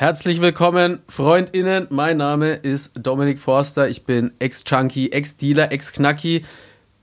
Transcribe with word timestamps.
Herzlich 0.00 0.40
willkommen, 0.40 1.00
FreundInnen. 1.08 1.88
Mein 1.90 2.18
Name 2.18 2.52
ist 2.52 2.92
Dominik 2.94 3.40
Forster. 3.40 3.88
Ich 3.88 4.04
bin 4.04 4.30
Ex-Junkie, 4.38 5.10
Ex-Dealer, 5.10 5.72
Ex-Knacki, 5.72 6.44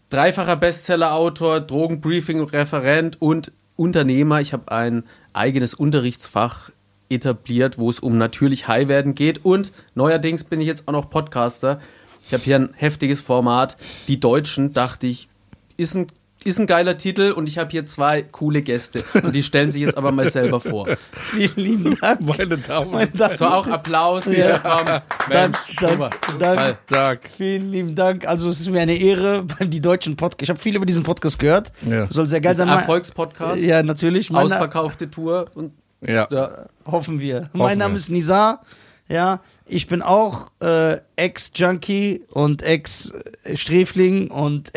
dreifacher 0.08 0.56
Bestseller-Autor, 0.56 1.60
Drogenbriefing-Referent 1.60 3.22
und 3.22 3.52
Unternehmer. 3.76 4.40
Ich 4.40 4.54
habe 4.54 4.72
ein 4.72 5.04
eigenes 5.34 5.74
Unterrichtsfach 5.74 6.72
etabliert, 7.10 7.78
wo 7.78 7.90
es 7.90 8.00
um 8.00 8.18
natürlich 8.18 8.70
High 8.70 8.88
werden 8.88 9.14
geht. 9.14 9.44
Und 9.44 9.74
neuerdings 9.94 10.46
bin 10.46 10.62
ich 10.62 10.68
jetzt 10.68 10.88
auch 10.88 10.94
noch 10.94 11.10
Podcaster. 11.10 11.82
Ich 12.26 12.32
habe 12.32 12.44
hier 12.44 12.56
ein 12.56 12.70
heftiges 12.78 13.20
Format. 13.20 13.76
Die 14.08 14.22
Deutschen, 14.22 14.72
dachte 14.72 15.08
ich, 15.08 15.28
ist 15.76 15.96
ein 15.96 16.08
ist 16.46 16.60
ein 16.60 16.68
geiler 16.68 16.98
Titel 16.98 17.32
und 17.32 17.50
ich 17.50 17.58
habe 17.58 17.72
hier 17.72 17.86
zwei 17.86 18.22
coole 18.22 18.62
Gäste. 18.62 19.04
Und 19.14 19.34
die 19.34 19.42
stellen 19.44 19.72
sich 19.72 19.82
jetzt 19.82 19.98
aber 19.98 20.12
mal 20.12 20.32
selber 20.32 20.62
vor. 20.62 20.88
Vielen 21.32 21.56
lieben 21.58 21.98
Dank. 22.00 22.22
Meine 22.22 22.58
Damen 22.60 22.92
Meine 22.92 23.08
und 23.12 23.20
Damen. 23.20 23.38
So 23.38 23.46
auch 23.46 23.68
Applaus. 23.68 24.26
Ja. 24.26 24.60
Dank, 24.60 25.04
Mensch, 25.28 25.58
super. 25.80 26.10
dank, 26.38 26.40
dank. 26.40 26.60
Alltag. 26.60 27.20
Vielen 27.36 27.72
lieben 27.72 27.96
Dank. 27.96 28.28
Also 28.28 28.50
es 28.50 28.60
ist 28.60 28.70
mir 28.70 28.82
eine 28.82 28.96
Ehre, 28.96 29.44
die 29.62 29.82
deutschen 29.82 30.16
Podcast. 30.16 30.44
Ich 30.44 30.50
habe 30.50 30.60
viel 30.60 30.76
über 30.76 30.86
diesen 30.86 31.04
Podcast 31.04 31.40
gehört. 31.40 31.72
Ja. 31.90 32.10
Soll 32.10 32.28
sehr 32.28 32.42
geil 32.42 32.52
Das 32.56 32.60
sein. 32.60 32.70
Erfolgspodcast. 32.70 33.62
Ja, 33.64 33.82
natürlich. 33.84 34.30
Mein 34.30 34.48
Na- 34.48 34.56
Ausverkaufte 34.56 35.10
Tour. 35.10 35.48
Und, 35.56 35.74
Ja. 36.02 36.28
ja. 36.30 36.68
Hoffen 36.86 37.20
wir. 37.20 37.38
Hoffen 37.42 37.50
mein 37.58 37.78
Name 37.80 37.96
wir. 37.96 38.00
ist 38.00 38.10
Nizar. 38.10 38.62
Ja, 39.08 39.40
ich 39.68 39.86
bin 39.88 40.02
auch 40.02 40.52
äh, 40.62 40.98
Ex-Junkie 41.16 42.24
und 42.32 42.64
Ex-Sträfling 42.64 44.32
und 44.32 44.74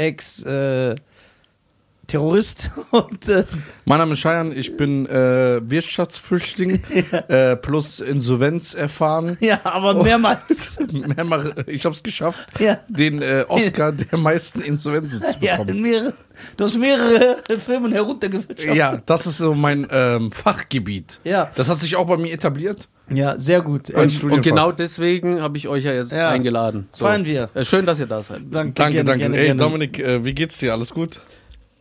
Ex-Terrorist. 2.13 2.71
und 2.91 3.29
äh, 3.29 3.45
Mein 3.85 3.99
Name 3.99 4.15
ist 4.15 4.21
Scheiern, 4.21 4.53
ich 4.57 4.77
bin 4.77 5.07
äh, 5.07 5.61
Wirtschaftsflüchtling 5.63 6.83
äh, 7.29 7.57
plus 7.57 8.01
Insolvenz 8.01 8.73
erfahren. 8.75 9.37
ja, 9.41 9.61
aber 9.65 10.03
mehrmals. 10.03 10.79
Mehrmal, 11.17 11.53
ich 11.67 11.85
habe 11.85 11.95
es 11.95 12.03
geschafft, 12.03 12.47
ja. 12.61 12.79
den 12.89 13.21
äh, 13.23 13.45
Oscar 13.49 13.93
der 13.93 14.19
meisten 14.19 14.61
Insolvenzen 14.63 15.21
zu 15.21 15.39
Ja, 15.41 15.57
bekommen. 15.59 15.83
mehrere, 15.83 16.15
du 16.57 16.65
hast 16.65 16.79
mehrere 16.79 17.37
Firmen 17.59 17.93
heruntergewirtschaftet. 17.93 18.75
Ja, 18.77 19.03
das 19.05 19.27
ist 19.27 19.39
so 19.39 19.55
mein 19.55 19.87
ähm, 19.91 20.31
Fachgebiet. 20.31 21.21
Ja. 21.25 21.51
Das 21.57 21.69
hat 21.69 21.81
sich 21.81 21.97
auch 21.97 22.07
bei 22.07 22.17
mir 22.17 22.33
etabliert. 22.33 22.89
Ja, 23.11 23.39
sehr 23.39 23.61
gut. 23.63 23.89
Ähm, 23.91 24.09
Studienfach. 24.11 24.37
und 24.37 24.43
genau 24.43 24.73
deswegen 24.73 25.41
habe 25.43 25.57
ich 25.59 25.67
euch 25.69 25.85
ja 25.85 25.93
jetzt 25.93 26.13
Ja. 26.13 26.29
eingeladen. 26.29 26.89
Feiern 26.95 27.25
wir. 27.27 27.49
Äh, 27.55 27.65
Schön, 27.65 27.85
dass 27.87 28.01
ihr 28.01 28.07
da 28.07 28.23
seid. 28.23 28.43
danke, 28.51 28.73
Danke, 28.75 28.93
gerne, 28.95 29.05
danke. 29.05 29.21
Gerne, 29.21 29.37
Ey, 29.39 29.45
gerne. 29.47 29.61
Dominik, 29.63 29.99
äh, 29.99 30.25
wie 30.25 30.35
geht's 30.35 30.59
dir? 30.59 30.73
Alles 30.73 30.93
gut? 30.93 31.21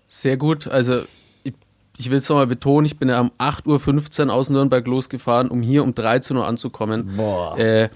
Sehr 0.07 0.37
gut. 0.37 0.67
Also 0.67 1.01
ich, 1.43 1.53
ich 1.97 2.09
will 2.09 2.17
es 2.19 2.29
nochmal 2.29 2.47
betonen, 2.47 2.85
ich 2.85 2.97
bin 2.97 3.09
ja 3.09 3.19
um 3.19 3.31
8.15 3.37 4.27
Uhr 4.27 4.33
aus 4.33 4.49
Nürnberg 4.49 4.85
losgefahren, 4.87 5.49
um 5.49 5.61
hier 5.61 5.83
um 5.83 5.93
13 5.93 6.37
Uhr 6.37 6.47
anzukommen. 6.47 7.15
Boah. 7.17 7.57
Äh, 7.57 7.89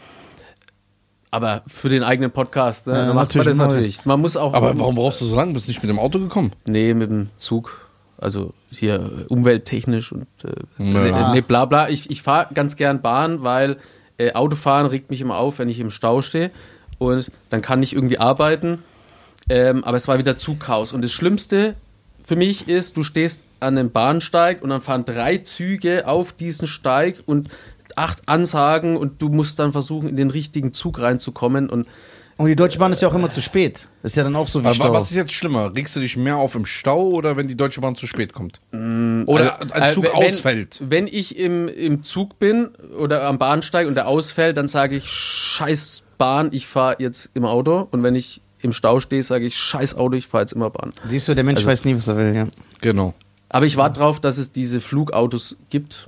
aber 1.34 1.64
für 1.66 1.88
den 1.88 2.04
eigenen 2.04 2.32
Podcast, 2.32 2.88
ne, 2.88 2.94
Ja, 2.94 3.00
macht 3.06 3.08
man 3.08 3.16
natürlich 3.24 3.48
das 3.48 3.58
neu. 3.58 3.64
natürlich. 3.68 4.06
Man 4.06 4.20
muss 4.20 4.36
auch. 4.36 4.54
Aber 4.54 4.78
warum 4.78 4.96
brauchst 4.96 5.22
du 5.22 5.26
so 5.26 5.36
lange? 5.36 5.54
Bist 5.54 5.68
du 5.68 5.72
nicht 5.72 5.82
mit 5.82 5.90
dem 5.90 5.98
Auto 6.00 6.20
gekommen? 6.20 6.52
Nee, 6.68 6.94
mit 6.94 7.10
dem 7.10 7.30
Zug. 7.38 7.88
Also 8.18 8.54
hier 8.70 8.96
äh, 8.96 9.34
umwelttechnisch 9.34 10.12
und 10.12 10.28
äh, 10.44 10.50
nee, 10.78 11.12
nee, 11.32 11.42
bla 11.42 11.66
bla. 11.66 11.90
Ich, 11.90 12.10
ich 12.12 12.22
fahre 12.22 12.54
ganz 12.54 12.76
gern 12.76 13.02
Bahn, 13.02 13.42
weil 13.44 13.78
äh, 14.18 14.34
Autofahren 14.34 14.86
regt 14.88 15.10
mich 15.10 15.22
immer 15.22 15.38
auf, 15.38 15.58
wenn 15.60 15.70
ich 15.70 15.80
im 15.80 15.90
Stau 15.90 16.22
stehe. 16.22 16.52
Und 17.00 17.32
dann 17.50 17.62
kann 17.62 17.82
ich 17.82 17.94
irgendwie 17.94 18.20
arbeiten. 18.20 18.84
Ähm, 19.50 19.84
aber 19.86 19.98
es 19.98 20.08
war 20.08 20.18
wieder 20.20 20.38
Zugchaos. 20.38 20.92
Und 20.94 21.02
das 21.02 21.12
Schlimmste 21.12 21.76
für 22.24 22.36
mich 22.36 22.68
ist, 22.68 22.98
du 22.98 23.04
stehst 23.04 23.44
an 23.60 23.78
einem 23.78 23.92
Bahnsteig 23.92 24.62
und 24.62 24.70
dann 24.70 24.82
fahren 24.82 25.06
drei 25.06 25.38
Züge 25.38 26.08
auf 26.08 26.34
diesen 26.34 26.68
Steig 26.68 27.24
und 27.26 27.50
acht 27.96 28.22
Ansagen 28.28 28.98
und 28.98 29.22
du 29.22 29.30
musst 29.30 29.60
dann 29.60 29.72
versuchen, 29.72 30.10
in 30.10 30.18
den 30.18 30.30
richtigen 30.30 30.74
Zug 30.74 31.00
reinzukommen. 31.00 31.70
Und 31.70 31.88
Und 32.38 32.48
die 32.48 32.56
Deutsche 32.56 32.80
Bahn 32.80 32.92
ist 32.92 33.02
ja 33.02 33.08
auch 33.08 33.14
immer 33.14 33.30
zu 33.30 33.42
spät. 33.42 33.88
Das 34.02 34.14
ist 34.14 34.16
ja 34.16 34.24
dann 34.24 34.36
auch 34.36 34.48
so 34.48 34.62
wie 34.64 34.68
Aber 34.68 34.76
Stau. 34.76 34.94
was 34.94 35.12
ist 35.12 35.18
jetzt 35.18 35.34
schlimmer? 35.34 35.76
Regst 35.76 35.96
du 35.96 36.00
dich 36.00 36.18
mehr 36.18 36.38
auf 36.38 36.56
im 36.56 36.66
Stau 36.66 37.10
oder 37.10 37.38
wenn 37.38 37.48
die 37.48 37.56
Deutsche 37.56 37.82
Bahn 37.82 37.96
zu 37.96 38.08
spät 38.08 38.34
kommt? 38.34 38.60
Oder 38.72 39.60
Also, 39.60 39.74
als 39.74 39.94
Zug 39.94 40.06
äh, 40.06 40.08
wenn, 40.08 40.34
ausfällt? 40.34 40.80
Wenn 40.84 41.08
ich 41.08 41.38
im, 41.38 41.68
im 41.68 42.04
Zug 42.04 42.40
bin 42.40 42.70
oder 42.98 43.24
am 43.24 43.38
Bahnsteig 43.38 43.88
und 43.88 43.96
der 43.96 44.08
ausfällt, 44.08 44.58
dann 44.58 44.68
sage 44.68 44.96
ich, 44.96 45.06
scheiß 45.06 46.04
Bahn, 46.18 46.50
ich 46.52 46.68
fahre 46.68 46.96
jetzt 47.00 47.30
im 47.34 47.46
Auto. 47.46 47.88
Und 47.92 48.04
wenn 48.04 48.16
ich 48.16 48.41
im 48.64 48.74
Stau 48.74 49.00
stehe, 49.00 49.24
sage 49.24 49.46
ich, 49.46 49.56
scheiß 49.58 49.96
Auto, 49.96 50.16
ich 50.16 50.28
fahre 50.28 50.44
jetzt 50.44 50.54
immer 50.54 50.70
Bahn. 50.70 50.94
Siehst 51.08 51.28
du, 51.28 51.34
der 51.34 51.44
Mensch 51.44 51.58
Also- 51.60 51.70
weiß 51.70 51.86
nie, 51.86 51.96
was 51.96 52.08
er 52.08 52.18
will, 52.18 52.36
ja. 52.36 52.46
Genau. 52.82 53.14
Aber 53.50 53.66
ich 53.66 53.76
warte 53.78 54.00
drauf, 54.00 54.20
dass 54.20 54.38
es 54.38 54.52
diese 54.52 54.80
Flugautos 54.82 55.56
gibt. 55.70 56.08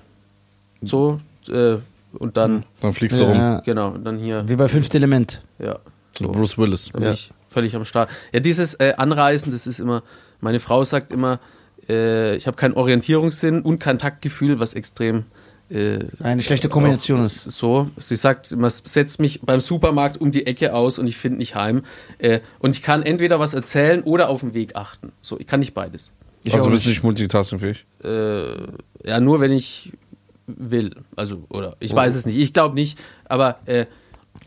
So, 0.81 1.19
äh, 1.49 1.77
und 2.17 2.37
dann, 2.37 2.63
Dann 2.81 2.93
fliegst 2.93 3.19
du 3.19 3.23
rum. 3.23 3.35
ja. 3.37 3.59
genau, 3.61 3.89
und 3.91 4.03
dann 4.05 4.17
hier, 4.17 4.47
Wie 4.47 4.55
bei 4.55 4.67
Fünfte 4.67 4.97
Element. 4.97 5.43
ja. 5.59 5.79
So. 6.17 6.31
Bruce 6.31 6.59
Willis. 6.59 6.89
Da 6.93 6.99
bin 6.99 7.07
Ja. 7.07 7.13
ich 7.13 7.31
völlig 7.47 7.75
am 7.75 7.85
Start. 7.85 8.07
Ja, 8.31 8.39
dieses 8.39 8.75
äh, 8.75 8.93
Anreisen, 8.97 9.51
das 9.51 9.65
ist 9.65 9.79
immer, 9.79 10.03
meine 10.41 10.59
Frau 10.59 10.83
sagt 10.83 11.11
immer, 11.11 11.39
äh, 11.89 12.35
ich 12.35 12.45
habe 12.45 12.55
keinen 12.55 12.75
Orientierungssinn 12.75 13.61
und 13.63 13.79
kein 13.79 13.97
Taktgefühl, 13.97 14.59
was 14.59 14.75
extrem 14.75 15.23
äh, 15.73 15.99
Eine 16.19 16.41
schlechte 16.41 16.69
Kombination 16.69 17.25
ist. 17.25 17.43
so. 17.51 17.89
Sie 17.97 18.15
sagt, 18.15 18.51
immer, 18.51 18.69
setzt 18.69 19.19
mich 19.19 19.41
beim 19.41 19.59
Supermarkt 19.59 20.21
um 20.21 20.31
die 20.31 20.45
Ecke 20.45 20.73
aus 20.73 20.99
und 20.99 21.07
ich 21.07 21.17
finde 21.17 21.39
nicht 21.39 21.55
heim. 21.55 21.83
Äh, 22.19 22.39
und 22.59 22.75
ich 22.75 22.81
kann 22.81 23.03
entweder 23.03 23.39
was 23.39 23.53
erzählen 23.53 24.03
oder 24.03 24.29
auf 24.29 24.41
den 24.41 24.53
Weg 24.53 24.75
achten. 24.75 25.11
So, 25.21 25.39
ich 25.39 25.47
kann 25.47 25.59
nicht 25.59 25.73
beides. 25.73 26.11
Ich 26.43 26.53
also 26.53 26.69
bist 26.69 26.85
du 26.85 26.89
nicht. 26.89 27.03
multitaskingfähig? 27.03 27.85
Äh, 28.03 28.43
ja, 29.05 29.19
nur 29.19 29.39
wenn 29.39 29.51
ich 29.51 29.91
will. 30.45 30.91
Also, 31.15 31.45
oder 31.49 31.75
ich 31.79 31.93
weiß 31.93 32.15
es 32.15 32.25
nicht. 32.25 32.37
Ich 32.37 32.53
glaube 32.53 32.75
nicht, 32.75 32.99
aber 33.25 33.59
äh, 33.65 33.85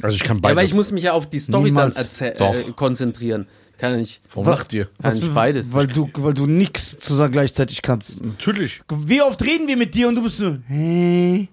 Also 0.03 0.15
ich 0.15 0.23
kann 0.25 0.37
ja, 0.37 0.41
beides. 0.43 0.57
weil 0.57 0.67
ich 0.67 0.75
muss 0.75 0.93
mich 0.93 1.05
ja 1.05 1.13
auf 1.13 1.29
die 1.29 1.39
Story 1.39 1.65
Niemals. 1.65 2.19
dann 2.19 2.33
äh, 2.33 2.53
konzentrieren. 2.77 3.47
Kann 3.79 3.93
ja 3.93 3.99
nicht. 3.99 4.21
Warum 4.33 4.49
lacht 4.49 4.73
ihr? 4.73 4.89
Kann 5.03 5.15
nicht 5.15 5.35
beides. 5.35 5.73
Weil 5.73 5.87
du, 5.87 6.09
weil 6.15 6.33
du 6.35 6.47
nix 6.47 6.99
zusammen 6.99 7.33
gleichzeitig 7.33 7.83
kannst. 7.83 8.25
Natürlich. 8.25 8.81
Wie 8.89 9.21
oft 9.21 9.43
reden 9.43 9.69
wir 9.69 9.77
mit 9.77 9.95
dir 9.95 10.09
und 10.09 10.15
du 10.15 10.23
bist 10.23 10.39
so, 10.39 10.57
hey, 10.67 11.49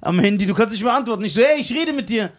am 0.00 0.18
Handy, 0.18 0.46
du 0.46 0.54
kannst 0.54 0.72
nicht 0.72 0.82
mehr 0.82 0.94
antworten. 0.94 1.24
Ich 1.24 1.32
so, 1.32 1.40
hey, 1.40 1.60
ich 1.60 1.72
rede 1.72 1.92
mit 1.92 2.08
dir. 2.08 2.32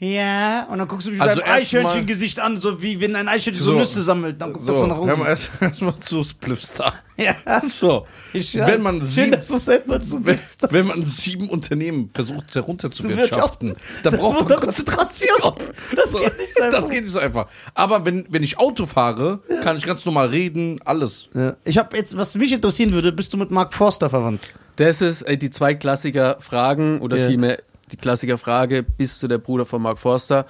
Ja, 0.00 0.64
und 0.70 0.78
dann 0.78 0.88
guckst 0.88 1.06
du 1.06 1.12
mich 1.12 1.20
mit 1.20 1.28
Also 1.28 1.40
deinem 1.40 1.48
erst 1.56 1.72
mal- 1.72 1.78
Eichhörnchen-Gesicht 1.80 2.40
an, 2.40 2.56
so 2.56 2.82
wie 2.82 3.00
wenn 3.00 3.14
ein 3.14 3.28
Eichhörnchen 3.28 3.64
so, 3.64 3.72
So. 3.72 3.78
Nüsse 3.78 4.02
sammelt. 4.02 4.40
Dann 4.42 4.52
guckt 4.52 4.68
das 4.68 4.74
so 4.74 4.80
So, 4.82 4.86
nach 4.88 4.96
hör 4.96 5.06
mal 5.06 5.12
oben. 5.22 5.26
erst, 5.26 5.50
erst 5.60 5.82
mal 5.82 5.94
zu 6.00 6.24
Spliffstar. 6.24 6.94
Ja. 7.16 7.36
So, 7.64 8.04
Ich, 8.32 8.54
wenn 8.56 8.82
man 8.82 8.98
Schön, 9.00 9.06
sieben, 9.08 9.30
dass 9.30 9.46
du 9.48 9.56
selber 9.56 10.02
zu 10.02 10.26
wenn, 10.26 10.38
wenn 10.70 10.86
man 10.88 11.06
sieben 11.06 11.48
Unternehmen 11.48 12.10
versucht 12.12 12.52
herunterzuwirtschaften, 12.56 13.70
wirtschaften, 13.70 13.76
dann 14.02 14.16
braucht 14.18 14.48
man 14.48 14.58
Konzentration. 14.58 15.54
Das 15.94 16.10
So, 16.10 16.18
geht 16.18 16.38
nicht 16.38 16.56
so 16.56 16.62
einfach. 16.64 16.80
Das 16.80 16.90
geht 16.90 17.04
nicht 17.04 17.12
so 17.12 17.20
einfach. 17.20 17.46
Aber 17.74 18.04
wenn, 18.04 18.26
wenn 18.30 18.42
ich 18.42 18.58
Auto 18.58 18.86
fahre, 18.86 19.40
kann 19.62 19.76
ich 19.76 19.86
ganz 19.86 20.04
normal 20.04 20.26
reden, 20.28 20.80
alles. 20.84 21.28
Ja. 21.34 21.54
Ich 21.64 21.78
habe 21.78 21.96
jetzt, 21.96 22.16
was 22.16 22.34
mich 22.34 22.52
interessieren 22.52 22.92
würde, 22.92 23.12
bist 23.12 23.32
du 23.32 23.36
mit 23.36 23.52
Mark 23.52 23.72
Forster 23.72 24.10
verwandt? 24.10 24.42
Das 24.76 25.00
ist 25.02 25.22
äh, 25.22 25.36
die 25.38 25.50
zwei 25.50 25.74
Klassiker-Fragen 25.76 27.00
oder 27.00 27.16
Ja. 27.16 27.28
vielmehr 27.28 27.62
die 27.90 27.96
Klassiker-Frage: 27.96 28.82
Bist 28.82 29.22
du 29.22 29.28
der 29.28 29.38
Bruder 29.38 29.64
von 29.64 29.82
Mark 29.82 29.98
Forster? 29.98 30.46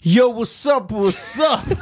Yo, 0.00 0.34
what's 0.36 0.66
up, 0.66 0.90
what's 0.92 1.40
up? 1.40 1.62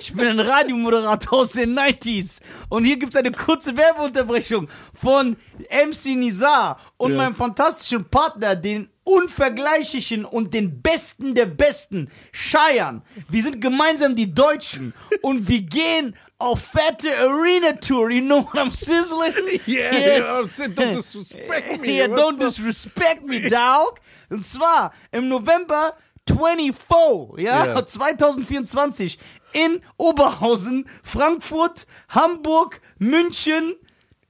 Ich 0.00 0.12
bin 0.12 0.26
ein 0.26 0.40
Radiomoderator 0.40 1.38
aus 1.38 1.52
den 1.52 1.78
90s 1.78 2.40
und 2.68 2.84
hier 2.84 2.98
gibt's 2.98 3.16
eine 3.16 3.32
kurze 3.32 3.74
Werbeunterbrechung 3.74 4.68
von 4.92 5.34
MC 5.70 6.16
Nizar 6.16 6.78
und 6.98 7.12
Ja. 7.12 7.16
meinem 7.18 7.34
fantastischen 7.34 8.04
Partner, 8.10 8.54
den 8.54 8.90
unvergleichlichen 9.04 10.26
und 10.26 10.52
den 10.52 10.82
Besten 10.82 11.34
der 11.34 11.46
Besten, 11.46 12.10
Scheiern. 12.32 13.00
Wir 13.30 13.42
sind 13.42 13.62
gemeinsam 13.62 14.14
die 14.14 14.34
Deutschen 14.34 14.92
und 15.22 15.48
wir 15.48 15.62
gehen 15.62 16.14
auf 16.44 16.60
fette 16.60 17.08
Arena 17.18 17.72
Tour. 17.72 18.10
You 18.10 18.20
know 18.20 18.42
what 18.44 18.54
I'm 18.56 18.70
sizzling? 18.72 19.60
Yeah, 19.66 19.92
Yes. 19.92 20.58
yeah, 20.58 20.68
don't 20.68 20.94
disrespect 20.96 21.80
me. 21.80 21.96
Yeah, 21.98 22.06
don't 22.08 22.38
What's 22.38 22.58
up? 22.58 22.64
disrespect 22.64 23.24
me, 23.24 23.40
dog. 23.48 24.00
Und 24.30 24.44
zwar 24.44 24.92
im 25.12 25.28
November 25.28 25.94
24, 26.28 27.38
ja, 27.38 27.66
Ja. 27.66 27.86
2024 27.86 29.18
in 29.52 29.80
Oberhausen, 29.96 30.86
Frankfurt, 31.02 31.86
Hamburg, 32.08 32.80
München, 32.98 33.74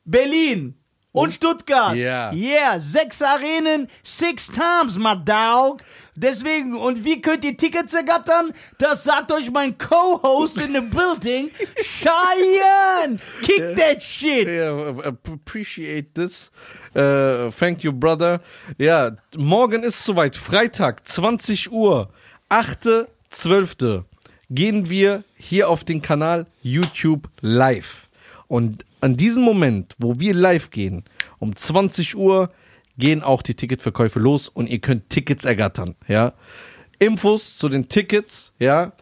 Berlin 0.05 0.75
und 1.12 1.32
Stuttgart. 1.32 1.94
Ja. 1.96 2.32
Yeah, 2.32 2.78
sechs 2.78 3.22
Arenen, 3.22 3.88
six 4.02 4.49
times, 4.49 4.99
my 4.99 5.14
dog. 5.17 5.82
Deswegen, 6.16 6.76
und 6.76 7.05
wie 7.05 7.20
könnt 7.20 7.44
ihr 7.44 7.56
Tickets 7.56 7.93
ergattern? 7.93 8.52
Das 8.78 9.02
sagt 9.05 9.32
euch 9.32 9.50
mein 9.50 9.76
Co-Host 9.76 10.58
in 10.61 10.72
the 10.72 10.81
building, 10.81 11.50
Cheyenne. 11.76 13.19
Kick 13.43 13.76
that 13.76 14.00
shit. 14.00 14.46
Yeah, 14.46 14.96
appreciate 15.05 16.14
this. 16.14 16.52
Uh, 16.94 17.50
thank 17.50 17.82
you, 17.82 17.93
brother. 17.93 18.40
Ja, 18.78 19.16
morgen 19.37 19.82
ist 19.82 20.05
soweit. 20.05 20.37
Freitag, 20.37 21.08
20 21.08 21.72
Uhr, 21.72 22.11
8.12. 22.49 24.05
gehen 24.50 24.88
wir 24.88 25.25
hier 25.37 25.69
auf 25.69 25.82
den 25.82 26.00
Kanal 26.00 26.46
YouTube 26.62 27.28
live. 27.40 28.08
Und 28.46 28.84
an 29.00 29.17
diesem 29.17 29.43
Moment, 29.43 29.96
wo 29.99 30.20
wir 30.20 30.32
live 30.32 30.70
gehen, 30.70 31.05
um 31.40 31.56
20 31.56 32.17
Uhr, 32.17 32.50
gehen 32.99 33.23
auch 33.23 33.43
die 33.43 33.55
Ticketverkäufe 33.55 34.19
los 34.20 34.49
und 34.49 34.67
ihr 34.69 34.79
könnt 34.81 35.11
Tickets 35.11 35.44
ergattern, 35.44 35.94
ja. 36.08 36.32
Infos 36.99 37.56
zu 37.58 37.69
den 37.69 37.88
Tickets, 37.88 38.52
ja, 38.58 38.93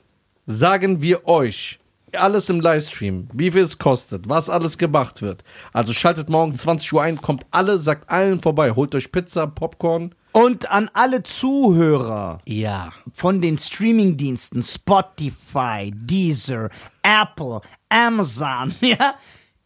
sagen 0.46 1.02
wir 1.02 1.26
euch. 1.28 1.78
Alles 2.14 2.50
im 2.50 2.60
Livestream, 2.60 3.28
wie 3.32 3.50
viel 3.50 3.62
es 3.62 3.78
kostet, 3.78 4.28
was 4.28 4.50
alles 4.50 4.76
gemacht 4.76 5.22
wird. 5.22 5.44
Also 5.72 5.94
schaltet 5.94 6.28
morgen 6.28 6.54
20 6.54 6.92
Uhr 6.92 7.02
ein, 7.02 7.16
kommt 7.22 7.46
alle, 7.50 7.78
sagt 7.78 8.10
allen 8.10 8.40
vorbei, 8.40 8.72
holt 8.72 8.94
euch 8.94 9.10
Pizza, 9.12 9.46
Popcorn. 9.46 10.14
Und 10.32 10.70
an 10.70 10.90
alle 10.92 11.22
Zuhörer 11.22 12.40
Ja. 12.46 12.92
von 13.14 13.40
den 13.40 13.56
Streamingdiensten 13.56 14.60
Spotify, 14.62 15.90
Deezer, 15.94 16.68
Apple, 17.02 17.60
Amazon, 17.88 18.74
ja, 18.80 19.14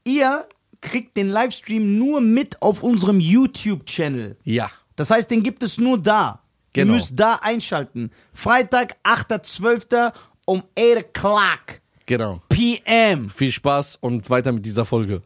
ihr 0.05 0.47
kriegt 0.87 1.17
den 1.17 1.29
Livestream 1.29 1.99
nur 1.99 2.21
mit 2.21 2.63
auf 2.63 2.83
unserem 2.83 3.21
YouTube-Channel. 3.21 4.37
Ja. 4.45 4.71
Das 4.97 5.11
heißt, 5.11 5.31
den 5.31 5.43
gibt 5.43 5.63
es 5.63 5.79
nur 5.79 5.99
da. 5.99 6.41
Genau. 6.73 6.93
Ihr 6.93 6.95
müsst 6.97 7.19
da 7.21 7.35
einschalten. 7.43 8.11
Freitag, 8.33 8.97
8.12. 9.05 10.13
um 10.47 10.63
8 10.79 10.99
o'clock 11.15 11.81
Genau. 12.07 12.41
p.m. 12.49 13.31
Viel 13.31 13.51
Spaß 13.53 13.99
und 14.01 14.31
weiter 14.31 14.53
mit 14.53 14.65
dieser 14.65 14.85
Folge. 14.85 15.23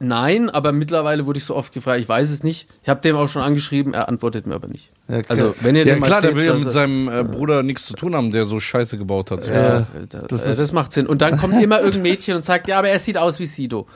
Nein, 0.00 0.48
aber 0.48 0.70
mittlerweile 0.70 1.26
wurde 1.26 1.38
ich 1.38 1.44
so 1.44 1.56
oft 1.56 1.72
gefragt, 1.72 1.98
ich 2.00 2.08
weiß 2.08 2.30
es 2.30 2.44
nicht. 2.44 2.68
Ich 2.84 2.88
habe 2.88 3.00
dem 3.00 3.16
auch 3.16 3.26
schon 3.28 3.42
angeschrieben, 3.42 3.94
er 3.94 4.08
antwortet 4.08 4.46
mir 4.46 4.54
aber 4.54 4.68
nicht. 4.68 4.92
Okay. 5.08 5.24
Also, 5.28 5.56
wenn 5.60 5.74
ihr 5.74 5.84
Ja 5.84 5.94
den 5.94 6.00
mal 6.00 6.06
klar, 6.06 6.20
der 6.20 6.30
seht, 6.30 6.36
will 6.36 6.46
ja 6.46 6.54
mit 6.54 6.70
seinem 6.70 7.08
äh, 7.08 7.24
Bruder 7.24 7.64
nichts 7.64 7.84
zu 7.86 7.94
tun 7.94 8.14
haben, 8.14 8.30
der 8.30 8.46
so 8.46 8.60
Scheiße 8.60 8.96
gebaut 8.96 9.32
hat. 9.32 9.44
Ja, 9.48 9.88
das 10.08 10.26
das, 10.28 10.46
ist- 10.46 10.60
das 10.60 10.72
macht 10.72 10.92
Sinn. 10.92 11.06
Und 11.08 11.20
dann 11.20 11.36
kommt 11.36 11.60
immer 11.60 11.78
irgendein 11.78 12.02
Mädchen 12.02 12.36
und 12.36 12.44
sagt, 12.44 12.68
ja, 12.68 12.78
aber 12.78 12.88
er 12.90 12.98
sieht 13.00 13.18
aus 13.18 13.40
wie 13.40 13.46
Sido. 13.46 13.88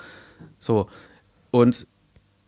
So. 0.62 0.86
Und 1.50 1.86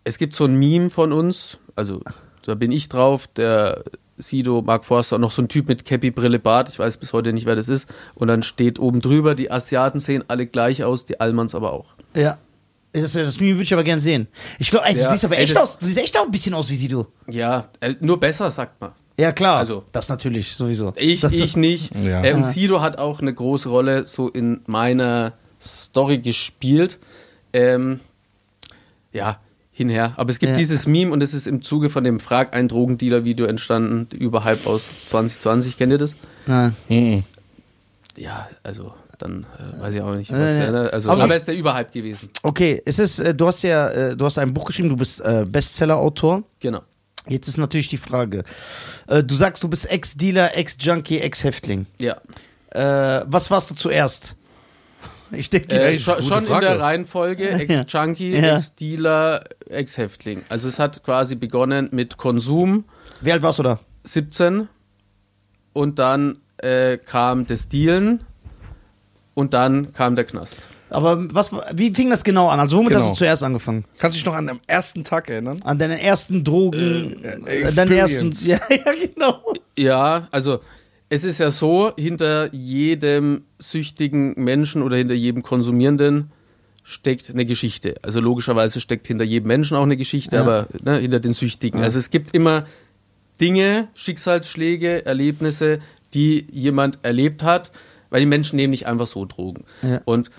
es 0.04 0.18
gibt 0.18 0.34
so 0.34 0.44
ein 0.44 0.54
Meme 0.56 0.88
von 0.88 1.12
uns, 1.12 1.58
also 1.74 2.00
da 2.46 2.54
bin 2.54 2.70
ich 2.70 2.88
drauf, 2.88 3.26
der 3.26 3.82
Sido, 4.16 4.62
Mark 4.62 4.84
Forster 4.84 5.18
noch 5.18 5.32
so 5.32 5.42
ein 5.42 5.48
Typ 5.48 5.66
mit 5.68 5.84
Cappy, 5.84 6.12
Brille, 6.12 6.38
Bart, 6.38 6.68
ich 6.68 6.78
weiß 6.78 6.98
bis 6.98 7.12
heute 7.12 7.32
nicht, 7.32 7.46
wer 7.46 7.56
das 7.56 7.68
ist. 7.68 7.92
Und 8.14 8.28
dann 8.28 8.44
steht 8.44 8.78
oben 8.78 9.00
drüber, 9.00 9.34
die 9.34 9.50
Asiaten 9.50 9.98
sehen 9.98 10.22
alle 10.28 10.46
gleich 10.46 10.84
aus, 10.84 11.04
die 11.04 11.18
Almans 11.20 11.54
aber 11.56 11.72
auch. 11.72 11.94
Ja. 12.14 12.38
Das, 12.92 13.12
das 13.12 13.40
Meme 13.40 13.54
würde 13.54 13.64
ich 13.64 13.72
aber 13.72 13.82
gern 13.82 13.98
sehen. 13.98 14.28
Ich 14.60 14.70
glaube, 14.70 14.86
du 14.92 15.00
Ja, 15.00 15.10
siehst 15.10 15.24
aber 15.24 15.36
ey, 15.36 15.42
echt 15.44 15.56
das- 15.56 15.62
aus. 15.62 15.78
Du 15.78 15.86
siehst 15.86 15.98
echt 15.98 16.16
auch 16.16 16.24
ein 16.26 16.30
bisschen 16.30 16.54
aus 16.54 16.70
wie 16.70 16.76
Sido. 16.76 17.08
Ja, 17.28 17.66
äh, 17.80 17.94
nur 18.00 18.20
besser, 18.20 18.48
sagt 18.52 18.80
man. 18.80 18.92
Ja, 19.18 19.32
klar. 19.32 19.56
Also- 19.58 19.82
das 19.90 20.08
natürlich, 20.08 20.54
sowieso. 20.54 20.92
Ich, 20.96 21.20
das, 21.22 21.32
ich 21.32 21.56
nicht. 21.56 21.92
Ja. 21.96 22.22
Äh, 22.22 22.34
und 22.34 22.44
Sido 22.46 22.80
hat 22.80 22.98
auch 22.98 23.20
eine 23.20 23.34
große 23.34 23.68
Rolle 23.68 24.06
so 24.06 24.28
in 24.28 24.60
meiner 24.66 25.32
Story 25.60 26.18
gespielt. 26.18 27.00
Ähm, 27.54 28.00
ja, 29.12 29.38
hinher. 29.72 30.12
Aber 30.16 30.30
es 30.30 30.38
gibt 30.38 30.52
Ja. 30.52 30.58
dieses 30.58 30.86
Meme 30.86 31.10
und 31.12 31.22
es 31.22 31.32
ist 31.32 31.46
im 31.46 31.62
Zuge 31.62 31.88
von 31.88 32.04
dem 32.04 32.20
Frag 32.20 32.54
ein 32.54 32.68
Drogendealer-Video 32.68 33.46
entstanden, 33.46 34.08
überhalb 34.18 34.66
aus 34.66 34.88
2020. 35.06 35.76
Kennt 35.76 35.92
ihr 35.92 35.98
das? 35.98 36.14
Ja. 36.46 36.72
Mhm. 36.88 37.24
Ja, 38.16 38.48
also 38.62 38.92
dann 39.18 39.46
äh, 39.58 39.80
weiß 39.80 39.94
ich 39.94 40.00
auch 40.02 40.14
nicht. 40.14 40.30
Was 40.32 40.38
ja. 40.38 40.46
der, 40.58 40.72
ne? 40.72 40.92
also, 40.92 41.10
Aber- 41.10 41.24
aber, 41.24 41.34
es 41.34 41.42
ist 41.42 41.46
der 41.48 41.56
Überhype 41.56 41.90
gewesen. 41.92 42.28
Okay, 42.42 42.82
es 42.84 42.98
ist, 42.98 43.20
äh, 43.20 43.34
du 43.34 43.46
hast 43.46 43.62
ja, 43.62 43.88
äh, 43.90 44.16
du 44.16 44.24
hast 44.24 44.38
ein 44.38 44.52
Buch 44.52 44.64
geschrieben, 44.66 44.88
du 44.90 44.96
bist 44.96 45.20
äh, 45.20 45.44
Bestseller-Autor. 45.48 46.42
Genau. 46.60 46.82
Jetzt 47.28 47.48
ist 47.48 47.56
natürlich 47.56 47.88
die 47.88 47.96
Frage. 47.96 48.44
Äh, 49.06 49.22
du 49.24 49.34
sagst, 49.34 49.62
du 49.62 49.68
bist 49.68 49.90
Ex-Dealer, 49.90 50.56
Ex-Junkie, 50.56 51.20
Ex-Häftling. 51.20 51.86
Ja. 52.00 52.16
Äh, 52.70 53.24
was 53.26 53.50
warst 53.50 53.70
du 53.70 53.74
zuerst? 53.74 54.34
Ich 55.36 55.50
denke, 55.50 55.74
Äh, 55.78 55.98
schon 55.98 56.22
schon 56.22 56.44
in 56.46 56.60
der 56.60 56.80
Reihenfolge 56.80 57.50
Ex-Junkie, 57.50 58.34
Ja. 58.36 58.56
Ex-Dealer, 58.56 59.44
Ex-Häftling. 59.68 60.42
Also 60.48 60.68
es 60.68 60.78
hat 60.78 61.02
quasi 61.02 61.34
begonnen 61.36 61.88
mit 61.92 62.16
Konsum, 62.16 62.84
wie 63.20 63.32
alt 63.32 63.42
warst 63.42 63.58
du 63.58 63.62
da? 63.62 63.80
17 64.04 64.68
und 65.72 65.98
dann 65.98 66.38
äh, 66.58 66.98
kam 66.98 67.46
das 67.46 67.68
Dealen 67.68 68.22
und 69.34 69.54
dann 69.54 69.92
kam 69.92 70.14
der 70.16 70.24
Knast. 70.24 70.68
Aber 70.90 71.34
was, 71.34 71.50
wie 71.72 71.92
fing 71.92 72.10
das 72.10 72.22
genau 72.22 72.48
an? 72.48 72.60
Also 72.60 72.76
womit 72.76 72.90
Genau. 72.92 73.02
hast 73.04 73.10
du 73.12 73.16
zuerst 73.16 73.42
angefangen? 73.42 73.84
Kannst 73.98 74.16
du 74.16 74.18
dich 74.18 74.26
noch 74.26 74.34
an 74.34 74.46
den 74.46 74.60
ersten 74.68 75.02
Tag 75.02 75.28
erinnern? 75.28 75.60
An 75.64 75.78
deinen 75.78 75.98
ersten 75.98 76.44
Drogen, 76.44 77.24
Äh, 77.24 77.62
äh, 77.62 77.72
deinen 77.74 77.92
ersten, 77.92 78.30
ja, 78.44 78.58
ja, 78.70 78.92
genau. 78.92 79.42
Ja, 79.76 80.28
also 80.30 80.60
es 81.14 81.24
ist 81.24 81.38
ja 81.38 81.50
so, 81.50 81.92
hinter 81.96 82.52
jedem 82.52 83.44
süchtigen 83.58 84.34
Menschen 84.36 84.82
oder 84.82 84.96
hinter 84.96 85.14
jedem 85.14 85.42
Konsumierenden 85.42 86.30
steckt 86.82 87.30
eine 87.30 87.46
Geschichte. 87.46 87.94
Also 88.02 88.20
logischerweise 88.20 88.80
steckt 88.80 89.06
hinter 89.06 89.24
jedem 89.24 89.48
Menschen 89.48 89.76
auch 89.76 89.84
eine 89.84 89.96
Geschichte, 89.96 90.36
Ja. 90.36 90.42
aber 90.42 90.68
ne, 90.82 90.98
hinter 90.98 91.20
den 91.20 91.32
Süchtigen. 91.32 91.80
Also 91.82 91.98
es 91.98 92.10
gibt 92.10 92.34
immer 92.34 92.66
Dinge, 93.40 93.88
Schicksalsschläge, 93.94 95.06
Erlebnisse, 95.06 95.80
die 96.12 96.46
jemand 96.50 96.98
erlebt 97.02 97.42
hat, 97.42 97.70
weil 98.10 98.20
die 98.20 98.26
Menschen 98.26 98.56
nehmen 98.56 98.70
nicht 98.70 98.86
einfach 98.86 99.06
so 99.06 99.24
Drogen. 99.24 99.64
Ja. 99.82 100.00
Und 100.04 100.30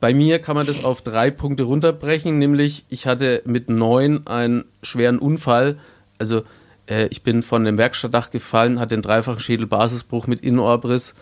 bei 0.00 0.14
mir 0.14 0.38
kann 0.38 0.54
man 0.56 0.66
das 0.66 0.84
auf 0.84 1.02
drei 1.02 1.30
Punkte 1.30 1.64
runterbrechen, 1.64 2.38
nämlich 2.38 2.84
ich 2.88 3.06
hatte 3.06 3.42
mit 3.44 3.68
neun 3.68 4.26
einen 4.26 4.64
schweren 4.82 5.18
Unfall. 5.18 5.78
Also 6.18 6.42
äh, 6.90 7.06
ich 7.10 7.22
bin 7.22 7.42
von 7.42 7.66
einem 7.66 7.78
Werkstattdach 7.78 8.30
gefallen, 8.30 8.80
hatte 8.80 8.94
einen 8.94 9.02
dreifachen 9.02 9.40
Schädelbasisbruch 9.40 10.26
mit 10.26 10.40
Innenohrbriss, 10.40 11.14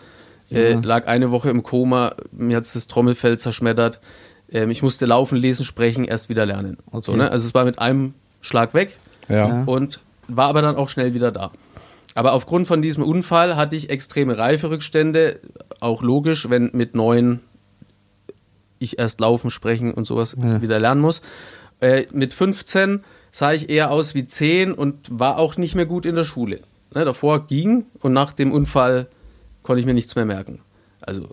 äh, 0.51 0.73
lag 0.73 1.07
eine 1.07 1.31
Woche 1.31 1.49
im 1.49 1.63
Koma, 1.63 2.15
mir 2.31 2.57
hat 2.57 2.63
das 2.75 2.87
Trommelfell 2.87 3.37
zerschmettert. 3.37 3.99
Ähm, 4.51 4.71
ich 4.71 4.81
musste 4.81 5.05
laufen, 5.05 5.37
lesen, 5.37 5.63
sprechen, 5.63 6.05
erst 6.05 6.27
wieder 6.27 6.45
lernen. 6.45 6.77
So, 7.01 7.15
ne? 7.15 7.31
Also 7.31 7.47
es 7.47 7.53
war 7.53 7.65
mit 7.65 7.77
einem 7.79 8.15
Schlag 8.41 8.73
weg 8.73 8.97
Ja. 9.27 9.63
und 9.65 9.99
war 10.27 10.47
aber 10.47 10.61
dann 10.61 10.75
auch 10.75 10.89
schnell 10.89 11.13
wieder 11.13 11.31
da. 11.31 11.51
Aber 12.15 12.33
aufgrund 12.33 12.65
von 12.65 12.81
diesem 12.81 13.03
Unfall 13.03 13.55
hatte 13.55 13.75
ich 13.75 13.91
extreme 13.91 14.37
Reiferückstände, 14.37 15.39
auch 15.79 16.01
logisch, 16.01 16.49
wenn 16.49 16.71
mit 16.73 16.95
neun 16.95 17.41
ich 18.79 18.97
erst 18.97 19.19
laufen, 19.19 19.51
sprechen 19.51 19.93
und 19.93 20.05
sowas 20.05 20.35
wieder 20.37 20.79
lernen 20.79 21.01
muss. 21.01 21.21
Äh, 21.79 22.05
mit 22.11 22.33
15 22.33 23.03
sah 23.31 23.53
ich 23.53 23.69
eher 23.69 23.91
aus 23.91 24.15
wie 24.15 24.25
10 24.25 24.73
und 24.73 25.07
war 25.11 25.37
auch 25.37 25.57
nicht 25.57 25.75
mehr 25.75 25.85
gut 25.85 26.05
in 26.05 26.15
der 26.15 26.23
Schule. 26.23 26.61
Ne, 26.93 27.05
davor 27.05 27.45
ging 27.45 27.85
und 27.99 28.13
nach 28.13 28.33
dem 28.33 28.51
Unfall 28.51 29.07
konnte 29.61 29.79
ich 29.79 29.85
mir 29.85 29.93
nichts 29.93 30.15
mehr 30.15 30.25
merken. 30.25 30.61
Also, 31.01 31.29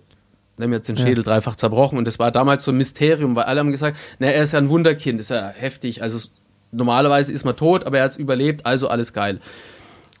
ne, 0.57 0.67
mir 0.67 0.75
hat 0.75 0.87
den 0.87 0.97
Schädel 0.97 1.23
dreifach 1.23 1.55
zerbrochen 1.55 1.97
und 1.97 2.05
das 2.05 2.19
war 2.19 2.31
damals 2.31 2.63
so 2.63 2.71
ein 2.71 2.77
Mysterium, 2.77 3.35
weil 3.35 3.45
alle 3.45 3.61
haben 3.61 3.71
gesagt, 3.71 3.97
na, 4.19 4.27
er 4.27 4.43
ist 4.43 4.53
ja 4.53 4.59
ein 4.59 4.69
Wunderkind, 4.69 5.19
ist 5.19 5.31
ja 5.31 5.49
heftig. 5.49 6.03
Also 6.03 6.29
normalerweise 6.71 7.33
ist 7.33 7.43
man 7.43 7.55
tot, 7.55 7.85
aber 7.85 7.97
er 7.97 8.03
hat 8.03 8.11
es 8.11 8.17
überlebt, 8.17 8.65
also 8.65 8.87
alles 8.87 9.13
geil. 9.13 9.39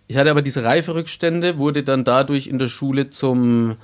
Ich 0.07 0.17
hatte 0.17 0.31
aber 0.31 0.41
diese 0.41 0.63
Reiferückstände, 0.63 1.59
wurde 1.59 1.83
dann 1.83 2.03
dadurch 2.03 2.47
in 2.47 2.59
der 2.59 2.67
Schule 2.67 3.09
zum 3.09 3.71
äh, 3.71 3.75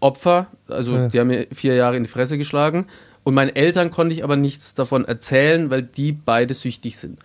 Opfer. 0.00 0.48
Also 0.68 1.08
die 1.08 1.18
haben 1.18 1.28
mir 1.28 1.46
vier 1.52 1.74
Jahre 1.74 1.96
in 1.96 2.02
die 2.02 2.10
Fresse 2.10 2.36
geschlagen. 2.36 2.86
Und 3.26 3.34
meinen 3.34 3.56
Eltern 3.56 3.90
konnte 3.90 4.14
ich 4.14 4.22
aber 4.22 4.36
nichts 4.36 4.74
davon 4.74 5.04
erzählen, 5.04 5.68
weil 5.68 5.82
die 5.82 6.12
beide 6.12 6.54
süchtig 6.54 6.96
sind. 6.96 7.18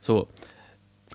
So, 0.00 0.28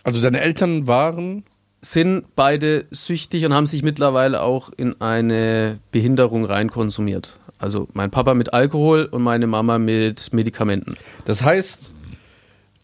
Also 0.03 0.21
deine 0.21 0.41
Eltern 0.41 0.85
waren. 0.85 1.43
sind 1.81 2.35
beide 2.35 2.85
süchtig 2.91 3.45
und 3.45 3.53
haben 3.55 3.65
sich 3.65 3.81
mittlerweile 3.81 4.41
auch 4.43 4.69
in 4.77 5.01
eine 5.01 5.79
Behinderung 5.91 6.45
reinkonsumiert. 6.45 7.39
Also 7.57 7.87
mein 7.93 8.11
Papa 8.11 8.35
mit 8.35 8.53
Alkohol 8.53 9.05
und 9.05 9.23
meine 9.23 9.47
Mama 9.47 9.79
mit 9.79 10.31
Medikamenten. 10.33 10.93
Das 11.25 11.41
heißt, 11.41 11.91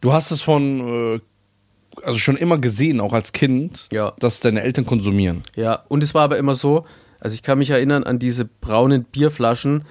du 0.01 0.13
hast 0.13 0.31
es 0.31 0.41
von, 0.41 1.15
äh, 1.15 1.19
also 2.03 2.17
schon 2.17 2.35
immer 2.37 2.57
gesehen, 2.57 2.99
auch 2.99 3.13
als 3.13 3.31
Kind, 3.31 3.87
Ja. 3.93 4.13
dass 4.17 4.39
deine 4.39 4.63
Eltern 4.63 4.87
konsumieren. 4.87 5.43
Ja, 5.55 5.83
und 5.87 6.01
es 6.01 6.15
war 6.15 6.23
aber 6.23 6.37
immer 6.39 6.55
so, 6.55 6.83
also 7.19 7.35
ich 7.35 7.43
kann 7.43 7.59
mich 7.59 7.69
erinnern 7.69 8.03
an 8.03 8.17
diese 8.17 8.45
braunen 8.45 9.03
Bierflaschen, 9.03 9.85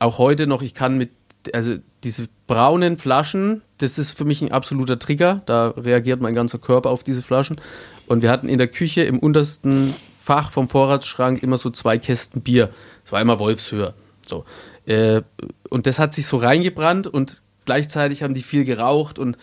auch 0.00 0.18
heute 0.18 0.48
noch, 0.48 0.62
ich 0.62 0.74
kann 0.74 0.98
mit, 0.98 1.10
also 1.52 1.74
diese 2.02 2.28
braunen 2.48 2.98
Flaschen, 2.98 3.62
das 3.78 3.98
ist 3.98 4.10
für 4.10 4.24
mich 4.24 4.42
ein 4.42 4.50
absoluter 4.50 4.98
Trigger, 4.98 5.42
da 5.46 5.68
reagiert 5.68 6.20
mein 6.20 6.34
ganzer 6.34 6.58
Körper 6.58 6.90
auf 6.90 7.04
diese 7.04 7.22
Flaschen. 7.22 7.60
Und 8.06 8.22
wir 8.22 8.30
hatten 8.30 8.48
in 8.48 8.58
der 8.58 8.66
Küche 8.66 9.02
im 9.02 9.20
untersten 9.20 9.94
Fach 10.22 10.50
vom 10.50 10.68
Vorratsschrank 10.68 11.42
immer 11.42 11.56
so 11.56 11.70
zwei 11.70 11.98
Kästen 11.98 12.42
Bier. 12.42 12.70
Immer 13.12 13.38
Wolfshöher. 13.38 13.94
So. 14.26 14.44
Äh, 14.86 15.22
und 15.68 15.86
das 15.86 15.98
hat 15.98 16.12
sich 16.12 16.26
so 16.26 16.36
reingebrannt 16.36 17.06
und 17.06 17.42
gleichzeitig 17.64 18.22
haben 18.22 18.34
die 18.34 18.42
viel 18.42 18.64
geraucht 18.64 19.18
und 19.18 19.36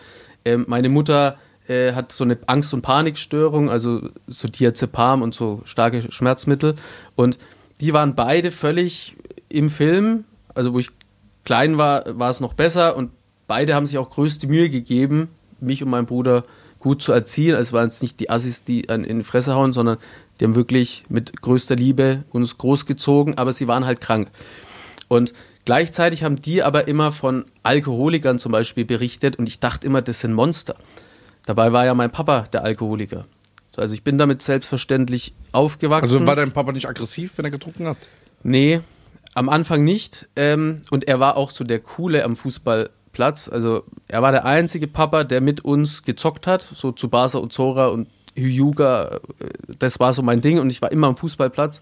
ähm, 0.44 0.64
meine 0.68 0.88
Mutter 0.88 1.36
äh, 1.68 1.92
hat 1.92 2.12
so 2.12 2.24
eine 2.24 2.38
Angst- 2.46 2.72
und 2.74 2.82
Panikstörung, 2.82 3.70
also 3.70 4.08
so 4.26 4.48
Diazepam 4.48 5.22
und 5.22 5.34
so 5.34 5.60
starke 5.64 6.10
Schmerzmittel. 6.10 6.74
Und 7.14 7.38
die 7.80 7.92
waren 7.92 8.14
beide 8.14 8.50
völlig 8.50 9.16
im 9.48 9.70
Film. 9.70 10.24
Also 10.58 10.74
wo 10.74 10.78
ich 10.78 10.90
klein 11.44 11.78
war, 11.78 12.04
war 12.18 12.30
es 12.30 12.40
noch 12.40 12.52
besser 12.52 12.96
und 12.96 13.10
beide 13.46 13.74
haben 13.74 13.86
sich 13.86 13.96
auch 13.98 14.10
größte 14.10 14.46
Mühe 14.46 14.68
gegeben, 14.68 15.28
mich 15.60 15.82
und 15.82 15.88
meinen 15.90 16.06
Bruder 16.06 16.44
gut 16.78 17.00
zu 17.00 17.12
erziehen. 17.12 17.54
Also 17.54 17.68
es 17.68 17.72
waren 17.72 17.86
jetzt 17.88 18.02
nicht 18.02 18.20
die 18.20 18.28
Assis, 18.30 18.64
die 18.64 18.88
an- 18.90 19.04
in 19.04 19.18
die 19.18 19.24
Fresse 19.24 19.54
hauen, 19.54 19.72
sondern 19.72 19.96
die 20.38 20.44
haben 20.44 20.54
wirklich 20.54 21.04
mit 21.08 21.40
größter 21.40 21.74
Liebe 21.76 22.24
uns 22.30 22.58
großgezogen, 22.58 23.38
aber 23.38 23.52
sie 23.52 23.66
waren 23.66 23.86
halt 23.86 24.00
krank. 24.00 24.28
Und 25.08 25.32
gleichzeitig 25.64 26.22
haben 26.22 26.36
die 26.36 26.62
aber 26.62 26.86
immer 26.86 27.10
von 27.12 27.46
Alkoholikern 27.62 28.38
zum 28.38 28.52
Beispiel 28.52 28.84
berichtet 28.84 29.36
und 29.36 29.48
ich 29.48 29.58
dachte 29.58 29.86
immer, 29.86 30.02
das 30.02 30.20
sind 30.20 30.34
Monster. 30.34 30.76
Dabei 31.46 31.72
war 31.72 31.86
ja 31.86 31.94
mein 31.94 32.10
Papa 32.10 32.42
der 32.52 32.62
Alkoholiker. 32.62 33.24
Also 33.76 33.94
ich 33.94 34.02
bin 34.02 34.18
damit 34.18 34.42
selbstverständlich 34.42 35.34
aufgewachsen. 35.52 36.12
Also 36.12 36.26
war 36.26 36.34
dein 36.36 36.50
Papa 36.52 36.72
nicht 36.72 36.88
aggressiv, 36.88 37.32
wenn 37.36 37.44
er 37.44 37.52
getrunken 37.52 37.86
hat? 37.86 37.96
Nee, 38.42 38.80
am 39.38 39.48
Anfang 39.48 39.84
nicht. 39.84 40.28
Ähm, 40.36 40.82
und 40.90 41.06
er 41.08 41.20
war 41.20 41.36
auch 41.36 41.50
so 41.50 41.64
der 41.64 41.78
Coole 41.78 42.24
am 42.24 42.36
Fußballplatz. 42.36 43.48
Also 43.48 43.84
er 44.08 44.20
war 44.20 44.32
der 44.32 44.44
einzige 44.44 44.86
Papa, 44.88 45.24
der 45.24 45.40
mit 45.40 45.64
uns 45.64 46.02
gezockt 46.02 46.46
hat, 46.46 46.62
so 46.62 46.92
zu 46.92 47.08
Basa 47.08 47.38
und 47.38 47.52
Zora 47.52 47.88
und 47.88 48.08
Hyuga. 48.34 49.20
Das 49.78 50.00
war 50.00 50.12
so 50.12 50.22
mein 50.22 50.40
Ding 50.40 50.58
und 50.58 50.70
ich 50.70 50.82
war 50.82 50.92
immer 50.92 51.06
am 51.06 51.16
Fußballplatz. 51.16 51.80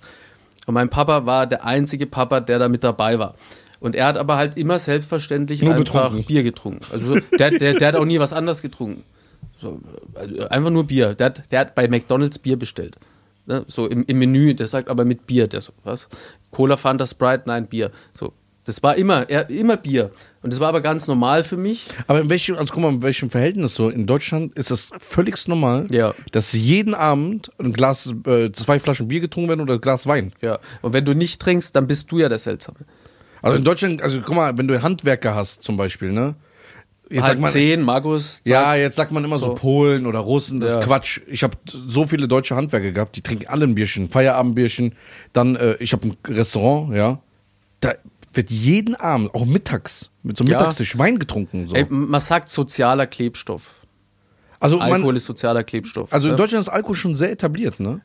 Und 0.67 0.75
mein 0.75 0.91
Papa 0.91 1.27
war 1.27 1.47
der 1.47 1.65
einzige 1.65 2.07
Papa, 2.07 2.41
der 2.41 2.59
da 2.59 2.69
mit 2.69 2.85
dabei 2.85 3.19
war. 3.19 3.35
Und 3.81 3.95
er 3.95 4.07
hat 4.07 4.19
aber 4.19 4.37
halt 4.37 4.57
immer 4.57 4.79
selbstverständlich 4.79 5.63
Nur 5.63 5.75
einfach 5.75 6.09
betrunken. 6.09 6.25
Bier 6.27 6.43
getrunken. 6.43 6.81
Also 6.93 7.15
so, 7.15 7.21
der, 7.39 7.51
der, 7.51 7.75
der 7.75 7.89
hat 7.89 7.97
auch 7.97 8.05
nie 8.05 8.19
was 8.19 8.33
anderes 8.33 8.63
getrunken. 8.63 9.05
So, 9.61 9.81
also 10.15 10.49
einfach 10.49 10.71
nur 10.71 10.87
Bier. 10.87 11.15
Der 11.15 11.27
hat, 11.27 11.53
der 11.53 11.61
hat 11.61 11.75
bei 11.75 11.89
McDonalds 11.89 12.39
Bier 12.39 12.59
bestellt. 12.59 12.97
Ne? 13.47 13.65
So 13.69 13.87
im, 13.87 14.05
im 14.07 14.19
Menü, 14.19 14.55
der 14.55 14.67
sagt 14.67 14.89
aber 14.89 15.05
mit 15.05 15.27
Bier. 15.27 15.47
Der 15.47 15.61
so, 15.61 15.73
was? 15.85 16.09
Cola, 16.51 16.77
Fanta, 16.77 17.07
Sprite, 17.07 17.45
nein, 17.47 17.67
Bier. 17.67 17.91
So, 18.13 18.33
das 18.65 18.83
war 18.83 18.97
immer, 18.97 19.29
er, 19.31 19.49
immer 19.51 19.77
Bier. 19.77 20.11
Und 20.43 20.53
das 20.53 20.59
war 20.61 20.69
aber 20.69 20.81
ganz 20.81 21.07
normal 21.07 21.45
für 21.45 21.57
mich. 21.57 21.85
Aber 22.09 22.21
in 22.21 22.29
welchem, 22.31 22.57
also 22.57 22.73
guck 22.75 22.83
mal, 22.83 22.89
in 22.93 23.03
welchem 23.03 23.31
Verhältnis 23.31 23.75
so? 23.75 23.89
In 23.89 24.07
Deutschland 24.07 24.55
ist 24.55 24.71
das 24.71 24.91
völlig 24.99 25.47
normal, 25.47 25.87
Ja. 25.91 26.15
dass 26.33 26.53
jeden 26.53 26.95
Abend 26.95 27.51
ein 27.59 27.73
Glas, 27.73 28.13
äh, 28.27 28.51
zwei 28.53 28.81
Flaschen 28.81 29.07
Bier 29.09 29.21
getrunken 29.21 29.49
werden 29.49 29.61
oder 29.61 29.75
ein 29.75 29.81
Glas 29.81 30.07
Wein. 30.07 30.33
Ja. 30.43 30.59
Und 30.83 30.93
wenn 30.93 31.05
du 31.05 31.15
nicht 31.15 31.41
trinkst, 31.41 31.75
dann 31.77 31.87
bist 31.87 32.11
du 32.11 32.19
ja 32.19 32.29
der 32.29 32.39
Seltsame. 32.39 32.79
Also 33.43 33.59
in 33.59 33.65
Deutschland, 33.65 34.03
also 34.03 34.21
guck 34.21 34.35
mal, 34.35 34.59
wenn 34.59 34.67
du 34.67 34.83
Handwerker 34.83 35.35
hast 35.37 35.63
zum 35.63 35.77
Beispiel, 35.77 36.11
ne? 36.11 36.35
Jetzt 37.09 37.23
Halb 37.23 37.29
sagt 37.33 37.41
man, 37.41 37.51
zehn, 37.53 37.83
Magus. 37.83 38.41
ja, 38.45 38.75
jetzt 38.75 38.97
sagt 38.97 39.13
man 39.13 39.23
immer 39.25 39.39
so, 39.39 39.47
So. 39.51 39.55
Polen 39.55 40.07
oder 40.07 40.19
Russen, 40.19 40.59
das 40.59 40.75
Ja. 40.75 40.81
ist 40.81 40.87
Quatsch. 40.87 41.21
Ich 41.29 41.45
habe 41.45 41.57
so 41.67 42.05
viele 42.05 42.27
deutsche 42.27 42.57
Handwerker 42.57 42.91
gehabt, 42.91 43.15
die 43.15 43.23
trinken 43.23 43.47
alle 43.47 43.65
ein 43.65 43.77
Bierchen, 43.77 44.11
Feierabendbierchen. 44.11 44.95
Dann, 45.33 45.55
äh, 45.55 45.77
ich 45.79 45.93
habe 45.93 46.09
ein 46.09 46.17
Restaurant, 46.27 46.95
ja. 46.97 47.21
Da 47.81 47.95
wird 48.33 48.51
jeden 48.51 48.97
Abend, 48.97 49.33
auch 49.35 49.47
mittags, 49.47 50.11
mit 50.25 50.37
so 50.37 50.43
einem 50.43 50.51
Ja. 50.53 50.59
Mittagstisch 50.59 50.99
Wein 50.99 51.19
getrunken. 51.21 51.69
So. 51.69 51.77
Ey, 51.77 51.87
man 51.89 52.21
sagt 52.21 52.49
sozialer 52.49 53.07
Klebstoff. 53.07 53.87
also 54.59 54.79
man, 54.79 54.93
Alkohol 54.95 55.17
ist 55.17 55.27
sozialer 55.27 55.63
Klebstoff. 55.63 56.13
also 56.13 56.27
in 56.29 56.33
ne? 56.33 56.39
Deutschland 56.39 56.63
ist 56.63 56.69
Alkohol 56.69 56.97
schon 56.97 57.15
sehr 57.15 57.31
etabliert, 57.31 57.79
ne? 57.79 58.01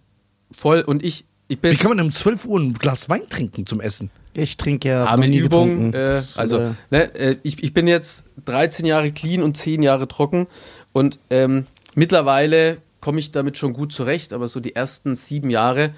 Voll. 0.51 0.81
Und 0.81 1.01
ich, 1.03 1.25
ich 1.47 1.59
bin 1.59 1.71
Wie 1.71 1.75
kann 1.77 1.89
man 1.95 1.99
um 2.05 2.11
12 2.11 2.45
Uhr 2.45 2.59
ein 2.59 2.73
Glas 2.73 3.09
Wein 3.09 3.27
trinken 3.29 3.65
zum 3.65 3.81
Essen? 3.81 4.11
Ich 4.33 4.57
trinke 4.57 4.89
ja 4.89 5.17
mit 5.17 5.29
nie 5.29 5.37
Übung, 5.37 5.91
getrunken. 5.91 5.93
äh, 5.93 6.21
also 6.35 6.75
ne, 6.89 7.13
äh, 7.15 7.35
ich, 7.43 7.63
ich 7.63 7.73
bin 7.73 7.87
jetzt 7.87 8.23
13 8.45 8.85
Jahre 8.85 9.11
clean 9.11 9.43
und 9.43 9.57
10 9.57 9.83
Jahre 9.83 10.07
trocken 10.07 10.47
und 10.93 11.19
ähm, 11.29 11.67
mittlerweile 11.95 12.77
komme 13.01 13.19
ich 13.19 13.31
damit 13.31 13.57
schon 13.57 13.73
gut 13.73 13.91
zurecht, 13.91 14.31
aber 14.33 14.47
so 14.47 14.59
die 14.59 14.75
ersten 14.75 15.15
sieben 15.15 15.49
Jahre 15.49 15.91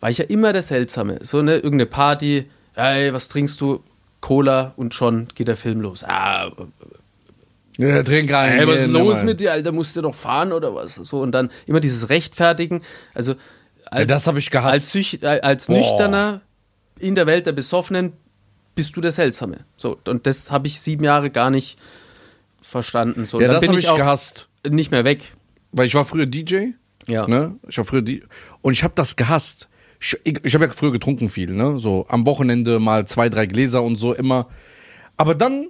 war 0.00 0.10
ich 0.10 0.18
ja 0.18 0.24
immer 0.26 0.52
der 0.52 0.62
Seltsame. 0.62 1.18
So 1.22 1.38
eine 1.38 1.54
irgendeine 1.54 1.86
Party, 1.86 2.46
hey, 2.74 3.12
was 3.12 3.28
trinkst 3.28 3.60
du? 3.60 3.80
Cola 4.20 4.72
und 4.76 4.94
schon 4.94 5.28
geht 5.34 5.46
der 5.48 5.56
Film 5.56 5.80
los. 5.80 6.02
Ah, 6.04 6.50
Ja, 7.76 8.02
trink 8.02 8.32
rein. 8.32 8.50
hey, 8.52 8.66
was 8.66 8.76
ist 8.76 8.82
denn 8.86 8.94
Ja, 8.96 8.98
los 9.02 9.22
mit 9.22 9.38
dir, 9.40 9.52
Alter? 9.52 9.70
Musst 9.70 9.94
du 9.96 10.02
doch 10.02 10.14
fahren 10.14 10.52
oder 10.52 10.74
was? 10.74 10.96
So 10.96 11.20
und 11.20 11.30
dann 11.32 11.50
immer 11.66 11.78
dieses 11.80 12.08
Rechtfertigen. 12.08 12.82
Also 13.14 13.34
als, 13.86 14.08
das 14.08 14.26
hab 14.26 14.36
ich 14.36 14.50
gehasst. 14.50 14.94
Als, 14.96 15.22
äh, 15.22 15.40
als 15.40 15.66
Boah. 15.66 15.76
Nüchterner 15.78 16.40
in 17.00 17.14
der 17.14 17.26
Welt 17.26 17.46
der 17.46 17.52
Besoffenen 17.52 18.12
bist 18.74 18.96
du 18.96 19.00
der 19.00 19.12
Seltsame. 19.12 19.64
So 19.76 19.98
und 20.06 20.26
das 20.26 20.50
habe 20.52 20.66
ich 20.68 20.80
sieben 20.80 21.04
Jahre 21.04 21.30
gar 21.30 21.50
nicht 21.50 21.78
verstanden. 22.60 23.24
So, 23.24 23.40
Ja, 23.40 23.46
dann 23.48 23.54
das 23.56 23.60
bin 23.62 23.70
habe 23.70 23.80
ich 23.80 23.86
ich 23.88 23.94
gehasst. 23.94 24.48
nicht 24.68 24.90
mehr 24.90 25.04
weg. 25.04 25.34
Weil 25.72 25.86
ich 25.86 25.94
war 25.94 26.04
früher 26.04 26.26
DJ. 26.26 26.68
Ja. 27.06 27.26
Ne? 27.26 27.56
Ich 27.68 27.78
war 27.78 27.84
früher 27.84 28.02
die 28.02 28.22
und 28.60 28.72
ich 28.72 28.84
habe 28.84 28.92
das 28.94 29.16
gehasst. 29.16 29.68
Ich, 30.00 30.16
ich, 30.24 30.44
ich 30.44 30.54
habe 30.54 30.66
ja 30.66 30.70
früher 30.72 30.92
getrunken 30.92 31.28
viel, 31.30 31.50
ne? 31.50 31.80
So 31.80 32.06
am 32.08 32.24
Wochenende 32.26 32.78
mal 32.78 33.06
zwei, 33.06 33.28
drei 33.28 33.46
Gläser 33.46 33.82
und 33.82 33.96
so 33.96 34.14
immer. 34.14 34.48
Aber 35.16 35.34
dann, 35.34 35.68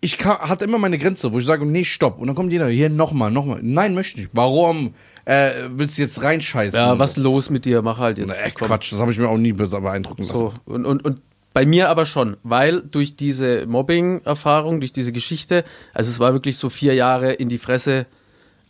ich 0.00 0.18
hatte 0.24 0.64
immer 0.64 0.78
meine 0.78 0.98
Grenze, 0.98 1.32
wo 1.32 1.38
ich 1.38 1.46
sage, 1.46 1.64
nee, 1.64 1.84
stopp. 1.84 2.18
Und 2.18 2.26
dann 2.26 2.34
kommt 2.34 2.50
jeder, 2.50 2.66
hier 2.68 2.88
nochmal, 2.88 3.30
nochmal. 3.30 3.60
Nein, 3.62 3.94
möchte 3.94 4.22
ich. 4.22 4.28
Warum 4.32 4.94
äh, 5.28 5.68
willst 5.70 5.98
du 5.98 6.02
jetzt 6.02 6.22
reinscheißen? 6.22 6.78
Ja, 6.78 6.98
was 6.98 7.16
los 7.18 7.50
mit 7.50 7.66
dir? 7.66 7.82
Mach 7.82 7.98
halt 7.98 8.16
jetzt. 8.18 8.28
Na, 8.28 8.34
ey. 8.34 8.50
Quatsch, 8.50 8.92
das 8.92 8.98
habe 8.98 9.12
ich 9.12 9.18
mir 9.18 9.28
auch 9.28 9.36
nie 9.36 9.52
be- 9.52 9.68
beeindrucken 9.68 10.22
lassen. 10.22 10.34
So, 10.34 10.54
und, 10.64 10.86
und, 10.86 11.04
und 11.04 11.20
bei 11.52 11.66
mir 11.66 11.90
aber 11.90 12.06
schon, 12.06 12.36
weil 12.42 12.80
durch 12.82 13.16
diese 13.16 13.66
Mobbing-Erfahrung, 13.66 14.80
durch 14.80 14.92
diese 14.92 15.12
Geschichte, 15.12 15.64
also 15.92 16.10
es 16.10 16.18
war 16.18 16.32
wirklich 16.32 16.56
so 16.56 16.70
vier 16.70 16.94
Jahre 16.94 17.32
in 17.32 17.48
die 17.48 17.58
Fresse, 17.58 18.06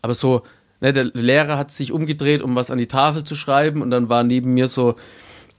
aber 0.03 0.15
so, 0.15 0.43
ne, 0.81 0.93
der 0.93 1.05
Lehrer 1.05 1.59
hat 1.59 1.71
sich 1.71 1.93
umgedreht, 1.93 2.43
um 2.43 2.57
was 2.57 2.71
an 2.71 2.79
die 2.79 2.87
Tafel 2.87 3.23
zu 3.25 3.35
schreiben 3.37 3.81
und 3.83 3.91
dann 3.91 4.09
war 4.09 4.25
neben 4.25 4.55
mir 4.55 4.69
so, 4.69 4.97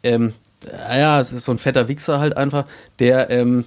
ähm, 0.03 0.34
naja, 0.65 1.20
ist 1.22 1.29
so 1.39 1.51
ein 1.51 1.58
fetter 1.60 1.88
Wichser 1.88 2.20
halt 2.20 2.36
einfach, 2.36 2.65
der, 3.00 3.29
ähm, 3.29 3.63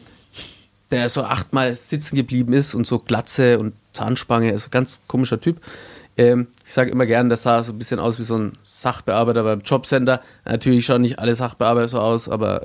der 0.90 1.08
so 1.08 1.22
achtmal 1.22 1.74
sitzen 1.76 2.16
geblieben 2.16 2.52
ist 2.52 2.74
und 2.74 2.86
so 2.86 2.98
Glatze 2.98 3.58
und 3.58 3.72
Zahnspange, 3.92 4.50
ist 4.52 4.66
ein 4.66 4.70
ganz 4.70 5.00
komischer 5.06 5.40
Typ. 5.40 5.60
Ähm, 6.16 6.48
ich 6.66 6.72
sage 6.72 6.90
immer 6.90 7.06
gern, 7.06 7.28
das 7.28 7.42
sah 7.42 7.62
so 7.62 7.72
ein 7.72 7.78
bisschen 7.78 8.00
aus 8.00 8.18
wie 8.18 8.24
so 8.24 8.36
ein 8.36 8.58
Sachbearbeiter 8.62 9.42
beim 9.44 9.60
Jobcenter. 9.60 10.20
Natürlich 10.44 10.84
schauen 10.84 11.02
nicht 11.02 11.18
alle 11.18 11.34
Sachbearbeiter 11.34 11.88
so 11.88 12.00
aus, 12.00 12.28
aber 12.28 12.62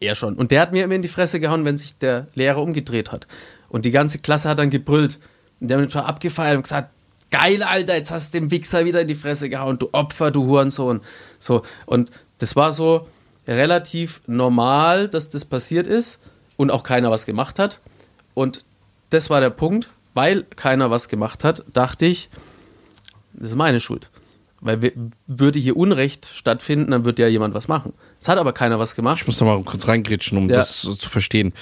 er 0.00 0.14
schon. 0.14 0.34
Und 0.34 0.50
der 0.50 0.60
hat 0.60 0.72
mir 0.72 0.84
immer 0.84 0.94
in 0.94 1.02
die 1.02 1.08
Fresse 1.08 1.40
gehauen, 1.40 1.64
wenn 1.64 1.76
sich 1.76 1.96
der 1.98 2.26
Lehrer 2.34 2.62
umgedreht 2.62 3.12
hat. 3.12 3.26
Und 3.68 3.84
die 3.84 3.90
ganze 3.90 4.18
Klasse 4.18 4.48
hat 4.48 4.58
dann 4.58 4.70
gebrüllt. 4.70 5.18
Und 5.60 5.70
der 5.70 5.78
hat 5.78 5.84
mich 5.84 5.96
abgefeiert 5.96 6.56
und 6.56 6.62
gesagt, 6.62 6.90
geil, 7.30 7.62
Alter, 7.62 7.96
jetzt 7.96 8.10
hast 8.10 8.34
du 8.34 8.40
dem 8.40 8.50
Wichser 8.50 8.84
wieder 8.84 9.02
in 9.02 9.08
die 9.08 9.14
Fresse 9.14 9.48
gehauen, 9.48 9.78
du 9.78 9.88
Opfer, 9.92 10.30
du 10.30 10.46
Hurensohn. 10.46 11.00
So, 11.38 11.62
und 11.86 12.10
das 12.38 12.56
war 12.56 12.72
so 12.72 13.06
relativ 13.46 14.20
normal, 14.26 15.08
dass 15.08 15.28
das 15.28 15.44
passiert 15.44 15.86
ist 15.86 16.18
und 16.56 16.70
auch 16.70 16.82
keiner 16.82 17.10
was 17.10 17.26
gemacht 17.26 17.58
hat. 17.58 17.80
Und 18.34 18.64
das 19.10 19.30
war 19.30 19.40
der 19.40 19.50
Punkt, 19.50 19.90
weil 20.14 20.42
keiner 20.44 20.90
was 20.90 21.08
gemacht 21.08 21.44
hat, 21.44 21.64
dachte 21.72 22.06
ich, 22.06 22.28
das 23.34 23.50
ist 23.50 23.56
meine 23.56 23.80
Schuld. 23.80 24.10
Weil 24.62 24.82
wir, 24.82 24.92
würde 25.26 25.58
hier 25.58 25.76
Unrecht 25.76 26.26
stattfinden, 26.34 26.90
dann 26.90 27.04
würde 27.06 27.22
ja 27.22 27.28
jemand 27.28 27.54
was 27.54 27.66
machen. 27.68 27.94
Es 28.20 28.28
hat 28.28 28.36
aber 28.38 28.52
keiner 28.52 28.78
was 28.78 28.94
gemacht. 28.94 29.22
Ich 29.22 29.26
muss 29.26 29.38
da 29.38 29.46
mal 29.46 29.62
kurz 29.64 29.88
reingrätschen, 29.88 30.36
um 30.36 30.50
Ja. 30.50 30.56
das 30.56 30.82
zu 30.82 31.08
verstehen. 31.08 31.54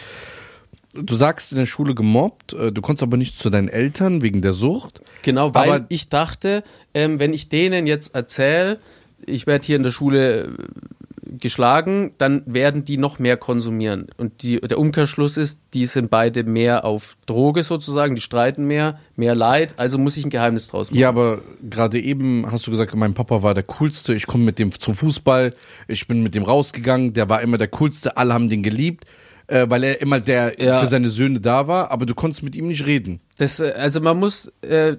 Du 0.95 1.15
sagst 1.15 1.53
in 1.53 1.59
der 1.59 1.67
Schule 1.67 1.95
gemobbt, 1.95 2.55
äh, 2.55 2.73
du 2.73 2.81
konntest 2.81 3.05
aber 3.05 3.17
nicht 3.17 3.39
zu 3.39 3.51
deinen 3.51 3.69
Eltern 3.69 4.23
wegen 4.23 4.43
der 4.43 4.53
Sucht. 4.53 5.01
Genau, 5.23 5.55
weil 5.55 5.71
Aber- 5.71 5.87
ich 5.91 6.09
dachte, 6.09 6.65
ähm, 6.95 7.21
wenn 7.21 7.33
ich 7.35 7.49
denen 7.49 7.87
jetzt 7.87 8.15
erzähle, 8.17 8.81
ich 9.25 9.47
werde 9.47 9.67
hier 9.67 9.77
in 9.77 9.83
der 9.85 9.91
Schule 9.93 10.55
geschlagen, 11.39 12.13
dann 12.19 12.43
werden 12.47 12.85
die 12.85 12.97
noch 12.97 13.19
mehr 13.19 13.37
konsumieren. 13.37 14.07
Und 14.17 14.43
die, 14.43 14.61
der 14.61 14.79
Umkehrschluss 14.79 15.37
ist, 15.37 15.59
die 15.75 15.87
sind 15.87 16.11
beide 16.11 16.45
mehr 16.45 16.85
auf 16.85 17.17
Droge 17.27 17.63
sozusagen, 17.63 18.15
die 18.15 18.21
streiten 18.21 18.67
mehr, 18.67 18.99
mehr 19.17 19.35
Leid, 19.35 19.75
also 19.79 19.99
muss 19.99 20.17
ich 20.17 20.25
ein 20.25 20.31
Geheimnis 20.31 20.69
draus 20.69 20.91
machen. 20.91 21.01
Ja, 21.01 21.09
aber 21.09 21.41
gerade 21.69 22.01
eben 22.01 22.51
hast 22.51 22.67
du 22.67 22.71
gesagt, 22.71 22.95
mein 22.95 23.15
Papa 23.15 23.43
war 23.43 23.55
der 23.55 23.65
coolste. 23.65 24.15
Ich 24.15 24.27
komme 24.27 24.45
mit 24.45 24.59
dem 24.59 24.73
zum 24.79 24.95
Fußball. 24.95 25.53
Ich 25.89 26.07
bin 26.09 26.23
mit 26.23 26.35
dem 26.35 26.45
rausgegangen. 26.45 27.13
Der 27.13 27.29
war 27.29 27.43
immer 27.43 27.59
der 27.59 27.69
coolste. 27.69 28.17
Alle 28.17 28.35
haben 28.35 28.49
den 28.49 28.63
geliebt, 28.63 29.05
äh, 29.49 29.67
weil 29.69 29.85
er 29.85 30.01
immer 30.01 30.21
der 30.21 30.61
Ja. 30.63 30.79
für 30.81 30.87
seine 30.87 31.09
Söhne 31.09 31.41
da 31.41 31.67
war. 31.69 31.91
Aber 31.91 32.07
du 32.07 32.15
konntest 32.15 32.43
mit 32.43 32.57
ihm 32.57 32.69
nicht 32.69 32.87
reden. 32.87 33.21
Das, 33.39 33.61
äh, 33.61 33.73
also 33.77 34.01
man 34.01 34.19
muss, 34.19 34.53
äh, 34.63 34.97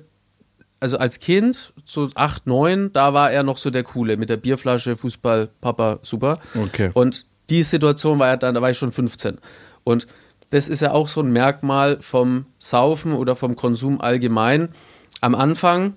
also 0.80 0.98
als 0.98 1.20
Kind, 1.20 1.74
so 1.86 2.10
acht, 2.16 2.48
neun, 2.48 2.92
da 2.94 3.14
war 3.14 3.32
er 3.32 3.44
noch 3.44 3.58
so 3.58 3.70
der 3.70 3.84
Coole 3.84 4.18
mit 4.18 4.30
der 4.30 4.38
Bierflasche, 4.38 4.96
Fußball, 4.96 5.50
Papa, 5.62 6.00
super. 6.04 6.40
Okay. 6.56 6.92
Und 6.94 7.26
die 7.50 7.64
Situation 7.64 8.20
war 8.20 8.28
ja 8.28 8.38
dann, 8.38 8.56
da 8.56 8.62
war 8.62 8.70
ich 8.70 8.78
schon 8.78 8.92
15. 8.92 9.40
Und 9.84 10.08
das 10.52 10.68
ist 10.68 10.82
ja 10.82 10.92
auch 10.92 11.08
so 11.08 11.22
ein 11.22 11.32
Merkmal 11.32 12.02
vom 12.02 12.46
Saufen 12.58 13.14
oder 13.14 13.36
vom 13.36 13.56
Konsum 13.56 14.02
allgemein. 14.02 14.70
Am 15.22 15.36
Anfang, 15.36 15.96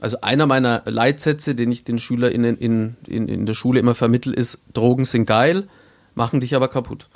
also 0.00 0.20
einer 0.20 0.46
meiner 0.46 0.82
Leitsätze, 0.86 1.54
den 1.54 1.70
ich 1.70 1.84
den 1.84 1.98
SchülerInnen 1.98 2.58
in, 2.58 2.96
in, 3.06 3.28
in 3.28 3.46
der 3.46 3.54
Schule 3.54 3.80
immer 3.80 3.94
vermittel, 3.94 4.34
ist, 4.34 4.60
Drogen 4.72 5.04
sind 5.04 5.26
geil, 5.26 5.68
machen 6.14 6.40
dich 6.40 6.54
aber 6.54 6.68
kaputt. 6.68 7.08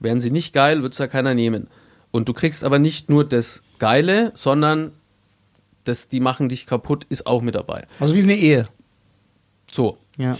Wären 0.00 0.20
sie 0.20 0.30
nicht 0.30 0.52
geil, 0.52 0.82
wird 0.82 0.92
es 0.92 0.98
ja 0.98 1.06
keiner 1.06 1.34
nehmen. 1.34 1.68
Und 2.10 2.28
du 2.28 2.32
kriegst 2.32 2.64
aber 2.64 2.78
nicht 2.78 3.08
nur 3.08 3.24
das 3.24 3.62
Geile, 3.78 4.32
sondern 4.34 4.92
das, 5.84 6.08
die 6.08 6.20
machen 6.20 6.48
dich 6.48 6.66
kaputt, 6.66 7.06
ist 7.08 7.26
auch 7.26 7.42
mit 7.42 7.54
dabei. 7.54 7.84
Also 8.00 8.14
wie 8.14 8.18
ist 8.18 8.24
eine 8.24 8.36
Ehe. 8.36 8.68
So, 9.70 9.98
Ja. 10.16 10.36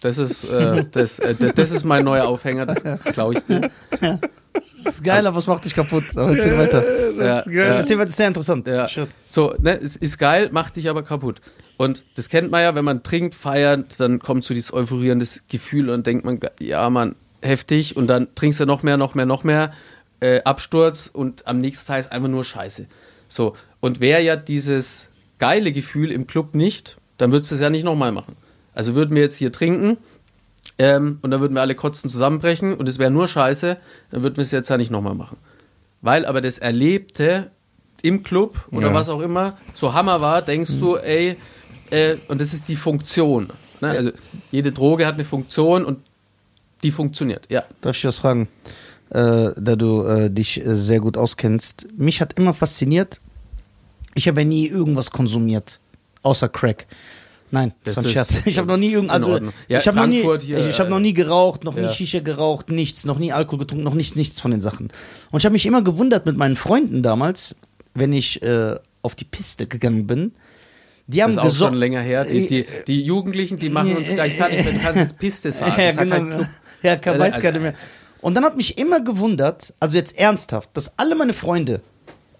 das 0.00 0.18
ist, 0.18 0.44
äh, 0.44 0.84
das, 0.92 1.18
äh, 1.18 1.34
das 1.54 1.70
ist 1.70 1.84
mein 1.84 2.04
neuer 2.04 2.26
Aufhänger, 2.26 2.66
das 2.66 2.82
klaue 3.04 3.34
ich 3.34 3.40
dir. 3.44 3.60
Das 4.00 4.94
ist 4.94 5.04
geil, 5.04 5.26
aber 5.26 5.38
es 5.38 5.46
macht 5.46 5.64
dich 5.64 5.74
kaputt. 5.74 6.04
Aber 6.16 6.34
erzähl 6.36 6.56
weiter. 6.56 6.82
Das 7.16 7.46
ja. 7.46 7.62
erzähl 7.64 7.96
weiter, 7.96 8.04
das 8.06 8.10
ist 8.10 8.16
sehr 8.16 8.28
interessant. 8.28 8.68
Ja. 8.68 8.88
So, 9.26 9.54
ne, 9.58 9.78
es 9.80 9.96
ist 9.96 10.18
geil, 10.18 10.48
macht 10.52 10.76
dich 10.76 10.88
aber 10.88 11.02
kaputt. 11.02 11.40
Und 11.76 12.04
das 12.14 12.28
kennt 12.28 12.50
man 12.50 12.62
ja, 12.62 12.74
wenn 12.74 12.84
man 12.84 13.02
trinkt, 13.02 13.34
feiert, 13.34 14.00
dann 14.00 14.18
kommt 14.18 14.44
so 14.44 14.54
dieses 14.54 14.72
euphorierende 14.72 15.26
Gefühl 15.48 15.90
und 15.90 16.06
denkt 16.06 16.24
man, 16.24 16.40
ja, 16.60 16.88
man, 16.88 17.16
heftig. 17.42 17.96
Und 17.96 18.06
dann 18.06 18.34
trinkst 18.34 18.60
du 18.60 18.64
noch 18.66 18.82
mehr, 18.82 18.96
noch 18.96 19.14
mehr, 19.14 19.26
noch 19.26 19.44
mehr, 19.44 19.72
äh, 20.20 20.40
Absturz 20.44 21.10
und 21.12 21.46
am 21.46 21.58
nächsten 21.58 21.86
Tag 21.86 22.00
ist 22.00 22.12
einfach 22.12 22.28
nur 22.28 22.44
Scheiße. 22.44 22.86
So, 23.28 23.54
und 23.86 24.00
wäre 24.00 24.20
ja 24.20 24.34
dieses 24.34 25.08
geile 25.38 25.70
Gefühl 25.70 26.10
im 26.10 26.26
Club 26.26 26.56
nicht, 26.56 26.98
dann 27.18 27.30
würdest 27.30 27.52
du 27.52 27.54
es 27.54 27.60
ja 27.60 27.70
nicht 27.70 27.84
nochmal 27.84 28.10
machen. 28.10 28.34
Also 28.74 28.96
würden 28.96 29.14
wir 29.14 29.22
jetzt 29.22 29.36
hier 29.36 29.52
trinken 29.52 29.96
ähm, 30.76 31.20
und 31.22 31.30
dann 31.30 31.40
würden 31.40 31.54
wir 31.54 31.60
alle 31.60 31.76
kotzen 31.76 32.10
zusammenbrechen 32.10 32.74
und 32.74 32.88
es 32.88 32.98
wäre 32.98 33.12
nur 33.12 33.28
scheiße, 33.28 33.76
dann 34.10 34.22
würden 34.24 34.36
wir 34.38 34.42
es 34.42 34.50
jetzt 34.50 34.68
ja 34.68 34.76
nicht 34.76 34.90
nochmal 34.90 35.14
machen. 35.14 35.38
Weil 36.02 36.26
aber 36.26 36.40
das 36.40 36.58
Erlebte 36.58 37.52
im 38.02 38.24
Club 38.24 38.66
oder 38.72 38.88
Ja. 38.88 38.94
was 38.94 39.08
auch 39.08 39.20
immer 39.20 39.56
so 39.72 39.94
Hammer 39.94 40.20
war, 40.20 40.42
denkst 40.42 40.78
du, 40.80 40.96
ey, 40.96 41.36
äh, 41.90 42.16
und 42.26 42.40
das 42.40 42.52
ist 42.52 42.68
die 42.68 42.76
Funktion. 42.76 43.52
Ne? 43.80 43.88
Also 43.88 44.10
jede 44.50 44.72
Droge 44.72 45.06
hat 45.06 45.14
eine 45.14 45.24
Funktion 45.24 45.84
und 45.84 46.00
die 46.82 46.90
funktioniert, 46.90 47.46
ja. 47.50 47.62
Darf 47.82 47.96
ich 47.96 48.04
was 48.04 48.18
fragen? 48.18 48.48
Äh, 49.10 49.50
da 49.56 49.76
du 49.76 50.02
äh, 50.02 50.28
dich 50.28 50.66
äh, 50.66 50.76
sehr 50.76 50.98
gut 50.98 51.16
auskennst. 51.16 51.86
Mich 51.96 52.20
hat 52.20 52.32
immer 52.32 52.52
fasziniert, 52.52 53.20
ich 54.16 54.26
habe 54.26 54.40
ja 54.40 54.46
nie 54.46 54.66
irgendwas 54.66 55.10
konsumiert, 55.10 55.78
außer 56.22 56.48
Crack. 56.48 56.86
Nein, 57.52 57.72
das, 57.84 57.94
Das 57.94 58.04
war 58.04 58.10
ein 58.10 58.12
Scherz. 58.14 58.42
Ich 58.46 58.58
habe 58.58 58.66
noch 58.66 58.76
nie 58.76 58.90
irgend, 58.90 59.04
in 59.04 59.10
also. 59.10 59.38
Ja, 59.68 59.78
ich 59.78 59.86
habe 59.86 59.96
noch 59.98 60.06
nie, 60.06 60.22
Frankfurt 60.22 60.42
hier, 60.42 60.58
ich, 60.58 60.66
ich 60.70 60.80
habe 60.80 60.90
noch 60.90 60.98
äh, 60.98 61.02
nie 61.02 61.12
geraucht, 61.12 61.62
noch 61.62 61.74
nie 61.74 61.82
ja. 61.82 61.92
Shisha 61.92 62.18
geraucht, 62.20 62.70
nichts, 62.70 63.04
noch 63.04 63.18
nie 63.18 63.32
Alkohol 63.32 63.60
getrunken, 63.60 63.84
noch 63.84 63.94
nichts, 63.94 64.16
nichts 64.16 64.40
von 64.40 64.50
den 64.50 64.60
Sachen. 64.60 64.90
Und 65.30 65.38
ich 65.38 65.44
habe 65.44 65.52
mich 65.52 65.64
immer 65.66 65.82
gewundert 65.82 66.26
mit 66.26 66.36
meinen 66.36 66.56
Freunden 66.56 67.02
damals, 67.04 67.54
wenn 67.94 68.12
ich 68.12 68.42
äh, 68.42 68.74
auf 69.02 69.14
die 69.14 69.24
Piste 69.24 69.66
gegangen 69.66 70.06
bin. 70.06 70.32
Die 71.06 71.22
haben 71.22 71.36
Das 71.36 71.54
ist 71.54 71.62
auch 71.62 71.68
schon 71.68 71.74
länger 71.74 72.00
her. 72.00 72.24
Die, 72.24 72.48
die, 72.48 72.66
die 72.86 73.02
Jugendlichen, 73.02 73.58
die 73.60 73.70
machen 73.70 73.96
uns 73.96 74.08
gleich 74.08 74.34
fertig, 74.34 74.66
wenn 74.66 74.74
du 74.74 74.80
kannst 74.80 74.98
jetzt 75.00 75.18
Piste 75.18 75.52
sagen. 75.52 75.72
Ja, 75.78 75.96
halt 75.96 75.98
genau. 75.98 76.36
Club. 76.36 76.48
Ja, 76.82 76.96
kann, 76.96 77.14
Äh, 77.14 77.18
weiß 77.20 77.34
also- 77.34 77.46
keiner 77.46 77.60
mehr. 77.60 77.74
Und 78.22 78.34
dann 78.34 78.44
hat 78.44 78.56
mich 78.56 78.76
immer 78.76 79.00
gewundert, 79.04 79.72
also 79.78 79.96
jetzt 79.96 80.18
ernsthaft, 80.18 80.70
dass 80.72 80.98
alle 80.98 81.14
meine 81.14 81.32
Freunde 81.32 81.80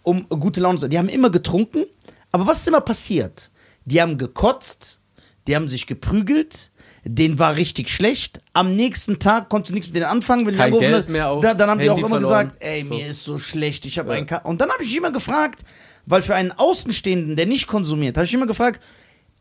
um 0.07 0.29
gute 0.29 0.61
Laune 0.61 0.79
zu 0.79 0.89
die 0.89 0.99
haben 0.99 1.09
immer 1.09 1.31
getrunken, 1.31 1.85
aber 2.33 2.47
was 2.47 2.59
ist 2.61 2.69
immer 2.69 2.81
passiert? 2.81 3.51
Die 3.85 4.01
haben 4.01 4.17
gekotzt, 4.19 5.01
die 5.47 5.57
haben 5.57 5.67
sich 5.69 5.87
geprügelt, 5.87 6.71
denen 7.05 7.39
war 7.39 7.57
richtig 7.57 7.89
schlecht. 7.91 8.41
Am 8.53 8.75
nächsten 8.77 9.19
Tag 9.19 9.49
konntest 9.49 9.71
du 9.71 9.75
nichts 9.75 9.89
mit 9.89 9.97
denen 9.97 10.07
anfangen. 10.07 10.47
Wenn 10.47 10.57
Kein 10.57 10.73
Geld 10.79 10.95
hat, 10.95 11.09
mehr 11.09 11.29
auch, 11.31 11.41
Da, 11.41 11.55
dann 11.55 11.71
haben 11.71 11.81
die 11.81 11.91
auch 11.91 11.95
Handy 11.97 12.07
immer 12.07 12.21
verloren. 12.21 12.49
gesagt, 12.49 12.63
ey, 12.65 12.85
So. 12.85 12.95
mir 12.95 13.07
ist 13.09 13.25
so 13.25 13.39
schlecht, 13.39 13.85
ich 13.85 13.99
habe 13.99 14.11
Ja. 14.11 14.17
einen 14.17 14.27
Ka 14.27 14.39
Und 14.39 14.61
dann 14.61 14.71
habe 14.71 14.83
ich 14.83 14.89
mich 14.91 14.97
immer 14.99 15.13
gefragt, 15.13 15.63
weil 16.07 16.23
für 16.23 16.35
einen 16.35 16.53
Außenstehenden, 16.53 17.35
der 17.37 17.47
nicht 17.47 17.67
konsumiert, 17.67 18.17
habe 18.17 18.27
ich 18.27 18.35
immer 18.35 18.47
gefragt, 18.47 18.81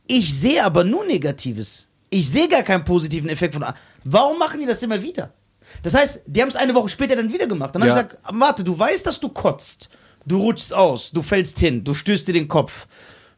ich 0.08 0.34
sehe 0.38 0.64
aber 0.64 0.84
nur 0.84 1.06
Negatives. 1.06 1.88
Ich 2.10 2.30
sehe 2.30 2.48
gar 2.48 2.64
keinen 2.64 2.84
positiven 2.86 3.30
Effekt 3.30 3.54
von. 3.56 3.66
Warum 4.04 4.38
machen 4.40 4.60
die 4.60 4.66
das 4.68 4.82
immer 4.84 5.02
wieder? 5.02 5.32
Das 5.82 5.94
heißt, 5.96 6.22
die 6.28 6.42
haben 6.42 6.50
es 6.50 6.56
eine 6.56 6.74
Woche 6.76 6.90
später 6.90 7.16
dann 7.16 7.32
wieder 7.34 7.48
gemacht. 7.48 7.74
Dann 7.76 7.82
habe 7.82 7.90
Ja. 7.92 7.98
ich 8.02 8.08
gesagt, 8.10 8.24
warte, 8.32 8.64
du 8.64 8.78
weißt, 8.78 9.06
dass 9.06 9.20
du 9.20 9.30
kotzt. 9.30 9.90
Du 10.26 10.38
rutschst 10.40 10.74
aus, 10.74 11.12
du 11.12 11.22
fällst 11.22 11.60
hin, 11.60 11.84
du 11.84 11.94
stößt 11.94 12.28
dir 12.28 12.34
den 12.34 12.48
Kopf. 12.48 12.88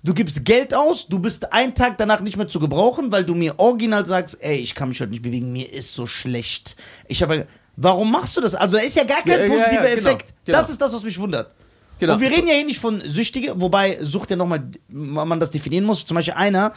Du 0.04 0.14
gibst 0.14 0.46
Geld 0.46 0.74
aus, 0.74 1.08
du 1.08 1.20
bist 1.20 1.52
einen 1.52 1.74
Tag 1.76 1.98
danach 1.98 2.22
nicht 2.22 2.38
mehr 2.38 2.48
zu 2.48 2.60
gebrauchen, 2.60 3.12
weil 3.12 3.26
du 3.26 3.36
mir 3.36 3.60
original 3.60 4.06
sagst, 4.06 4.38
ey, 4.42 4.56
ich 4.58 4.74
kann 4.74 4.90
mich 4.90 5.02
heute 5.02 5.10
nicht 5.12 5.24
bewegen, 5.24 5.52
mir 5.52 5.72
ist 5.74 5.94
so 5.94 6.08
schlecht. 6.08 6.76
Ich 7.08 7.22
habe. 7.22 7.46
Warum 7.76 8.12
machst 8.12 8.36
du 8.38 8.42
das? 8.42 8.56
Also 8.56 8.78
da 8.78 8.84
ist 8.84 8.96
ja 8.96 9.04
gar 9.04 9.22
kein 9.22 9.28
Ja, 9.32 9.38
ja, 9.38 9.44
ja, 9.46 9.50
positiver 9.52 9.96
genau, 9.96 10.10
Effekt. 10.10 10.34
genau. 10.46 10.58
Das 10.58 10.70
ist 10.70 10.82
das, 10.82 10.94
was 10.94 11.04
mich 11.04 11.20
wundert. 11.20 11.54
Genau. 12.00 12.14
Und 12.14 12.22
wir 12.22 12.30
reden 12.32 12.48
ja 12.48 12.54
hier 12.54 12.66
nicht 12.66 12.80
von 12.80 13.00
Süchtigen, 13.02 13.60
wobei 13.62 13.98
Sucht 14.04 14.30
ja 14.32 14.36
nochmal, 14.36 14.64
man 14.90 15.40
das 15.40 15.52
definieren 15.52 15.84
muss. 15.84 16.06
Zum 16.06 16.16
Beispiel 16.16 16.36
einer, 16.36 16.74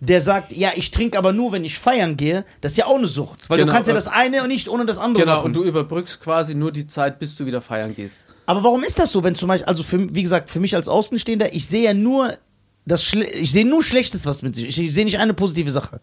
der 0.00 0.20
sagt, 0.20 0.52
ja, 0.52 0.70
ich 0.76 0.90
trinke 0.90 1.18
aber 1.18 1.32
nur, 1.32 1.52
wenn 1.52 1.64
ich 1.64 1.78
feiern 1.78 2.16
gehe. 2.16 2.44
Das 2.60 2.72
ist 2.72 2.78
ja 2.78 2.86
auch 2.86 2.96
eine 2.96 3.08
Sucht. 3.08 3.48
Weil 3.50 3.58
Genau, 3.58 3.70
du 3.70 3.74
kannst 3.74 3.88
ja 3.88 3.92
äh, 3.92 3.96
das 3.96 4.08
eine 4.08 4.42
und 4.42 4.48
nicht 4.48 4.68
ohne 4.68 4.86
das 4.86 4.96
andere 4.98 5.24
Genau, 5.24 5.36
machen. 5.36 5.46
und 5.46 5.56
du 5.56 5.64
überbrückst 5.64 6.20
quasi 6.20 6.54
nur 6.54 6.70
die 6.72 6.86
Zeit, 6.86 7.18
bis 7.18 7.34
du 7.36 7.44
wieder 7.44 7.60
feiern 7.60 7.94
gehst. 7.94 8.20
Aber 8.48 8.64
warum 8.64 8.82
ist 8.82 8.98
das 8.98 9.12
so, 9.12 9.22
wenn 9.22 9.34
zum 9.34 9.48
Beispiel, 9.48 9.66
also 9.66 9.82
für, 9.82 10.14
wie 10.14 10.22
gesagt, 10.22 10.48
für 10.48 10.58
mich 10.58 10.74
als 10.74 10.88
Außenstehender, 10.88 11.54
ich 11.54 11.66
sehe 11.66 11.84
ja 11.84 11.92
nur 11.92 12.32
das, 12.86 13.04
Schle 13.04 13.26
ich 13.30 13.52
sehe 13.52 13.66
nur 13.66 13.82
Schlechtes, 13.82 14.24
was 14.24 14.40
mit 14.40 14.56
sich, 14.56 14.78
ich 14.78 14.94
sehe 14.94 15.04
nicht 15.04 15.18
eine 15.18 15.34
positive 15.34 15.70
Sache. 15.70 16.00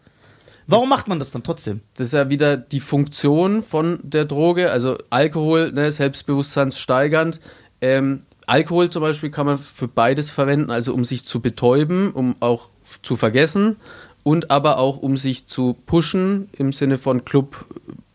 Warum 0.68 0.88
macht 0.88 1.08
man 1.08 1.18
das 1.18 1.32
dann 1.32 1.42
trotzdem? 1.42 1.80
Das 1.94 2.08
ist 2.08 2.12
ja 2.12 2.30
wieder 2.30 2.56
die 2.56 2.78
Funktion 2.78 3.62
von 3.62 3.98
der 4.04 4.26
Droge, 4.26 4.70
also 4.70 4.96
Alkohol, 5.10 5.72
ne, 5.72 5.90
selbstbewusstseinssteigernd. 5.90 7.40
Ähm, 7.80 8.22
Alkohol 8.46 8.90
zum 8.90 9.02
Beispiel 9.02 9.30
kann 9.30 9.46
man 9.46 9.58
für 9.58 9.88
beides 9.88 10.30
verwenden, 10.30 10.70
also 10.70 10.94
um 10.94 11.04
sich 11.04 11.24
zu 11.26 11.40
betäuben, 11.40 12.12
um 12.12 12.36
auch 12.38 12.68
zu 13.02 13.16
vergessen 13.16 13.76
und 14.22 14.52
aber 14.52 14.78
auch 14.78 14.98
um 14.98 15.16
sich 15.16 15.46
zu 15.46 15.76
pushen 15.86 16.48
im 16.52 16.72
Sinne 16.72 16.96
von 16.96 17.24
Club 17.24 17.66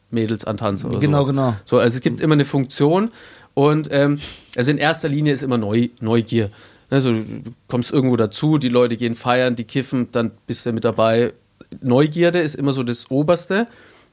Mädels 0.09 0.45
antanzen 0.45 0.89
oder 0.89 0.99
Genau, 0.99 1.23
sowas. 1.23 1.27
genau. 1.35 1.55
So, 1.65 1.79
also 1.79 1.95
es 1.95 2.01
gibt 2.01 2.21
immer 2.21 2.33
eine 2.33 2.45
Funktion 2.45 3.11
und 3.53 3.89
ähm, 3.91 4.19
also 4.55 4.71
in 4.71 4.77
erster 4.77 5.09
Linie 5.09 5.33
ist 5.33 5.43
immer 5.43 5.57
Neu 5.57 5.89
Neugier. 5.99 6.49
Also 6.89 7.11
du 7.11 7.53
kommst 7.67 7.91
irgendwo 7.91 8.17
dazu, 8.17 8.57
die 8.57 8.69
Leute 8.69 8.97
gehen 8.97 9.15
feiern, 9.15 9.55
die 9.55 9.63
kiffen, 9.63 10.09
dann 10.11 10.31
bist 10.45 10.65
du 10.65 10.73
mit 10.73 10.83
dabei. 10.83 11.33
Neugierde 11.81 12.39
ist 12.39 12.55
immer 12.55 12.73
so 12.73 12.83
das 12.83 13.09
Oberste. 13.09 13.67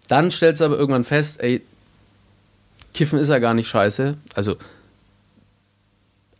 Dann 0.07 0.31
stellst 0.31 0.61
du 0.61 0.65
aber 0.65 0.79
irgendwann 0.79 1.05
fest, 1.05 1.41
ey, 1.41 1.61
Kiffen 2.95 3.19
ist 3.19 3.29
ja 3.29 3.39
gar 3.39 3.55
nicht 3.55 3.69
scheiße. 3.69 4.17
Also 4.35 4.57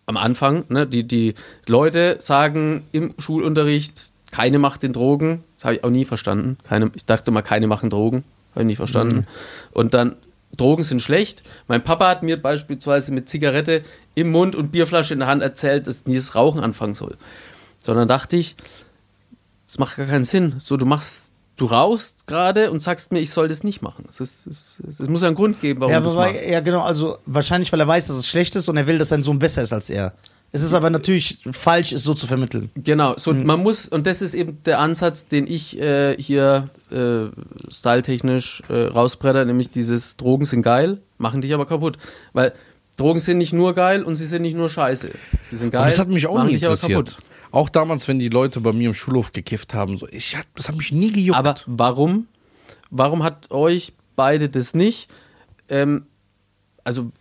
am 0.07 0.17
Anfang, 0.17 0.65
ne, 0.69 0.87
die, 0.87 1.07
die 1.07 1.35
Leute 1.67 2.17
sagen 2.21 2.85
im 2.93 3.11
Schulunterricht, 3.19 4.13
keine 4.31 4.59
macht 4.59 4.83
den 4.83 4.93
Drogen. 4.93 5.45
Das 5.57 5.65
habe 5.65 5.75
ich 5.77 5.85
auch 5.85 5.91
nie 5.91 6.05
verstanden. 6.05 6.57
Keine, 6.65 6.91
ich 6.95 7.05
dachte 7.05 7.31
mal, 7.31 7.43
keine 7.43 7.67
machen 7.67 7.91
Drogen. 7.91 8.25
Habe 8.53 8.63
ich 8.63 8.67
nie 8.69 8.77
verstanden. 8.77 9.27
Und 9.73 9.95
dann, 9.95 10.17
Drogen 10.59 10.85
sind 10.85 11.01
schlecht. 11.01 11.43
Mein 11.67 11.83
Papa 11.83 12.09
hat 12.09 12.23
mir 12.23 12.41
beispielsweise 12.41 13.13
mit 13.13 13.29
Zigarette 13.29 13.83
im 14.15 14.31
Mund 14.31 14.55
und 14.55 14.71
Bierflasche 14.71 15.15
in 15.15 15.21
der 15.21 15.29
Hand 15.29 15.43
erzählt, 15.43 15.87
dass 15.87 16.07
nie 16.07 16.17
das 16.17 16.35
Rauchen 16.35 16.61
anfangen 16.61 16.95
soll. 16.95 17.17
Sondern 17.85 18.09
dachte 18.09 18.37
ich, 18.37 18.57
das 19.67 19.79
macht 19.79 19.97
gar 19.97 20.07
keinen 20.07 20.25
Sinn. 20.25 20.55
So, 20.59 20.77
du 20.77 20.87
machst, 20.87 21.33
du 21.57 21.67
rauchst 21.67 22.27
gerade 22.27 22.71
und 22.71 22.81
sagst 22.81 23.13
mir, 23.13 23.21
ich 23.21 23.31
soll 23.31 23.49
das 23.49 23.65
nicht 23.65 23.83
machen. 23.83 24.05
Es, 24.09 24.21
ist, 24.21 24.47
es, 24.47 24.81
es, 24.87 25.01
es 25.01 25.09
muss 25.09 25.23
ja 25.23 25.29
einen 25.29 25.37
Grund 25.37 25.61
geben, 25.61 25.81
warum 25.81 25.93
ja, 25.93 26.01
du 26.01 26.09
es 26.09 26.15
machst. 26.15 26.47
ja, 26.47 26.61
genau, 26.61 26.83
also 26.83 27.19
wahrscheinlich, 27.27 27.73
weil 27.73 27.81
er 27.81 27.89
weiß, 27.89 28.07
dass 28.07 28.17
es 28.17 28.27
schlecht 28.27 28.57
ist 28.57 28.69
und 28.69 28.77
er 28.77 28.87
will, 28.87 28.99
dass 28.99 29.09
sein 29.09 29.23
Sohn 29.23 29.39
besser 29.39 29.63
ist 29.63 29.73
als 29.73 29.91
er. 29.91 30.15
Es 30.51 30.63
ist 30.63 30.73
aber 30.73 30.89
natürlich 30.89 31.41
falsch, 31.53 31.93
es 31.93 32.05
so 32.05 32.15
zu 32.15 32.27
vermitteln. 32.27 32.71
Genau, 32.75 33.15
so 33.19 33.35
Mhm. 33.35 33.45
man 33.45 33.61
muss, 33.61 33.87
und 33.87 34.07
das 34.07 34.23
ist 34.23 34.33
eben 34.35 34.63
der 34.65 34.79
Ansatz, 34.79 35.27
den 35.27 35.47
ich 35.47 35.79
äh, 35.79 36.17
hier 36.21 36.71
äh, 36.91 37.27
styletechnisch 37.71 38.63
äh, 38.69 38.85
rausbretter, 38.87 39.45
nämlich 39.45 39.71
dieses 39.71 40.17
Drogen 40.17 40.45
sind 40.47 40.63
geil, 40.63 40.99
machen 41.19 41.41
dich 41.41 41.53
aber 41.55 41.67
kaputt. 41.67 41.99
Weil 42.33 42.53
Drogen 42.97 43.21
sind 43.21 43.39
nicht 43.39 43.53
nur 43.53 43.75
geil 43.75 44.03
und 44.03 44.17
sie 44.17 44.27
sind 44.27 44.43
nicht 44.43 44.57
nur 44.57 44.69
scheiße. 44.71 45.11
Sie 45.43 45.57
sind 45.57 45.71
geil, 45.71 45.83
Und 45.83 45.89
das 45.91 45.99
hat 45.99 46.09
mich 46.09 46.27
auch 46.27 46.39
aber 46.39 46.51
interessiert. 46.51 46.93
kaputt. 46.93 47.17
Auch 47.51 47.69
damals, 47.69 48.09
wenn 48.09 48.19
die 48.19 48.29
Leute 48.29 48.61
bei 48.61 48.73
mir 48.73 48.89
im 48.89 48.95
Schulhof 48.95 49.33
gekifft 49.33 49.73
haben, 49.75 49.99
so, 49.99 50.07
ich, 50.11 50.37
hat- 50.37 50.47
das 50.55 50.69
hat 50.69 50.77
mich 50.77 50.93
nie 50.93 51.13
gejuckt. 51.13 51.39
Aber 51.39 51.55
warum? 51.67 52.27
Warum 52.91 53.23
hat 53.23 53.51
euch 53.51 53.93
beide 54.17 54.49
das 54.49 54.75
nicht? 54.75 55.09
Ähm, 55.69 56.07
also, 56.89 57.13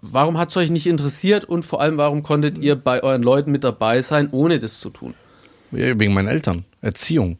warum 0.00 0.36
hat 0.36 0.50
es 0.50 0.56
euch 0.56 0.70
nicht 0.70 0.88
interessiert 0.88 1.44
und 1.44 1.64
vor 1.64 1.80
allem, 1.80 1.96
warum 1.96 2.24
konntet 2.24 2.58
ihr 2.58 2.74
bei 2.74 3.04
euren 3.04 3.22
Leuten 3.22 3.52
mit 3.52 3.62
dabei 3.62 4.02
sein, 4.02 4.28
ohne 4.32 4.58
das 4.58 4.80
zu 4.80 4.90
tun? 4.90 5.14
Ja, 5.70 5.96
wegen 6.00 6.12
meinen 6.12 6.26
Eltern. 6.26 6.64
Erziehung. 6.80 7.38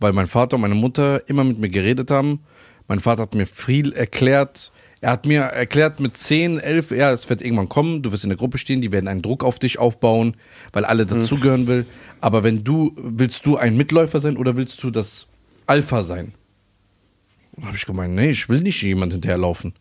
Weil 0.00 0.14
mein 0.14 0.28
Vater 0.28 0.56
und 0.56 0.62
meine 0.62 0.74
Mutter 0.74 1.28
immer 1.28 1.44
mit 1.44 1.58
mir 1.58 1.68
geredet 1.68 2.10
haben. 2.10 2.40
Mein 2.88 3.00
Vater 3.00 3.20
hat 3.24 3.34
mir 3.34 3.46
viel 3.46 3.92
erklärt. 3.92 4.72
Er 5.02 5.10
hat 5.10 5.26
mir 5.26 5.42
erklärt 5.42 6.00
mit 6.00 6.16
10, 6.16 6.58
11, 6.58 6.92
ja, 6.92 7.12
es 7.12 7.28
wird 7.28 7.42
irgendwann 7.42 7.68
kommen, 7.68 8.02
du 8.02 8.10
wirst 8.10 8.24
in 8.24 8.30
der 8.30 8.38
Gruppe 8.38 8.56
stehen, 8.56 8.80
die 8.80 8.92
werden 8.92 9.08
einen 9.08 9.20
Druck 9.20 9.44
auf 9.44 9.58
dich 9.58 9.78
aufbauen, 9.78 10.38
weil 10.72 10.86
alle 10.86 11.04
dazugehören 11.04 11.66
will. 11.66 11.84
Aber 12.22 12.44
wenn 12.44 12.64
du, 12.64 12.92
willst 12.96 13.44
du 13.44 13.58
ein 13.58 13.76
Mitläufer 13.76 14.20
sein 14.20 14.38
oder 14.38 14.56
willst 14.56 14.82
du 14.82 14.90
das 14.90 15.26
Alpha 15.66 16.02
sein? 16.02 16.32
Da 17.58 17.66
habe 17.66 17.76
ich 17.76 17.84
gemeint, 17.84 18.14
nee, 18.14 18.30
ich 18.30 18.48
will 18.48 18.62
nicht 18.62 18.80
jemand 18.80 19.12
hinterherlaufen. 19.12 19.74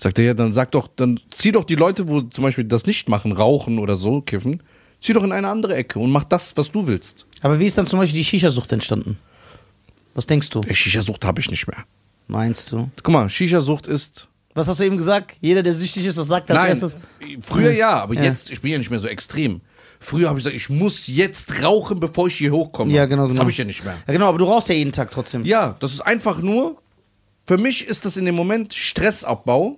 Sagt 0.00 0.18
er, 0.20 0.24
ja, 0.26 0.34
dann 0.34 0.52
sag 0.52 0.70
doch, 0.70 0.86
dann 0.94 1.18
zieh 1.30 1.50
doch 1.52 1.64
die 1.64 1.74
Leute, 1.74 2.08
wo 2.08 2.22
zum 2.22 2.42
Beispiel 2.44 2.64
das 2.64 2.86
nicht 2.86 3.08
machen, 3.08 3.32
rauchen 3.32 3.78
oder 3.80 3.96
so, 3.96 4.20
kiffen, 4.20 4.62
zieh 5.00 5.12
doch 5.12 5.24
in 5.24 5.32
eine 5.32 5.48
andere 5.48 5.74
Ecke 5.74 5.98
und 5.98 6.10
mach 6.12 6.24
das, 6.24 6.56
was 6.56 6.70
du 6.70 6.86
willst. 6.86 7.26
Aber 7.42 7.58
wie 7.58 7.66
ist 7.66 7.76
dann 7.76 7.86
zum 7.86 7.98
Beispiel 7.98 8.18
die 8.18 8.24
Shisha-Sucht 8.24 8.70
entstanden? 8.72 9.18
Was 10.14 10.26
denkst 10.26 10.50
du? 10.50 10.62
Shisha-Sucht 10.70 11.24
habe 11.24 11.40
ich 11.40 11.50
nicht 11.50 11.66
mehr. 11.66 11.84
Meinst 12.28 12.70
du? 12.72 12.88
Guck 13.02 13.12
mal, 13.12 13.28
Shisha-Sucht 13.28 13.86
ist. 13.88 14.28
Was 14.54 14.68
hast 14.68 14.78
du 14.80 14.84
eben 14.84 14.96
gesagt? 14.96 15.36
Jeder, 15.40 15.62
der 15.62 15.72
süchtig 15.72 16.04
ist, 16.06 16.16
was 16.16 16.26
sagt 16.28 16.50
als 16.50 16.58
Nein, 16.60 16.68
erstes? 16.70 16.96
früher 17.40 17.72
ja, 17.72 18.00
aber 18.00 18.14
Ja. 18.14 18.22
jetzt, 18.24 18.50
ich 18.50 18.60
bin 18.60 18.70
ja 18.72 18.78
nicht 18.78 18.90
mehr 18.90 18.98
so 19.00 19.08
extrem. 19.08 19.60
Früher 20.00 20.28
habe 20.28 20.38
ich 20.38 20.44
gesagt, 20.44 20.56
ich 20.56 20.68
muss 20.70 21.08
jetzt 21.08 21.60
rauchen, 21.62 21.98
bevor 21.98 22.28
ich 22.28 22.34
hier 22.36 22.52
hochkomme. 22.52 22.92
Ja, 22.92 23.06
genau, 23.06 23.22
Das 23.22 23.30
genau. 23.32 23.40
habe 23.40 23.50
ich 23.50 23.58
ja 23.58 23.64
nicht 23.64 23.84
mehr. 23.84 23.96
Ja, 24.06 24.12
genau, 24.12 24.26
aber 24.28 24.38
du 24.38 24.44
rauchst 24.44 24.68
ja 24.68 24.74
jeden 24.76 24.92
Tag 24.92 25.10
trotzdem. 25.10 25.44
Ja, 25.44 25.76
das 25.80 25.92
ist 25.92 26.00
einfach 26.02 26.40
nur, 26.40 26.80
für 27.46 27.58
mich 27.58 27.86
ist 27.86 28.04
das 28.04 28.16
in 28.16 28.24
dem 28.24 28.34
Moment 28.36 28.74
Stressabbau 28.74 29.76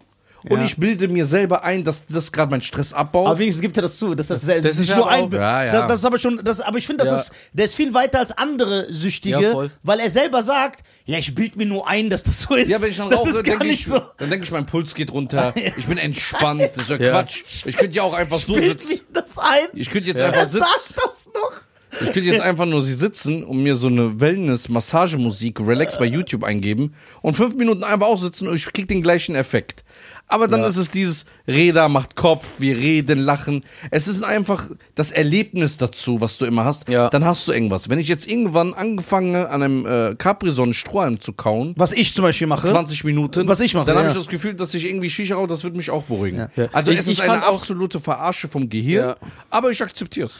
und 0.48 0.58
Ja. 0.58 0.64
ich 0.64 0.76
bilde 0.76 1.08
mir 1.08 1.24
selber 1.24 1.64
ein, 1.64 1.84
dass 1.84 2.06
das 2.06 2.32
gerade 2.32 2.50
meinen 2.50 2.62
Stress 2.62 2.92
abbaut. 2.92 3.26
Aber 3.26 3.38
wenigstens 3.38 3.62
gibt 3.62 3.76
er 3.76 3.82
das 3.82 3.98
zu. 3.98 4.14
Das, 4.14 4.28
das, 4.28 4.46
das, 4.46 4.62
das 4.62 4.78
ist 4.78 4.88
nur 4.94 5.10
aber 5.10 5.10
ein. 5.10 5.30
Ja, 5.32 5.64
ja. 5.64 5.72
Das, 5.72 5.88
das 5.88 5.98
ist 6.00 6.04
aber 6.04 6.18
schon. 6.18 6.40
Das, 6.44 6.60
aber 6.60 6.78
ich 6.78 6.86
finde, 6.86 7.04
das 7.04 7.10
Ja. 7.12 7.20
ist, 7.20 7.32
der 7.52 7.64
ist 7.66 7.74
viel 7.74 7.92
weiter 7.94 8.18
als 8.20 8.36
andere 8.36 8.92
Süchtige, 8.92 9.70
weil 9.82 10.00
er 10.00 10.10
selber 10.10 10.42
sagt, 10.42 10.82
ja, 11.04 11.18
ich 11.18 11.34
bild 11.34 11.56
mir 11.56 11.66
nur 11.66 11.88
ein, 11.88 12.08
dass 12.10 12.22
das 12.22 12.42
so 12.42 12.54
ist. 12.54 12.68
Ja, 12.70 12.80
wenn 12.80 12.90
ich 12.90 12.96
dann 12.96 13.10
das 13.10 13.20
rauche, 13.20 13.30
ist 13.30 13.44
gar 13.44 13.58
nicht 13.64 13.80
ich, 13.80 13.86
so. 13.86 14.00
dann 14.18 14.30
denke 14.30 14.44
ich, 14.44 14.50
mein 14.50 14.66
Puls 14.66 14.94
geht 14.94 15.12
runter. 15.12 15.52
Ich 15.76 15.86
bin 15.86 15.98
entspannt. 15.98 16.62
Das 16.74 16.84
ist 16.84 16.90
ja, 16.90 16.96
Ja. 16.98 17.10
Quatsch. 17.12 17.42
Ich 17.66 17.76
könnte 17.76 17.96
ja 17.96 18.02
auch 18.02 18.12
einfach 18.14 18.38
so 18.38 18.54
Bild 18.54 18.80
sitzen. 18.80 18.92
mir 19.12 19.20
das 19.22 19.38
ein. 19.38 19.68
Ich 19.74 19.90
könnte 19.90 20.08
jetzt 20.08 20.20
einfach 20.20 20.46
sitzen. 20.46 20.64
sagt 20.64 20.94
das 20.96 21.26
noch. 21.34 21.52
Ich 21.92 22.12
könnte 22.12 22.20
jetzt 22.28 22.40
einfach 22.40 22.66
nur 22.66 22.82
sie 22.82 22.94
sitzen 22.94 23.42
und 23.42 23.62
mir 23.62 23.74
so 23.76 23.88
eine 23.88 24.20
Wellness-Massagemusik 24.20 25.58
Relax 25.60 25.98
bei 25.98 26.04
YouTube 26.06 26.44
eingeben 26.44 26.94
und 27.22 27.36
fünf 27.36 27.54
Minuten 27.56 27.82
einfach 27.84 28.06
auch 28.06 28.20
sitzen 28.20 28.48
und 28.48 28.54
ich 28.54 28.66
krieg 28.72 28.88
den 28.88 29.02
gleichen 29.02 29.34
Effekt. 29.34 29.84
Aber 30.30 30.46
dann 30.48 30.60
Ja. 30.60 30.68
ist 30.68 30.76
es 30.76 30.90
dieses 30.90 31.24
Reda 31.48 31.88
macht 31.88 32.14
Kopf, 32.16 32.46
wir 32.58 32.76
reden, 32.76 33.18
lachen. 33.18 33.64
Es 33.90 34.06
ist 34.08 34.22
einfach 34.24 34.68
das 34.94 35.10
Erlebnis 35.12 35.76
dazu, 35.76 36.20
was 36.20 36.38
du 36.38 36.44
immer 36.44 36.64
hast. 36.64 36.88
Ja. 36.88 37.10
Dann 37.10 37.24
hast 37.24 37.48
du 37.48 37.52
irgendwas. 37.52 37.88
Wenn 37.88 37.98
ich 37.98 38.06
jetzt 38.08 38.28
irgendwann 38.28 38.72
angefange, 38.72 39.48
an 39.50 39.62
einem 39.62 39.86
äh, 39.86 40.14
Capri-Sonne 40.14 40.72
Strohhalm 40.74 41.20
zu 41.20 41.32
kauen, 41.32 41.74
Was 41.76 41.92
ich 41.92 42.14
zum 42.14 42.22
Beispiel 42.22 42.46
mache. 42.46 42.68
20 42.68 43.02
Minuten. 43.04 43.48
Was 43.48 43.58
ich 43.60 43.74
mache, 43.74 43.86
Dann 43.86 43.96
habe 43.96 44.06
ja. 44.06 44.12
ich 44.12 44.18
das 44.18 44.28
Gefühl, 44.28 44.54
dass 44.54 44.72
ich 44.74 44.84
irgendwie 44.86 45.10
Shisha 45.10 45.34
rauche, 45.34 45.48
das 45.48 45.64
wird 45.64 45.74
mich 45.76 45.90
auch 45.90 46.04
beruhigen. 46.04 46.48
Ja. 46.56 46.68
Also 46.72 46.92
Ich- 46.92 47.00
es 47.00 47.06
ist 47.08 47.20
eine 47.20 47.42
absolute 47.44 47.98
Verarsche 48.00 48.46
vom 48.48 48.68
Gehirn, 48.68 49.08
Ja. 49.08 49.16
aber 49.50 49.70
ich 49.70 49.82
akzeptiere 49.82 50.28
es. 50.28 50.32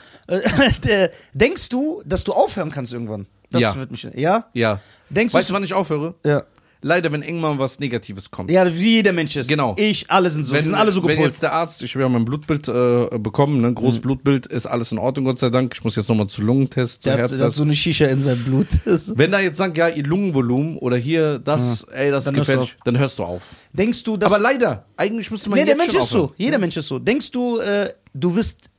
Äh, 0.89 1.09
Denkst 1.35 1.69
du, 1.69 2.03
dass 2.07 2.25
du 2.25 2.33
aufhören 2.33 2.71
kannst 2.71 2.93
irgendwann? 2.93 3.27
Das 3.51 3.63
Ja. 3.63 3.75
wird 3.75 3.91
mich. 3.91 4.07
Ja? 4.15 4.47
Ja. 4.55 4.79
Denkst 5.09 5.35
weißt 5.35 5.51
du. 5.51 5.55
wann 5.55 5.65
ich 5.65 5.75
aufhöre? 5.75 6.15
Ja. 6.25 6.45
Leider, 6.83 7.13
wenn 7.13 7.23
irgendwann 7.23 7.59
was 7.59 7.79
Negatives 7.79 8.31
kommt. 8.31 8.51
ja, 8.51 8.67
wie 8.75 8.95
jeder 8.95 9.13
Mensch 9.13 9.37
ist. 9.37 9.49
Genau. 9.49 9.75
Ich, 9.77 10.11
alle 10.11 10.31
sind 10.31 10.45
so. 10.45 10.53
Wenn, 10.55 10.63
die 10.63 10.69
sind 10.69 10.77
alle 10.77 10.91
so 10.91 11.03
wenn 11.03 11.11
gepolt. 11.11 11.27
jetzt 11.27 11.43
der 11.43 11.53
Arzt, 11.53 11.83
ich 11.83 11.95
habe 11.95 12.03
ja 12.05 12.09
mein 12.09 12.25
Blutbild 12.25 12.69
äh, 12.69 13.19
bekommen, 13.19 13.61
ne, 13.61 13.75
großes 13.75 14.01
Blutbild, 14.01 14.47
ist 14.47 14.65
alles 14.65 14.91
in 14.91 14.97
Ordnung, 14.99 15.27
Gott 15.27 15.39
sei 15.39 15.51
Dank. 15.51 15.75
Ich 15.75 15.85
muss 15.85 15.97
jetzt 15.97 16.09
nochmal 16.09 16.27
zu 16.29 16.41
Lungentest, 16.41 17.03
zu 17.03 17.09
Der 17.11 17.13
hat, 17.13 17.19
der 17.19 17.25
hat 17.25 17.31
Herztest. 17.33 17.57
so 17.59 17.63
eine 17.65 17.77
Shisha 17.77 18.07
in 18.07 18.23
seinem 18.23 18.43
Blut. 18.45 18.67
wenn 18.85 19.31
da 19.31 19.41
jetzt 19.41 19.59
sagt, 19.59 19.77
ja, 19.77 19.89
ihr 19.89 20.05
Lungenvolumen 20.05 20.79
oder 20.79 20.97
hier 20.97 21.39
das, 21.39 21.85
ey, 21.93 22.11
das 22.11 22.25
Dann 22.25 22.35
ist 22.37 22.41
gefährlich, 22.47 22.77
dann 22.85 22.99
hörst 22.99 23.19
du 23.19 23.25
auf. 23.25 23.43
Denkst 23.75 24.03
du, 24.05 24.17
dass. 24.17 24.33
Aber 24.33 24.43
leider, 24.43 24.87
eigentlich 24.97 25.31
müsste 25.31 25.51
man 25.51 25.59
nee, 25.59 25.67
der 25.67 25.77
Mensch 25.77 25.95
ist 25.95 26.09
so. 26.09 26.19
aufhören. 26.25 26.35
Jeder 26.39 26.59
Mensch 26.59 26.77
ist 26.79 26.87
so. 26.87 26.99
Denkst 26.99 27.31
du, 27.31 27.59
äh, 27.59 27.93
du 28.15 28.35
wirst. 28.35 28.71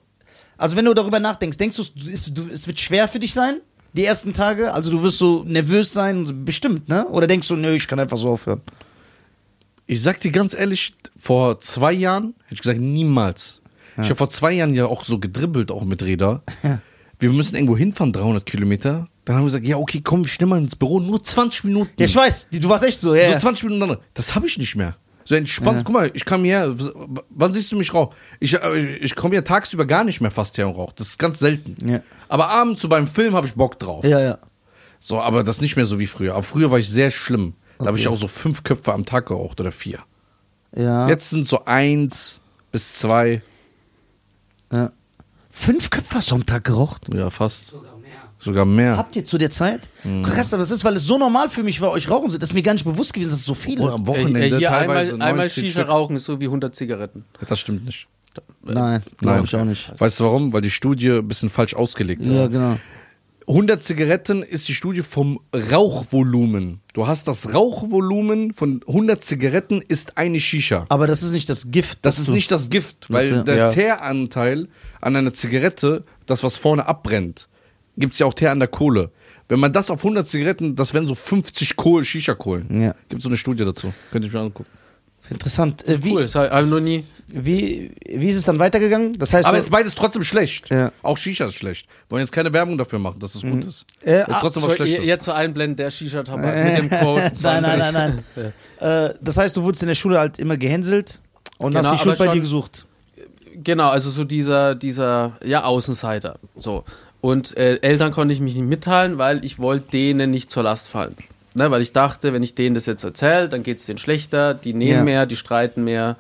Also, 0.57 0.75
wenn 0.75 0.85
du 0.85 0.93
darüber 0.93 1.19
nachdenkst, 1.19 1.57
denkst 1.57 1.75
du, 1.75 1.81
es 1.81 2.07
ist- 2.07 2.37
du, 2.37 2.47
es 2.53 2.67
wird 2.67 2.79
schwer 2.79 3.07
für 3.07 3.17
dich 3.19 3.33
sein? 3.33 3.61
Die 3.93 4.05
ersten 4.05 4.33
Tage? 4.33 4.73
Also, 4.73 4.91
du 4.91 5.03
wirst 5.03 5.17
so 5.17 5.43
nervös 5.43 5.91
sein? 5.93 6.45
Bestimmt, 6.45 6.87
ne? 6.89 7.07
Oder 7.07 7.27
denkst 7.27 7.47
du, 7.47 7.55
nö, 7.55 7.73
ich 7.73 7.87
kann 7.87 7.99
einfach 7.99 8.17
so 8.17 8.29
aufhören? 8.29 8.61
Ich 9.85 10.01
sag 10.01 10.21
dir 10.21 10.31
ganz 10.31 10.53
ehrlich, 10.53 10.93
vor 11.17 11.59
zwei 11.59 11.91
Jahren 11.91 12.33
hätte 12.43 12.53
ich 12.53 12.61
gesagt, 12.61 12.79
niemals. 12.79 13.61
Ich 13.97 14.05
habe 14.05 14.15
vor 14.15 14.29
zwei 14.29 14.53
Jahren 14.53 14.73
ja 14.73 14.85
auch 14.85 15.03
so 15.03 15.19
gedribbelt, 15.19 15.69
auch 15.69 15.83
mit 15.83 16.01
Räder. 16.01 16.43
Wir 17.19 17.29
müssen 17.29 17.55
irgendwo 17.55 17.77
hinfahren, 17.77 18.13
300 18.13 18.45
Kilometer. 18.45 19.07
Dann 19.25 19.35
haben 19.35 19.43
wir 19.43 19.47
gesagt, 19.47 19.65
ja, 19.65 19.77
okay, 19.77 20.01
komm, 20.03 20.23
wir 20.23 20.27
schnell 20.27 20.47
mal 20.47 20.57
ins 20.57 20.75
Büro, 20.75 20.99
nur 20.99 21.21
20 21.21 21.65
Minuten. 21.65 21.91
Ja, 21.97 22.05
ich 22.07 22.15
weiß, 22.15 22.49
du 22.49 22.67
warst 22.67 22.83
echt 22.83 22.99
so, 22.99 23.13
ja. 23.13 23.27
So 23.27 23.31
ja. 23.33 23.39
20 23.39 23.69
Minuten. 23.69 23.97
Das 24.15 24.33
habe 24.33 24.47
ich 24.47 24.57
nicht 24.57 24.75
mehr. 24.75 24.95
So 25.25 25.35
entspannt. 25.35 25.83
Guck 25.85 25.93
mal, 25.93 26.11
ich 26.13 26.25
kam 26.25 26.43
her. 26.43 26.77
w- 26.79 26.91
Wann 27.29 27.53
siehst 27.53 27.71
du 27.71 27.77
mich 27.77 27.93
rauchen? 27.93 28.15
Ich, 28.39 28.53
äh, 28.55 28.95
ich 28.97 29.15
komme 29.15 29.35
ja 29.35 29.41
tagsüber 29.41 29.85
gar 29.85 30.03
nicht 30.03 30.21
mehr 30.21 30.31
fast 30.31 30.57
her 30.57 30.67
und 30.67 30.75
rauche. 30.75 30.93
Das 30.95 31.07
ist 31.09 31.19
ganz 31.19 31.39
selten. 31.39 31.75
Ja. 31.87 32.01
Aber 32.27 32.49
abends 32.49 32.81
so 32.81 32.89
beim 32.89 33.07
Film 33.07 33.35
habe 33.35 33.45
ich 33.47 33.53
Bock 33.53 33.79
drauf. 33.79 34.03
ja, 34.03 34.19
ja. 34.19 34.37
So, 35.03 35.19
aber 35.19 35.43
das 35.43 35.61
nicht 35.61 35.75
mehr 35.77 35.85
so 35.85 35.97
wie 35.97 36.05
früher. 36.05 36.33
Aber 36.33 36.43
früher 36.43 36.69
war 36.69 36.77
ich 36.77 36.87
sehr 36.89 37.09
schlimm. 37.09 37.53
Da 37.79 37.87
habe 37.87 37.97
ich 37.97 38.07
auch 38.07 38.15
so 38.15 38.27
fünf 38.27 38.63
Köpfe 38.63 38.93
am 38.93 39.03
Tag 39.05 39.25
geraucht 39.27 39.59
oder 39.59 39.71
vier. 39.71 39.97
Ja. 40.75 41.07
Jetzt 41.07 41.31
sind 41.31 41.47
so 41.47 41.65
eins 41.65 42.39
bis 42.71 42.93
zwei. 42.99 43.41
ja. 44.71 44.91
Fünf 45.49 45.89
Köpfe 45.89 46.15
hast 46.15 46.31
du 46.31 46.35
am 46.35 46.45
Tag 46.45 46.63
geraucht? 46.63 47.07
Ja, 47.13 47.29
fast. 47.29 47.67
Sogar. 47.71 47.90
Sogar 48.43 48.65
mehr. 48.65 48.97
Habt 48.97 49.15
ihr 49.15 49.23
zu 49.23 49.37
der 49.37 49.49
Zeit? 49.51 49.81
Mhm. 50.03 50.23
Krass, 50.23 50.53
aber 50.53 50.61
das 50.63 50.71
ist, 50.71 50.83
weil 50.83 50.95
es 50.95 51.03
so 51.05 51.17
normal 51.17 51.47
für 51.49 51.63
mich 51.63 51.79
war, 51.79 51.91
euch 51.91 52.09
rauchen 52.09 52.29
zu. 52.31 52.37
Das 52.39 52.49
ist 52.49 52.53
mir 52.53 52.63
gar 52.63 52.73
nicht 52.73 52.85
bewusst 52.85 53.13
gewesen, 53.13 53.29
dass 53.29 53.39
es 53.39 53.45
so 53.45 53.53
viel 53.53 53.79
Oh, 53.79 53.87
ist. 53.87 53.93
am 53.93 54.03
Äh, 54.03 54.07
Wochenende 54.07 54.57
hier 54.57 54.67
teilweise 54.69 55.13
einmal, 55.13 55.27
einmal 55.29 55.45
90 55.45 55.63
Shisha 55.63 55.79
Stück. 55.81 55.89
rauchen 55.89 56.15
ist 56.15 56.25
so 56.25 56.41
wie 56.41 56.45
100 56.45 56.75
Zigaretten. 56.75 57.25
Das 57.47 57.59
stimmt 57.59 57.85
nicht. 57.85 58.07
Nein, 58.63 59.03
glaube 59.17 59.45
ich 59.45 59.55
auch 59.55 59.63
nicht. 59.65 59.91
Weißt 59.99 60.19
du 60.19 60.23
warum? 60.23 60.53
Weil 60.53 60.61
die 60.61 60.71
Studie 60.71 61.09
ein 61.11 61.27
bisschen 61.27 61.49
falsch 61.49 61.73
ausgelegt 61.75 62.25
ist. 62.25 62.35
Ja, 62.37 62.47
genau. 62.47 62.77
100 63.47 63.83
Zigaretten 63.83 64.43
ist 64.43 64.67
die 64.69 64.73
Studie 64.73 65.01
vom 65.01 65.39
Rauchvolumen. 65.53 66.79
Du 66.93 67.07
hast 67.07 67.27
das 67.27 67.53
Rauchvolumen 67.53 68.53
von 68.53 68.81
100 68.87 69.23
Zigaretten 69.23 69.81
ist 69.85 70.17
eine 70.17 70.39
Shisha. 70.39 70.85
Aber 70.89 71.07
das 71.07 71.23
ist 71.23 71.31
nicht 71.33 71.49
das 71.49 71.71
Gift. 71.71 71.99
Das 72.03 72.19
ist 72.19 72.29
du- 72.29 72.33
nicht 72.33 72.51
das 72.51 72.69
Gift, 72.69 73.07
weil 73.09 73.29
ja- 73.31 73.43
der 73.43 73.55
ja. 73.57 73.69
Teeranteil 73.69 74.67
an 75.01 75.15
einer 75.15 75.33
Zigarette, 75.33 76.03
das 76.25 76.43
was 76.43 76.57
vorne 76.57 76.87
abbrennt, 76.87 77.47
gibt 78.01 78.13
es 78.13 78.19
ja 78.19 78.25
auch 78.25 78.33
Teer 78.33 78.51
an 78.51 78.59
der 78.59 78.67
Kohle. 78.67 79.11
Wenn 79.47 79.59
man 79.59 79.71
das 79.71 79.89
auf 79.89 79.99
100 79.99 80.27
Zigaretten, 80.27 80.75
das 80.75 80.93
wären 80.93 81.07
so 81.07 81.15
50 81.15 81.75
Kohl, 81.75 82.03
Shisha-Kohlen. 82.03 82.81
Ja. 82.81 82.95
Gibt 83.09 83.21
so 83.21 83.29
eine 83.29 83.37
Studie 83.37 83.63
dazu. 83.65 83.93
Könnte 84.11 84.27
ich 84.27 84.33
mir 84.33 84.39
angucken. 84.39 84.69
Interessant. 85.29 85.87
Äh, 85.87 86.03
wie, 86.03 86.13
Cool, 86.13 86.23
das 86.23 86.35
habe 86.35 86.47
ich 86.47 86.69
noch 86.69 86.79
nie. 86.79 87.05
wie, 87.27 87.91
wie 88.05 88.27
ist 88.27 88.37
es 88.37 88.45
dann 88.45 88.59
weitergegangen? 88.59 89.13
Das 89.13 89.33
heißt, 89.33 89.47
Aber 89.47 89.57
ist 89.57 89.69
beides 89.69 89.93
trotzdem 89.95 90.23
schlecht. 90.23 90.69
Ja. 90.69 90.91
Auch 91.03 91.17
Shisha 91.17 91.45
ist 91.45 91.55
schlecht. 91.55 91.87
Wollen 92.09 92.21
jetzt 92.21 92.31
keine 92.31 92.51
Werbung 92.51 92.77
dafür 92.77 92.99
machen, 92.99 93.19
dass 93.19 93.35
es 93.35 93.41
gut 93.41 93.63
ist. 93.65 93.85
Äh, 94.03 94.21
ist 94.21 94.29
ah, 94.29 94.39
trotzdem 94.41 94.63
was 94.63 94.71
So, 94.71 94.75
Schlechtes. 94.77 95.05
jetzt 95.05 95.25
so 95.25 95.31
einblenden, 95.31 95.77
der 95.77 95.91
Shisha-Tabak 95.91 96.55
mit 96.63 96.77
dem 96.77 96.99
Code. 96.99 97.31
nein, 97.41 97.61
nein, 97.61 97.79
nein, 97.79 98.23
nein. 98.35 98.53
äh, 99.11 99.13
das 99.21 99.37
heißt, 99.37 99.55
du 99.55 99.63
wurdest 99.63 99.83
in 99.83 99.87
der 99.87 99.95
Schule 99.95 100.19
halt 100.19 100.39
immer 100.39 100.57
gehänselt 100.57 101.21
und 101.59 101.73
Genau, 101.73 101.89
hast 101.89 101.99
die 101.99 102.03
Schuld 102.03 102.17
bei 102.17 102.27
dir 102.27 102.41
gesucht. 102.41 102.85
Genau, 103.63 103.89
also 103.89 104.09
so 104.09 104.23
dieser, 104.23 104.75
dieser, 104.75 105.33
ja, 105.45 105.63
Außenseiter. 105.63 106.39
So. 106.55 106.83
Und 107.21 107.55
äh, 107.57 107.77
Eltern 107.81 108.11
konnte 108.11 108.33
ich 108.33 108.39
mich 108.39 108.55
nicht 108.55 108.65
mitteilen, 108.67 109.17
weil 109.17 109.45
ich 109.45 109.59
wollte 109.59 109.91
denen 109.91 110.31
nicht 110.31 110.51
zur 110.51 110.63
Last 110.63 110.87
fallen. 110.87 111.15
Ne, 111.53 111.69
weil 111.69 111.81
ich 111.81 111.91
dachte, 111.91 112.31
wenn 112.33 112.43
ich 112.43 112.55
denen 112.55 112.75
das 112.75 112.85
jetzt 112.85 113.03
erzähle, 113.03 113.49
dann 113.49 113.61
geht 113.61 113.79
es 113.79 113.85
denen 113.85 113.97
schlechter, 113.97 114.53
die 114.53 114.73
nehmen 114.73 114.91
Ja. 114.99 115.03
mehr, 115.03 115.25
die 115.25 115.35
streiten 115.35 115.83
mehr. 115.83 116.15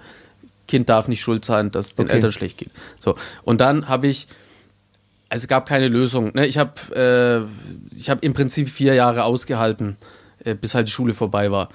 Kind 0.67 0.89
darf 0.89 1.07
nicht 1.07 1.21
schuld 1.21 1.43
sein, 1.45 1.71
dass 1.71 1.87
es 1.87 1.95
den 1.95 2.05
Okay. 2.05 2.15
Eltern 2.15 2.31
schlecht 2.33 2.57
geht. 2.57 2.69
So. 2.99 3.15
Und 3.43 3.61
dann 3.61 3.87
habe 3.87 4.07
ich, 4.07 4.27
also 5.29 5.43
es 5.43 5.47
gab 5.47 5.67
keine 5.67 5.87
Lösung. 5.87 6.31
Ne? 6.33 6.45
Ich 6.47 6.57
habe 6.57 6.73
äh, 7.91 7.95
ich 7.95 8.09
hab 8.09 8.23
im 8.23 8.33
Prinzip 8.33 8.69
vier 8.69 8.93
Jahre 8.93 9.23
ausgehalten, 9.23 9.95
äh, 10.43 10.53
bis 10.53 10.75
halt 10.75 10.87
die 10.87 10.91
Schule 10.91 11.13
vorbei 11.13 11.49
war. 11.51 11.69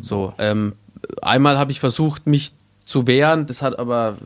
So, 0.00 0.32
ähm, 0.38 0.74
einmal 1.20 1.58
habe 1.58 1.70
ich 1.70 1.80
versucht, 1.80 2.26
mich 2.26 2.52
zu 2.84 3.06
wehren, 3.06 3.46
das 3.46 3.62
hat 3.62 3.78
aber 3.78 4.16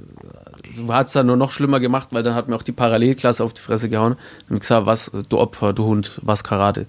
so 0.73 0.93
hat 0.93 1.09
es 1.09 1.13
dann 1.13 1.27
nur 1.27 1.37
noch 1.37 1.51
schlimmer 1.51 1.79
gemacht, 1.81 2.09
weil 2.13 2.23
dann 2.23 2.35
hat 2.35 2.49
mir 2.49 2.57
auch 2.57 2.63
die 2.63 2.73
Parallelklasse 2.73 3.45
auf 3.45 3.53
die 3.55 3.61
Fresse 3.61 3.89
gehauen 3.89 4.13
und 4.15 4.51
mir 4.51 4.59
gesagt, 4.61 4.87
was, 4.87 5.11
du 5.29 5.39
Opfer, 5.39 5.73
du 5.73 5.85
Hund, 5.85 6.19
was 6.23 6.43
Karate. 6.43 6.87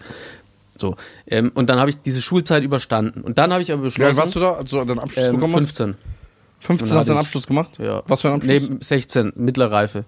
So. 0.79 0.95
Ähm, 1.27 1.51
und 1.55 1.69
dann 1.69 1.79
habe 1.79 1.89
ich 1.89 2.01
diese 2.01 2.21
Schulzeit 2.21 2.63
überstanden. 2.63 3.21
Und 3.21 3.37
dann 3.37 3.51
habe 3.51 3.61
ich 3.61 3.71
aber 3.71 3.81
Wie 3.81 3.85
beschlossen. 3.85 4.07
alt 4.09 4.17
warst 4.17 4.35
du 4.35 4.39
da, 4.39 4.53
als 4.53 4.69
du 4.69 4.77
deinen 4.85 4.99
Abschluss 4.99 5.25
ähm, 5.25 5.35
bekommen 5.35 5.55
hast? 5.55 5.63
15. 5.77 5.95
15 6.59 6.87
Dann 6.89 6.97
hast 6.97 7.07
du 7.07 7.11
einen 7.13 7.19
ich- 7.21 7.25
Abschluss 7.27 7.47
gemacht? 7.47 7.71
Ja. 7.79 8.03
Was 8.07 8.21
für 8.21 8.29
ein 8.29 8.35
Abschluss? 8.35 8.61
Nee, 8.69 8.77
16, 8.79 9.33
mittlere 9.35 9.71
Reife. 9.71 10.05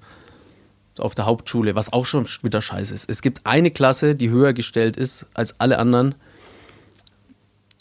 Auf 0.98 1.16
der 1.16 1.26
Hauptschule, 1.26 1.76
was 1.76 1.94
auch 1.94 2.06
schon 2.06 2.28
wieder 2.44 2.62
scheiße 2.62 2.94
ist. 2.94 3.10
Es 3.10 3.22
gibt 3.22 3.46
eine 3.46 3.72
Klasse, 3.72 4.16
die 4.16 4.30
höher 4.30 4.54
gestellt 4.54 4.98
ist 4.98 5.26
als 5.34 5.60
alle 5.60 5.80
anderen. 5.80 6.16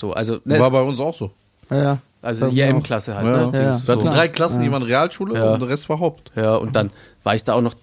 So, 0.00 0.12
also, 0.12 0.38
ne, 0.44 0.58
War 0.60 0.70
bei 0.70 0.80
uns 0.82 1.00
auch 1.00 1.14
so. 1.16 1.30
Ja, 1.70 1.76
ja. 1.82 1.98
Also 2.22 2.48
die 2.48 2.56
mir 2.56 2.66
auch. 2.66 2.70
M-Klasse 2.70 3.14
halt. 3.14 3.26
Ja, 3.26 3.46
ne? 3.46 3.58
ja. 3.58 3.82
Wir 3.86 3.92
hatten 3.92 4.04
So. 4.06 4.10
drei 4.10 4.28
Klassen, 4.28 4.62
die 4.62 4.70
waren 4.72 4.82
Realschule 4.82 5.52
und 5.52 5.60
der 5.60 5.68
Rest 5.68 5.88
war 5.88 6.00
Haupt. 6.00 6.32
Ja, 6.34 6.56
und 6.56 6.74
dann 6.76 6.90
war 7.22 7.34
ich 7.34 7.44
da 7.44 7.54
auch 7.54 7.62
noch 7.62 7.74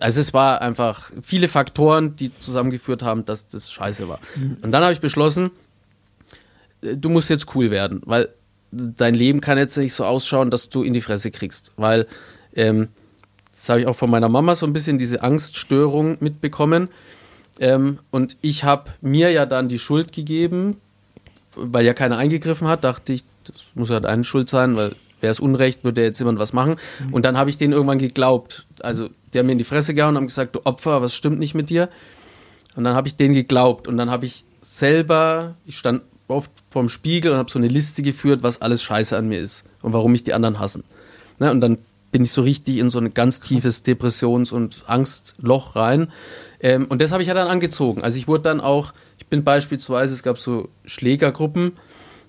Also 0.00 0.20
es 0.20 0.34
war 0.34 0.60
einfach 0.60 1.10
viele 1.20 1.48
Faktoren, 1.48 2.16
die 2.16 2.36
zusammengeführt 2.38 3.02
haben, 3.02 3.24
dass 3.24 3.46
das 3.48 3.70
scheiße 3.70 4.08
war. 4.08 4.18
Und 4.62 4.70
dann 4.72 4.82
habe 4.82 4.92
ich 4.92 5.00
beschlossen, 5.00 5.50
äh, 6.82 6.96
du 6.96 7.08
musst 7.08 7.30
jetzt 7.30 7.54
cool 7.54 7.70
werden, 7.70 8.02
weil 8.04 8.28
dein 8.70 9.14
Leben 9.14 9.40
kann 9.40 9.58
jetzt 9.58 9.76
nicht 9.76 9.94
so 9.94 10.04
ausschauen, 10.04 10.50
dass 10.50 10.68
du 10.68 10.82
in 10.82 10.92
die 10.92 11.00
Fresse 11.00 11.30
kriegst. 11.30 11.72
Weil, 11.76 12.06
ähm, 12.54 12.88
das 13.52 13.68
habe 13.68 13.80
ich 13.80 13.86
auch 13.86 13.96
von 13.96 14.10
meiner 14.10 14.28
Mama 14.28 14.54
so 14.54 14.66
ein 14.66 14.72
bisschen 14.72 14.98
diese 14.98 15.22
Angststörung 15.22 16.18
mitbekommen. 16.20 16.88
Ähm, 17.60 17.98
und 18.10 18.36
ich 18.40 18.64
habe 18.64 18.90
mir 19.00 19.30
ja 19.30 19.46
dann 19.46 19.68
die 19.68 19.78
Schuld 19.78 20.12
gegeben, 20.12 20.76
weil 21.60 21.84
ja 21.84 21.94
keiner 21.94 22.16
eingegriffen 22.16 22.68
hat, 22.68 22.84
dachte 22.84 23.12
ich, 23.12 23.24
das 23.44 23.56
muss 23.74 23.88
ja 23.88 24.00
deine 24.00 24.24
Schuld 24.24 24.48
sein, 24.48 24.76
weil 24.76 24.92
wäre 25.20 25.30
es 25.30 25.40
Unrecht, 25.40 25.84
würde 25.84 26.02
jetzt 26.02 26.18
jemand 26.18 26.38
was 26.38 26.52
machen. 26.52 26.76
Und 27.10 27.24
dann 27.24 27.36
habe 27.36 27.50
ich 27.50 27.56
denen 27.56 27.72
irgendwann 27.72 27.98
geglaubt. 27.98 28.66
Also, 28.80 29.08
die 29.32 29.38
haben 29.38 29.46
mir 29.46 29.52
in 29.52 29.58
die 29.58 29.64
Fresse 29.64 29.94
gehauen 29.94 30.10
und 30.10 30.18
haben 30.18 30.26
gesagt, 30.26 30.56
du 30.56 30.60
Opfer, 30.64 31.02
was 31.02 31.14
stimmt 31.14 31.38
nicht 31.38 31.54
mit 31.54 31.70
dir? 31.70 31.88
Und 32.76 32.84
dann 32.84 32.94
habe 32.94 33.08
ich 33.08 33.16
denen 33.16 33.34
geglaubt. 33.34 33.88
Und 33.88 33.96
dann 33.96 34.10
habe 34.10 34.26
ich 34.26 34.44
selber, 34.60 35.56
ich 35.66 35.76
stand 35.76 36.02
oft 36.28 36.50
vorm 36.70 36.88
Spiegel 36.88 37.32
und 37.32 37.38
habe 37.38 37.50
so 37.50 37.58
eine 37.58 37.68
Liste 37.68 38.02
geführt, 38.02 38.42
was 38.42 38.60
alles 38.62 38.82
scheiße 38.82 39.16
an 39.16 39.28
mir 39.28 39.40
ist 39.40 39.64
und 39.82 39.92
warum 39.92 40.12
mich 40.12 40.24
die 40.24 40.34
anderen 40.34 40.58
hassen. 40.58 40.84
Ne? 41.38 41.50
Und 41.50 41.60
dann 41.60 41.78
bin 42.10 42.22
ich 42.22 42.32
so 42.32 42.42
richtig 42.42 42.78
in 42.78 42.90
so 42.90 42.98
ein 42.98 43.12
ganz 43.14 43.40
tiefes 43.40 43.82
Depressions- 43.82 44.52
und 44.52 44.84
Angstloch 44.86 45.76
rein. 45.76 46.10
Ähm, 46.60 46.86
und 46.88 47.02
das 47.02 47.12
habe 47.12 47.22
ich 47.22 47.28
ja 47.28 47.34
dann 47.34 47.48
angezogen. 47.48 48.02
Also 48.02 48.18
ich 48.18 48.28
wurde 48.28 48.44
dann 48.44 48.60
auch, 48.60 48.92
ich 49.18 49.26
bin 49.26 49.44
beispielsweise, 49.44 50.14
es 50.14 50.22
gab 50.22 50.38
so 50.38 50.68
Schlägergruppen 50.86 51.72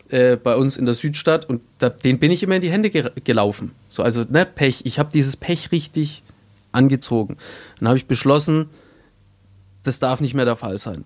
äh, 0.09 0.35
bei 0.35 0.55
uns 0.55 0.75
in 0.75 0.85
der 0.85 0.95
Südstadt 0.95 1.47
und 1.47 1.61
da, 1.77 1.89
den 1.89 2.19
bin 2.19 2.31
ich 2.31 2.43
immer 2.43 2.55
in 2.55 2.61
die 2.61 2.71
Hände 2.71 2.89
ge 2.89 3.09
gelaufen. 3.23 3.71
So, 3.87 4.03
also, 4.03 4.25
ne, 4.29 4.45
Pech. 4.45 4.81
Ich 4.85 4.99
habe 4.99 5.09
dieses 5.13 5.37
Pech 5.37 5.71
richtig 5.71 6.23
angezogen. 6.71 7.37
Dann 7.79 7.87
habe 7.87 7.97
ich 7.97 8.05
beschlossen, 8.05 8.67
das 9.83 9.99
darf 9.99 10.19
nicht 10.19 10.33
mehr 10.33 10.45
der 10.45 10.55
Fall 10.55 10.77
sein. 10.77 11.05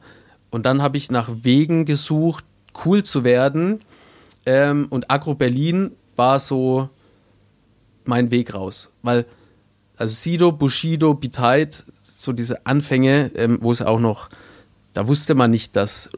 Und 0.49 0.65
dann 0.65 0.81
habe 0.81 0.97
ich 0.97 1.11
nach 1.11 1.29
Wegen 1.41 1.85
gesucht, 1.85 2.43
cool 2.85 3.03
zu 3.03 3.23
werden. 3.23 3.81
Ähm, 4.45 4.87
und 4.89 5.09
Agro 5.09 5.35
Berlin 5.35 5.91
war 6.15 6.39
so 6.39 6.89
mein 8.07 8.31
Weg 8.31 8.53
raus. 8.53 8.89
Weil, 9.01 9.25
also 9.97 10.13
Sido, 10.13 10.51
Bushido, 10.51 11.13
Biteit, 11.13 11.85
so 12.01 12.31
diese 12.31 12.65
Anfänge, 12.65 13.31
ähm, 13.35 13.59
wo 13.61 13.71
es 13.71 13.81
auch 13.81 13.99
noch, 13.99 14.29
da 14.93 15.07
wusste 15.07 15.35
man 15.35 15.51
nicht, 15.51 15.75
dass 15.75 16.09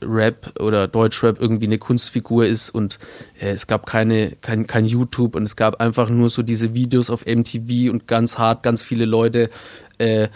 Rap 0.00 0.58
oder 0.60 0.88
Deutschrap 0.88 1.40
irgendwie 1.40 1.66
eine 1.66 1.78
Kunstfigur 1.78 2.46
ist 2.46 2.70
und 2.70 2.98
äh, 3.40 3.50
es 3.50 3.66
gab 3.66 3.86
keine, 3.86 4.32
kein, 4.40 4.66
kein 4.66 4.86
YouTube 4.86 5.34
und 5.36 5.42
es 5.42 5.56
gab 5.56 5.80
einfach 5.80 6.10
nur 6.10 6.30
so 6.30 6.42
diese 6.42 6.74
Videos 6.74 7.10
auf 7.10 7.26
MTV 7.26 7.90
und 7.90 8.06
ganz 8.06 8.38
hart, 8.38 8.62
ganz 8.62 8.82
viele 8.82 9.04
Leute. 9.04 9.50
Äh, 9.98 10.28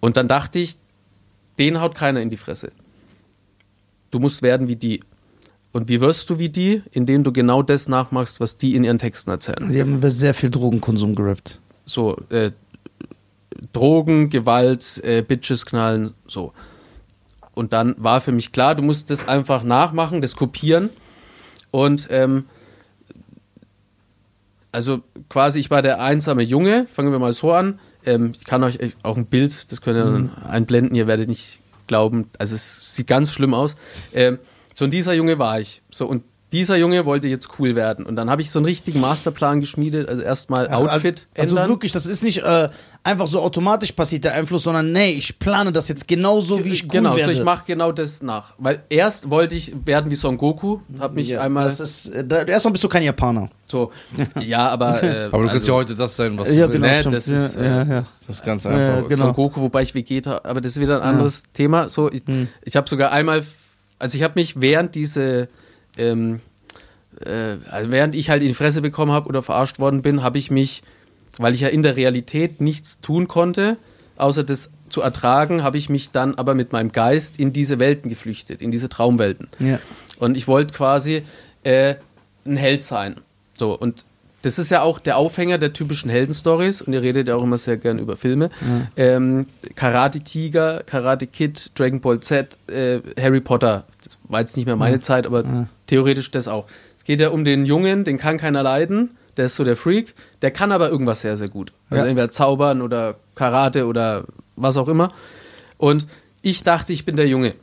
und 0.00 0.16
dann 0.16 0.28
dachte 0.28 0.58
ich, 0.58 0.78
den 1.58 1.80
haut 1.80 1.94
keiner 1.94 2.20
in 2.20 2.30
die 2.30 2.36
Fresse. 2.36 2.72
Du 4.10 4.18
musst 4.18 4.42
werden 4.42 4.68
wie 4.68 4.76
die. 4.76 5.00
Und 5.76 5.90
wie 5.90 6.00
wirst 6.00 6.30
du 6.30 6.38
wie 6.38 6.48
die? 6.48 6.82
Indem 6.90 7.22
du 7.22 7.32
genau 7.32 7.62
das 7.62 7.86
nachmachst, 7.86 8.40
was 8.40 8.56
die 8.56 8.76
in 8.76 8.82
ihren 8.82 8.96
Texten 8.96 9.28
erzählen. 9.28 9.70
Die 9.70 9.78
haben 9.78 9.96
über 9.96 10.10
sehr 10.10 10.32
viel 10.32 10.48
Drogenkonsum 10.48 11.14
gerappt. 11.14 11.60
So, 11.84 12.16
äh, 12.30 12.52
Drogen, 13.74 14.30
Gewalt, 14.30 15.02
äh, 15.04 15.20
Bitches 15.20 15.66
knallen, 15.66 16.14
so. 16.26 16.54
Und 17.52 17.74
dann 17.74 17.94
war 17.98 18.22
für 18.22 18.32
mich 18.32 18.52
klar, 18.52 18.74
du 18.74 18.82
musst 18.82 19.10
das 19.10 19.28
einfach 19.28 19.64
nachmachen, 19.64 20.22
das 20.22 20.34
kopieren. 20.34 20.88
Und 21.72 22.08
ähm, 22.08 22.46
also 24.72 25.02
quasi, 25.28 25.60
ich 25.60 25.70
war 25.70 25.82
der 25.82 26.00
einsame 26.00 26.42
Junge, 26.42 26.86
fangen 26.86 27.12
wir 27.12 27.18
mal 27.18 27.34
so 27.34 27.52
an. 27.52 27.80
Ähm, 28.06 28.32
ich 28.38 28.46
kann 28.46 28.64
euch 28.64 28.78
auch 29.02 29.18
ein 29.18 29.26
Bild, 29.26 29.70
das 29.70 29.82
könnt 29.82 29.98
ihr 29.98 30.04
dann 30.04 30.42
einblenden, 30.42 30.96
ihr 30.96 31.06
werdet 31.06 31.28
nicht 31.28 31.60
glauben, 31.86 32.30
also 32.38 32.54
es 32.54 32.94
sieht 32.94 33.08
ganz 33.08 33.30
schlimm 33.30 33.52
aus. 33.52 33.76
Ähm, 34.14 34.38
so, 34.78 34.84
und 34.84 34.90
dieser 34.92 35.14
Junge 35.14 35.38
war 35.38 35.58
ich. 35.58 35.82
So, 35.90 36.06
und 36.06 36.22
dieser 36.52 36.76
Junge 36.76 37.04
wollte 37.06 37.26
jetzt 37.26 37.48
cool 37.58 37.74
werden. 37.74 38.06
Und 38.06 38.14
dann 38.14 38.30
habe 38.30 38.40
ich 38.40 38.52
so 38.52 38.60
einen 38.60 38.66
richtigen 38.66 39.00
Masterplan 39.00 39.58
geschmiedet. 39.58 40.08
Also 40.08 40.22
erstmal 40.22 40.68
Outfit 40.68 41.26
also 41.36 41.56
ändern. 41.56 41.68
wirklich, 41.68 41.90
das 41.90 42.06
ist 42.06 42.22
nicht 42.22 42.44
äh, 42.44 42.68
einfach 43.02 43.26
so 43.26 43.40
automatisch 43.40 43.90
passiert 43.92 44.22
der 44.22 44.34
Einfluss, 44.34 44.62
sondern 44.62 44.92
nee, 44.92 45.10
ich 45.10 45.40
plane 45.40 45.72
das 45.72 45.88
jetzt 45.88 46.06
genauso, 46.06 46.64
wie 46.64 46.68
ich 46.68 46.84
cool 46.84 46.90
genau, 46.92 47.16
werde. 47.16 47.32
so 47.32 47.38
ich 47.40 47.44
mache 47.44 47.64
genau 47.66 47.90
das 47.90 48.22
nach. 48.22 48.54
Weil 48.58 48.80
erst 48.90 49.28
wollte 49.28 49.56
ich 49.56 49.74
werden 49.84 50.08
wie 50.10 50.14
Son 50.14 50.36
Goku, 50.38 50.78
habe 51.00 51.14
mich 51.16 51.28
ja, 51.30 51.40
einmal 51.40 51.64
Das 51.64 51.80
ist, 51.80 52.06
äh, 52.10 52.24
da, 52.24 52.42
erstmal 52.44 52.70
bist 52.72 52.84
du 52.84 52.88
kein 52.88 53.02
Japaner. 53.02 53.50
so, 53.66 53.90
ja, 54.40 54.68
aber 54.68 55.02
äh, 55.02 55.24
Aber 55.24 55.42
du 55.42 55.48
kannst 55.48 55.52
also, 55.54 55.72
ja 55.72 55.78
heute 55.78 55.94
das 55.96 56.14
sein, 56.14 56.38
was 56.38 56.48
Ja, 56.48 56.68
du 56.68 56.74
genau, 56.74 56.86
willst. 56.86 57.10
ne, 57.10 57.20
stimmt. 57.20 57.38
das 57.38 57.50
ist, 57.50 57.56
ja, 57.56 57.62
äh, 57.62 57.66
ja, 57.66 57.82
ja. 57.96 58.04
Das 58.28 58.36
ist 58.36 58.44
ganz 58.44 58.62
Ja, 58.62 58.70
einfach. 58.70 58.94
ja, 58.94 59.00
genau. 59.08 59.24
Son 59.24 59.34
Goku, 59.34 59.60
wobei 59.62 59.82
ich 59.82 59.94
Vegeta, 59.96 60.42
aber 60.44 60.60
das 60.60 60.76
ist 60.76 60.80
wieder 60.80 61.02
ein 61.02 61.08
anderes 61.08 61.42
Thema. 61.54 61.88
So, 61.88 62.08
ich, 62.12 62.22
Hm. 62.28 62.46
ich 62.62 62.76
habe 62.76 62.88
sogar 62.88 63.10
einmal, 63.10 63.42
also 63.98 64.16
ich 64.16 64.22
habe 64.24 64.34
mich 64.36 64.60
während 64.60 64.94
diese, 64.94 65.48
ähm, 65.96 66.40
äh, 67.24 67.56
also 67.70 67.90
während 67.90 68.14
ich 68.14 68.30
halt 68.30 68.42
in 68.42 68.48
die 68.48 68.54
Fresse 68.54 68.82
bekommen 68.82 69.12
habe 69.12 69.28
oder 69.28 69.42
verarscht 69.42 69.78
worden 69.78 70.02
bin, 70.02 70.22
habe 70.22 70.38
ich 70.38 70.50
mich, 70.50 70.82
weil 71.38 71.54
ich 71.54 71.60
ja 71.60 71.68
in 71.68 71.82
der 71.82 71.96
Realität 71.96 72.60
nichts 72.60 73.00
tun 73.00 73.28
konnte, 73.28 73.76
außer 74.16 74.44
das 74.44 74.70
zu 74.88 75.00
ertragen, 75.00 75.62
habe 75.62 75.78
ich 75.78 75.88
mich 75.88 76.10
dann 76.10 76.36
aber 76.36 76.54
mit 76.54 76.72
meinem 76.72 76.92
Geist 76.92 77.38
in 77.38 77.52
diese 77.52 77.80
Welten 77.80 78.08
geflüchtet, 78.08 78.62
in 78.62 78.70
diese 78.70 78.88
Traumwelten. 78.88 79.48
Ja. 79.58 79.80
Und 80.18 80.36
ich 80.36 80.46
wollte 80.46 80.72
quasi 80.72 81.22
äh, 81.64 81.96
ein 82.44 82.56
Held 82.56 82.84
sein. 82.84 83.16
So, 83.54 83.76
und 83.76 84.04
das 84.46 84.58
ist 84.60 84.70
ja 84.70 84.82
auch 84.82 85.00
der 85.00 85.16
Aufhänger 85.16 85.58
der 85.58 85.72
typischen 85.72 86.08
Heldenstories 86.08 86.80
und 86.80 86.92
ihr 86.92 87.02
redet 87.02 87.26
ja 87.28 87.34
auch 87.34 87.42
immer 87.42 87.58
sehr 87.58 87.76
gern 87.76 87.98
über 87.98 88.16
Filme. 88.16 88.50
Ähm, 88.96 89.46
Karate 89.74 90.20
Tiger, 90.20 90.84
Karate 90.86 91.26
Kid, 91.26 91.72
Dragon 91.74 92.00
Ball 92.00 92.20
Z, 92.20 92.56
äh, 92.68 93.00
Harry 93.20 93.40
Potter. 93.40 93.84
Das 94.04 94.18
war 94.28 94.40
jetzt 94.40 94.56
nicht 94.56 94.66
mehr 94.66 94.76
meine 94.76 95.00
Zeit, 95.00 95.26
aber 95.26 95.66
theoretisch 95.86 96.30
das 96.30 96.46
auch. 96.46 96.66
Es 96.96 97.02
geht 97.04 97.18
ja 97.20 97.30
um 97.30 97.44
den 97.44 97.64
Jungen, 97.66 98.04
den 98.04 98.18
kann 98.18 98.38
keiner 98.38 98.62
leiden. 98.62 99.16
Der 99.36 99.46
ist 99.46 99.56
so 99.56 99.64
der 99.64 99.76
Freak. 99.76 100.14
Der 100.42 100.50
kann 100.52 100.70
aber 100.72 100.88
irgendwas 100.90 101.20
sehr, 101.22 101.36
sehr 101.36 101.48
gut. 101.48 101.72
Also 101.90 102.04
Ja. 102.04 102.08
entweder 102.08 102.30
zaubern 102.30 102.80
oder 102.82 103.16
Karate 103.34 103.86
oder 103.86 104.24
was 104.54 104.76
auch 104.76 104.88
immer. 104.88 105.08
Und 105.76 106.06
ich 106.40 106.62
dachte, 106.62 106.92
ich 106.92 107.04
bin 107.04 107.16
der 107.16 107.26
Junge. 107.28 107.54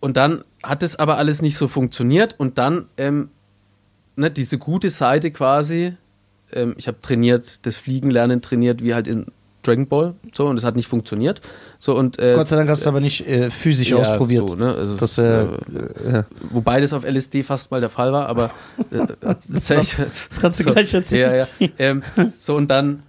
Und 0.00 0.16
dann 0.16 0.44
hat 0.62 0.82
es 0.84 0.96
aber 0.96 1.18
alles 1.18 1.42
nicht 1.42 1.56
so 1.58 1.66
funktioniert 1.66 2.36
und 2.38 2.56
dann 2.58 2.86
ähm, 2.96 3.30
ne, 4.18 4.30
diese 4.30 4.58
gute 4.58 4.90
Seite 4.90 5.30
quasi, 5.30 5.94
ähm, 6.52 6.74
ich 6.76 6.88
habe 6.88 7.00
trainiert, 7.00 7.64
das 7.66 7.76
Fliegenlernen 7.76 8.42
trainiert, 8.42 8.82
wie 8.82 8.94
halt 8.94 9.06
in 9.06 9.26
Dragon 9.62 9.86
Ball, 9.86 10.14
so 10.32 10.46
und 10.46 10.56
es 10.56 10.64
hat 10.64 10.76
nicht 10.76 10.88
funktioniert. 10.88 11.40
So 11.78 11.96
und 11.96 12.18
äh, 12.18 12.34
Gott 12.34 12.48
sei 12.48 12.56
Dank 12.56 12.68
hast 12.68 12.80
du 12.80 12.84
es 12.84 12.86
aber 12.86 13.00
nicht 13.00 13.26
äh, 13.26 13.50
physisch 13.50 13.90
ja, 13.90 13.96
ausprobiert. 13.96 14.48
So, 14.48 14.56
ne, 14.56 14.74
also, 14.74 14.96
Das 14.96 15.18
äh, 15.18 15.46
ja. 16.12 16.24
wobei 16.50 16.80
das 16.80 16.92
auf 16.92 17.04
LSD 17.04 17.42
fast 17.42 17.70
mal 17.70 17.80
der 17.80 17.90
Fall 17.90 18.12
war, 18.12 18.26
aber 18.28 18.50
äh, 18.90 18.98
jetzt. 19.48 19.70
Das 19.70 20.40
kannst 20.40 20.60
du 20.60 20.64
so, 20.64 20.72
gleich 20.72 20.92
erzählen. 20.94 21.46
Ja. 21.60 21.68
Ähm, 21.78 22.02
so 22.38 22.54
und 22.54 22.68
dann 22.68 23.02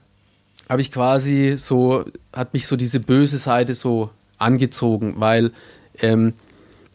habe 0.67 0.81
ich 0.81 0.91
quasi 0.91 1.55
so, 1.57 2.05
hat 2.33 2.53
mich 2.53 2.67
so 2.67 2.75
diese 2.75 2.99
böse 2.99 3.37
Seite 3.37 3.73
so 3.73 4.09
angezogen, 4.37 5.15
weil 5.17 5.51
ähm, 5.99 6.33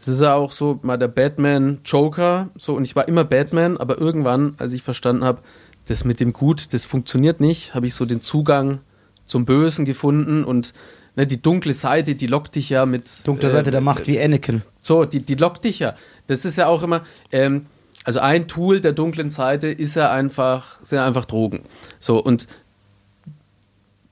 das 0.04 0.14
ist 0.14 0.20
ja 0.20 0.34
auch 0.34 0.52
so 0.52 0.78
mal 0.82 0.96
der 0.96 1.08
Batman 1.08 1.80
Joker, 1.84 2.50
so 2.56 2.74
und 2.74 2.84
ich 2.84 2.94
war 2.94 3.08
immer 3.08 3.24
Batman, 3.24 3.76
aber 3.76 3.98
irgendwann, 3.98 4.54
als 4.58 4.72
ich 4.72 4.82
verstanden 4.82 5.24
habe, 5.24 5.40
das 5.86 6.04
mit 6.04 6.20
dem 6.20 6.32
Gut, 6.32 6.72
das 6.72 6.84
funktioniert 6.84 7.40
nicht, 7.40 7.74
habe 7.74 7.86
ich 7.86 7.94
so 7.94 8.04
den 8.04 8.20
Zugang 8.20 8.80
zum 9.24 9.44
Bösen 9.44 9.84
gefunden 9.84 10.44
und 10.44 10.72
ne, 11.16 11.26
die 11.26 11.40
dunkle 11.40 11.74
Seite, 11.74 12.14
die 12.14 12.26
lockt 12.26 12.54
dich 12.54 12.68
ja 12.68 12.86
mit 12.86 13.26
Dunkle 13.26 13.50
Seite 13.50 13.70
äh, 13.70 13.72
der 13.72 13.80
Macht, 13.80 14.06
wie 14.06 14.20
Anakin. 14.20 14.62
so, 14.80 15.04
die, 15.04 15.20
die 15.20 15.34
lockt 15.34 15.64
dich 15.64 15.78
ja. 15.78 15.94
Das 16.26 16.44
ist 16.44 16.56
ja 16.56 16.66
auch 16.66 16.82
immer, 16.82 17.02
ähm, 17.32 17.66
also 18.04 18.20
ein 18.20 18.48
Tool 18.48 18.80
der 18.80 18.92
dunklen 18.92 19.30
Seite 19.30 19.68
ist 19.68 19.94
ja 19.94 20.10
einfach, 20.10 20.84
sind 20.84 20.96
ja 20.96 21.06
einfach 21.06 21.24
Drogen. 21.24 21.62
So, 21.98 22.22
und 22.22 22.46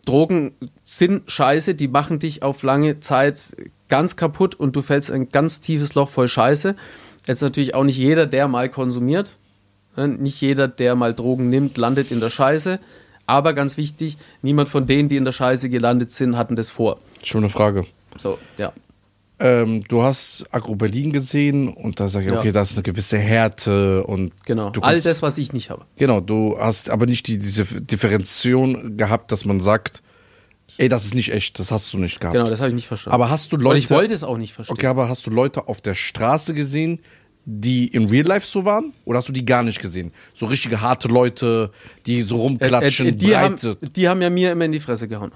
Drogen 0.07 0.55
sind 0.83 1.31
scheiße, 1.31 1.75
die 1.75 1.89
machen 1.89 2.19
dich 2.19 2.43
auf 2.43 2.63
lange 2.63 3.01
Zeit 3.01 3.55
ganz 3.93 4.17
kaputt 4.17 4.55
und 4.55 4.75
du 4.75 4.81
fällst 4.81 5.11
in 5.11 5.15
ein 5.17 5.29
ganz 5.29 5.61
tiefes 5.61 5.95
Loch 5.95 6.09
voll 6.09 6.27
Scheiße. 6.29 6.75
Jetzt 7.27 7.43
natürlich 7.43 7.75
auch 7.75 7.85
nicht 7.85 7.99
jeder, 7.99 8.25
der 8.27 8.49
mal 8.49 8.71
konsumiert. 8.71 9.33
ne, 9.97 10.09
Nicht 10.09 10.41
jeder, 10.41 10.67
der 10.67 10.95
mal 10.95 11.13
Drogen 11.15 11.51
nimmt, 11.51 11.77
landet 11.77 12.11
in 12.11 12.19
der 12.21 12.31
Scheiße. 12.31 12.81
Aber 13.27 13.53
ganz 13.53 13.77
wichtig, 13.77 14.17
niemand 14.41 14.69
von 14.71 14.87
denen, 14.87 15.09
die 15.11 15.17
in 15.17 15.25
der 15.27 15.33
Scheiße 15.33 15.69
gelandet 15.69 16.11
sind, 16.11 16.37
hatten 16.39 16.57
das 16.57 16.71
vor. 16.71 16.99
Schon 17.23 17.43
eine 17.45 17.51
Frage. 17.51 17.85
So, 18.19 18.39
ja. 18.59 18.73
Ähm, 19.39 19.83
du 19.89 20.03
hast 20.03 20.45
Agro 20.53 20.75
Berlin 20.77 21.13
gesehen 21.13 21.69
und 21.69 21.99
da 22.01 22.09
sag 22.09 22.23
ich, 22.25 22.31
Ja. 22.33 22.39
okay, 22.39 22.53
da 22.53 22.63
ist 22.63 22.73
eine 22.75 22.83
gewisse 22.83 23.19
Härte 23.19 24.05
und 24.05 24.33
Genau. 24.47 24.71
du 24.71 24.81
All 24.81 24.93
kannst- 24.93 25.07
das, 25.07 25.21
was 25.23 25.37
ich 25.39 25.53
nicht 25.53 25.69
habe. 25.71 25.85
Genau, 25.97 26.21
du 26.21 26.57
hast 26.59 26.91
aber 26.91 27.07
nicht 27.07 27.27
die, 27.27 27.39
diese 27.39 27.65
Differenzierung 27.65 28.97
gehabt, 28.97 29.33
dass 29.33 29.45
man 29.45 29.61
sagt, 29.61 30.03
ey, 30.83 30.89
das 30.89 31.05
ist 31.05 31.15
nicht 31.15 31.33
echt, 31.33 31.61
das 31.61 31.71
hast 31.71 31.93
du 31.93 31.99
nicht 31.99 32.19
gehabt. 32.21 32.35
Genau, 32.35 32.51
das 32.51 32.59
habe 32.59 32.71
ich 32.71 32.75
nicht 32.75 32.89
verstanden. 32.89 33.15
Aber 33.15 33.31
hast 33.31 33.53
du 33.53 33.57
Und 33.57 33.63
Leute. 33.63 33.79
ich 33.79 33.89
wollte 33.89 34.13
es 34.15 34.25
auch 34.25 34.37
nicht 34.37 34.53
verstehen. 34.53 34.75
Okay, 34.77 34.89
aber 34.89 35.09
hast 35.09 35.25
du 35.27 35.31
Leute 35.31 35.69
auf 35.69 35.81
der 35.81 35.95
Straße 35.95 36.55
gesehen, 36.55 36.99
die 37.45 37.87
in 37.87 38.09
Real 38.09 38.27
Life 38.27 38.47
so 38.47 38.65
waren? 38.65 38.93
Oder 39.05 39.19
hast 39.19 39.29
du 39.29 39.33
die 39.33 39.45
gar 39.45 39.63
nicht 39.63 39.81
gesehen? 39.81 40.13
So 40.35 40.47
richtige 40.47 40.81
harte 40.81 41.07
Leute, 41.07 41.71
die 42.07 42.23
so 42.23 42.35
Äh, 42.37 42.41
rumklatschen, 42.41 43.07
äh, 43.07 43.13
die, 43.13 43.37
haben, 43.37 43.57
die 43.95 44.09
haben 44.09 44.23
ja 44.23 44.29
mir 44.31 44.51
immer 44.51 44.65
in 44.65 44.73
die 44.73 44.81
Fresse 44.81 45.07
gehauen. 45.07 45.31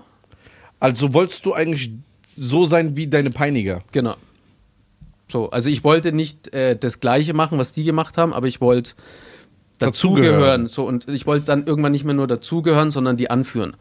Also 0.81 1.15
wolltest 1.15 1.47
du 1.47 1.55
eigentlich 1.55 1.93
so 2.35 2.67
sein 2.67 2.97
wie 2.97 3.07
deine 3.07 3.31
Peiniger? 3.31 3.83
Genau. 3.93 4.17
So, 5.31 5.51
also 5.51 5.71
ich 5.71 5.85
wollte 5.85 6.11
nicht 6.11 6.53
äh, 6.55 6.77
das 6.77 6.99
Gleiche 6.99 7.35
machen, 7.35 7.57
was 7.59 7.71
die 7.73 7.85
gemacht 7.85 8.19
haben, 8.19 8.33
aber 8.33 8.49
ich 8.49 8.61
wollte 8.61 8.95
Dazugehören. 9.79 10.65
dazugehören. 10.65 10.67
So, 10.67 10.85
und 10.85 11.09
ich 11.09 11.25
wollte 11.27 11.47
dann 11.47 11.67
irgendwann 11.67 11.93
nicht 11.93 12.05
mehr 12.05 12.15
nur 12.15 12.27
dazugehören, 12.27 12.91
sondern 12.91 13.17
die 13.17 13.31
anführen. 13.31 13.77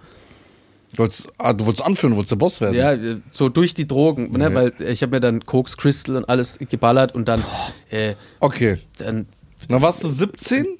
Du 0.96 1.00
wolltest, 1.04 1.28
ah, 1.38 1.54
du 1.54 1.66
wolltest 1.66 1.86
anführen, 1.86 2.12
du 2.12 2.18
wolltest 2.18 2.32
der 2.32 2.38
Boss 2.38 2.62
werden. 2.62 2.76
Ja, 2.76 2.94
äh, 2.94 3.18
so 3.32 3.50
durch 3.50 3.74
die 3.74 3.88
Drogen, 3.88 4.32
ne? 4.32 4.54
Weil 4.54 4.74
ich 4.80 5.02
habe 5.02 5.12
mir 5.16 5.20
dann 5.20 5.42
Koks, 5.46 5.78
Crystal 5.78 6.16
und 6.16 6.30
alles 6.30 6.58
geballert 6.60 7.14
und 7.14 7.28
dann, 7.28 7.44
äh, 7.90 8.16
Okay. 8.40 8.78
dann 8.98 9.28
Dann 9.68 9.82
warst 9.82 10.04
du 10.04 10.08
17? 10.08 10.78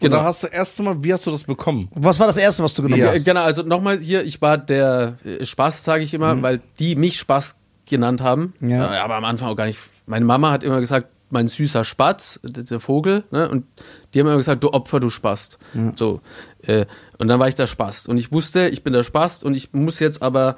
Genau. 0.00 0.16
Oder 0.18 0.24
hast 0.26 0.44
du 0.44 0.46
erst 0.46 0.80
Mal, 0.80 1.02
wie 1.02 1.12
hast 1.12 1.26
du 1.26 1.30
das 1.32 1.42
bekommen? 1.44 1.88
Was 1.94 2.20
war 2.20 2.28
das 2.28 2.36
Erste, 2.36 2.62
was 2.62 2.72
du 2.74 2.82
genommen 2.82 3.02
Ja. 3.02 3.10
Hast? 3.10 3.24
Genau, 3.24 3.40
also 3.42 3.62
nochmal 3.62 3.98
hier, 3.98 4.22
ich 4.24 4.40
war 4.40 4.56
der 4.56 5.16
äh, 5.24 5.44
Spaß, 5.44 5.82
sage 5.84 6.04
ich 6.04 6.14
immer, 6.14 6.40
weil 6.40 6.60
die 6.78 6.94
mich 6.94 7.18
Spaß 7.18 7.56
genannt 7.84 8.20
haben. 8.20 8.54
Ja. 8.60 8.94
Äh, 8.94 8.98
Aber 8.98 9.16
am 9.16 9.24
Anfang 9.24 9.48
auch 9.48 9.56
gar 9.56 9.66
nicht. 9.66 9.78
Meine 10.06 10.24
Mama 10.24 10.52
hat 10.52 10.62
immer 10.62 10.78
gesagt, 10.80 11.08
mein 11.30 11.48
süßer 11.48 11.84
Spatz, 11.84 12.40
der 12.42 12.80
Vogel, 12.80 13.24
ne? 13.30 13.48
Und 13.48 13.66
die 14.12 14.20
haben 14.20 14.26
immer 14.26 14.36
gesagt, 14.36 14.64
du 14.64 14.72
Opfer, 14.72 15.00
du 15.00 15.10
Spast. 15.10 15.58
So. 15.96 16.20
Äh, 16.62 16.86
und 17.18 17.28
dann 17.28 17.38
war 17.38 17.48
ich 17.48 17.54
der 17.54 17.66
Spast. 17.66 18.08
Und 18.08 18.18
ich 18.18 18.32
wusste, 18.32 18.68
ich 18.68 18.82
bin 18.82 18.92
der 18.92 19.02
Spast 19.02 19.44
und 19.44 19.54
ich 19.54 19.72
muss 19.72 20.00
jetzt 20.00 20.22
aber 20.22 20.56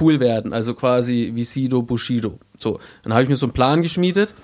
cool 0.00 0.20
werden. 0.20 0.52
Also 0.52 0.74
quasi 0.74 1.32
wie 1.34 1.44
Sido, 1.44 1.82
Bushido. 1.82 2.38
So. 2.58 2.80
Dann 3.02 3.12
habe 3.12 3.22
ich 3.22 3.28
mir 3.28 3.36
so 3.36 3.46
einen 3.46 3.52
Plan 3.52 3.82
geschmiedet. 3.82 4.34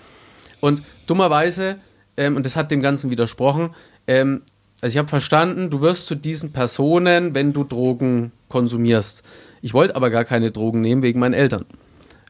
Und 0.61 0.83
dummerweise 1.07 1.77
ähm, 2.17 2.37
und 2.37 2.47
das 2.47 2.57
hat 2.57 2.71
dem 2.71 2.83
Ganzen 2.83 3.11
widersprochen. 3.11 3.71
Ähm, 4.07 4.43
also 4.81 4.95
ich 4.95 4.99
habe 4.99 5.09
verstanden, 5.09 5.71
du 5.71 5.81
wirst 5.81 6.07
zu 6.07 6.15
diesen 6.15 6.53
Personen, 6.53 7.35
wenn 7.35 7.53
du 7.53 7.65
Drogen 7.65 8.33
konsumierst. 8.49 9.23
Ich 9.63 9.75
wollte 9.75 9.97
aber 9.97 10.11
gar 10.11 10.25
keine 10.25 10.51
Drogen 10.51 10.81
nehmen 10.81 11.03
wegen 11.03 11.21
meinen 11.21 11.35
Eltern. 11.35 11.65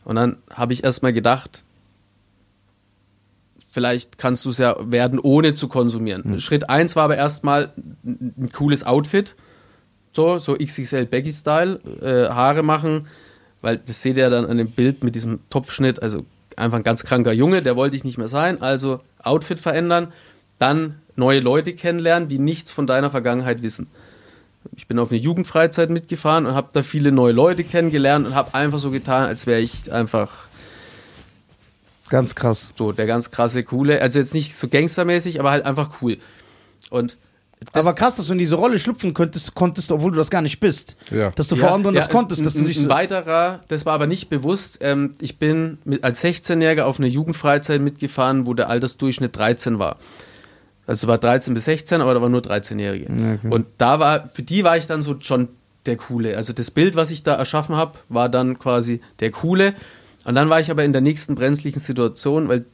Und 0.04 0.16
dann 0.16 0.36
habe 0.52 0.72
ich 0.72 0.84
erstmal 0.84 1.12
gedacht, 1.12 1.64
vielleicht 3.76 4.16
kannst 4.16 4.46
du 4.46 4.48
es 4.48 4.56
ja 4.56 4.74
werden, 4.80 5.18
ohne 5.18 5.52
zu 5.52 5.68
konsumieren. 5.68 6.40
Schritt 6.40 6.70
1 6.70 6.96
war 6.96 7.04
aber 7.04 7.18
erstmal 7.18 7.74
ein 8.06 8.48
cooles 8.54 8.84
Outfit. 8.84 9.34
So, 10.14 10.38
so 10.38 10.56
XXL 10.56 11.04
Baggy 11.04 11.30
Style, 11.30 11.78
äh, 12.00 12.32
Haare 12.32 12.62
machen, 12.62 13.06
weil 13.60 13.76
das 13.76 14.00
seht 14.00 14.16
ihr 14.16 14.30
dann 14.30 14.46
an 14.46 14.56
dem 14.56 14.70
Bild 14.70 15.04
mit 15.04 15.14
diesem 15.14 15.40
Topfschnitt, 15.50 16.00
also 16.02 16.24
einfach 16.56 16.78
ein 16.78 16.84
ganz 16.84 17.04
kranker 17.04 17.34
Junge, 17.34 17.60
der 17.60 17.76
wollte 17.76 17.98
ich 17.98 18.04
nicht 18.04 18.16
mehr 18.16 18.28
sein, 18.28 18.62
also 18.62 19.00
Outfit 19.22 19.58
verändern, 19.58 20.10
dann 20.58 21.02
neue 21.16 21.40
Leute 21.40 21.74
kennenlernen, 21.74 22.30
die 22.30 22.38
nichts 22.38 22.70
von 22.70 22.86
deiner 22.86 23.10
Vergangenheit 23.10 23.62
wissen. 23.62 23.88
Ich 24.74 24.88
bin 24.88 24.98
auf 24.98 25.10
eine 25.10 25.20
Jugendfreizeit 25.20 25.90
mitgefahren 25.90 26.46
und 26.46 26.54
habe 26.54 26.70
da 26.72 26.82
viele 26.82 27.12
neue 27.12 27.34
Leute 27.34 27.62
kennengelernt 27.62 28.26
und 28.26 28.34
habe 28.34 28.54
einfach 28.54 28.78
so 28.78 28.90
getan, 28.90 29.26
als 29.26 29.46
wäre 29.46 29.60
ich 29.60 29.92
einfach 29.92 30.45
Ganz 32.08 32.34
krass. 32.34 32.72
so 32.76 32.92
der 32.92 33.06
ganz 33.06 33.30
krasse, 33.30 33.62
coole, 33.64 34.00
also 34.00 34.18
jetzt 34.18 34.34
nicht 34.34 34.56
so 34.56 34.68
gangstermäßig, 34.68 35.40
aber 35.40 35.50
halt 35.50 35.66
einfach 35.66 36.02
cool. 36.02 36.18
Und 36.90 37.18
das, 37.72 37.86
Aber 37.86 37.94
krass, 37.94 38.16
dass 38.16 38.26
du 38.26 38.32
in 38.32 38.38
diese 38.38 38.56
Rolle 38.56 38.78
schlüpfen 38.78 39.14
könntest, 39.14 39.54
konntest, 39.54 39.90
obwohl 39.90 40.10
du 40.10 40.18
das 40.18 40.30
gar 40.30 40.42
nicht 40.42 40.60
bist. 40.60 40.96
Ja. 41.10 41.30
Dass 41.30 41.48
du 41.48 41.56
vor 41.56 41.72
anderen 41.72 41.96
das 41.96 42.10
konntest, 42.10 42.44
dass 42.44 42.54
ein, 42.54 42.62
du 42.62 42.68
dich 42.68 42.78
ein 42.78 42.90
weiterer, 42.90 43.60
das 43.68 43.86
war 43.86 43.94
aber 43.94 44.06
nicht 44.06 44.28
bewusst. 44.28 44.78
Ähm, 44.82 45.12
ich 45.20 45.38
bin 45.38 45.78
mit, 45.84 46.04
als 46.04 46.22
16-Jähriger 46.22 46.82
auf 46.82 46.98
eine 46.98 47.08
Jugendfreizeit 47.08 47.80
mitgefahren, 47.80 48.46
wo 48.46 48.52
der 48.52 48.68
Altersdurchschnitt 48.68 49.36
13 49.36 49.78
war. 49.78 49.96
Also 50.86 51.08
war 51.08 51.18
13 51.18 51.54
bis 51.54 51.64
16, 51.64 52.02
aber 52.02 52.14
da 52.14 52.20
waren 52.20 52.30
nur 52.30 52.42
13-Jährige. 52.42 53.40
Und 53.50 53.66
da 53.78 53.98
war, 53.98 54.28
für 54.28 54.42
die 54.42 54.62
war 54.62 54.76
ich 54.76 54.86
dann 54.86 55.00
so 55.00 55.16
schon 55.20 55.48
der 55.86 55.96
Coole. 55.96 56.36
Also 56.36 56.52
das 56.52 56.70
Bild, 56.70 56.94
was 56.94 57.10
ich 57.10 57.22
da 57.22 57.34
erschaffen 57.34 57.74
habe, 57.74 57.98
war 58.08 58.28
dann 58.28 58.58
quasi 58.58 59.00
der 59.20 59.30
Coole. 59.30 59.74
Und 60.26 60.34
dann 60.34 60.50
war 60.50 60.58
ich 60.58 60.72
aber 60.72 60.84
in 60.84 60.92
der 60.92 61.02
nächsten 61.02 61.36
brenzlichen 61.36 61.80
Situation, 61.80 62.48
weil 62.48 62.64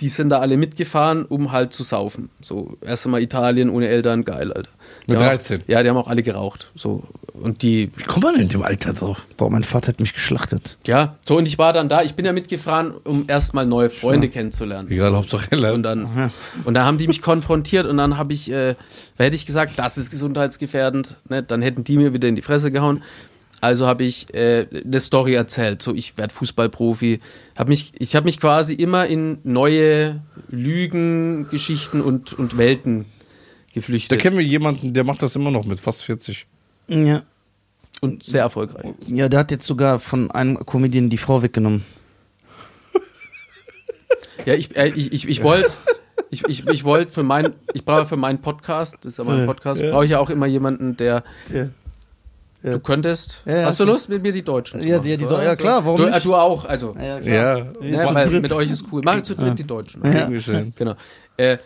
die 0.00 0.08
sind 0.08 0.30
da 0.30 0.38
alle 0.38 0.56
mitgefahren, 0.56 1.24
um 1.24 1.52
halt 1.52 1.72
zu 1.72 1.82
saufen. 1.82 2.30
So, 2.40 2.76
erst 2.80 3.06
einmal 3.06 3.22
Italien 3.22 3.68
ohne 3.68 3.88
Eltern, 3.88 4.24
geil, 4.24 4.52
Alter. 4.52 4.70
Die 5.06 5.12
Mit 5.12 5.20
haben 5.20 5.28
13? 5.28 5.60
Auch, 5.60 5.68
ja, 5.68 5.82
die 5.82 5.88
haben 5.88 5.96
auch 5.96 6.08
alle 6.08 6.22
geraucht. 6.22 6.70
So. 6.74 7.02
Und 7.34 7.62
die, 7.62 7.90
Wie 7.96 8.02
kommt 8.04 8.24
man 8.24 8.34
denn 8.34 8.44
in 8.44 8.48
dem 8.48 8.62
Alter 8.62 8.92
drauf? 8.92 9.26
Boah, 9.36 9.50
mein 9.50 9.64
Vater 9.64 9.88
hat 9.88 10.00
mich 10.00 10.12
geschlachtet. 10.14 10.78
ja, 10.86 11.16
so 11.26 11.36
und 11.36 11.48
ich 11.48 11.58
war 11.58 11.72
dann 11.72 11.88
da, 11.88 12.02
ich 12.02 12.14
bin 12.14 12.24
ja 12.24 12.32
mitgefahren, 12.32 12.92
um 13.04 13.24
erstmal 13.26 13.66
neue 13.66 13.88
Freunde 13.90 14.28
kennenzulernen. 14.28 14.90
Egal, 14.90 15.14
Hauptsache 15.14 15.50
heller. 15.50 15.74
Und 15.74 15.82
dann, 15.82 16.30
und 16.64 16.74
dann 16.74 16.84
haben 16.84 16.98
die 16.98 17.08
mich 17.08 17.22
konfrontiert 17.22 17.86
und 17.86 17.96
dann 17.96 18.18
habe 18.18 18.32
ich, 18.32 18.50
äh, 18.50 18.74
hätte 19.16 19.36
ich 19.36 19.46
gesagt, 19.46 19.78
das 19.78 19.98
ist 19.98 20.10
gesundheitsgefährdend, 20.10 21.16
ne? 21.28 21.42
dann 21.42 21.62
hätten 21.62 21.84
die 21.84 21.96
mir 21.96 22.12
wieder 22.14 22.28
in 22.28 22.36
die 22.36 22.42
Fresse 22.42 22.70
gehauen. 22.70 23.02
Also 23.60 23.86
habe 23.86 24.04
ich 24.04 24.32
äh, 24.34 24.66
eine 24.72 25.00
Story 25.00 25.34
erzählt, 25.34 25.82
so 25.82 25.94
ich 25.94 26.16
werde 26.16 26.32
Fußballprofi. 26.32 27.20
Hab 27.56 27.68
mich, 27.68 27.92
ich 27.98 28.16
habe 28.16 28.24
mich 28.24 28.40
quasi 28.40 28.72
immer 28.72 29.06
in 29.06 29.38
neue 29.44 30.22
Lügen, 30.48 31.48
Geschichten 31.50 32.00
und, 32.00 32.32
und 32.32 32.56
Welten 32.56 33.00
Da 33.02 33.74
geflüchtet 33.74 34.18
kennen 34.18 34.38
wir 34.38 34.44
jemanden, 34.44 34.94
der 34.94 35.04
macht 35.04 35.22
das 35.22 35.36
immer 35.36 35.50
noch 35.50 35.66
mit 35.66 35.78
fast 35.78 36.02
40. 36.04 36.46
Ja. 36.88 37.22
und 38.00 38.24
sehr 38.24 38.40
erfolgreich. 38.40 38.94
Ja, 39.06 39.28
der 39.28 39.40
hat 39.40 39.50
jetzt 39.50 39.66
sogar 39.66 39.98
von 39.98 40.30
einem 40.30 40.64
Comedian 40.64 41.10
die 41.10 41.18
Frau 41.18 41.42
weggenommen. 41.42 41.84
Ja, 44.46 44.54
ich, 44.54 44.74
äh, 44.74 44.88
ich, 44.96 45.12
ich, 45.12 45.28
ich 45.28 45.42
wollte, 45.42 45.70
ich, 46.30 46.48
ich, 46.48 46.66
ich 46.66 46.82
wollte 46.84 47.12
für 47.12 47.22
mein, 47.22 47.52
ich 47.74 47.84
brauche 47.84 48.06
für 48.06 48.16
meinen 48.16 48.40
Podcast, 48.40 48.96
das 49.02 49.12
ist 49.12 49.18
ja 49.18 49.24
mein 49.24 49.44
Podcast, 49.44 49.82
ja. 49.82 49.90
brauche 49.90 50.06
ich 50.06 50.12
ja 50.12 50.18
auch 50.18 50.30
immer 50.30 50.46
jemanden, 50.46 50.96
der 50.96 51.24
Ja. 51.52 51.68
Ja. 52.62 52.72
Du 52.74 52.80
könntest. 52.80 53.42
Ja, 53.46 53.56
ja, 53.60 53.64
Hast 53.66 53.80
du. 53.80 53.84
Lust, 53.84 54.08
mit 54.10 54.22
mir 54.22 54.32
die 54.32 54.42
Deutschen 54.42 54.82
zu 54.82 54.86
Ja, 54.88 54.96
machen? 54.98 55.04
die- 55.08 55.16
die? 55.16 55.24
Deu- 55.24 55.42
ja, 55.42 55.56
klar, 55.56 55.84
warum 55.84 55.98
du, 56.00 56.06
nicht? 56.06 56.16
äh, 56.18 56.20
Du 56.20 56.34
auch, 56.34 56.64
also. 56.66 56.94
Ja, 57.00 57.18
Ja. 57.20 57.66
Weil 57.80 58.40
mit 58.40 58.52
euch 58.52 58.70
ist 58.70 58.84
cool. 58.92 59.00
Machen 59.02 59.18
wir 59.18 59.24
zu 59.24 59.34
dritt 59.34 59.58
die 59.58 59.64
Deutschen. 59.66 60.04
Ja. 60.04 60.12
Dankeschön. 60.26 60.72
Genau. 60.76 60.94
Äh, 61.38 61.56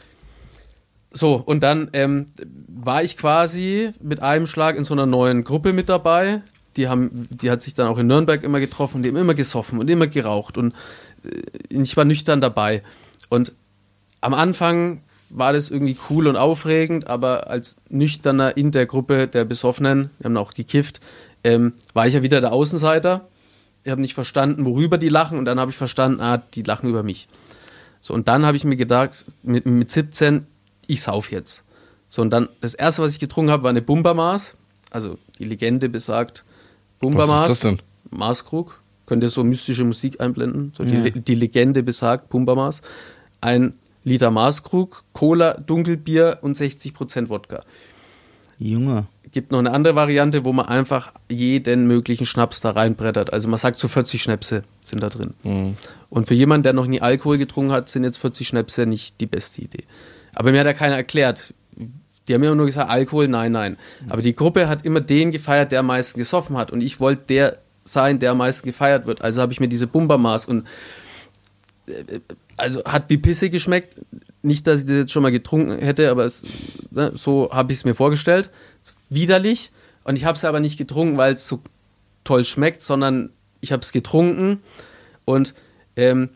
so, 1.13 1.35
und 1.35 1.63
dann 1.63 1.91
ähm, 1.93 2.27
war 2.69 3.03
ich 3.03 3.17
quasi 3.17 3.91
mit 4.01 4.21
einem 4.21 4.47
Schlag 4.47 4.77
in 4.77 4.85
so 4.85 4.95
einer 4.95 5.07
neuen 5.07 5.45
Gruppe 5.45 5.73
mit 5.73 5.89
dabei. 5.89 6.43
Die, 6.77 6.89
haben, 6.89 7.23
die 7.31 7.51
hat 7.53 7.63
sich 7.63 7.75
dann 7.75 7.87
auch 7.87 7.99
in 7.99 8.09
Nürnberg 8.09 8.43
immer 8.43 8.59
getroffen, 8.59 9.03
die 9.05 9.09
haben 9.11 9.17
immer 9.17 9.35
gesoffen 9.35 9.79
und 9.79 9.89
immer 9.89 10.09
geraucht. 10.09 10.59
Und 10.59 10.75
äh, 11.25 11.29
ich 11.69 11.97
war 11.97 12.05
nüchtern 12.05 12.41
dabei. 12.41 12.83
Und 13.29 13.53
am 14.21 14.35
Anfang 14.35 15.03
war 15.37 15.53
das 15.53 15.71
irgendwie 15.71 15.97
cool 16.09 16.27
und 16.29 16.37
aufregend, 16.37 17.09
aber 17.09 17.49
als 17.49 17.77
Nüchterner 17.89 18.57
in 18.57 18.71
der 18.71 18.87
Gruppe 18.87 19.27
der 19.27 19.45
Besoffenen, 19.45 20.11
wir 20.19 20.27
haben 20.27 20.37
auch 20.37 20.55
gekifft, 20.55 21.01
ähm, 21.43 21.73
war 21.93 22.07
ich 22.07 22.15
ja 22.15 22.23
wieder 22.23 22.41
der 22.41 22.53
Außenseiter. 22.53 23.27
Ich 23.83 23.91
habe 23.91 24.01
nicht 24.01 24.15
verstanden, 24.15 24.65
worüber 24.65 24.97
die 24.97 25.09
lachen 25.09 25.37
und 25.39 25.45
dann 25.45 25.59
habe 25.61 25.71
ich 25.71 25.77
verstanden, 25.77 26.21
ah, 26.21 26.39
die 26.39 26.63
lachen 26.63 26.89
über 26.89 27.03
mich. 27.03 27.29
So, 28.01 28.15
und 28.15 28.29
dann 28.29 28.47
habe 28.47 28.57
ich 28.57 28.65
mir 28.65 28.77
gedacht, 28.77 29.25
mit, 29.43 29.67
mit 29.67 29.91
17, 29.91 30.47
ich 30.87 31.03
sauf 31.03 31.31
jetzt. 31.33 31.65
So, 32.07 32.23
und 32.23 32.31
dann, 32.31 32.49
das 32.61 32.75
erste, 32.75 33.03
was 33.03 33.13
ich 33.13 33.19
getrunken 33.19 33.51
habe, 33.51 33.63
war 33.65 33.71
eine 33.71 33.83
Bumbermaß. 33.83 34.57
Also, 34.91 35.19
die 35.39 35.45
Legende 35.45 35.89
besagt, 35.89 36.45
Bumbermaß. 37.01 37.49
Was 37.49 37.53
ist 37.55 37.65
das 37.65 37.71
denn? 37.71 37.83
Maßkrug. 38.11 38.81
Könnt 39.07 39.23
ihr 39.23 39.29
so 39.29 39.43
mystische 39.43 39.85
Musik 39.85 40.21
einblenden? 40.21 40.73
So, 40.77 40.85
die, 40.85 40.95
Ja. 40.97 41.03
Le- 41.03 41.11
die 41.13 41.35
Legende 41.35 41.83
besagt, 41.83 42.29
Bumbermaß. 42.31 42.81
Ein 43.41 43.75
Liter 44.05 44.31
Maßkrug, 44.31 45.05
Cola, 45.13 45.55
Dunkelbier 45.55 46.39
und 46.43 46.57
60% 46.57 47.29
Wodka. 47.29 47.63
Junge. 48.59 49.07
Gibt 49.33 49.51
noch 49.51 49.59
eine 49.59 49.73
andere 49.73 49.97
Variante, 49.97 50.45
wo 50.45 50.53
man 50.53 50.67
einfach 50.67 51.13
jeden 51.29 51.87
möglichen 51.89 52.25
Schnaps 52.25 52.61
da 52.61 52.71
reinbrettert. 52.71 53.33
Also 53.33 53.49
man 53.49 53.59
sagt 53.59 53.79
so 53.79 53.89
40 53.89 54.23
Schnäpse 54.23 54.63
sind 54.83 55.03
da 55.03 55.09
drin. 55.09 55.35
Und 56.09 56.29
für 56.29 56.35
jemanden, 56.35 56.63
der 56.63 56.73
noch 56.73 56.87
nie 56.87 57.01
Alkohol 57.01 57.39
getrunken 57.39 57.73
hat, 57.73 57.89
sind 57.89 58.05
jetzt 58.05 58.19
40 58.19 58.47
Schnäpse 58.47 58.87
nicht 58.87 59.21
die 59.21 59.27
beste 59.27 59.63
Idee. 59.63 59.85
Aber 60.35 60.53
mir 60.53 60.61
hat 60.61 60.67
ja 60.67 60.73
keiner 60.73 60.95
erklärt. 60.95 61.53
Die 62.29 62.35
haben 62.35 62.43
immer 62.43 62.55
nur 62.55 62.67
gesagt, 62.67 62.91
Alkohol, 62.91 63.27
nein, 63.27 63.53
nein. 63.53 63.77
Aber 64.09 64.23
die 64.23 64.37
Gruppe 64.37 64.69
hat 64.69 64.85
immer 64.85 65.01
den 65.01 65.33
gefeiert, 65.33 65.73
der 65.73 65.81
am 65.81 65.87
meisten 65.87 66.19
gesoffen 66.19 66.57
hat. 66.57 66.71
Und 66.71 66.81
ich 66.81 67.01
wollte 67.01 67.25
der 67.29 67.59
sein, 67.85 68.19
der 68.19 68.31
am 68.31 68.39
meisten 68.39 68.67
gefeiert 68.67 69.07
wird. 69.07 69.23
Also 69.23 69.43
habe 69.43 69.53
ich 69.53 69.61
mir 69.61 69.69
diese 69.69 69.87
Bumbermaß 69.87 70.47
und 70.47 70.67
äh, 71.87 72.21
also 72.57 72.85
hat 72.85 73.11
wie 73.11 73.19
Pisse 73.19 73.51
geschmeckt. 73.51 73.97
Nicht, 74.43 74.67
dass 74.67 74.81
ich 74.81 74.87
das 74.87 74.97
jetzt 74.97 75.13
schon 75.13 75.23
mal 75.23 75.33
getrunken 75.33 75.79
hätte, 75.79 76.11
aber 76.11 76.25
es, 76.25 76.43
ne, 76.91 77.13
so 77.15 77.51
habe 77.51 77.73
ich 77.73 77.79
es 77.81 77.85
mir 77.85 77.95
vorgestellt. 77.95 78.51
Widerlich. 79.09 79.71
Und 80.05 80.17
ich 80.17 80.25
habe 80.25 80.37
es 80.37 80.45
aber 80.45 80.61
nicht 80.61 80.77
getrunken, 80.77 81.17
weil 81.17 81.35
es 81.35 81.49
so 81.49 81.61
toll 82.25 82.45
schmeckt, 82.45 82.83
sondern 82.83 83.31
ich 83.61 83.73
habe 83.73 83.81
es 83.81 83.93
getrunken. 83.93 84.61
Und 85.25 85.55
ähm, 85.97 86.31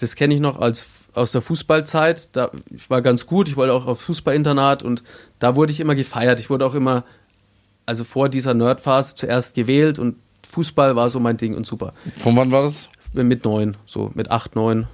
das 0.00 0.16
kenne 0.16 0.34
ich 0.34 0.40
noch 0.40 0.58
als 0.58 0.86
aus 1.14 1.32
der 1.32 1.40
Fußballzeit. 1.40 2.36
Da, 2.36 2.50
ich 2.70 2.90
war 2.90 3.00
ganz 3.00 3.26
gut. 3.26 3.48
Ich 3.48 3.56
wollte 3.56 3.72
auch 3.72 3.86
auf 3.86 4.00
Fußballinternat 4.02 4.82
und 4.82 5.02
da 5.38 5.56
wurde 5.56 5.72
ich 5.72 5.80
immer 5.80 5.94
gefeiert. 5.94 6.40
Ich 6.40 6.50
wurde 6.50 6.66
auch 6.66 6.74
immer, 6.74 7.04
also 7.86 8.04
vor 8.04 8.28
dieser 8.28 8.52
Nerdphase 8.52 9.14
zuerst 9.14 9.54
gewählt 9.54 9.98
und 9.98 10.16
Fußball 10.50 10.94
war 10.94 11.10
so 11.10 11.18
mein 11.18 11.38
Ding 11.38 11.54
und 11.54 11.66
super 11.66 11.92
Von 12.18 12.36
wann 12.36 12.50
war 12.52 12.62
das? 12.62 12.88
mit 13.12 13.44
neun, 13.44 13.76
so 13.86 14.10
mit 14.14 14.30
acht, 14.30 14.54
neun, 14.56 14.88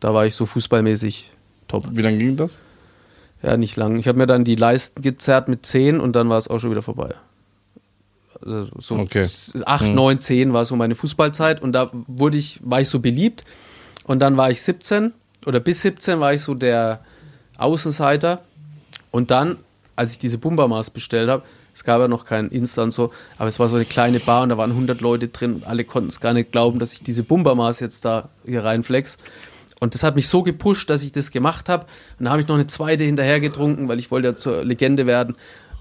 da 0.00 0.14
war 0.14 0.26
ich 0.26 0.34
so 0.34 0.46
fußballmäßig 0.46 1.30
top. 1.68 1.86
Wie 1.92 2.02
lange 2.02 2.18
ging 2.18 2.36
das? 2.36 2.60
Ja, 3.42 3.56
nicht 3.56 3.76
lang. 3.76 3.96
Ich 3.98 4.08
habe 4.08 4.18
mir 4.18 4.26
dann 4.26 4.44
die 4.44 4.56
Leisten 4.56 5.00
gezerrt 5.02 5.48
mit 5.48 5.64
zehn 5.64 6.00
und 6.00 6.14
dann 6.16 6.28
war 6.28 6.38
es 6.38 6.48
auch 6.48 6.58
schon 6.58 6.70
wieder 6.70 6.82
vorbei. 6.82 7.14
Also 8.44 8.68
so 8.78 8.94
Okay. 8.96 9.24
s- 9.24 9.52
acht, 9.66 9.88
neun, 9.88 10.20
zehn 10.20 10.52
war 10.52 10.64
so 10.64 10.76
meine 10.76 10.94
Fußballzeit 10.94 11.60
und 11.62 11.72
da 11.72 11.90
wurde 12.06 12.36
ich, 12.38 12.60
war 12.62 12.80
ich 12.80 12.88
so 12.88 13.00
beliebt 13.00 13.44
und 14.04 14.20
dann 14.20 14.36
war 14.36 14.50
ich 14.50 14.62
17 14.62 15.12
oder 15.46 15.60
bis 15.60 15.82
17 15.82 16.20
war 16.20 16.32
ich 16.34 16.42
so 16.42 16.54
der 16.54 17.00
Außenseiter 17.56 18.42
und 19.10 19.30
dann, 19.30 19.56
als 19.96 20.12
ich 20.12 20.18
diese 20.18 20.38
Bumbermaß 20.38 20.90
bestellt 20.90 21.28
habe, 21.28 21.42
es 21.74 21.84
gab 21.84 22.00
ja 22.00 22.08
noch 22.08 22.24
kein 22.24 22.48
Insta 22.48 22.82
und 22.82 22.90
so, 22.92 23.12
aber 23.38 23.48
es 23.48 23.58
war 23.60 23.68
so 23.68 23.76
eine 23.76 23.84
kleine 23.84 24.18
Bar 24.20 24.42
und 24.42 24.48
da 24.48 24.58
waren 24.58 24.70
100 24.72 25.00
Leute 25.00 25.28
drin 25.28 25.54
und 25.56 25.64
alle 25.66 25.84
konnten 25.84 26.08
es 26.08 26.20
gar 26.20 26.32
nicht 26.32 26.50
glauben, 26.52 26.78
dass 26.80 26.92
ich 26.92 27.02
diese 27.02 27.22
Bumbermaß 27.22 27.78
jetzt 27.80 28.04
da 28.04 28.28
hier 28.44 28.64
reinflex. 28.64 29.18
Und 29.80 29.94
das 29.94 30.02
hat 30.02 30.16
mich 30.16 30.28
so 30.28 30.42
gepusht, 30.42 30.90
dass 30.90 31.02
ich 31.02 31.12
das 31.12 31.30
gemacht 31.30 31.68
habe. 31.68 31.86
Und 32.18 32.24
dann 32.24 32.30
habe 32.30 32.42
ich 32.42 32.48
noch 32.48 32.56
eine 32.56 32.66
zweite 32.66 33.04
hinterher 33.04 33.40
getrunken, 33.40 33.88
weil 33.88 33.98
ich 33.98 34.10
wollte 34.10 34.28
ja 34.28 34.36
zur 34.36 34.64
Legende 34.64 35.06
werden. 35.06 35.36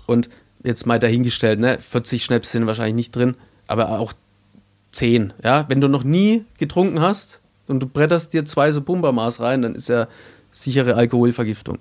Und 0.05 0.29
jetzt 0.63 0.85
mal 0.85 0.99
dahingestellt, 0.99 1.59
ne? 1.59 1.79
40 1.79 2.23
Schnaps 2.23 2.51
sind 2.51 2.67
wahrscheinlich 2.67 2.95
nicht 2.95 3.15
drin, 3.15 3.35
aber 3.67 3.99
auch 3.99 4.13
10. 4.91 5.33
Ja? 5.43 5.65
Wenn 5.67 5.81
du 5.81 5.87
noch 5.87 6.03
nie 6.03 6.45
getrunken 6.57 7.01
hast 7.01 7.39
und 7.67 7.81
du 7.81 7.87
bretterst 7.87 8.33
dir 8.33 8.45
zwei 8.45 8.71
so 8.71 8.81
Bumbermaß 8.81 9.39
rein, 9.39 9.61
dann 9.61 9.75
ist 9.75 9.89
ja 9.89 10.07
sichere 10.51 10.95
Alkoholvergiftung. 10.95 11.79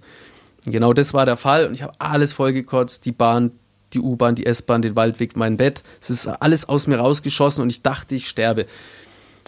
Und 0.65 0.73
genau 0.73 0.93
das 0.93 1.15
war 1.15 1.27
der 1.27 1.37
Fall 1.37 1.67
und 1.67 1.75
ich 1.75 1.83
habe 1.83 1.95
alles 1.99 2.33
vollgekotzt, 2.33 3.05
die 3.05 3.13
Bahn, 3.13 3.53
die 3.93 4.01
U-Bahn, 4.01 4.35
die 4.35 4.47
S-Bahn, 4.47 4.83
den 4.83 4.97
Waldweg, 4.97 5.37
mein 5.37 5.57
Bett. 5.57 5.83
Es 6.01 6.11
ist 6.11 6.27
alles 6.27 6.69
aus 6.69 6.87
mir 6.87 6.99
rausgeschossen 6.99 7.63
und 7.63 7.71
ich 7.71 7.83
dachte, 7.83 8.15
ich 8.15 8.29
sterbe. 8.29 8.67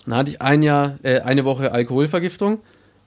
Dann 0.09 0.19
hatte 0.19 0.31
ich 0.31 0.41
ein 0.43 0.63
Jahr, 0.63 0.95
äh, 1.03 1.21
eine 1.21 1.45
Woche 1.45 1.73
Alkoholvergiftung 1.73 2.61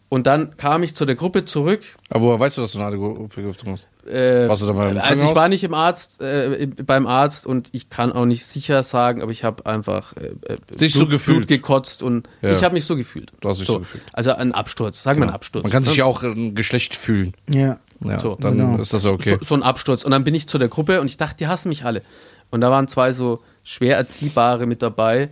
Und 0.10 0.28
dann 0.28 0.58
kam 0.58 0.84
ich 0.84 0.94
zu 0.94 1.06
der 1.06 1.16
Gruppe 1.16 1.46
zurück. 1.46 1.82
Aber 2.10 2.26
woher 2.26 2.40
weißt 2.40 2.58
du, 2.58 2.62
dass 2.62 2.74
du 2.74 2.80
eine 2.80 3.30
Vergiftung 3.30 3.74
hast? 3.74 3.88
Äh, 4.06 4.48
Warst 4.50 4.62
du 4.62 4.66
da 4.66 4.74
mal 4.74 4.92
im 4.92 4.98
also 4.98 5.26
ich 5.26 5.36
war 5.36 5.48
nicht 5.48 5.64
im 5.64 5.74
Arzt, 5.74 6.22
äh, 6.22 6.68
beim 6.86 7.08
Arzt 7.08 7.46
und 7.46 7.70
ich 7.72 7.90
kann 7.90 8.12
auch 8.12 8.26
nicht 8.26 8.46
sicher 8.46 8.84
sagen, 8.84 9.22
aber 9.22 9.32
ich 9.32 9.44
habe 9.44 9.66
einfach 9.66 10.14
äh, 10.18 10.54
äh, 10.54 10.58
Dich 10.76 10.94
so 10.94 11.08
gefühlt. 11.08 11.38
Blut 11.38 11.48
gekotzt 11.48 12.04
und 12.04 12.28
Ja. 12.42 12.52
ich 12.52 12.64
habe 12.64 12.74
mich 12.74 12.86
so 12.86 12.96
gefühlt. 12.96 13.32
Du 13.40 13.48
hast 13.50 13.60
dich 13.60 13.68
so 13.68 13.80
gefühlt. 13.80 14.04
Also 14.12 14.34
ein 14.34 14.52
Absturz, 14.54 15.02
sagen 15.02 15.20
wir 15.22 15.28
einen 15.28 15.34
Absturz. 15.36 15.64
Man 15.64 15.72
kann 15.72 15.84
sich 15.84 15.96
ja 15.96 16.06
auch 16.06 16.24
ein 16.24 16.56
Geschlecht 16.56 16.96
fühlen. 16.96 17.34
Ja. 17.50 17.80
Ja, 18.04 18.20
So, 18.20 18.36
dann 18.40 18.58
genau. 18.58 18.78
ist 18.82 18.94
das 18.94 19.04
ja 19.04 19.12
okay. 19.12 19.38
so, 19.40 19.46
so 19.46 19.56
ein 19.56 19.64
Absturz. 19.64 20.04
Und 20.04 20.12
dann 20.12 20.24
bin 20.24 20.34
ich 20.34 20.48
zu 20.48 20.58
der 20.58 20.68
Gruppe 20.70 21.00
und 21.02 21.06
ich 21.08 21.18
dachte, 21.18 21.38
die 21.38 21.48
hassen 21.48 21.70
mich 21.70 21.86
alle. 21.86 22.02
Und 22.50 22.62
da 22.62 22.72
waren 22.72 22.88
zwei 22.88 23.12
so 23.12 23.42
schwer 23.64 23.96
erziehbare 23.96 24.66
mit 24.66 24.82
dabei. 24.82 25.30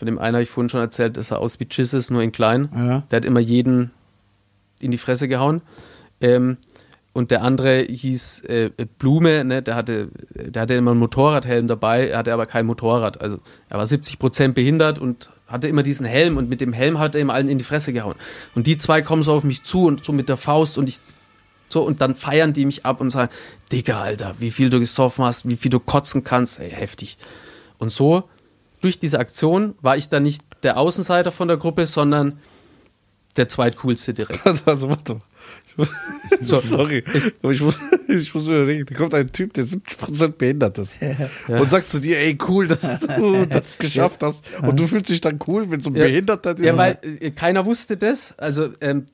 Von 0.00 0.06
dem 0.06 0.18
einen 0.18 0.34
habe 0.34 0.42
ich 0.42 0.48
vorhin 0.48 0.70
schon 0.70 0.80
erzählt, 0.80 1.18
dass 1.18 1.30
er 1.30 1.40
aus 1.40 1.60
wie 1.60 1.66
Jesus, 1.70 2.08
nur 2.08 2.22
in 2.22 2.32
klein. 2.32 2.70
Ja. 2.74 3.02
Der 3.10 3.18
hat 3.18 3.26
immer 3.26 3.38
jeden 3.38 3.90
in 4.78 4.90
die 4.90 4.96
Fresse 4.96 5.28
gehauen. 5.28 5.60
Ähm, 6.22 6.56
und 7.12 7.30
der 7.30 7.42
andere 7.42 7.82
hieß 7.82 8.44
äh, 8.44 8.70
Blume, 8.96 9.44
ne? 9.44 9.60
der, 9.60 9.76
hatte, 9.76 10.08
der 10.30 10.62
hatte 10.62 10.72
immer 10.72 10.92
einen 10.92 11.00
Motorradhelm 11.00 11.66
dabei, 11.66 12.08
er 12.08 12.16
hatte 12.16 12.32
aber 12.32 12.46
kein 12.46 12.64
Motorrad. 12.64 13.20
Also 13.20 13.40
er 13.68 13.76
war 13.76 13.84
70% 13.84 14.54
behindert 14.54 14.98
und 14.98 15.28
hatte 15.46 15.68
immer 15.68 15.82
diesen 15.82 16.06
Helm 16.06 16.38
und 16.38 16.48
mit 16.48 16.62
dem 16.62 16.72
Helm 16.72 16.98
hat 16.98 17.14
er 17.14 17.20
immer 17.20 17.34
allen 17.34 17.50
in 17.50 17.58
die 17.58 17.64
Fresse 17.64 17.92
gehauen. 17.92 18.14
Und 18.54 18.66
die 18.66 18.78
zwei 18.78 19.02
kommen 19.02 19.22
so 19.22 19.34
auf 19.34 19.44
mich 19.44 19.64
zu 19.64 19.84
und 19.84 20.02
so 20.02 20.14
mit 20.14 20.30
der 20.30 20.38
Faust 20.38 20.78
und 20.78 20.88
ich 20.88 21.00
so, 21.68 21.82
und 21.82 22.00
dann 22.00 22.14
feiern 22.14 22.54
die 22.54 22.64
mich 22.64 22.86
ab 22.86 23.02
und 23.02 23.10
sagen, 23.10 23.30
Digga, 23.70 24.00
Alter, 24.00 24.34
wie 24.38 24.50
viel 24.50 24.70
du 24.70 24.80
gesoffen 24.80 25.26
hast, 25.26 25.46
wie 25.46 25.56
viel 25.56 25.70
du 25.70 25.78
kotzen 25.78 26.24
kannst, 26.24 26.58
ey, 26.58 26.70
heftig. 26.70 27.18
Und 27.76 27.92
so, 27.92 28.24
durch 28.80 28.98
diese 28.98 29.18
Aktion 29.18 29.74
war 29.80 29.96
ich 29.96 30.08
dann 30.08 30.22
nicht 30.22 30.42
der 30.62 30.76
Außenseiter 30.78 31.32
von 31.32 31.48
der 31.48 31.56
Gruppe, 31.56 31.86
sondern 31.86 32.38
der 33.36 33.48
zweitcoolste 33.48 34.12
direkt. 34.14 34.40
Also, 34.66 34.88
warte 34.90 35.14
mal. 35.14 35.20
So. 36.42 36.58
Sorry, 36.60 37.02
aber 37.42 37.52
ich 37.52 37.60
muss, 37.60 37.74
ich 38.08 38.34
muss 38.34 38.46
überlegen, 38.46 38.84
da 38.86 38.94
kommt 38.94 39.14
ein 39.14 39.28
Typ, 39.32 39.52
der 39.54 39.64
70% 39.64 40.28
behindert 40.32 40.78
ist 40.78 40.92
und 41.48 41.70
sagt 41.70 41.88
zu 41.90 41.98
dir, 41.98 42.18
ey, 42.18 42.36
cool, 42.48 42.68
dass 42.68 43.00
du 43.16 43.46
das 43.46 43.78
geschafft 43.78 44.22
hast 44.22 44.42
und 44.62 44.78
du 44.78 44.86
fühlst 44.86 45.08
dich 45.08 45.20
dann 45.20 45.38
cool, 45.48 45.70
wenn 45.70 45.80
so 45.80 45.90
ein 45.90 45.96
Ja. 45.96 46.04
Behinderter 46.04 46.58
Ja, 46.60 46.76
weil 46.76 46.98
äh, 47.02 47.30
keiner 47.32 47.64
wusste 47.66 47.96
das. 47.96 48.34
Also, 48.36 48.70
ähm, 48.80 49.06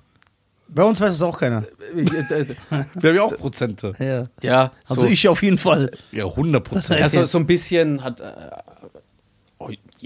Bei 0.68 0.82
uns 0.82 1.00
weiß 1.00 1.12
es 1.12 1.22
auch 1.22 1.38
keiner. 1.38 1.64
äh, 1.94 2.00
äh, 2.02 2.46
wir 2.94 3.10
haben 3.10 3.16
ja 3.16 3.22
auch 3.22 3.36
Prozente. 3.36 3.92
Ja. 3.98 4.24
ja, 4.42 4.72
so, 4.84 4.94
Also 4.94 5.06
ich 5.06 5.26
auf 5.28 5.42
jeden 5.42 5.58
Fall. 5.58 5.90
Ja, 6.12 6.24
100%. 6.24 7.00
also 7.00 7.24
so 7.24 7.38
ein 7.38 7.46
bisschen 7.46 8.02
hat 8.04 8.20
äh, 8.20 8.24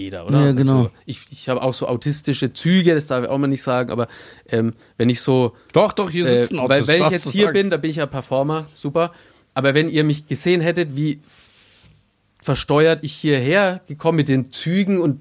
jeder, 0.01 0.27
oder? 0.27 0.45
Ja, 0.47 0.51
genau. 0.51 0.77
Also, 0.77 0.91
ich 1.05 1.19
ich 1.31 1.49
habe 1.49 1.61
auch 1.61 1.73
so 1.73 1.87
autistische 1.87 2.53
Züge, 2.53 2.93
das 2.93 3.07
darf 3.07 3.23
ich 3.23 3.29
auch 3.29 3.37
mal 3.37 3.47
nicht 3.47 3.63
sagen, 3.63 3.91
aber 3.91 4.07
ähm, 4.49 4.73
wenn 4.97 5.09
ich 5.09 5.21
so 5.21 5.55
Doch, 5.73 5.93
doch, 5.93 6.09
hier 6.09 6.25
Äh, 6.25 6.41
sitzen 6.41 6.59
auch 6.59 6.69
weil 6.69 6.87
wenn 6.87 7.03
ich 7.03 7.09
jetzt 7.09 7.29
hier 7.31 7.45
sagen. 7.45 7.53
bin, 7.53 7.69
da 7.69 7.77
bin 7.77 7.89
ich 7.91 7.97
ja 7.97 8.05
Performer, 8.05 8.67
super. 8.73 9.11
Aber 9.53 9.73
wenn 9.73 9.89
ihr 9.89 10.03
mich 10.03 10.27
gesehen 10.27 10.61
hättet, 10.61 10.95
wie 10.95 11.19
versteuert 12.41 13.03
ich 13.03 13.13
hierher 13.13 13.81
gekommen 13.87 14.17
mit 14.17 14.27
den 14.27 14.51
Zügen 14.51 14.99
und 14.99 15.19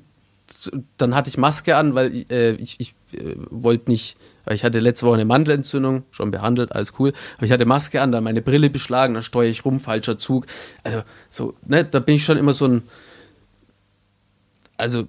dann 0.96 1.14
hatte 1.14 1.30
ich 1.30 1.38
Maske 1.38 1.76
an, 1.76 1.94
weil 1.94 2.12
ich, 2.14 2.30
äh, 2.30 2.52
ich, 2.52 2.76
ich 2.80 2.94
äh, 3.14 3.36
wollte 3.50 3.90
nicht, 3.90 4.16
weil 4.44 4.56
ich 4.56 4.64
hatte 4.64 4.80
letzte 4.80 5.06
Woche 5.06 5.14
eine 5.14 5.24
Mandelentzündung, 5.24 6.02
schon 6.10 6.30
behandelt, 6.30 6.72
alles 6.72 6.92
cool. 6.98 7.12
Aber 7.36 7.46
ich 7.46 7.52
hatte 7.52 7.66
Maske 7.66 8.00
an, 8.02 8.10
dann 8.10 8.24
meine 8.24 8.42
Brille 8.42 8.68
beschlagen, 8.68 9.14
dann 9.14 9.22
steuere 9.22 9.48
ich 9.48 9.64
rum, 9.64 9.78
falscher 9.80 10.18
Zug. 10.18 10.46
Also 10.82 11.02
so, 11.28 11.54
ne, 11.66 11.84
da 11.84 12.00
bin 12.00 12.16
ich 12.16 12.24
schon 12.24 12.36
immer 12.36 12.52
so 12.52 12.66
ein, 12.66 12.82
also 14.80 15.06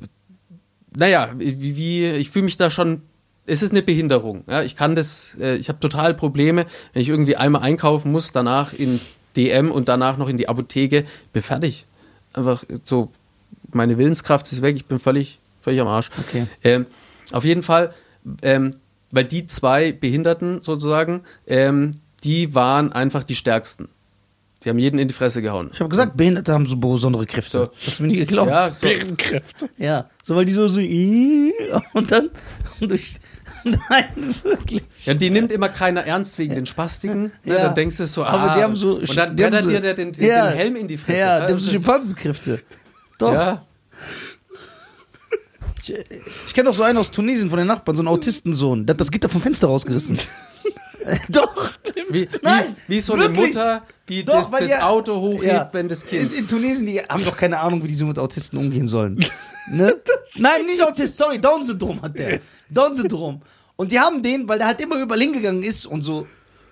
naja, 0.95 1.30
wie, 1.38 1.76
wie 1.76 2.05
ich 2.05 2.30
fühle 2.30 2.45
mich 2.45 2.57
da 2.57 2.69
schon. 2.69 3.01
Es 3.47 3.63
ist 3.63 3.72
eine 3.72 3.82
Behinderung. 3.82 4.43
Ja, 4.47 4.61
ich 4.61 4.76
kann 4.76 4.95
das, 4.95 5.36
äh, 5.39 5.55
ich 5.55 5.67
habe 5.67 5.80
total 5.80 6.13
Probleme, 6.13 6.67
wenn 6.93 7.01
ich 7.01 7.09
irgendwie 7.09 7.38
einmal 7.38 7.63
einkaufen 7.63 8.11
muss, 8.11 8.32
danach 8.32 8.72
in 8.72 9.01
DM 9.36 9.72
und 9.72 9.89
danach 9.89 10.17
noch 10.17 10.30
in 10.30 10.38
die 10.38 10.47
Apotheke, 10.47 11.05
bin 11.34 11.41
fertig. 11.41 11.86
Einfach 12.34 12.63
so, 12.84 13.11
meine 13.72 13.97
Willenskraft 13.97 14.51
ist 14.51 14.61
weg, 14.61 14.76
ich 14.76 14.86
bin 14.86 14.99
völlig, 14.99 15.39
völlig 15.59 15.82
am 15.82 15.88
Arsch. 15.88 16.11
Okay. 16.19 16.45
Ähm, 16.63 16.86
auf 17.32 17.43
jeden 17.43 17.63
Fall, 17.63 17.93
ähm, 18.43 18.76
weil 19.09 19.26
die 19.26 19.47
zwei 19.47 19.91
Behinderten 19.91 20.61
sozusagen, 20.61 21.24
ähm, 21.47 21.95
die 22.24 22.53
waren 22.53 22.91
einfach 22.93 23.24
die 23.24 23.36
stärksten. 23.36 23.89
Die 24.64 24.70
haben 24.70 24.78
jeden 24.78 24.99
in 24.99 25.07
die 25.07 25.14
Fresse 25.14 25.41
gehauen. 25.41 25.72
Ich 25.74 25.80
habe 25.80 25.89
gesagt, 25.89 26.16
Behinderte 26.16 26.53
haben 26.53 26.68
so 26.68 26.76
besondere 26.76 27.26
Kräfte. 27.26 27.72
So. 27.80 27.88
Hast 27.88 27.99
du 27.99 28.03
mir 28.03 28.09
nie 28.09 28.18
geglaubt? 28.18 28.51
Ja, 28.51 28.72
so, 28.72 28.82
Bärenkräfte. 28.82 29.70
Ja, 29.78 30.09
so 30.24 30.36
weil 30.36 30.45
die 30.45 30.51
so 30.51 30.68
so 30.68 30.82
und 31.93 32.12
dann 32.12 32.30
und 32.80 32.91
durch 32.91 33.16
nein 33.64 34.36
wirklich. 34.43 34.84
Ja, 35.03 35.14
die 35.14 35.30
nimmt 35.30 35.51
immer 35.51 35.70
keiner 35.70 36.01
ernst 36.05 36.38
wegen 36.39 36.55
den 36.55 36.66
Spastiken. 36.66 37.24
Ne? 37.24 37.32
Ja. 37.55 37.64
Dann 37.64 37.76
denkst 37.76 37.97
du 37.97 38.05
so, 38.05 38.24
aber 38.24 38.51
ah, 38.51 38.55
die 38.55 38.64
haben 38.64 38.76
so 38.76 38.97
und 38.97 39.18
dann 39.18 39.30
haben 39.30 39.36
blättert 39.36 39.64
so, 39.64 39.70
dir 39.70 39.80
der 39.80 39.93
den, 39.93 40.12
den, 40.12 40.28
ja, 40.28 40.47
den 40.47 40.55
Helm 40.55 40.76
in 40.76 40.88
die 40.88 40.97
Fresse. 40.97 41.20
Ja, 41.20 41.45
die 41.45 41.53
haben 41.53 41.59
so 41.59 41.70
Schimpansenkräfte. 41.70 42.62
Doch. 43.18 43.34
ja. 43.34 43.66
Ich, 45.84 45.93
ich 46.47 46.53
kenne 46.53 46.70
doch 46.70 46.76
so 46.76 46.84
einen 46.84 46.97
aus 46.97 47.09
Tunesien 47.12 47.49
von 47.49 47.57
den 47.57 47.68
Nachbarn, 47.68 47.95
so 47.95 48.01
einen 48.01 48.07
Autistensohn. 48.07 48.86
Der 48.86 48.93
hat 48.93 49.01
das 49.01 49.09
Gitter 49.09 49.30
vom 49.30 49.41
Fenster 49.41 49.68
rausgerissen. 49.68 50.20
doch. 51.30 51.72
Wie, 52.10 52.28
Nein, 52.41 52.76
wie, 52.88 52.95
wie 52.95 53.02
so 53.02 53.18
wirklich? 53.18 53.38
eine 53.38 53.47
Mutter, 53.47 53.84
die 54.10 54.26
Doch, 54.26 54.49
das, 54.52 54.60
das 54.60 54.70
die- 54.70 54.76
Auto 54.84 55.16
hochhebt, 55.20 55.43
Ja. 55.52 55.70
wenn 55.72 55.88
das 55.88 56.04
In, 56.04 56.10
Kind. 56.10 56.34
in 56.34 56.47
Tunesien, 56.47 56.86
die 56.86 56.99
haben 56.99 57.24
doch 57.24 57.38
keine 57.38 57.60
Ahnung, 57.60 57.84
wie 57.84 57.88
die 57.88 57.93
so 57.93 58.06
mit 58.06 58.20
Autisten 58.20 58.58
umgehen 58.58 58.88
sollen. 58.88 59.20
ne? 59.72 59.95
Nein, 60.36 60.66
nicht 60.66 60.82
Autist, 60.82 61.18
sorry, 61.18 61.39
Down-Syndrom 61.39 62.02
hat 62.02 62.18
der. 62.18 62.39
Down-Syndrom. 62.70 63.41
Und 63.76 63.91
die 63.91 63.99
haben 63.99 64.22
den, 64.22 64.47
weil 64.47 64.58
der 64.60 64.68
halt 64.68 64.82
immer 64.82 64.97
überall 65.02 65.20
hingegangen 65.22 65.64
ist 65.64 65.86
und 65.86 66.02
so 66.02 66.28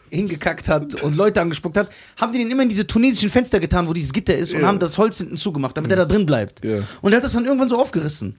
hingekackt 0.09 0.67
hat 0.67 1.01
und 1.01 1.15
Leute 1.15 1.41
angespuckt 1.41 1.77
hat, 1.77 1.89
haben 2.19 2.31
die 2.33 2.39
den 2.39 2.49
immer 2.51 2.63
in 2.63 2.69
diese 2.69 2.85
tunesischen 2.87 3.29
Fenster 3.29 3.59
getan, 3.59 3.87
wo 3.87 3.93
dieses 3.93 4.13
Gitter 4.13 4.35
ist 4.35 4.53
und 4.53 4.61
Ja. 4.61 4.67
haben 4.67 4.79
das 4.79 4.97
Holz 4.97 5.17
hinten 5.17 5.37
zugemacht, 5.37 5.75
damit 5.77 5.91
er 5.91 5.97
da 5.97 6.05
drin 6.05 6.25
bleibt. 6.25 6.63
Ja. 6.63 6.79
Und 7.01 7.11
er 7.13 7.17
hat 7.17 7.23
das 7.23 7.33
dann 7.33 7.45
irgendwann 7.45 7.69
so 7.69 7.77
aufgerissen. 7.77 8.35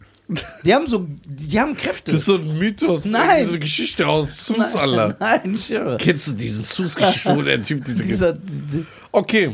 Die 0.65 0.73
haben 0.75 0.87
so, 0.87 1.07
die 1.27 1.59
haben 1.59 1.77
Kräfte. 1.77 2.13
Das 2.13 2.21
ist 2.21 2.27
so 2.27 2.37
ein 2.37 2.57
Mythos. 2.59 3.05
Nein. 3.05 3.47
Diese 3.47 3.59
Geschichte 3.59 4.07
aus 4.07 4.45
Sus, 4.47 4.77
Alter. 4.77 5.17
Nein, 5.21 5.55
ich. 5.55 5.75
Kennst 5.99 6.29
du 6.29 6.33
diese 6.33 6.63
Sus-Geschichte, 6.63 7.35
wo 7.37 7.43
der 7.43 7.61
Typ 7.63 7.85
diese 7.85 8.03
Dieser, 8.05 8.33
die- 8.35 8.87
Okay, 9.13 9.53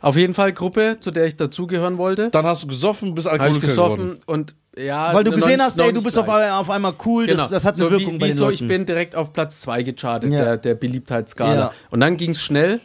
Auf 0.00 0.16
jeden 0.16 0.32
Fall 0.34 0.52
Gruppe, 0.54 0.96
zu 1.00 1.10
der 1.10 1.26
ich 1.26 1.36
dazugehören 1.36 1.98
wollte. 1.98 2.30
dann 2.30 2.46
hast 2.46 2.62
du 2.62 2.66
gesoffen, 2.66 3.14
bist 3.14 3.26
Habe 3.26 3.36
ich 3.36 3.42
Alkoholiker 3.42 3.66
gesoffen 3.66 3.96
geworden. 4.04 4.20
und 4.26 4.54
ja. 4.78 5.14
weil 5.14 5.24
du 5.24 5.30
gesehen 5.32 5.60
hast, 5.60 5.78
ey, 5.78 5.92
du 5.92 6.02
bist 6.02 6.18
auf, 6.18 6.28
auf 6.28 6.70
einmal 6.70 6.94
cool, 7.04 7.26
das, 7.26 7.36
Genau. 7.36 7.48
das 7.48 7.64
hat 7.64 7.74
eine 7.74 7.84
so 7.84 7.90
Wirkung 7.90 8.14
wie, 8.14 8.18
bei 8.18 8.26
wie 8.26 8.30
den 8.30 8.38
so, 8.38 8.44
Leuten. 8.44 8.54
ich 8.54 8.66
bin 8.68 8.86
direkt 8.86 9.14
auf 9.16 9.32
Platz 9.32 9.60
2 9.62 9.82
gechartet, 9.82 10.32
Ja. 10.32 10.44
der, 10.44 10.56
der 10.58 10.74
Beliebtheitsskala. 10.74 11.54
Ja. 11.54 11.72
Und 11.90 12.00
dann 12.00 12.16
ging 12.16 12.30
es 12.30 12.40
schnell, 12.40 12.80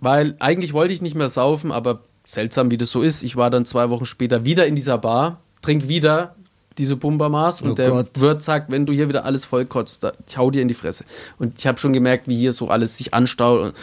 weil 0.00 0.34
eigentlich 0.38 0.72
wollte 0.72 0.92
ich 0.92 1.02
nicht 1.02 1.14
mehr 1.14 1.28
saufen, 1.28 1.70
aber 1.72 2.00
seltsam 2.26 2.70
wie 2.70 2.78
das 2.78 2.90
so 2.90 3.02
ist, 3.02 3.22
ich 3.22 3.36
war 3.36 3.50
dann 3.50 3.64
zwei 3.66 3.90
Wochen 3.90 4.06
später 4.06 4.44
wieder 4.44 4.66
in 4.66 4.74
dieser 4.74 4.98
Bar, 4.98 5.40
trink 5.60 5.88
wieder 5.88 6.34
diese 6.78 6.96
Bumbermaß 6.96 7.60
und 7.62 7.72
Oh 7.72 7.74
der 7.74 7.90
Gott. 7.90 8.08
Wirt 8.18 8.42
sagt, 8.42 8.70
wenn 8.72 8.86
du 8.86 8.94
hier 8.94 9.08
wieder 9.08 9.26
alles 9.26 9.44
vollkotzt, 9.44 10.04
da, 10.04 10.12
ich 10.26 10.38
hau 10.38 10.50
dir 10.50 10.62
in 10.62 10.68
die 10.68 10.74
Fresse. 10.74 11.04
Und 11.38 11.58
ich 11.58 11.66
habe 11.66 11.78
schon 11.78 11.92
gemerkt, 11.92 12.28
wie 12.28 12.36
hier 12.36 12.52
so 12.54 12.68
alles 12.68 12.96
sich 12.96 13.12
anstaut 13.12 13.60
und, 13.60 13.74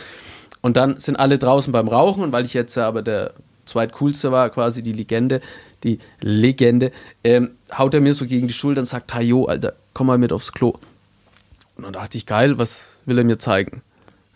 und 0.61 0.75
dann 0.75 0.99
sind 0.99 1.15
alle 1.17 1.37
draußen 1.37 1.71
beim 1.71 1.87
Rauchen 1.87 2.23
und 2.23 2.31
weil 2.31 2.45
ich 2.45 2.53
jetzt 2.55 2.73
ja 2.75 2.87
aber 2.87 3.03
der 3.03 3.33
zweitcoolste 3.65 4.31
war, 4.31 4.49
quasi 4.49 4.81
die 4.81 4.93
Legende, 4.93 5.41
die 5.83 5.99
Legende, 6.21 6.91
ähm, 7.23 7.51
haut 7.77 7.93
er 7.93 8.01
mir 8.01 8.13
so 8.13 8.25
gegen 8.25 8.47
die 8.47 8.53
Schulter 8.53 8.81
und 8.81 8.85
sagt, 8.85 9.13
Hajo, 9.13 9.45
Alter, 9.45 9.73
komm 9.93 10.07
mal 10.07 10.17
mit 10.17 10.31
aufs 10.31 10.51
Klo. 10.51 10.75
Und 11.75 11.83
dann 11.83 11.93
dachte 11.93 12.17
ich, 12.17 12.25
geil, 12.25 12.57
was 12.57 12.81
will 13.05 13.17
er 13.17 13.23
mir 13.23 13.39
zeigen? 13.39 13.81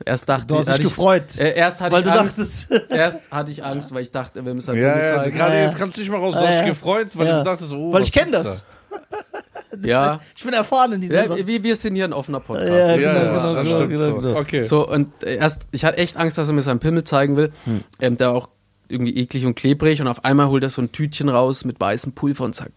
Erst 0.05 0.27
dachte 0.27 0.47
Du 0.47 0.57
hast 0.57 0.67
dich 0.67 0.77
ich, 0.79 0.83
gefreut, 0.83 1.37
Äh, 1.37 1.55
erst 1.55 1.79
hatte 1.79 1.91
weil 1.93 2.03
ich 2.05 2.11
du 2.11 2.19
Angst. 2.19 2.37
dachtest. 2.39 2.71
Erst 2.91 3.21
hatte 3.31 3.51
ich 3.51 3.63
Angst, 3.63 3.93
weil 3.93 4.01
ich 4.01 4.11
dachte, 4.11 4.39
er 4.39 4.45
will 4.45 4.53
mir 4.53 4.61
sein 4.61 4.75
Ja, 4.77 4.91
Pimmel 4.93 5.05
ja, 5.07 5.15
zeigen. 5.23 5.37
gerade 5.37 5.55
Ja, 5.55 5.61
jetzt 5.65 5.77
kannst 5.77 5.95
du 5.97 6.01
nicht 6.01 6.09
mal 6.09 6.17
raus. 6.17 6.33
Du 6.35 6.41
hast 6.41 6.59
dich 6.59 6.67
gefreut, 6.67 7.07
weil 7.13 7.27
Ja. 7.27 7.37
du 7.39 7.43
dachtest, 7.45 7.71
oh, 7.73 7.93
Weil 7.93 8.03
ich 8.03 8.11
kenne 8.11 8.31
gibt's 8.31 8.63
das. 8.91 8.99
Ja. 9.83 10.19
Ich 10.37 10.43
bin 10.43 10.53
erfahren 10.53 10.93
in 10.93 11.01
dieser 11.01 11.21
Ja, 11.23 11.27
Sache. 11.27 11.47
wir, 11.47 11.63
wir 11.63 11.75
sind 11.75 11.95
hier 11.95 12.03
ein 12.05 12.13
offener 12.13 12.39
Podcast. 12.39 12.69
Ja, 12.69 12.95
genau, 12.95 13.19
genau, 13.33 13.53
das 13.55 13.65
genau, 13.67 13.87
genau, 13.87 14.05
so. 14.05 14.15
genau. 14.21 14.39
Okay. 14.39 14.63
So, 14.63 14.87
und 14.87 15.11
äh, 15.23 15.37
erst, 15.37 15.63
ich 15.71 15.83
hatte 15.83 15.97
echt 15.97 16.15
Angst, 16.17 16.37
dass 16.37 16.47
er 16.47 16.53
mir 16.53 16.61
seinen 16.61 16.79
Pimmel 16.79 17.03
zeigen 17.03 17.35
will. 17.37 17.51
Ähm, 17.99 18.15
der 18.17 18.31
auch 18.31 18.49
irgendwie 18.89 19.15
eklig 19.15 19.45
und 19.45 19.55
klebrig 19.55 20.01
und 20.01 20.07
auf 20.07 20.25
einmal 20.25 20.47
holt 20.47 20.63
er 20.63 20.69
so 20.69 20.81
ein 20.81 20.91
Tütchen 20.91 21.29
raus 21.29 21.65
mit 21.65 21.79
weißem 21.79 22.13
Pulver 22.13 22.45
und 22.45 22.55
sagt, 22.55 22.73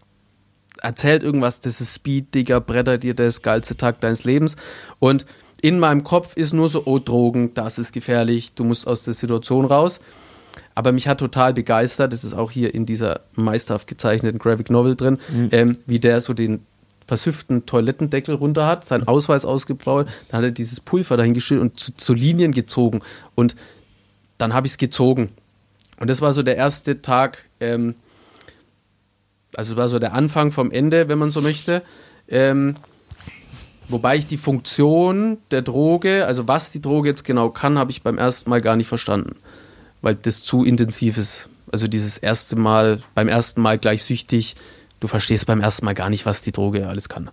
erzählt 0.81 1.23
irgendwas, 1.23 1.61
das 1.61 1.81
ist 1.81 1.93
Speed, 1.93 2.33
Digga, 2.33 2.59
bretter 2.59 2.97
dir 2.97 3.13
das 3.13 3.41
geilste 3.41 3.75
Tag 3.75 3.99
deines 4.01 4.23
Lebens. 4.23 4.55
Und 4.99 5.25
in 5.61 5.79
meinem 5.79 6.03
Kopf 6.03 6.35
ist 6.35 6.53
nur 6.53 6.67
so, 6.67 6.83
oh, 6.85 6.99
Drogen, 6.99 7.53
das 7.53 7.77
ist 7.79 7.91
gefährlich, 7.91 8.53
du 8.53 8.63
musst 8.63 8.87
aus 8.87 9.03
der 9.03 9.13
Situation 9.13 9.65
raus. 9.65 9.99
Aber 10.75 10.91
mich 10.91 11.07
hat 11.07 11.19
total 11.19 11.53
begeistert, 11.53 12.13
das 12.13 12.23
ist 12.23 12.33
auch 12.33 12.51
hier 12.51 12.73
in 12.75 12.85
dieser 12.85 13.21
meisterhaft 13.35 13.87
gezeichneten 13.87 14.37
Graphic 14.37 14.69
Novel 14.69 14.95
drin, 14.95 15.17
ähm, 15.51 15.77
wie 15.87 15.99
der 15.99 16.21
so 16.21 16.33
den 16.33 16.65
versüfften 17.07 17.65
Toilettendeckel 17.65 18.35
runter 18.35 18.67
hat, 18.67 18.85
seinen 18.85 19.07
Ausweis 19.07 19.45
ausgebaut, 19.45 20.07
dann 20.29 20.39
hat 20.39 20.43
er 20.45 20.51
dieses 20.51 20.79
Pulver 20.79 21.17
dahin 21.17 21.33
gestellt 21.33 21.61
und 21.61 21.79
zu, 21.79 21.95
zu 21.95 22.13
Linien 22.13 22.51
gezogen. 22.51 22.99
Und 23.33 23.55
dann 24.37 24.53
habe 24.53 24.67
ich 24.67 24.73
es 24.73 24.77
gezogen. 24.77 25.29
Und 25.99 26.09
das 26.09 26.21
war 26.21 26.33
so 26.33 26.43
der 26.43 26.57
erste 26.57 27.01
Tag, 27.01 27.45
ähm, 27.59 27.95
also 29.55 29.75
war 29.75 29.89
so 29.89 29.99
der 29.99 30.13
Anfang 30.13 30.51
vom 30.51 30.71
Ende, 30.71 31.09
wenn 31.09 31.17
man 31.17 31.31
so 31.31 31.41
möchte. 31.41 31.81
Ähm, 32.27 32.75
Wobei 33.89 34.17
ich 34.17 34.27
die 34.27 34.37
Funktion 34.37 35.37
der 35.49 35.61
Droge, 35.61 36.25
also 36.25 36.47
was 36.47 36.71
die 36.71 36.81
Droge 36.81 37.07
jetzt 37.07 37.23
genau 37.23 37.49
kann, 37.49 37.79
habe 37.79 37.91
ich 37.91 38.03
beim 38.03 38.17
ersten 38.17 38.49
Mal 38.49 38.61
gar 38.61 38.75
nicht 38.75 38.87
verstanden. 38.87 39.37
Weil 40.01 40.15
das 40.15 40.43
zu 40.43 40.65
intensiv 40.65 41.17
ist. 41.17 41.47
Also 41.71 41.87
dieses 41.87 42.17
erste 42.17 42.55
Mal, 42.57 43.01
beim 43.15 43.29
ersten 43.29 43.61
Mal 43.61 43.77
gleich 43.77 44.03
süchtig, 44.03 44.55
du 44.99 45.07
verstehst 45.07 45.45
beim 45.45 45.61
ersten 45.61 45.85
Mal 45.85 45.93
gar 45.93 46.09
nicht, 46.09 46.25
was 46.25 46.41
die 46.41 46.51
Droge 46.51 46.87
alles 46.87 47.07
kann. 47.07 47.29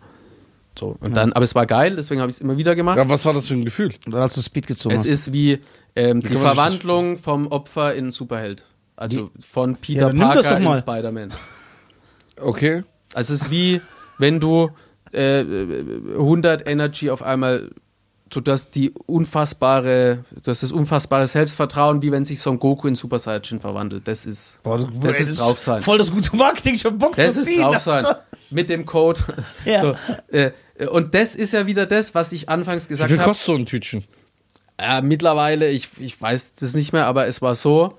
So, 0.79 0.97
und 1.01 1.17
dann, 1.17 1.33
aber 1.33 1.45
es 1.45 1.55
war 1.55 1.67
geil, 1.67 1.95
deswegen 1.97 2.21
habe 2.21 2.31
ich 2.31 2.37
es 2.37 2.41
immer 2.41 2.57
wieder 2.57 2.75
gemacht. 2.75 2.97
Ja, 2.99 3.09
was 3.09 3.25
war 3.25 3.33
das 3.33 3.47
für 3.47 3.55
ein 3.55 3.65
Gefühl? 3.65 3.93
Oder 4.09 4.23
als 4.23 4.35
du 4.35 4.43
Speed 4.43 4.67
gezogen 4.67 4.95
Es 4.95 5.01
hast. 5.03 5.07
ist 5.07 5.33
wie 5.33 5.61
ähm, 5.95 6.21
die 6.21 6.29
Verwandlung 6.31 7.17
vom 7.17 7.47
Opfer 7.47 7.95
in 7.95 8.11
Superheld. 8.11 8.65
Also 8.97 9.31
von 9.39 9.77
Peter 9.77 10.03
Ja, 10.03 10.09
dann 10.09 10.19
Parker 10.19 10.43
doch 10.51 10.57
in 10.57 10.65
mal. 10.65 10.79
Spider-Man. 10.79 11.33
Okay. 12.41 12.83
Also 13.15 13.35
es 13.35 13.43
ist 13.43 13.51
wie, 13.51 13.81
wenn 14.19 14.41
du 14.41 14.71
äh, 15.13 15.41
100 16.19 16.67
Energy 16.69 17.11
auf 17.11 17.23
einmal, 17.23 17.71
so 18.35 18.41
dass 18.41 18.69
die 18.71 18.93
unfassbare, 19.07 20.25
dass 20.43 20.61
das 20.61 20.73
unfassbare 20.73 21.27
Selbstvertrauen, 21.29 22.03
wie 22.03 22.11
wenn 22.11 22.25
sich 22.25 22.41
Son 22.41 22.59
Goku 22.59 22.89
in 22.89 22.97
Super 22.97 23.19
Saiyajin 23.21 23.61
verwandelt. 23.61 24.09
Das 24.09 24.27
ist, 24.27 24.59
Boah, 24.65 24.79
du- 24.79 24.91
das 25.01 25.17
ey, 25.17 25.23
ist 25.23 25.39
drauf 25.41 25.59
sein. 25.59 25.81
Voll 25.81 25.99
das 25.99 26.11
gute 26.11 26.35
Marketing, 26.37 26.75
ich 26.75 26.85
hab 26.85 26.99
Bock 26.99 27.15
Das 27.17 27.35
zu 27.35 27.41
ist 27.41 27.47
ziehen. 27.47 27.61
drauf 27.63 27.79
sein. 27.81 28.05
Alter. 28.05 28.25
Mit 28.51 28.69
dem 28.71 28.85
Code. 28.87 29.21
Ja. 29.65 29.81
So, 29.81 29.95
äh, 30.37 30.51
und 30.91 31.15
das 31.15 31.35
ist 31.35 31.53
ja 31.53 31.67
wieder 31.67 31.87
das, 31.87 32.15
was 32.15 32.33
ich 32.33 32.49
anfangs 32.49 32.85
Wie 32.87 32.89
gesagt 32.89 33.09
viel 33.11 33.19
habe. 33.19 33.31
kostet 33.31 33.47
so 33.47 33.55
ein 33.55 33.67
Tütchen? 33.67 34.05
Äh, 34.77 35.01
mittlerweile, 35.03 35.71
ich, 35.71 35.89
ich 36.01 36.21
weiß 36.21 36.55
das 36.57 36.75
nicht 36.75 36.93
mehr, 36.93 37.07
aber 37.07 37.27
es 37.29 37.41
war 37.41 37.55
so, 37.55 37.95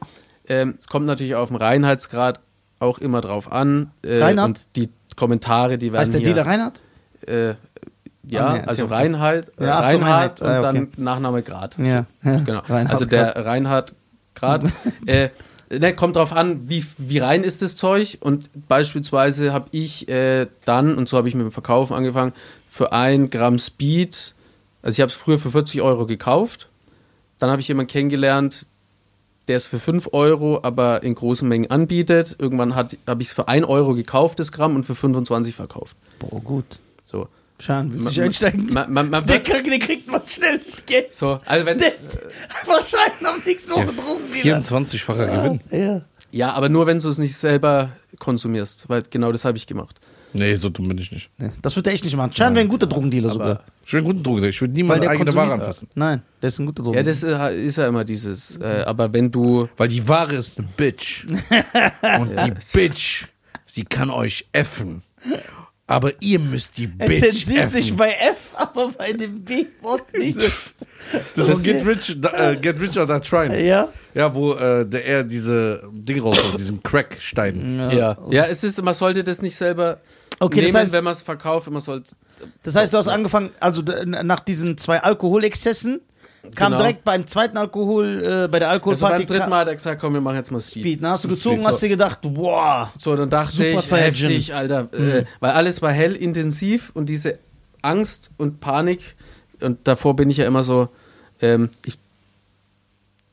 ähm, 0.48 0.76
es 0.78 0.88
kommt 0.88 1.08
natürlich 1.08 1.36
auf 1.36 1.48
den 1.48 1.58
Reinheitsgrad 1.58 2.42
auch 2.80 2.98
immer 3.00 3.22
drauf 3.22 3.50
an. 3.52 3.92
Äh, 4.04 4.20
Reinhard? 4.22 4.48
Und 4.50 4.66
die 4.76 4.90
Kommentare, 5.16 5.78
die 5.78 5.94
werden 5.94 6.02
Heißt 6.02 6.14
der 6.14 6.20
hier, 6.20 6.34
Dealer 6.34 6.46
Reinhard? 6.46 6.84
Ja, 8.28 8.48
Ah, 8.48 8.54
nee, 8.58 8.64
also 8.66 8.86
Reinhard, 8.86 9.52
äh, 9.60 9.66
Ja, 9.66 9.80
ach 9.80 9.84
so, 9.84 9.98
Reinhard 9.98 10.42
Reinhard. 10.42 10.42
Ah, 10.42 10.56
und 10.56 10.64
dann 10.64 10.78
okay. 10.78 10.92
Nachname 10.98 11.42
Grad. 11.44 11.78
Ja. 11.78 12.06
ja. 12.24 12.40
Genau. 12.40 12.60
Reinhard 12.60 12.92
also 12.92 13.06
der 13.06 13.46
Reinhard 13.46 13.94
Grad. 14.34 14.64
äh, 15.06 15.30
ne, 15.70 15.94
kommt 15.96 16.16
drauf 16.16 16.34
an, 16.34 16.70
wie, 16.70 16.86
wie 16.98 17.20
rein 17.20 17.44
ist 17.44 17.62
das 17.62 17.76
Zeug. 17.76 18.18
Und 18.22 18.50
beispielsweise 18.68 19.54
habe 19.54 19.68
ich 19.72 20.08
äh, 20.10 20.48
dann, 20.66 20.98
und 20.98 21.10
so 21.10 21.18
habe 21.18 21.28
ich 21.28 21.36
mit 21.36 21.46
dem 21.46 21.52
Verkaufen 21.52 21.94
angefangen, 21.94 22.34
für 22.68 22.92
ein 22.92 23.30
Gramm 23.30 23.60
Speed, 23.60 24.36
also 24.82 24.98
ich 24.98 25.02
habe 25.02 25.10
es 25.10 25.16
früher 25.16 25.40
für 25.40 25.50
40 25.50 25.82
Euro 25.82 26.06
gekauft. 26.06 26.70
Dann 27.40 27.50
habe 27.50 27.60
ich 27.60 27.68
jemanden 27.68 27.92
kennengelernt, 27.92 28.68
der 29.48 29.58
es 29.58 29.66
für 29.66 29.80
5 29.80 30.10
Euro, 30.14 30.60
aber 30.62 31.04
in 31.04 31.16
großen 31.16 31.48
Mengen 31.48 31.72
anbietet. 31.72 32.36
Irgendwann 32.38 32.76
habe 32.76 32.96
ich 33.20 33.28
es 33.28 33.34
für 33.34 33.48
1 33.48 33.66
Euro 33.66 33.96
gekauft, 33.96 34.40
das 34.40 34.52
Gramm, 34.52 34.76
und 34.76 34.86
für 34.86 34.96
25 34.96 35.56
verkauft. 35.56 35.96
Boah, 36.20 36.40
gut. 36.40 36.66
So. 37.06 37.28
Schein, 37.60 37.92
willst 37.92 38.04
du 38.04 38.08
nicht 38.10 38.18
Man- 38.18 38.26
einsteigen? 38.26 38.74
Man, 38.74 38.94
man, 38.94 39.10
man 39.10 39.26
der, 39.26 39.36
wird, 39.36 39.46
kriegt, 39.48 39.68
der 39.68 39.80
kriegt 39.80 40.12
man 40.12 40.22
schnell 40.28 40.60
Geld. 40.86 41.14
so, 41.14 41.40
also 41.46 41.66
wenn, 41.66 41.80
wahrscheinlich 42.66 43.22
noch 43.22 43.46
nichts 43.46 43.68
so 43.68 43.76
getrunken. 43.76 44.34
24-facher 44.34 45.28
Gewinn. 45.28 45.60
Ja. 45.72 46.02
ja, 46.32 46.52
aber 46.54 46.70
nur 46.70 46.86
wenn 46.88 47.00
du 47.00 47.10
es 47.10 47.18
nicht 47.18 47.36
selber 47.38 47.90
konsumierst, 48.20 48.90
weil 48.90 49.04
genau 49.10 49.32
das 49.32 49.46
habe 49.46 49.58
ich 49.58 49.68
gemacht. 49.68 50.00
Nee, 50.34 50.56
so 50.56 50.70
dumm 50.70 50.90
bin 50.90 50.98
ich 50.98 51.14
nicht. 51.14 51.30
Nee, 51.38 51.52
Das 51.62 51.78
wird 51.78 51.88
er 51.88 51.94
echt 51.94 52.04
nicht 52.04 52.18
machen. 52.18 52.34
Schein 52.34 52.54
wäre 52.56 52.66
ein 52.66 52.68
guter 52.68 52.88
Drogendealer 52.88 53.30
sogar. 53.30 53.64
Ich 53.86 53.94
will 53.94 54.00
einen 54.00 54.08
guten 54.08 54.22
Drogen. 54.24 54.44
Ich 54.44 54.60
würde 54.60 54.74
nie 54.74 54.82
Weil 54.82 54.88
meine 54.98 55.02
der 55.02 55.10
eigene 55.12 55.34
Ware 55.34 55.54
anfassen. 55.54 55.88
Nein, 55.96 56.24
der 56.42 56.50
ist 56.50 56.60
ein 56.60 56.66
guter 56.66 56.82
Ja, 56.82 57.04
Drogendealer. 57.04 57.42
das 57.42 57.54
ist, 57.54 57.64
ist 57.68 57.78
ja 57.78 57.88
immer 57.88 58.04
dieses, 58.04 58.58
äh, 58.58 58.84
aber 58.86 59.14
wenn 59.14 59.32
du, 59.32 59.70
Weil 59.78 59.88
die 59.88 60.06
Ware 60.10 60.36
ist 60.36 60.58
eine 60.60 60.68
Bitch. 60.76 61.26
Und 62.20 62.32
die 62.32 62.54
Bitch, 62.74 63.28
sie 63.66 63.86
kann 63.86 64.10
euch 64.10 64.46
effen. 64.52 65.04
Aber 65.88 66.12
ihr 66.20 66.40
müsst 66.40 66.78
die 66.78 66.90
er 66.98 67.08
Bitch 67.08 67.20
zensiert 67.22 67.70
sich 67.70 67.96
bei 67.96 68.10
F, 68.10 68.38
aber 68.56 68.92
bei 68.98 69.14
dem 69.14 69.44
B-Wort 69.44 70.12
nicht. 70.18 70.40
das 71.36 71.48
ist 71.48 71.64
Get 71.64 71.86
Rich, 71.86 72.18
äh, 72.34 72.56
Get 72.56 72.80
Rich 72.82 72.98
or 72.98 73.06
Die 73.06 73.20
Trying. 73.28 73.66
ja? 73.66 73.88
Ja, 74.16 74.34
wo 74.34 74.54
äh, 74.54 74.86
der 74.86 75.06
er 75.06 75.24
diese 75.24 75.84
Ding 75.92 76.22
rausholt, 76.22 76.58
diesen 76.58 76.82
Crackstein. 76.82 77.88
ja, 77.92 78.18
ja, 78.32 78.46
es 78.46 78.64
ist, 78.64 78.82
man 78.82 78.94
sollte 78.96 79.24
das 79.24 79.42
nicht 79.44 79.56
selber 79.56 80.00
Okay, 80.40 80.62
das 80.62 80.74
nehmen, 80.74 80.86
heißt- 80.88 80.92
wenn 80.94 81.04
man 81.04 81.14
es 81.14 81.22
verkauft, 81.22 81.70
man 81.70 81.82
sollte, 81.82 82.12
Das 82.64 82.76
heißt, 82.76 82.92
du 82.92 82.98
hast 82.98 83.08
angefangen, 83.08 83.52
also 83.60 83.82
nach 84.06 84.40
diesen 84.40 84.78
zwei 84.80 85.00
Alkoholexzessen, 85.04 86.02
kam 86.52 86.72
Genau. 86.72 86.78
direkt 86.84 87.04
beim 87.04 87.26
zweiten 87.28 87.58
Alkohol, 87.58 88.22
äh, 88.24 88.48
bei 88.48 88.60
der 88.60 88.70
also 88.70 88.74
Alkoholparty 88.74 89.26
beim 89.26 89.38
dritten 89.38 89.50
Mal 89.50 89.60
hat 89.62 89.68
er 89.68 89.76
gesagt, 89.76 90.02
komm, 90.02 90.14
wir 90.14 90.22
machen 90.22 90.38
jetzt 90.38 90.52
mal 90.52 90.60
Speed. 90.60 90.84
Speed. 90.84 91.04
Dann 91.04 91.12
hast 91.12 91.24
du 91.24 91.30
gezogen, 91.30 91.58
Speed, 91.58 91.68
hast 91.68 91.82
dir 91.82 91.90
gedacht, 91.90 92.20
wow. 92.24 92.90
So, 92.98 93.16
dann 93.16 93.30
dachte 93.30 93.56
Super 93.56 93.80
ich, 93.80 93.92
heftig, 93.92 94.54
Alter, 94.54 94.94
äh, 94.94 95.26
weil 95.40 95.52
alles 95.52 95.82
war 95.82 95.92
hell 95.92 96.14
intensiv 96.14 96.92
und 96.94 97.08
diese 97.08 97.40
Angst 97.82 98.32
und 98.38 98.60
Panik 98.60 99.16
und 99.62 99.80
davor 99.88 100.16
bin 100.16 100.30
ich 100.30 100.38
ja 100.38 100.46
immer 100.46 100.64
so, 100.64 100.90
ähm, 101.42 101.70
ich 101.86 101.98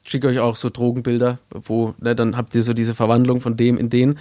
schicke 0.04 0.28
euch 0.28 0.40
auch 0.40 0.56
so 0.56 0.68
Drogenbilder, 0.70 1.38
wo, 1.50 1.94
ne, 1.98 2.14
dann 2.14 2.36
habt 2.36 2.54
ihr 2.54 2.62
so 2.62 2.74
diese 2.74 2.94
Verwandlung 2.94 3.40
von 3.40 3.56
dem 3.56 3.76
in 3.78 3.90
den. 3.90 4.18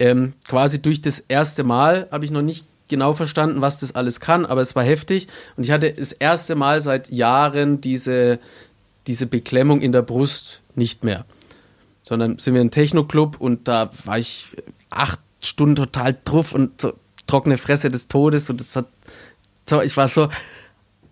Ähm, 0.00 0.32
quasi 0.46 0.80
durch 0.80 1.02
das 1.02 1.18
erste 1.18 1.64
Mal 1.64 2.08
habe 2.10 2.24
ich 2.24 2.30
noch 2.30 2.42
nicht 2.42 2.64
genau 2.88 3.14
verstanden, 3.14 3.60
was 3.60 3.78
das 3.78 3.94
alles 3.94 4.20
kann, 4.20 4.46
aber 4.46 4.60
es 4.60 4.74
war 4.74 4.82
heftig 4.82 5.28
und 5.56 5.64
ich 5.64 5.70
hatte 5.70 5.92
das 5.92 6.12
erste 6.12 6.54
Mal 6.54 6.80
seit 6.80 7.10
Jahren 7.10 7.80
diese, 7.80 8.38
diese 9.06 9.26
Beklemmung 9.26 9.80
in 9.80 9.92
der 9.92 10.02
Brust 10.02 10.60
nicht 10.74 11.04
mehr 11.04 11.24
sondern 12.08 12.38
sind 12.38 12.54
wir 12.54 12.62
in 12.62 12.70
Techno-Club 12.70 13.36
und 13.38 13.68
da 13.68 13.90
war 14.06 14.18
ich 14.18 14.56
acht 14.88 15.20
Stunden 15.42 15.76
total 15.76 16.16
drauf 16.24 16.52
und 16.52 16.80
so 16.80 16.94
trockene 17.26 17.58
Fresse 17.58 17.90
des 17.90 18.08
Todes 18.08 18.48
und 18.48 18.60
das 18.60 18.74
hat, 18.74 18.86
so, 19.68 19.82
ich 19.82 19.94
war 19.98 20.08
so, 20.08 20.30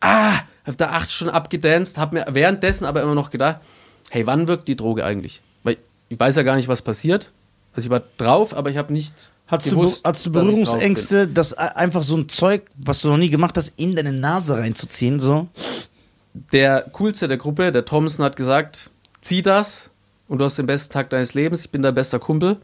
ah, 0.01 0.39
hab 0.65 0.79
da 0.79 0.93
acht 0.93 1.13
Stunden 1.13 1.35
abgedanced, 1.35 1.99
hab 1.99 2.15
mir 2.15 2.25
währenddessen 2.31 2.87
aber 2.87 3.03
immer 3.03 3.15
noch 3.15 3.29
gedacht, 3.29 3.61
hey, 4.09 4.27
wann 4.27 4.49
wirkt 4.49 4.69
die 4.69 4.77
Droge 4.77 5.05
eigentlich? 5.05 5.43
Weil 5.65 5.77
ich 6.09 6.19
weiß 6.19 6.37
ja 6.37 6.43
gar 6.45 6.57
nicht, 6.57 6.69
was 6.69 6.81
passiert. 6.81 7.31
Also 7.75 7.89
ich 7.89 7.91
war 7.91 8.03
drauf, 8.17 8.57
aber 8.57 8.71
ich 8.71 8.79
habe 8.79 8.91
nicht 8.91 9.31
Hast 9.49 9.67
du, 9.71 9.93
hast 10.05 10.27
du. 10.27 10.33
Berührungsängste, 10.33 11.29
dass 11.29 11.57
a- 11.57 11.67
einfach 11.69 12.03
so 12.03 12.17
ein 12.17 12.29
Zeug, 12.29 12.63
was 12.77 13.01
du 13.03 13.09
noch 13.09 13.17
nie 13.17 13.31
gemacht 13.31 13.57
hast, 13.57 13.73
in 13.77 13.95
deine 13.95 14.13
Nase 14.13 14.59
reinzuziehen, 14.59 15.21
so? 15.21 15.47
Der 16.53 16.83
coolste 16.93 17.29
der 17.29 17.37
Gruppe, 17.39 17.73
der 17.73 17.85
Thompson, 17.85 18.25
hat 18.25 18.37
gesagt, 18.37 18.91
zieh 19.21 19.43
das 19.43 19.91
und 20.29 20.39
du 20.39 20.45
hast 20.45 20.59
den 20.59 20.67
besten 20.67 20.93
Tag 20.93 21.11
deines 21.11 21.35
Lebens, 21.35 21.61
ich 21.65 21.71
bin 21.71 21.83
dein 21.83 21.95
bester 21.95 22.19
Kumpel. 22.19 22.57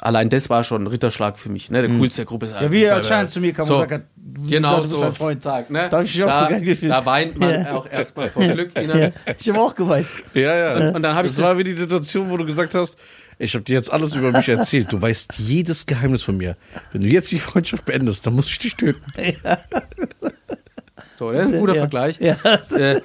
Allein 0.00 0.28
das 0.30 0.48
war 0.48 0.62
schon 0.62 0.84
ein 0.84 0.86
Ritterschlag 0.86 1.36
für 1.36 1.48
mich, 1.48 1.72
ne? 1.72 1.82
Der 1.82 1.90
coolste 1.90 2.18
der 2.18 2.26
Gruppe 2.26 2.46
ist 2.46 2.54
Mhm. 2.54 2.62
Ja, 2.62 2.72
wie 2.72 2.84
er 2.84 2.96
anscheinend 2.96 3.30
zu 3.32 3.40
mir 3.40 3.52
kam 3.52 3.68
und 3.68 3.74
so, 3.74 3.82
hat, 3.82 4.02
du 4.16 4.46
Genau 4.48 4.78
bist 4.78 4.90
so, 4.90 5.00
mein 5.00 5.12
Freund. 5.12 5.42
Sagt, 5.42 5.70
ne? 5.70 5.88
Da 5.90 6.02
ich 6.02 6.14
mich 6.16 6.24
auch 6.24 6.32
so 6.40 6.46
geil 6.46 6.60
gefühlt. 6.60 6.92
Da 6.92 7.04
weint 7.04 7.36
man 7.36 7.50
Ja. 7.50 7.72
auch 7.74 7.90
erstmal 7.90 8.28
vor 8.28 8.44
Glück. 8.46 8.70
Ja, 8.80 9.10
ich 9.40 9.48
habe 9.48 9.58
auch 9.60 9.74
geweint. 9.74 10.06
Ja, 10.34 10.54
ja. 10.56 10.74
Und- 10.88 10.94
und 10.96 11.02
dann 11.02 11.16
hab 11.16 11.24
ich 11.24 11.32
das 11.32 11.38
das- 11.38 11.46
war 11.46 11.58
wie 11.58 11.64
die 11.64 11.74
Situation, 11.74 12.30
wo 12.30 12.36
du 12.36 12.46
gesagt 12.46 12.74
hast, 12.74 12.96
ich 13.38 13.54
habe 13.54 13.64
dir 13.64 13.74
jetzt 13.76 13.90
alles 13.92 14.14
über 14.14 14.32
mich 14.32 14.48
erzählt. 14.48 14.90
Du 14.92 15.00
weißt 15.00 15.34
jedes 15.38 15.86
Geheimnis 15.86 16.22
von 16.22 16.36
mir. 16.36 16.56
Wenn 16.92 17.02
du 17.02 17.08
jetzt 17.08 17.30
die 17.30 17.38
Freundschaft 17.38 17.84
beendest, 17.84 18.26
dann 18.26 18.34
muss 18.34 18.46
ich 18.48 18.58
dich 18.58 18.74
töten. 18.74 19.02
So, 21.18 21.32
das 21.32 21.48
ist 21.48 21.54
ein 21.54 21.60
guter 21.60 21.74
Ja. 21.74 21.80
Vergleich. 21.82 22.18
Ja. 22.20 22.36
Äh, 22.76 23.00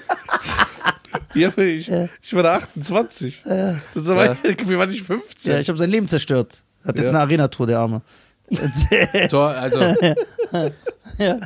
Ja, 1.36 1.56
ich, 1.58 1.92
ich 2.22 2.34
war 2.36 2.44
da 2.44 2.56
28. 2.56 3.42
Das 3.44 3.76
ist 3.96 4.08
aber, 4.08 4.38
wir 4.44 4.78
waren 4.80 4.90
nicht 4.90 5.04
15. 5.06 5.52
Ja, 5.52 5.60
ich 5.60 5.68
habe 5.68 5.78
sein 5.80 5.90
Leben 5.90 6.08
zerstört. 6.08 6.64
Hat 6.86 6.96
jetzt 6.98 7.06
Ja. 7.06 7.12
eine 7.12 7.20
Arena-Tour, 7.22 7.68
der 7.68 7.80
Arme. 7.80 8.02
So, 9.30 9.42
also 9.42 9.80
ja, 11.18 11.40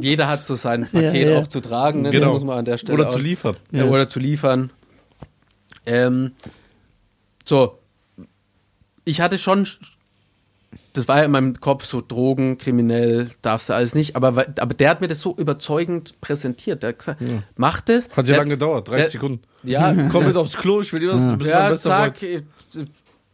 jeder 0.00 0.28
hat 0.28 0.44
so 0.44 0.54
sein 0.54 0.82
Paket 0.82 1.14
Ja, 1.14 1.30
ja. 1.32 1.38
auch 1.38 1.46
zu 1.48 1.60
tragen, 1.60 2.02
ne? 2.02 2.10
Genau. 2.10 2.26
das 2.26 2.32
muss 2.34 2.44
man 2.44 2.58
an 2.58 2.64
der 2.66 2.78
Stelle 2.78 2.98
Oder 2.98 3.08
auch, 3.08 3.12
zu 3.14 3.18
liefern. 3.18 3.56
Ja. 3.72 3.84
Oder 3.86 4.08
zu 4.08 4.20
liefern. 4.20 4.70
Ähm, 5.86 6.32
so, 7.44 7.78
ich 9.06 9.22
hatte 9.22 9.38
schon, 9.38 9.66
das 10.92 11.08
war 11.08 11.18
ja 11.18 11.24
in 11.24 11.30
meinem 11.30 11.58
Kopf 11.60 11.84
so 11.86 12.02
Drogen, 12.06 12.58
kriminell, 12.58 13.28
darfst 13.40 13.68
du 13.70 13.72
alles 13.72 13.94
nicht, 13.94 14.16
aber, 14.16 14.28
aber 14.58 14.74
der 14.74 14.90
hat 14.90 15.00
mir 15.00 15.06
das 15.08 15.20
so 15.20 15.34
überzeugend 15.36 16.20
präsentiert. 16.20 16.82
Der 16.82 16.88
hat 16.90 16.98
gesagt, 16.98 17.22
mach 17.56 17.80
das. 17.80 18.08
Hat 18.10 18.16
ja 18.18 18.22
Der- 18.22 18.36
lange 18.38 18.50
gedauert, 18.50 18.88
30 18.88 19.02
der- 19.04 19.10
Sekunden. 19.10 19.42
Ja, 19.62 19.94
Komm 20.12 20.26
mit 20.26 20.36
aufs 20.36 20.56
Klo, 20.56 20.80
ich 20.82 20.92
will 20.92 21.00
dir 21.00 21.12
was. 21.12 21.20
Du 21.22 21.36
bist 21.36 21.50
mein 21.50 21.60
ja, 21.60 21.68
bester 21.70 21.88
zack. 21.90 22.18
Freund. 22.18 22.44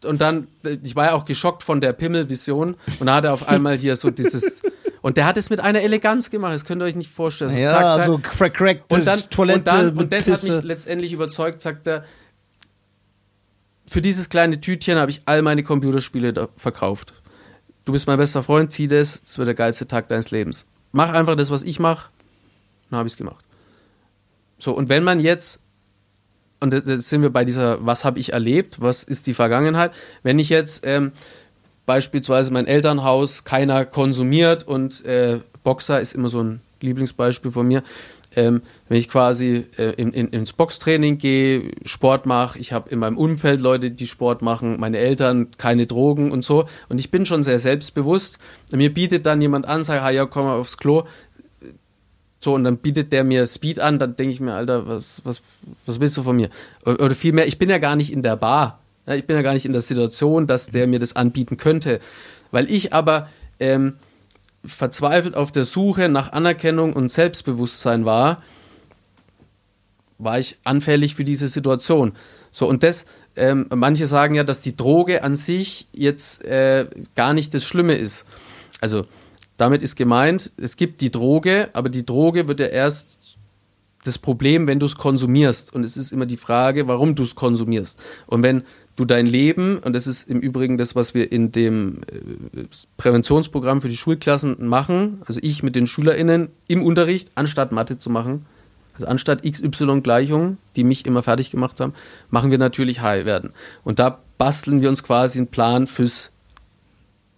Und 0.04 0.20
dann, 0.20 0.48
ich 0.82 0.96
war 0.96 1.06
ja 1.06 1.12
auch 1.14 1.24
geschockt 1.24 1.62
von 1.62 1.80
der 1.80 1.92
Pimmelvision 1.92 2.74
und 2.98 3.06
da 3.06 3.14
hat 3.16 3.24
er 3.24 3.32
auf 3.32 3.46
einmal 3.48 3.78
hier 3.78 3.94
so 3.94 4.10
dieses, 4.10 4.60
und 5.00 5.16
der 5.16 5.26
hat 5.26 5.36
es 5.36 5.48
mit 5.48 5.60
einer 5.60 5.80
Eleganz 5.80 6.28
gemacht, 6.28 6.54
das 6.54 6.64
könnt 6.64 6.82
ihr 6.82 6.86
euch 6.86 6.96
nicht 6.96 7.10
vorstellen. 7.12 7.50
So, 7.50 7.56
Ja, 7.56 7.68
zack, 7.68 7.80
zack. 7.98 8.06
so 8.06 8.18
crack, 8.18 8.54
crack, 8.54 8.80
und 8.90 9.06
dann, 9.06 9.20
Toilette 9.30 9.58
und, 9.60 9.66
dann, 9.68 9.96
und 9.96 10.12
das 10.12 10.26
hat 10.26 10.42
mich 10.42 10.62
letztendlich 10.64 11.12
überzeugt, 11.12 11.62
sagt 11.62 11.86
er, 11.86 12.04
für 13.92 14.00
dieses 14.00 14.28
kleine 14.28 14.60
Tütchen 14.60 14.98
habe 14.98 15.10
ich 15.10 15.20
all 15.26 15.42
meine 15.42 15.62
Computerspiele 15.62 16.48
verkauft. 16.56 17.12
Du 17.84 17.92
bist 17.92 18.06
mein 18.06 18.18
bester 18.18 18.42
Freund, 18.42 18.72
zieh 18.72 18.88
das, 18.88 19.20
das 19.22 19.38
wird 19.38 19.48
der 19.48 19.54
geilste 19.54 19.86
Tag 19.86 20.08
deines 20.08 20.30
Lebens. 20.30 20.66
Mach 20.92 21.12
einfach 21.12 21.36
das, 21.36 21.50
was 21.50 21.62
ich 21.62 21.78
mache, 21.78 22.10
dann 22.90 22.98
habe 22.98 23.06
ich 23.06 23.12
es 23.14 23.16
gemacht. 23.16 23.44
So, 24.58 24.72
und 24.72 24.88
wenn 24.88 25.04
man 25.04 25.20
jetzt, 25.20 25.60
und 26.60 26.72
jetzt- 26.72 26.86
jetzt 26.88 27.08
sind 27.08 27.22
wir 27.22 27.30
bei 27.30 27.44
dieser, 27.44 27.84
was 27.84 28.04
habe 28.04 28.18
ich 28.18 28.32
erlebt, 28.32 28.80
was 28.80 29.02
ist 29.02 29.26
die 29.26 29.34
Vergangenheit, 29.34 29.92
wenn 30.22 30.38
ich 30.38 30.48
jetzt 30.48 30.86
ähm, 30.86 31.12
beispielsweise 31.84 32.52
mein 32.52 32.66
Elternhaus 32.66 33.44
keiner 33.44 33.84
konsumiert 33.84 34.64
und 34.66 35.04
äh, 35.04 35.40
Boxer 35.64 36.00
ist 36.00 36.14
immer 36.14 36.28
so 36.28 36.42
ein 36.42 36.60
Lieblingsbeispiel 36.80 37.50
von 37.50 37.66
mir. 37.68 37.82
Ähm, 38.34 38.62
wenn 38.88 38.98
ich 38.98 39.08
quasi 39.08 39.66
äh, 39.76 39.92
in, 39.92 40.12
in, 40.12 40.28
ins 40.28 40.52
Boxtraining 40.52 41.18
gehe, 41.18 41.72
Sport 41.84 42.26
mache, 42.26 42.58
ich 42.58 42.72
habe 42.72 42.88
in 42.90 42.98
meinem 42.98 43.18
Umfeld 43.18 43.60
Leute, 43.60 43.90
die 43.90 44.06
Sport 44.06 44.42
machen, 44.42 44.80
meine 44.80 44.98
Eltern, 44.98 45.50
keine 45.58 45.86
Drogen 45.86 46.32
und 46.32 46.44
so. 46.44 46.66
Und 46.88 46.98
ich 46.98 47.10
bin 47.10 47.26
schon 47.26 47.42
sehr 47.42 47.58
selbstbewusst. 47.58 48.38
Mir 48.72 48.92
bietet 48.92 49.26
dann 49.26 49.42
jemand 49.42 49.66
an, 49.66 49.84
sagt, 49.84 50.14
ja, 50.14 50.24
komm 50.24 50.46
mal 50.46 50.58
aufs 50.58 50.76
Klo. 50.76 51.04
So, 52.40 52.54
und 52.54 52.64
dann 52.64 52.78
bietet 52.78 53.12
der 53.12 53.22
mir 53.22 53.46
Speed 53.46 53.78
an, 53.78 53.98
dann 53.98 54.16
denke 54.16 54.32
ich 54.32 54.40
mir, 54.40 54.54
Alter, 54.54 54.88
was, 54.88 55.20
was, 55.24 55.42
was 55.86 56.00
willst 56.00 56.16
du 56.16 56.22
von 56.22 56.34
mir? 56.34 56.48
Oder 56.84 57.14
vielmehr, 57.14 57.46
ich 57.46 57.58
bin 57.58 57.70
ja 57.70 57.78
gar 57.78 57.94
nicht 57.94 58.12
in 58.12 58.22
der 58.22 58.36
Bar. 58.36 58.80
Ich 59.06 59.26
bin 59.26 59.36
ja 59.36 59.42
gar 59.42 59.54
nicht 59.54 59.64
in 59.64 59.72
der 59.72 59.80
Situation, 59.80 60.46
dass 60.46 60.66
der 60.66 60.86
mir 60.86 60.98
das 60.98 61.14
anbieten 61.14 61.56
könnte. 61.56 62.00
Weil 62.50 62.70
ich 62.70 62.92
aber 62.92 63.28
ähm, 63.60 63.94
verzweifelt 64.64 65.34
auf 65.34 65.52
der 65.52 65.64
Suche 65.64 66.08
nach 66.08 66.32
Anerkennung 66.32 66.92
und 66.92 67.10
Selbstbewusstsein 67.10 68.04
war, 68.04 68.38
war 70.18 70.38
ich 70.38 70.56
anfällig 70.64 71.14
für 71.14 71.24
diese 71.24 71.48
Situation. 71.48 72.12
So, 72.50 72.68
und 72.68 72.82
das, 72.82 73.06
ähm, 73.34 73.66
manche 73.74 74.06
sagen 74.06 74.34
ja, 74.34 74.44
dass 74.44 74.60
die 74.60 74.76
Droge 74.76 75.24
an 75.24 75.34
sich 75.34 75.88
jetzt 75.92 76.44
äh, 76.44 76.86
gar 77.14 77.32
nicht 77.32 77.54
das 77.54 77.64
Schlimme 77.64 77.96
ist. 77.96 78.24
Also, 78.80 79.04
damit 79.56 79.82
ist 79.82 79.96
gemeint, 79.96 80.50
es 80.56 80.76
gibt 80.76 81.00
die 81.00 81.10
Droge, 81.10 81.70
aber 81.72 81.88
die 81.88 82.06
Droge 82.06 82.48
wird 82.48 82.60
ja 82.60 82.66
erst 82.66 83.38
das 84.04 84.18
Problem, 84.18 84.66
wenn 84.66 84.80
du 84.80 84.86
es 84.86 84.96
konsumierst. 84.96 85.72
Und 85.72 85.84
es 85.84 85.96
ist 85.96 86.12
immer 86.12 86.26
die 86.26 86.36
Frage, 86.36 86.88
warum 86.88 87.14
du 87.14 87.22
es 87.22 87.34
konsumierst. 87.34 88.00
Und 88.26 88.42
wenn 88.42 88.64
du 88.96 89.04
dein 89.04 89.26
Leben, 89.26 89.78
und 89.78 89.94
das 89.94 90.06
ist 90.06 90.28
im 90.28 90.40
Übrigen 90.40 90.78
das, 90.78 90.94
was 90.94 91.14
wir 91.14 91.32
in 91.32 91.52
dem 91.52 92.02
äh, 92.54 92.64
Präventionsprogramm 92.96 93.80
für 93.80 93.88
die 93.88 93.96
Schulklassen 93.96 94.66
machen, 94.66 95.22
also 95.26 95.40
ich 95.42 95.62
mit 95.62 95.76
den 95.76 95.86
SchülerInnen 95.86 96.48
im 96.68 96.82
Unterricht, 96.82 97.30
anstatt 97.34 97.72
Mathe 97.72 97.98
zu 97.98 98.10
machen, 98.10 98.46
also 98.94 99.06
anstatt 99.06 99.42
XY-Gleichungen, 99.42 100.58
die 100.76 100.84
mich 100.84 101.06
immer 101.06 101.22
fertig 101.22 101.50
gemacht 101.50 101.80
haben, 101.80 101.94
machen 102.30 102.50
wir 102.50 102.58
natürlich 102.58 103.00
High 103.00 103.24
werden. 103.24 103.52
Und 103.84 103.98
da 103.98 104.20
basteln 104.36 104.82
wir 104.82 104.90
uns 104.90 105.02
quasi 105.02 105.38
einen 105.38 105.48
Plan 105.48 105.86
fürs 105.86 106.30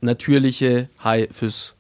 natürliche 0.00 0.88
High, 1.02 1.28
fürs 1.30 1.74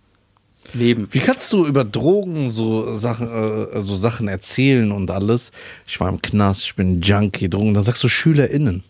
Leben. 0.72 1.08
Wie 1.10 1.18
kannst 1.18 1.52
du 1.52 1.66
über 1.66 1.84
Drogen 1.84 2.50
so 2.50 2.94
Sachen, 2.94 3.28
äh, 3.28 3.82
so 3.82 3.96
Sachen 3.96 4.28
erzählen 4.28 4.92
und 4.92 5.10
alles? 5.10 5.50
Ich 5.86 6.00
war 6.00 6.08
im 6.08 6.22
Knast, 6.22 6.62
ich 6.62 6.74
bin 6.74 7.00
Junkie, 7.02 7.50
Drogen. 7.50 7.74
Dann 7.74 7.84
sagst 7.84 8.02
du 8.02 8.08
SchülerInnen. 8.08 8.82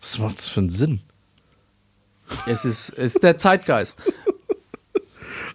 Was 0.00 0.18
macht 0.18 0.38
das 0.38 0.48
für 0.48 0.60
einen 0.60 0.70
Sinn? 0.70 1.00
Es 2.46 2.64
ist, 2.64 2.90
es 2.90 3.14
ist 3.16 3.22
der 3.22 3.38
Zeitgeist. 3.38 3.98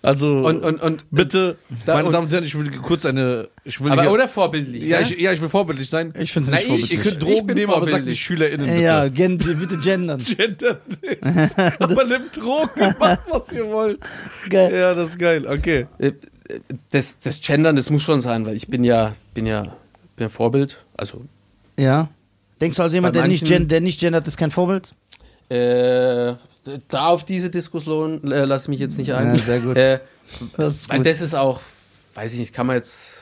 Also 0.02 0.46
Und, 0.46 0.64
und, 0.64 0.82
und 0.84 1.04
bitte, 1.10 1.58
Da- 1.86 1.96
meine 1.96 2.08
und- 2.08 2.14
Damen 2.14 2.26
und 2.28 2.32
Herren, 2.34 2.43
ich 2.43 2.54
will 2.56 2.70
kurz 2.78 3.08
eine. 3.08 3.50
Ich 3.64 3.82
will 3.82 3.91
aber 3.91 4.04
hier, 4.04 4.12
oder 4.12 4.28
vorbildlich. 4.28 4.84
ja, 4.84 5.00
ne? 5.02 5.06
ich, 5.12 5.20
ja, 5.20 5.32
ich 5.32 5.41
will 5.41 5.50
vorbildlich 5.50 5.89
sein. 5.89 6.14
Ich 6.20 6.32
finde 6.32 6.48
es 6.50 6.52
nicht 6.52 6.62
ich- 6.62 6.68
vorbildlich. 6.68 6.98
Ihr 6.98 7.04
könnt 7.12 7.24
Drogen 7.24 7.54
nehmen, 7.56 7.74
aber 7.74 7.88
sagt 7.88 8.06
nicht 8.06 8.22
SchülerInnen 8.22 8.68
bitte. 8.68 8.82
ja, 8.82 9.08
gen 9.08 9.39
bitte 9.39 9.78
gendern. 9.80 10.20
Gender 10.24 10.80
nicht. 11.02 11.24
aber 11.82 12.04
nimmt 12.06 12.38
Drogen, 12.38 12.96
macht 13.00 13.20
was 13.32 13.52
ihr 13.52 13.66
wollt. 13.68 14.00
Geil. 14.50 14.76
Ja, 14.76 14.93
das 14.93 15.10
ist 15.12 15.18
geil. 15.20 15.48
Okay. 15.48 15.88
Äh, 15.98 16.12
das, 16.91 17.18
das 17.20 17.41
Gendern, 17.41 17.76
das 17.76 17.89
muss 17.89 18.04
schon 18.04 18.22
sein, 18.22 18.46
weil 18.46 18.56
ich 18.56 18.68
bin 18.68 18.84
ja, 18.84 19.16
bin 19.34 19.48
ja, 19.48 19.64
bin 19.64 20.26
ja 20.26 20.30
Vorbild. 20.30 20.86
Also, 20.96 21.22
Ja. 21.80 22.10
Denkst 22.66 22.78
du 22.78 22.84
also 22.84 22.95
jemand, 22.95 23.16
der 23.16 23.28
nicht, 23.28 23.45
gen 23.45 23.68
der 23.68 23.80
nicht 23.82 23.99
gendert, 23.99 24.28
ist 24.28 24.38
kein 24.38 24.51
Vorbild? 24.51 24.93
äh, 25.49 26.34
da 26.88 27.05
auf 27.07 27.24
diese 27.24 27.51
Diskussion 27.51 28.32
äh, 28.32 28.45
lasse 28.45 28.66
ich 28.66 28.70
mich 28.70 28.80
jetzt 28.80 28.97
nicht 28.97 29.13
ein. 29.13 29.36
Ja, 29.36 29.38
sehr 29.43 29.59
gut. 29.59 29.78
Äh, 29.78 29.99
Das 30.57 30.74
ist 30.76 30.89
weil 30.89 30.97
gut. 30.97 31.05
das 31.07 31.22
ist 31.22 31.36
auch, 31.36 31.61
weiß 32.16 32.34
ich 32.34 32.39
nicht, 32.39 32.53
kann 32.53 32.66
man 32.66 32.76
jetzt, 32.78 33.13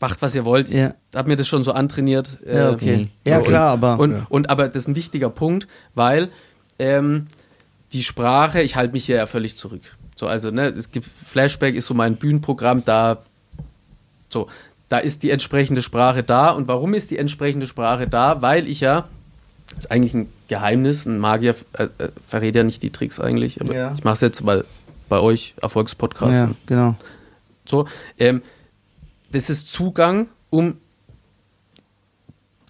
macht 0.00 0.20
was 0.22 0.34
ihr 0.34 0.44
wollt. 0.44 0.68
Ich 0.68 0.74
Ja. 0.74 0.94
habe 1.14 1.28
mir 1.28 1.36
das 1.36 1.46
schon 1.46 1.62
so 1.62 1.70
antrainiert. 1.72 2.38
äh, 2.44 2.56
ja, 2.58 2.70
okay. 2.72 3.02
Ja, 3.24 3.38
so, 3.38 3.44
klar, 3.44 3.70
aber. 3.70 4.00
Und, 4.00 4.10
Ja. 4.12 4.26
und 4.28 4.50
aber 4.50 4.66
das 4.68 4.82
ist 4.82 4.88
ein 4.88 4.96
wichtiger 4.96 5.30
Punkt, 5.30 5.68
weil 5.94 6.30
ähm, 6.80 7.28
die 7.92 8.02
Sprache, 8.02 8.60
ich 8.62 8.74
halte 8.74 8.92
mich 8.92 9.06
hier 9.06 9.16
ja 9.16 9.26
völlig 9.26 9.56
zurück. 9.56 9.82
So, 10.16 10.26
also, 10.26 10.50
ne, 10.50 10.66
es 10.66 10.90
gibt 10.90 11.06
Flashback 11.06 11.76
ist 11.76 11.86
so 11.86 11.94
mein 11.94 12.16
Bühnenprogramm, 12.16 12.84
da 12.84 13.18
so, 14.28 14.48
da 14.88 14.98
ist 14.98 15.22
die 15.22 15.30
entsprechende 15.30 15.82
Sprache 15.82 16.22
da. 16.22 16.50
Und 16.50 16.68
warum 16.68 16.94
ist 16.94 17.10
die 17.10 17.18
entsprechende 17.18 17.66
Sprache 17.66 18.06
da? 18.08 18.40
Weil 18.42 18.68
ich 18.68 18.80
ja, 18.80 19.08
das 19.70 19.84
ist 19.84 19.90
eigentlich 19.90 20.14
ein 20.14 20.28
Geheimnis, 20.48 21.04
ein 21.06 21.18
Magier 21.18 21.54
äh, 21.74 21.84
äh, 21.84 22.08
verrät 22.26 22.56
ja 22.56 22.62
nicht 22.64 22.82
die 22.82 22.90
Tricks 22.90 23.20
eigentlich, 23.20 23.60
aber 23.60 23.74
Ja. 23.74 23.92
ich 23.94 24.02
mache 24.04 24.14
es 24.14 24.20
jetzt, 24.22 24.46
weil 24.46 24.64
bei 25.08 25.20
euch 25.20 25.54
Erfolgspodcast. 25.60 26.32
ja, 26.34 26.50
genau. 26.66 26.94
So, 27.66 27.86
ähm, 28.18 28.42
das 29.30 29.50
ist 29.50 29.70
Zugang, 29.72 30.28
um 30.48 30.78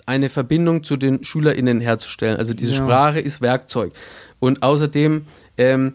eine 0.07 0.29
Verbindung 0.29 0.83
zu 0.85 0.97
den 0.97 1.23
SchülerInnen 1.23 1.81
herzustellen. 1.81 2.37
Also 2.37 2.55
diese 2.55 2.73
Ja. 2.73 2.79
Sprache 2.79 3.21
ist 3.21 3.41
Werkzeug. 3.41 3.93
Und 4.41 4.63
außerdem 4.63 5.25
ähm, 5.59 5.95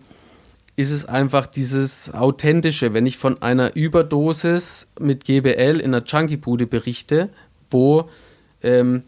ist 0.75 0.91
es 0.91 1.05
einfach 1.05 1.45
dieses 1.45 2.13
Authentische, 2.13 2.93
wenn 2.93 3.05
ich 3.05 3.17
von 3.17 3.41
einer 3.41 3.75
Überdosis 3.75 4.87
mit 4.99 5.25
GBL 5.25 5.79
in 5.79 5.93
einer 5.93 6.03
Junkie-Bude 6.03 6.65
berichte, 6.65 7.29
wo 7.69 8.09
ähm, 8.61 9.03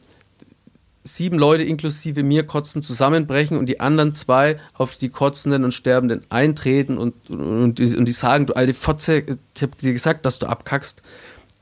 sieben 1.03 1.37
Leute 1.37 1.63
inklusive 1.63 2.23
mir 2.23 2.45
kotzen 2.45 2.81
zusammenbrechen 2.81 3.57
und 3.57 3.67
die 3.67 3.79
anderen 3.79 4.15
zwei 4.15 4.59
auf 4.73 4.97
die 4.97 5.09
Kotzenden 5.09 5.63
und 5.63 5.71
Sterbenden 5.71 6.21
eintreten 6.29 6.97
und, 6.97 7.29
und, 7.29 7.79
die, 7.79 7.95
und 7.95 8.05
die 8.05 8.13
sagen, 8.13 8.47
du 8.47 8.55
alte 8.55 8.73
Fotze, 8.73 9.23
ich 9.55 9.61
hab 9.61 9.77
dir 9.77 9.93
gesagt, 9.93 10.25
dass 10.25 10.39
du 10.39 10.47
abkackst. 10.47 11.01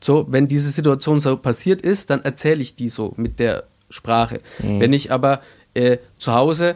So, 0.02 0.26
wenn 0.30 0.48
diese 0.48 0.70
Situation 0.70 1.20
so 1.20 1.38
passiert 1.38 1.82
ist, 1.82 2.10
dann 2.10 2.24
erzähle 2.24 2.62
ich 2.62 2.76
die 2.76 2.90
so 2.90 3.14
mit 3.16 3.40
der 3.40 3.66
Sprache. 3.90 4.42
Wenn 4.60 4.92
ich 4.92 5.12
aber 5.12 5.42
äh, 5.74 5.98
zu 6.18 6.34
Hause, 6.34 6.76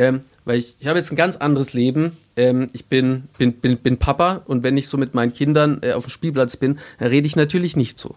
ähm, 0.00 0.20
weil 0.44 0.58
ich, 0.58 0.74
ich 0.80 0.86
habe 0.86 0.98
jetzt 0.98 1.12
ein 1.12 1.16
ganz 1.16 1.36
anderes 1.36 1.72
Leben, 1.74 2.16
ähm, 2.36 2.68
ich 2.72 2.86
bin, 2.86 3.24
bin, 3.38 3.52
bin, 3.52 3.76
bin 3.76 3.98
Papa 3.98 4.42
und 4.46 4.62
wenn 4.62 4.76
ich 4.76 4.88
so 4.88 4.96
mit 4.96 5.14
meinen 5.14 5.32
Kindern 5.34 5.80
äh, 5.82 5.92
auf 5.92 6.04
dem 6.04 6.10
Spielplatz 6.10 6.56
bin, 6.56 6.78
dann 6.98 7.08
rede 7.08 7.26
ich 7.26 7.36
natürlich 7.36 7.76
nicht 7.76 7.98
so. 7.98 8.14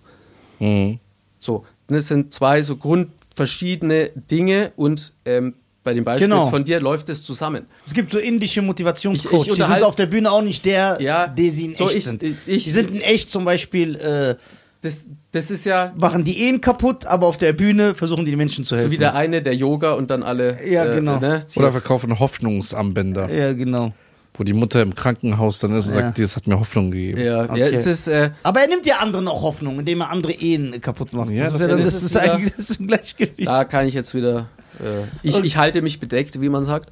Mhm. 0.60 1.00
So, 1.40 1.66
das 1.88 2.08
sind 2.08 2.34
zwei 2.34 2.64
so 2.64 2.78
grundverschiedene 2.78 4.12
Dinge 4.16 4.72
und 4.76 5.14
ähm, 5.26 5.56
bei 5.84 5.94
dem 5.94 6.06
Beispiel 6.06 6.28
Genau. 6.30 6.46
von 6.50 6.64
dir 6.64 6.80
läuft 6.80 7.10
es 7.10 7.24
zusammen. 7.24 7.66
Es 7.86 7.94
gibt 7.94 8.12
so 8.12 8.18
indische 8.18 8.62
Motivationscoach. 8.62 9.42
Ich- 9.48 9.48
ich 9.50 9.54
die 9.56 9.62
sind 9.64 9.84
auf 9.84 9.96
der 9.96 10.06
Bühne 10.06 10.32
auch 10.32 10.42
nicht 10.42 10.64
der, 10.64 10.98
Ja, 11.02 11.28
der 11.28 11.52
sie 11.52 11.66
in 11.66 11.76
so 11.76 11.88
echt 11.88 11.98
ich- 11.98 12.04
sind. 12.06 12.24
ich- 12.24 12.64
die 12.64 12.72
sind 12.72 12.92
in 12.92 13.02
echt 13.02 13.30
zum 13.30 13.44
Beispiel, 13.44 13.96
äh, 13.98 14.36
Das, 14.84 15.08
das 15.32 15.50
ist 15.50 15.66
ja 15.66 15.94
machen 15.96 16.24
die 16.24 16.42
Ehen 16.44 16.60
kaputt, 16.62 17.06
aber 17.06 17.26
auf 17.28 17.38
der 17.38 17.54
Bühne 17.54 17.96
versuchen 17.96 18.26
die 18.26 18.32
den 18.32 18.38
Menschen 18.38 18.64
zu 18.66 18.76
helfen. 18.76 18.90
so 18.90 18.94
wie 18.94 18.98
der 18.98 19.16
eine, 19.16 19.42
der 19.42 19.56
Yoga 19.56 19.94
und 19.94 20.12
dann 20.12 20.22
alle. 20.24 20.60
äh, 20.60 20.74
Ja, 20.74 20.86
genau. 20.94 21.20
Ne, 21.20 21.40
Oder 21.56 21.72
verkaufen 21.72 22.20
Hoffnungsarmbänder, 22.20 23.30
ja, 23.34 23.54
genau. 23.54 23.94
wo 24.36 24.44
die 24.44 24.54
Mutter 24.54 24.82
im 24.82 24.94
Krankenhaus 24.94 25.60
dann 25.60 25.74
ist 25.74 25.88
und 25.88 25.96
Ja. 25.96 26.02
sagt, 26.02 26.20
das 26.20 26.36
hat 26.36 26.48
mir 26.48 26.60
Hoffnung 26.60 26.92
gegeben. 26.92 27.22
ja, 27.22 27.44
Okay. 27.46 27.60
ja, 27.60 27.66
es 27.68 27.86
ist. 27.86 28.08
Äh, 28.08 28.32
Aber 28.44 28.62
er 28.62 28.68
nimmt 28.68 28.86
ja 28.86 28.98
anderen 28.98 29.28
auch 29.28 29.42
Hoffnung, 29.42 29.80
indem 29.80 30.02
er 30.02 30.10
andere 30.10 30.34
Ehen 30.34 30.82
kaputt 30.82 31.14
macht. 31.14 31.30
Ja, 31.30 31.46
das, 31.46 31.54
ist 31.54 31.62
das- 31.62 31.62
ja 31.62 31.68
dann, 31.68 31.78
das, 31.84 31.86
das 31.86 31.96
ist 31.96 32.04
ist 32.04 32.22
wieder- 32.22 32.34
eigentlich 32.34 32.54
das 32.58 32.70
ist 32.70 32.80
ein 32.82 32.88
Gleichgewicht. 32.88 33.48
da 33.48 33.64
kann 33.64 33.88
ich 33.88 33.94
jetzt 33.94 34.14
wieder. 34.14 34.48
Äh, 34.80 35.06
ich, 35.22 35.38
ich 35.44 35.58
halte 35.58 35.82
mich 35.82 36.00
bedeckt, 36.00 36.42
wie 36.42 36.50
man 36.50 36.66
sagt, 36.66 36.92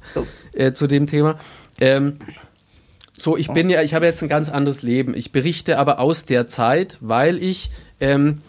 äh, 0.52 0.72
zu 0.72 0.86
dem 0.86 1.06
Thema. 1.06 1.36
Ähm, 1.80 2.18
so, 3.16 3.36
ich 3.36 3.48
bin 3.48 3.68
ja, 3.70 3.82
ich 3.82 3.94
habe 3.94 4.06
jetzt 4.06 4.22
ein 4.22 4.28
ganz 4.28 4.48
anderes 4.48 4.82
Leben. 4.82 5.14
Ich 5.14 5.32
berichte 5.32 5.78
aber 5.78 5.98
aus 6.00 6.24
der 6.24 6.46
Zeit, 6.48 6.98
weil 7.00 7.42
ich 7.42 7.70
ähm, 8.00 8.40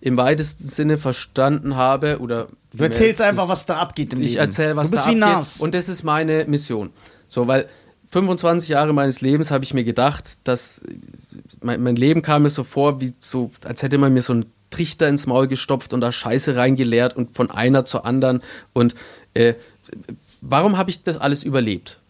im 0.00 0.16
weitesten 0.16 0.68
Sinne 0.68 0.98
verstanden 0.98 1.76
habe 1.76 2.18
oder 2.20 2.48
Du 2.74 2.84
erzählst 2.84 3.20
das- 3.20 3.26
einfach, 3.28 3.48
was 3.48 3.66
da 3.66 3.76
abgeht 3.78 4.12
im 4.12 4.20
Ich 4.20 4.30
Leben. 4.32 4.40
erzähle, 4.40 4.76
was 4.76 4.88
Du 4.88 4.92
bist 4.96 5.06
da 5.06 5.10
wie 5.10 5.22
abgeht. 5.22 5.36
Nas. 5.36 5.60
Und 5.60 5.74
das 5.74 5.88
ist 5.88 6.02
meine 6.04 6.44
Mission. 6.46 6.90
So, 7.28 7.46
weil 7.46 7.68
25 8.10 8.68
Jahre 8.68 8.92
meines 8.92 9.20
Lebens 9.22 9.50
habe 9.50 9.64
ich 9.64 9.72
mir 9.74 9.84
gedacht, 9.84 10.38
dass 10.44 10.82
mein, 11.62 11.82
mein 11.82 11.96
Leben 11.96 12.20
kam 12.22 12.42
mir 12.42 12.50
so 12.50 12.62
vor, 12.64 13.00
wie 13.00 13.14
so, 13.20 13.50
als 13.64 13.82
hätte 13.82 13.96
man 13.98 14.12
mir 14.12 14.20
so 14.20 14.34
einen 14.34 14.46
Trichter 14.70 15.08
ins 15.08 15.26
Maul 15.26 15.48
gestopft 15.48 15.92
und 15.94 16.00
da 16.02 16.12
Scheiße 16.12 16.56
reingeleert 16.56 17.16
und 17.16 17.34
von 17.34 17.50
einer 17.50 17.84
zur 17.86 18.04
anderen. 18.04 18.42
Und 18.74 18.94
äh, 19.34 19.54
warum 20.42 20.76
habe 20.78 20.90
ich 20.90 21.02
das 21.02 21.16
alles 21.18 21.42
überlebt? 21.42 22.00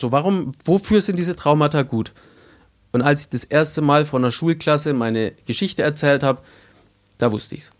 So, 0.00 0.12
warum, 0.12 0.52
wofür 0.64 1.00
sind 1.00 1.18
diese 1.18 1.36
Traumata 1.36 1.82
gut? 1.82 2.12
Und 2.92 3.02
als 3.02 3.22
ich 3.22 3.28
das 3.28 3.44
erste 3.44 3.80
Mal 3.80 4.04
vor 4.04 4.18
einer 4.18 4.30
Schulklasse 4.30 4.92
meine 4.92 5.32
Geschichte 5.46 5.82
erzählt 5.82 6.22
habe, 6.22 6.40
da 7.18 7.32
wusste 7.32 7.54
ich's. 7.54 7.72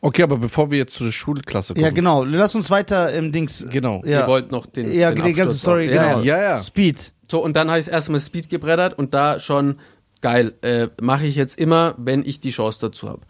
Okay, 0.00 0.22
aber 0.24 0.36
bevor 0.36 0.70
wir 0.70 0.78
jetzt 0.78 0.94
zur 0.94 1.12
Schulklasse 1.12 1.74
kommen. 1.74 1.84
ja, 1.84 1.90
genau. 1.90 2.24
Lass 2.24 2.54
uns 2.56 2.70
weiter 2.70 3.12
im 3.12 3.30
Dings. 3.30 3.64
Genau. 3.70 4.02
Ja, 4.04 4.22
Ihr 4.22 4.26
wollt 4.26 4.50
noch 4.50 4.66
den, 4.66 4.92
ja 4.92 5.12
den 5.12 5.24
die 5.24 5.32
ganze 5.32 5.56
Story, 5.56 5.88
auch. 5.88 5.94
Ja, 5.94 6.12
genau. 6.14 6.24
Ja, 6.24 6.42
ja. 6.42 6.58
Speed. 6.58 7.12
So, 7.30 7.42
und 7.42 7.54
dann 7.54 7.68
habe 7.70 7.78
ich 7.78 7.84
das 7.84 7.94
erste 7.94 8.12
Mal 8.12 8.18
Speed 8.18 8.50
gebreddert 8.50 8.98
und 8.98 9.14
da 9.14 9.38
schon, 9.38 9.78
geil, 10.20 10.54
äh, 10.62 10.88
mache 11.00 11.26
ich 11.26 11.36
jetzt 11.36 11.58
immer, 11.58 11.94
wenn 11.98 12.24
ich 12.26 12.40
die 12.40 12.50
Chance 12.50 12.78
dazu 12.80 13.08
habe. 13.08 13.20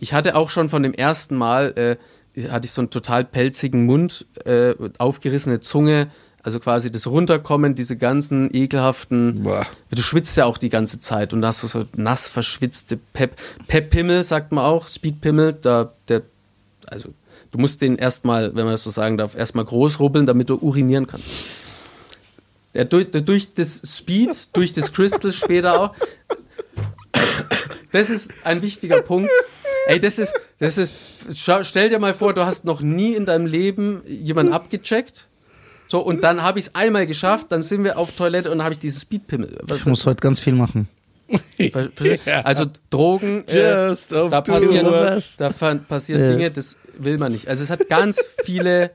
Ich 0.00 0.12
hatte 0.12 0.36
auch 0.36 0.50
schon 0.50 0.68
von 0.68 0.82
dem 0.82 0.92
ersten 0.92 1.36
Mal, 1.36 1.98
äh, 2.36 2.48
hatte 2.50 2.66
ich 2.66 2.72
so 2.72 2.82
einen 2.82 2.90
total 2.90 3.24
pelzigen 3.24 3.86
Mund, 3.86 4.26
äh, 4.44 4.74
aufgerissene 4.98 5.60
Zunge, 5.60 6.08
Also 6.44 6.58
quasi 6.58 6.90
das 6.90 7.06
Runterkommen, 7.06 7.74
diese 7.74 7.96
ganzen 7.96 8.52
ekelhaften. 8.52 9.44
Boah. 9.44 9.64
Du 9.90 10.02
schwitzt 10.02 10.36
ja 10.36 10.44
auch 10.44 10.58
die 10.58 10.70
ganze 10.70 10.98
Zeit 10.98 11.32
und 11.32 11.44
hast 11.44 11.62
du 11.62 11.68
so 11.68 11.84
nass 11.94 12.26
verschwitzte 12.26 12.96
Pep. 12.96 13.36
Pep-Pimmel, 13.68 14.24
sagt 14.24 14.50
man 14.50 14.64
auch, 14.64 14.88
Speed-Pimmel, 14.88 15.52
da, 15.52 15.92
der, 16.08 16.22
also 16.86 17.10
du 17.52 17.58
musst 17.58 17.80
den 17.80 17.96
erstmal, 17.96 18.56
wenn 18.56 18.64
man 18.64 18.72
das 18.72 18.82
so 18.82 18.90
sagen 18.90 19.18
darf, 19.18 19.36
erstmal 19.36 19.64
groß 19.64 20.00
rubbeln, 20.00 20.26
damit 20.26 20.48
du 20.48 20.56
urinieren 20.56 21.06
kannst. 21.06 21.28
Der, 22.74 22.86
durch, 22.86 23.10
durch 23.10 23.54
das 23.54 23.82
Speed, 23.84 24.56
durch 24.56 24.72
das 24.72 24.92
Crystal 24.92 25.30
später 25.30 25.80
auch. 25.80 25.94
Das 27.92 28.10
ist 28.10 28.32
ein 28.42 28.62
wichtiger 28.62 29.02
Punkt. 29.02 29.30
Ey, 29.86 30.00
das 30.00 30.18
ist, 30.18 30.32
das 30.58 30.78
ist, 30.78 30.90
stell 31.34 31.90
dir 31.90 31.98
mal 31.98 32.14
vor, 32.14 32.34
du 32.34 32.46
hast 32.46 32.64
noch 32.64 32.80
nie 32.80 33.14
in 33.14 33.26
deinem 33.26 33.46
Leben 33.46 34.02
jemanden 34.06 34.52
abgecheckt. 34.52 35.28
So, 35.92 36.00
und 36.00 36.24
dann 36.24 36.42
habe 36.42 36.58
ich 36.58 36.68
es 36.68 36.74
einmal 36.74 37.06
geschafft, 37.06 37.48
dann 37.50 37.60
sind 37.60 37.84
wir 37.84 37.98
auf 37.98 38.12
Toilette 38.12 38.50
und 38.50 38.62
habe 38.62 38.72
ich 38.72 38.78
dieses 38.78 39.02
Speedpimmel. 39.02 39.58
Ich 39.74 39.84
muss 39.84 40.06
heute 40.06 40.22
ganz 40.22 40.40
viel 40.40 40.54
machen. 40.54 40.88
Also 42.44 42.64
Drogen, 42.88 43.46
äh, 43.46 43.94
da 44.08 44.40
passieren, 44.40 44.86
da 45.36 45.50
passieren. 45.50 46.30
Dinge, 46.30 46.50
das 46.50 46.78
will 46.96 47.18
man 47.18 47.32
nicht. 47.32 47.46
Also 47.46 47.62
es 47.62 47.68
hat 47.68 47.90
ganz 47.90 48.24
viele. 48.42 48.92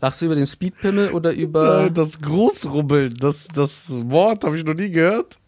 Lachst 0.00 0.22
du 0.22 0.24
über 0.26 0.34
den 0.34 0.46
Speedpimmel 0.46 1.12
oder 1.12 1.30
über? 1.30 1.84
Äh, 1.84 1.92
Das 1.92 2.20
Großrubbeln, 2.20 3.14
das, 3.20 3.46
das 3.54 3.86
Wort 3.90 4.42
habe 4.42 4.58
ich 4.58 4.64
noch 4.64 4.74
nie 4.74 4.90
gehört. 4.90 5.38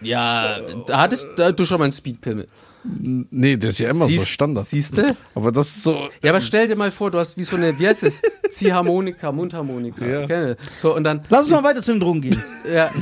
Ja, 0.00 0.58
da 0.88 1.02
hattest 1.02 1.24
da, 1.36 1.52
du 1.52 1.64
schon 1.64 1.78
mal 1.78 1.84
einen 1.84 1.92
Speedpimmel. 1.92 2.48
Nee, 2.84 3.56
das 3.56 3.70
ist 3.70 3.78
ja 3.78 3.90
immer 3.90 4.06
so 4.06 4.10
Siehst- 4.10 4.28
Standard. 4.28 4.66
Siehst 4.66 4.96
du? 4.96 5.16
Aber 5.34 5.52
das 5.52 5.68
ist 5.68 5.82
so. 5.84 6.08
Ja, 6.22 6.30
aber 6.30 6.40
stell 6.40 6.66
dir 6.66 6.74
mal 6.76 6.90
vor, 6.90 7.10
du 7.12 7.18
hast 7.18 7.36
wie 7.36 7.44
so 7.44 7.56
eine, 7.56 7.78
wie 7.78 7.86
heißt 7.86 8.02
es? 8.02 8.20
Ziehharmonika, 8.50 9.30
Mundharmonika. 9.30 10.04
Ja. 10.04 10.50
Ich. 10.50 10.56
So, 10.76 10.94
und 10.96 11.04
dann. 11.04 11.22
Lass 11.28 11.42
uns 11.42 11.50
mal 11.52 11.62
weiter 11.62 11.80
zu 11.82 11.92
den 11.92 12.00
Drogen 12.00 12.20
gehen. 12.20 12.42
Ja. 12.72 12.90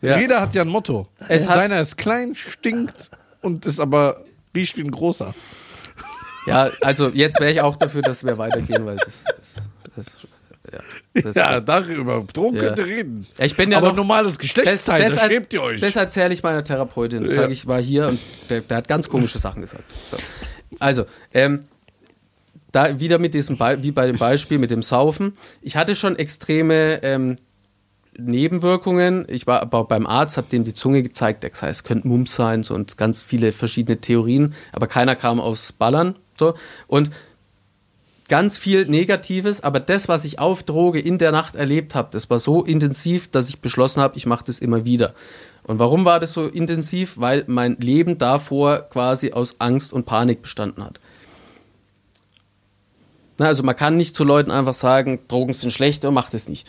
Ja. 0.00 0.16
Jeder 0.18 0.40
hat 0.40 0.54
ja 0.54 0.62
ein 0.62 0.68
Motto. 0.68 1.08
Es 1.26 1.48
hat- 1.48 1.56
Seiner 1.56 1.80
ist 1.80 1.96
klein, 1.96 2.36
stinkt 2.36 3.10
und 3.42 3.66
ist 3.66 3.80
aber 3.80 4.22
riecht 4.54 4.76
wie 4.76 4.82
ein 4.82 4.92
großer. 4.92 5.34
ja, 6.46 6.70
also 6.82 7.08
jetzt 7.08 7.40
wäre 7.40 7.50
ich 7.50 7.60
auch 7.62 7.74
dafür, 7.74 8.02
dass 8.02 8.22
wir 8.24 8.38
weitergehen, 8.38 8.86
weil 8.86 8.94
das. 8.96 9.24
das, 9.24 9.54
das 9.96 10.06
ja, 10.72 11.22
das 11.22 11.34
Ja, 11.36 11.60
darüber. 11.60 12.24
Drogen 12.32 12.56
Ja. 12.56 12.62
könnt 12.64 12.78
ihr 12.78 12.86
reden. 12.86 13.26
Ja, 13.38 13.44
ich 13.44 13.56
bin 13.56 13.70
ja 13.72 13.78
aber 13.78 13.88
noch, 13.88 13.96
normales 13.96 14.38
Geschlechtsteil, 14.38 15.02
das, 15.02 15.16
er- 15.18 15.30
schämt 15.30 15.52
ihr 15.52 15.62
euch. 15.62 15.80
Das 15.80 15.96
erzähle 15.96 16.32
ich 16.34 16.42
meiner 16.42 16.64
Therapeutin. 16.64 17.24
Ja. 17.28 17.34
Sag 17.42 17.50
ich 17.50 17.66
war 17.66 17.80
hier 17.82 18.08
und 18.08 18.18
der, 18.50 18.60
der 18.62 18.76
hat 18.78 18.88
ganz 18.88 19.08
komische 19.08 19.38
Sachen 19.38 19.62
gesagt. 19.62 19.84
So. 20.10 20.16
Also, 20.78 21.04
ähm, 21.32 21.64
da 22.72 23.00
wieder 23.00 23.18
mit 23.18 23.32
diesem, 23.34 23.56
Be 23.56 23.78
wie 23.80 23.92
bei 23.92 24.06
dem 24.06 24.18
Beispiel 24.18 24.58
mit 24.58 24.70
dem 24.70 24.82
Saufen. 24.82 25.36
Ich 25.62 25.76
hatte 25.76 25.96
schon 25.96 26.16
extreme 26.16 27.02
ähm, 27.02 27.36
Nebenwirkungen. 28.18 29.24
Ich 29.28 29.46
war 29.46 29.62
aber 29.62 29.84
beim 29.84 30.06
Arzt, 30.06 30.36
habe 30.36 30.48
dem 30.50 30.64
die 30.64 30.74
Zunge 30.74 31.02
gezeigt. 31.02 31.42
Der 31.42 31.50
gesagt, 31.50 31.70
es 31.70 31.84
könnte 31.84 32.08
Mumps 32.08 32.34
sein 32.34 32.62
so, 32.62 32.74
und 32.74 32.96
ganz 32.98 33.22
viele 33.22 33.52
verschiedene 33.52 34.00
Theorien, 34.00 34.54
aber 34.72 34.86
keiner 34.86 35.16
kam 35.16 35.40
aufs 35.40 35.72
Ballern. 35.72 36.16
So. 36.38 36.54
Und 36.86 37.10
ganz 38.28 38.56
viel 38.58 38.86
Negatives, 38.86 39.62
aber 39.62 39.80
das, 39.80 40.08
was 40.08 40.24
ich 40.24 40.38
auf 40.38 40.62
Droge 40.62 41.00
in 41.00 41.18
der 41.18 41.32
Nacht 41.32 41.56
erlebt 41.56 41.94
habe, 41.94 42.08
das 42.12 42.28
war 42.30 42.38
so 42.38 42.62
intensiv, 42.62 43.30
dass 43.30 43.48
ich 43.48 43.60
beschlossen 43.60 44.00
habe, 44.00 44.16
ich 44.16 44.26
mache 44.26 44.44
das 44.44 44.58
immer 44.58 44.84
wieder. 44.84 45.14
Und 45.64 45.78
warum 45.78 46.04
war 46.04 46.20
das 46.20 46.32
so 46.32 46.46
intensiv? 46.46 47.14
Weil 47.18 47.44
mein 47.46 47.76
Leben 47.76 48.18
davor 48.18 48.88
quasi 48.90 49.32
aus 49.32 49.56
Angst 49.58 49.92
und 49.92 50.06
Panik 50.06 50.42
bestanden 50.42 50.84
hat. 50.84 51.00
Na, 53.38 53.46
also 53.46 53.62
man 53.62 53.76
kann 53.76 53.96
nicht 53.96 54.16
zu 54.16 54.24
Leuten 54.24 54.50
einfach 54.50 54.74
sagen, 54.74 55.20
Drogen 55.28 55.52
sind 55.52 55.70
schlecht 55.70 56.04
und 56.04 56.14
macht 56.14 56.34
es 56.34 56.48
nicht. 56.48 56.66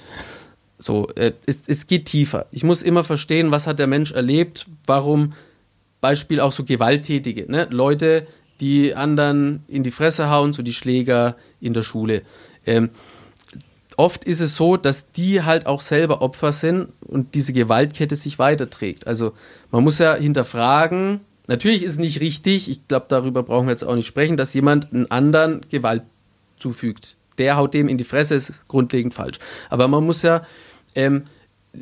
So, 0.78 1.07
äh, 1.16 1.34
es, 1.45 1.68
es 1.68 1.88
geht 1.88 2.05
tiefer. 2.05 2.45
Ich 2.51 2.64
muss 2.64 2.84
immer 2.84 3.03
verstehen, 3.03 3.51
was 3.51 3.68
hat 3.68 3.80
der 3.80 3.88
Mensch 3.88 4.12
erlebt, 4.12 4.68
warum 4.86 5.34
Beispiel 5.99 6.39
auch 6.39 6.51
so 6.51 6.64
Gewalttätige, 6.64 7.51
ne? 7.51 7.68
Leute, 7.70 8.28
die 8.62 8.95
anderen 8.95 9.64
in 9.68 9.84
die 9.84 9.91
Fresse 9.91 10.30
hauen, 10.30 10.53
so 10.53 10.64
die 10.64 10.74
Schläger 10.74 11.36
in 11.60 11.74
der 11.74 11.84
Schule. 11.84 12.24
Ähm, 12.66 12.89
oft 13.97 14.24
ist 14.24 14.39
es 14.39 14.55
so, 14.55 14.78
dass 14.78 15.12
die 15.12 15.43
halt 15.43 15.66
auch 15.66 15.82
selber 15.82 16.22
Opfer 16.22 16.53
sind 16.53 16.89
und 17.01 17.36
diese 17.36 17.53
Gewaltkette 17.53 18.16
sich 18.16 18.39
weiterträgt. 18.39 19.07
Also 19.07 19.34
man 19.72 19.84
muss 19.84 19.99
ja 19.99 20.16
hinterfragen, 20.16 21.22
natürlich 21.47 21.84
ist 21.84 21.93
es 21.93 21.97
nicht 21.97 22.20
richtig, 22.20 22.70
ich 22.70 22.88
glaube, 22.88 23.07
darüber 23.10 23.43
brauchen 23.43 23.68
wir 23.68 23.72
jetzt 23.72 23.84
auch 23.84 23.95
nicht 23.95 24.07
sprechen, 24.07 24.38
dass 24.38 24.53
jemand 24.53 24.93
einen 24.93 25.12
anderen 25.12 25.62
Gewalt 25.70 26.03
zufügt. 26.60 27.18
Der 27.38 27.55
haut 27.55 27.74
dem 27.74 27.88
in 27.88 27.97
die 27.97 28.03
Fresse, 28.03 28.36
ist 28.36 28.68
grundlegend 28.68 29.14
falsch. 29.14 29.39
Aber 29.70 29.88
man 29.88 30.05
muss 30.05 30.22
ja 30.22 30.43
ähm, 30.95 31.24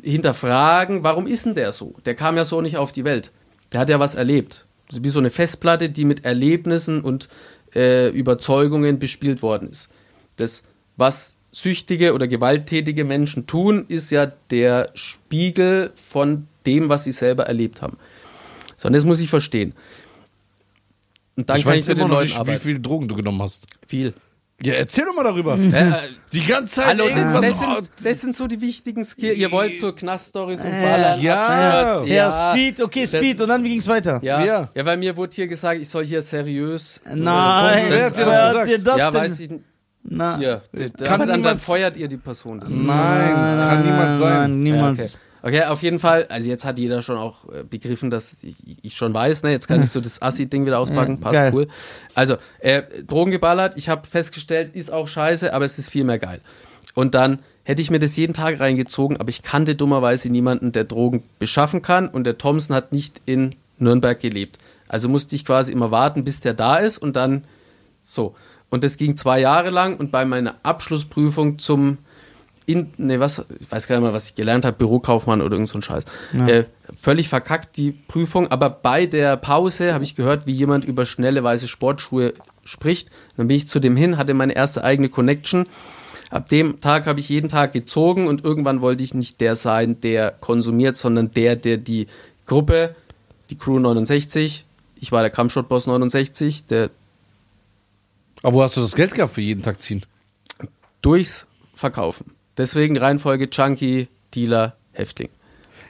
hinterfragen, 0.02 1.02
warum 1.02 1.26
ist 1.26 1.46
denn 1.46 1.54
der 1.54 1.72
so? 1.72 1.94
Der 2.04 2.14
kam 2.14 2.36
ja 2.36 2.44
so 2.44 2.60
nicht 2.60 2.76
auf 2.76 2.92
die 2.92 3.04
Welt. 3.04 3.32
Der 3.72 3.80
hat 3.80 3.88
ja 3.88 3.98
was 3.98 4.14
erlebt. 4.14 4.67
Wie 4.92 5.08
so 5.08 5.18
eine 5.18 5.30
Festplatte, 5.30 5.90
die 5.90 6.04
mit 6.04 6.24
Erlebnissen 6.24 7.02
und 7.02 7.28
äh, 7.74 8.08
Überzeugungen 8.08 8.98
bespielt 8.98 9.42
worden 9.42 9.68
ist. 9.70 9.88
Das, 10.36 10.62
was 10.96 11.36
süchtige 11.52 12.14
oder 12.14 12.26
gewalttätige 12.28 13.04
Menschen 13.04 13.46
tun, 13.46 13.84
ist 13.88 14.10
ja 14.10 14.26
der 14.50 14.90
Spiegel 14.94 15.90
von 15.94 16.46
dem, 16.66 16.88
was 16.88 17.04
sie 17.04 17.12
selber 17.12 17.44
erlebt 17.44 17.82
haben. 17.82 17.96
So, 18.76 18.88
und 18.88 18.94
das 18.94 19.04
muss 19.04 19.20
ich 19.20 19.28
verstehen. 19.28 19.74
Und 21.36 21.48
dann 21.48 21.58
ich 21.58 21.64
kann 21.64 21.72
weiß 21.74 21.82
ich 21.82 21.88
mit 21.88 21.98
immer 21.98 22.06
den 22.06 22.10
noch 22.10 22.16
Leuten 22.16 22.28
nicht, 22.28 22.36
wie 22.36 22.40
arbeiten. 22.40 22.60
viel 22.60 22.78
Drogen 22.80 23.08
du 23.08 23.14
genommen 23.14 23.42
hast. 23.42 23.66
Viel. 23.86 24.14
Ja, 24.60 24.74
erzähl 24.74 25.04
doch 25.04 25.14
mal 25.14 25.22
darüber. 25.22 25.56
Äh, 25.56 25.92
Die 26.32 26.44
ganze 26.44 26.74
Zeit 26.74 26.86
Hallo, 26.88 27.04
das, 27.04 27.16
irgendwas. 27.16 27.40
das, 27.42 27.58
sind, 27.60 27.90
das 28.02 28.20
sind 28.22 28.36
so 28.36 28.46
die 28.48 28.60
wichtigen 28.60 29.04
Skills. 29.04 29.38
Ihr 29.38 29.52
wollt 29.52 29.78
so 29.78 29.92
Knaststories 29.92 30.60
und 30.64 30.70
Ballern. 30.82 31.20
ja. 31.20 31.86
Absturz, 31.90 32.08
Ja, 32.08 32.52
Speed, 32.52 32.82
okay, 32.82 33.06
Speed. 33.06 33.40
Und 33.40 33.48
dann, 33.50 33.62
wie 33.62 33.68
ging's 33.68 33.86
weiter? 33.86 34.18
Ja. 34.20 34.44
Ja. 34.44 34.68
ja, 34.74 34.84
weil 34.84 34.96
mir 34.96 35.16
wurde 35.16 35.32
hier 35.36 35.46
gesagt, 35.46 35.80
ich 35.80 35.88
soll 35.88 36.04
hier 36.04 36.22
seriös. 36.22 37.00
Nein, 37.04 37.84
Wer 37.88 38.06
hat 38.06 38.16
dir 38.16 38.24
das 38.24 38.26
hat 38.26 38.50
gesagt? 38.50 38.68
dir 38.68 38.78
das 38.80 38.98
ja, 38.98 39.10
denn? 39.12 39.20
weiß 39.20 39.40
ich 39.40 39.50
nicht. 39.50 39.64
Na, 40.10 40.38
Hier. 40.38 40.62
Kann 40.72 40.86
aber 41.08 41.18
dann, 41.18 41.28
dann 41.28 41.40
niemand- 41.40 41.60
feuert 41.60 41.96
ihr 41.96 42.08
die 42.08 42.16
Person. 42.16 42.58
Das 42.60 42.70
ist- 42.70 42.76
Nein, 42.76 43.34
kann 43.34 43.84
niemand 43.84 44.18
sein. 44.18 44.50
Nein, 44.50 44.60
niemals. 44.60 44.98
Ja, 44.98 45.04
okay. 45.04 45.14
Okay, 45.48 45.62
auf 45.64 45.82
jeden 45.82 45.98
Fall, 45.98 46.26
also 46.28 46.50
jetzt 46.50 46.66
hat 46.66 46.78
jeder 46.78 47.00
schon 47.00 47.16
auch 47.16 47.48
äh, 47.48 47.62
begriffen, 47.62 48.10
dass 48.10 48.44
ich, 48.44 48.56
ich 48.82 48.94
schon 48.94 49.14
weiß, 49.14 49.44
ne? 49.44 49.50
Jetzt 49.50 49.66
kann 49.66 49.82
ich 49.82 49.90
so 49.90 49.98
das 49.98 50.20
Assi-Ding 50.20 50.66
wieder 50.66 50.78
auspacken, 50.78 51.20
passt 51.20 51.36
geil. 51.36 51.52
cool. 51.54 51.68
Also, 52.14 52.36
äh, 52.58 52.82
Drogen 53.06 53.30
geballert, 53.30 53.72
ich 53.78 53.88
habe 53.88 54.06
festgestellt, 54.06 54.76
ist 54.76 54.92
auch 54.92 55.08
scheiße, 55.08 55.54
aber 55.54 55.64
es 55.64 55.78
ist 55.78 55.88
viel 55.88 56.04
mehr 56.04 56.18
geil. 56.18 56.42
Und 56.94 57.14
dann 57.14 57.38
hätte 57.64 57.80
ich 57.80 57.90
mir 57.90 57.98
das 57.98 58.14
jeden 58.14 58.34
Tag 58.34 58.60
reingezogen, 58.60 59.16
aber 59.16 59.30
ich 59.30 59.42
kannte 59.42 59.74
dummerweise 59.74 60.28
niemanden, 60.28 60.72
der 60.72 60.84
Drogen 60.84 61.22
beschaffen 61.38 61.80
kann 61.80 62.08
und 62.08 62.24
der 62.24 62.36
Thompson 62.36 62.76
hat 62.76 62.92
nicht 62.92 63.22
in 63.24 63.54
Nürnberg 63.78 64.20
gelebt. 64.20 64.58
Also 64.86 65.08
musste 65.08 65.34
ich 65.34 65.46
quasi 65.46 65.72
immer 65.72 65.90
warten, 65.90 66.24
bis 66.24 66.40
der 66.40 66.52
da 66.52 66.76
ist 66.76 66.98
und 66.98 67.16
dann 67.16 67.44
so. 68.02 68.34
Und 68.68 68.84
das 68.84 68.98
ging 68.98 69.16
zwei 69.16 69.40
Jahre 69.40 69.70
lang 69.70 69.96
und 69.96 70.12
bei 70.12 70.26
meiner 70.26 70.56
Abschlussprüfung 70.62 71.58
zum 71.58 71.96
in, 72.68 72.92
ne, 72.98 73.18
was, 73.18 73.44
ich 73.60 73.70
weiß 73.70 73.88
gar 73.88 73.96
nicht 73.96 74.04
mehr, 74.04 74.12
was 74.12 74.28
ich 74.28 74.34
gelernt 74.34 74.64
habe, 74.64 74.76
Bürokaufmann 74.76 75.40
oder 75.40 75.54
irgend 75.54 75.68
so 75.68 75.78
ein 75.78 75.82
Scheiß. 75.82 76.04
Äh, 76.46 76.64
völlig 76.94 77.28
verkackt 77.28 77.76
die 77.76 77.92
Prüfung, 77.92 78.48
aber 78.48 78.70
bei 78.70 79.06
der 79.06 79.36
Pause 79.36 79.94
habe 79.94 80.04
ich 80.04 80.14
gehört, 80.14 80.46
wie 80.46 80.52
jemand 80.52 80.84
über 80.84 81.06
schnelle 81.06 81.42
weiße 81.42 81.66
Sportschuhe 81.66 82.34
spricht. 82.64 83.10
Dann 83.36 83.48
bin 83.48 83.56
ich 83.56 83.68
zu 83.68 83.80
dem 83.80 83.96
hin, 83.96 84.18
hatte 84.18 84.34
meine 84.34 84.54
erste 84.54 84.84
eigene 84.84 85.08
Connection. 85.08 85.64
Ab 86.30 86.48
dem 86.48 86.78
Tag 86.80 87.06
habe 87.06 87.20
ich 87.20 87.28
jeden 87.30 87.48
Tag 87.48 87.72
gezogen 87.72 88.26
und 88.26 88.44
irgendwann 88.44 88.82
wollte 88.82 89.02
ich 89.02 89.14
nicht 89.14 89.40
der 89.40 89.56
sein, 89.56 90.00
der 90.00 90.32
konsumiert, 90.32 90.96
sondern 90.96 91.30
der, 91.30 91.56
der 91.56 91.78
die 91.78 92.06
Gruppe, 92.46 92.94
die 93.50 93.56
Crew 93.56 93.78
69, 93.78 94.66
ich 95.00 95.12
war 95.12 95.22
der 95.22 95.30
Kampfshot-Boss 95.30 95.86
69, 95.86 96.66
der 96.66 96.90
Aber 98.42 98.52
wo 98.52 98.62
hast 98.62 98.76
du 98.76 98.82
das 98.82 98.94
Geld 98.94 99.14
gehabt 99.14 99.34
für 99.34 99.40
jeden 99.40 99.62
Tag 99.62 99.80
ziehen? 99.80 100.04
durchs 101.02 101.46
Verkaufen. 101.74 102.32
Deswegen 102.58 102.98
Reihenfolge 102.98 103.48
Junkie, 103.50 104.08
Dealer, 104.34 104.76
Häftling. 104.92 105.30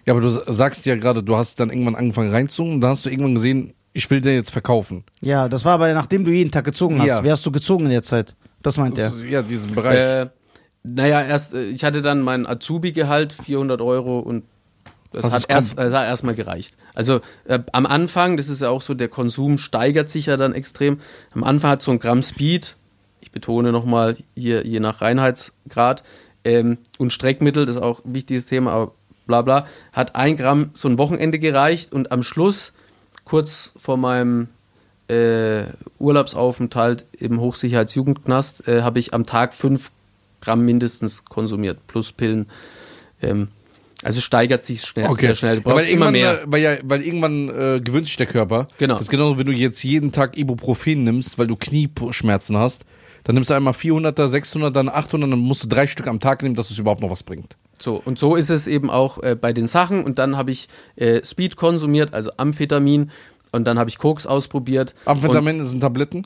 Ja, 0.06 0.14
aber 0.14 0.20
du 0.20 0.30
sagst 0.30 0.86
ja 0.86 0.94
gerade, 0.94 1.22
du 1.22 1.36
hast 1.36 1.58
dann 1.60 1.70
irgendwann 1.70 1.96
angefangen 1.96 2.30
reinzuzogen 2.30 2.74
und 2.74 2.80
dann 2.80 2.92
hast 2.92 3.04
du 3.04 3.10
irgendwann 3.10 3.34
gesehen, 3.34 3.74
ich 3.92 4.08
will 4.10 4.20
den 4.20 4.34
jetzt 4.34 4.50
verkaufen. 4.50 5.04
Ja, 5.20 5.48
das 5.48 5.64
war 5.64 5.72
aber 5.74 5.92
nachdem 5.92 6.24
du 6.24 6.30
jeden 6.30 6.50
Tag 6.50 6.64
gezogen 6.64 7.00
hast. 7.00 7.08
Ja. 7.08 7.24
Wer 7.24 7.32
hast 7.32 7.44
du 7.44 7.50
gezogen 7.50 7.86
in 7.86 7.90
der 7.90 8.02
Zeit? 8.02 8.36
Das 8.62 8.76
meint 8.76 8.96
er. 8.98 9.12
Ja, 9.28 9.42
diesen 9.42 9.74
Bereich. 9.74 9.96
Äh, 9.96 10.26
naja, 10.82 11.22
erst, 11.22 11.54
äh, 11.54 11.64
ich 11.64 11.84
hatte 11.84 12.02
dann 12.02 12.20
mein 12.20 12.46
Azubi-Gehalt, 12.46 13.32
400 13.32 13.80
Euro 13.80 14.20
und 14.20 14.44
das 15.12 15.24
Also 15.24 15.34
hat 15.34 15.42
es 15.42 15.48
erst, 15.48 15.78
das 15.78 15.92
hat 15.92 16.06
erstmal 16.06 16.34
gereicht. 16.34 16.74
Also 16.94 17.20
äh, 17.44 17.60
am 17.72 17.86
Anfang, 17.86 18.36
das 18.36 18.48
ist 18.48 18.62
ja 18.62 18.68
auch 18.68 18.82
so, 18.82 18.94
der 18.94 19.08
Konsum 19.08 19.58
steigert 19.58 20.10
sich 20.10 20.26
ja 20.26 20.36
dann 20.36 20.52
extrem. 20.52 21.00
Am 21.34 21.44
Anfang 21.44 21.70
hat 21.72 21.82
so 21.82 21.90
ein 21.90 21.98
Gramm 21.98 22.22
Speed, 22.22 22.76
ich 23.20 23.32
betone 23.32 23.72
nochmal 23.72 24.16
hier 24.36 24.66
je 24.66 24.80
nach 24.80 25.00
Reinheitsgrad, 25.00 26.02
ähm, 26.48 26.78
und 26.96 27.12
Streckmittel, 27.12 27.66
das 27.66 27.76
ist 27.76 27.82
auch 27.82 28.04
ein 28.04 28.14
wichtiges 28.14 28.46
Thema, 28.46 28.72
aber 28.72 28.92
bla 29.26 29.42
bla, 29.42 29.66
hat 29.92 30.16
ein 30.16 30.36
Gramm 30.36 30.70
so 30.72 30.88
ein 30.88 30.96
Wochenende 30.96 31.38
gereicht 31.38 31.92
und 31.92 32.10
am 32.10 32.22
Schluss, 32.22 32.72
kurz 33.24 33.72
vor 33.76 33.98
meinem 33.98 34.48
äh, 35.08 35.64
Urlaubsaufenthalt 35.98 37.04
im 37.18 37.40
Hochsicherheitsjugendknast, 37.40 38.66
äh, 38.66 38.82
habe 38.82 38.98
ich 38.98 39.12
am 39.12 39.26
Tag 39.26 39.52
fünf 39.52 39.90
Gramm 40.40 40.64
mindestens 40.64 41.24
konsumiert, 41.26 41.86
plus 41.86 42.12
Pillen. 42.12 42.46
Ähm, 43.20 43.48
also 44.02 44.20
steigert 44.20 44.62
sich 44.62 44.82
schnell, 44.82 45.14
sehr 45.16 45.34
schnell. 45.34 45.56
Du 45.56 45.68
Ja, 45.68 45.74
brauchst 45.74 45.86
weil 45.86 45.92
immer 45.92 46.06
irgendwann, 46.06 46.12
mehr. 46.12 46.42
Weil, 46.46 46.62
ja, 46.62 46.76
weil 46.84 47.02
irgendwann 47.02 47.48
äh, 47.48 47.80
gewöhnt 47.80 48.06
sich 48.06 48.16
der 48.16 48.26
Körper. 48.26 48.68
Genau. 48.78 48.94
Das 48.94 49.04
ist 49.04 49.10
genauso, 49.10 49.38
wenn 49.38 49.46
du 49.46 49.52
jetzt 49.52 49.82
jeden 49.82 50.12
Tag 50.12 50.38
Ibuprofen 50.38 51.02
nimmst, 51.02 51.36
weil 51.36 51.48
du 51.48 51.56
Knieschmerzen 51.56 52.56
hast. 52.56 52.84
Dann 53.28 53.34
nimmst 53.34 53.50
du 53.50 53.54
einmal 53.54 53.74
400er, 53.74 54.26
600er, 54.26 54.70
dann 54.70 54.88
800, 54.88 55.30
dann 55.30 55.38
musst 55.38 55.62
du 55.62 55.68
drei 55.68 55.86
Stück 55.86 56.06
am 56.06 56.18
Tag 56.18 56.42
nehmen, 56.42 56.54
dass 56.54 56.70
es 56.70 56.78
überhaupt 56.78 57.02
noch 57.02 57.10
was 57.10 57.22
bringt. 57.22 57.58
So, 57.78 58.00
und 58.02 58.18
so 58.18 58.36
ist 58.36 58.48
es 58.48 58.66
eben 58.66 58.88
auch 58.88 59.22
äh, 59.22 59.36
bei 59.38 59.52
den 59.52 59.66
Sachen. 59.66 60.02
Und 60.02 60.18
dann 60.18 60.38
habe 60.38 60.50
ich 60.50 60.66
äh, 60.96 61.22
Speed 61.22 61.56
konsumiert, 61.56 62.14
also 62.14 62.30
Amphetamin. 62.38 63.10
Und 63.52 63.66
dann 63.66 63.78
habe 63.78 63.90
ich 63.90 63.98
Koks 63.98 64.26
ausprobiert. 64.26 64.94
Amphetamin 65.04 65.62
sind 65.62 65.80
Tabletten, 65.80 66.24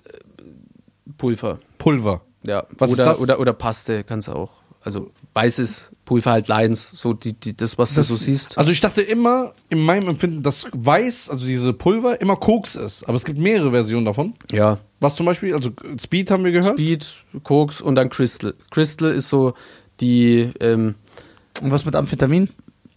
Und 1.08 1.18
Pulver. 1.18 1.58
Pulver. 1.78 2.20
Ja. 2.46 2.68
Was 2.78 2.90
ist 2.90 2.94
oder, 2.94 3.04
das? 3.04 3.18
Oder, 3.18 3.40
oder 3.40 3.52
Paste 3.52 4.04
kannst 4.04 4.28
du 4.28 4.32
auch. 4.34 4.62
Also 4.80 5.10
weißes 5.34 5.90
Pulver 6.04 6.30
halt 6.30 6.46
Leins, 6.46 6.88
so 6.88 7.14
die, 7.14 7.32
die, 7.32 7.56
das, 7.56 7.78
was 7.78 7.94
du 7.94 8.02
so 8.02 8.14
siehst. 8.14 8.56
Also 8.58 8.70
ich 8.70 8.80
dachte 8.80 9.02
immer, 9.02 9.54
in 9.70 9.84
meinem 9.84 10.08
Empfinden, 10.08 10.44
dass 10.44 10.66
Weiß, 10.72 11.30
also 11.30 11.44
diese 11.44 11.72
Pulver, 11.72 12.20
immer 12.20 12.36
Koks 12.36 12.76
ist. 12.76 13.02
Aber 13.08 13.16
es 13.16 13.24
gibt 13.24 13.40
mehrere 13.40 13.72
Versionen 13.72 14.04
davon. 14.04 14.34
Ja. 14.52 14.78
Was 15.02 15.16
zum 15.16 15.26
Beispiel? 15.26 15.54
Also 15.54 15.70
Speed 16.00 16.30
haben 16.30 16.44
wir 16.44 16.52
gehört. 16.52 16.74
Speed, 16.78 17.06
Koks 17.42 17.80
und 17.80 17.94
dann 17.96 18.08
Crystal. 18.08 18.54
Crystal 18.70 19.10
ist 19.10 19.28
so 19.28 19.54
die 20.00 20.50
ähm, 20.60 20.94
Und 21.60 21.70
was 21.70 21.84
mit 21.84 21.94
Amphetamin? 21.94 22.48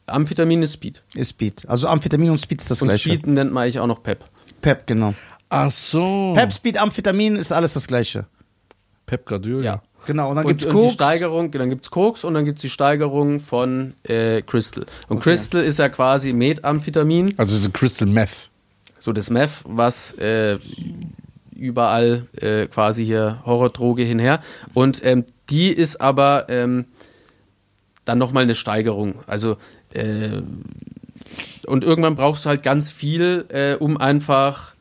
Amphetamin 0.07 0.61
ist 0.61 0.73
Speed. 0.73 1.03
Ist 1.15 1.31
Speed. 1.31 1.67
Also 1.67 1.87
Amphetamin 1.87 2.29
und 2.29 2.37
Speed 2.37 2.61
ist 2.61 2.69
das 2.71 2.81
Und 2.81 2.89
gleiche. 2.89 3.09
Speed 3.09 3.27
nennt 3.27 3.51
man 3.51 3.63
eigentlich 3.63 3.79
auch 3.79 3.87
noch 3.87 4.03
Pep. 4.03 4.23
Pep, 4.61 4.85
genau. 4.87 5.13
Ach 5.49 5.71
so. 5.71 6.33
Pep, 6.35 6.53
Speed, 6.53 6.77
Amphetamin 6.77 7.35
ist 7.35 7.51
alles 7.51 7.73
das 7.73 7.87
gleiche. 7.87 8.25
Pepgradil. 9.05 9.63
Ja. 9.63 9.81
Genau. 10.05 10.29
Und 10.29 10.35
dann 10.35 10.45
und, 10.45 10.49
gibt's 10.51 10.65
und 10.65 10.73
die 10.73 10.79
Koks. 10.79 10.93
Steigerung, 10.93 11.51
dann 11.51 11.69
gibt's 11.69 11.89
Koks 11.89 12.23
und 12.23 12.35
dann 12.35 12.45
gibt's 12.45 12.61
die 12.61 12.69
Steigerung 12.69 13.39
von 13.39 13.93
äh, 14.03 14.41
Crystal. 14.43 14.85
Und 15.07 15.19
Crystal 15.21 15.61
ist 15.61 15.79
ja 15.79 15.89
quasi 15.89 16.33
Methamphetamin, 16.33 17.33
Also 17.37 17.55
diese 17.55 17.71
Crystal 17.71 18.07
Meth. 18.07 18.49
so 18.99 19.11
das 19.13 19.29
Meth, 19.31 19.51
was 19.65 20.11
äh, 20.13 20.59
überall 21.55 22.27
äh, 22.39 22.67
quasi 22.67 23.05
hier 23.05 23.41
Horrordroge 23.45 24.03
hinher. 24.03 24.41
Und 24.73 25.03
ähm, 25.05 25.25
die 25.49 25.69
ist 25.69 26.01
aber 26.01 26.45
ähm, 26.49 26.85
dann 28.03 28.17
nochmal 28.17 28.43
eine 28.43 28.55
Steigerung. 28.55 29.15
Also 29.27 29.57
äh, 29.93 30.41
und 31.65 31.83
irgendwann 31.83 32.15
brauchst 32.15 32.45
du 32.45 32.49
halt 32.49 32.63
ganz 32.63 32.91
viel, 32.91 33.45
äh, 33.49 33.75
um 33.75 33.97
einfach, 33.97 34.75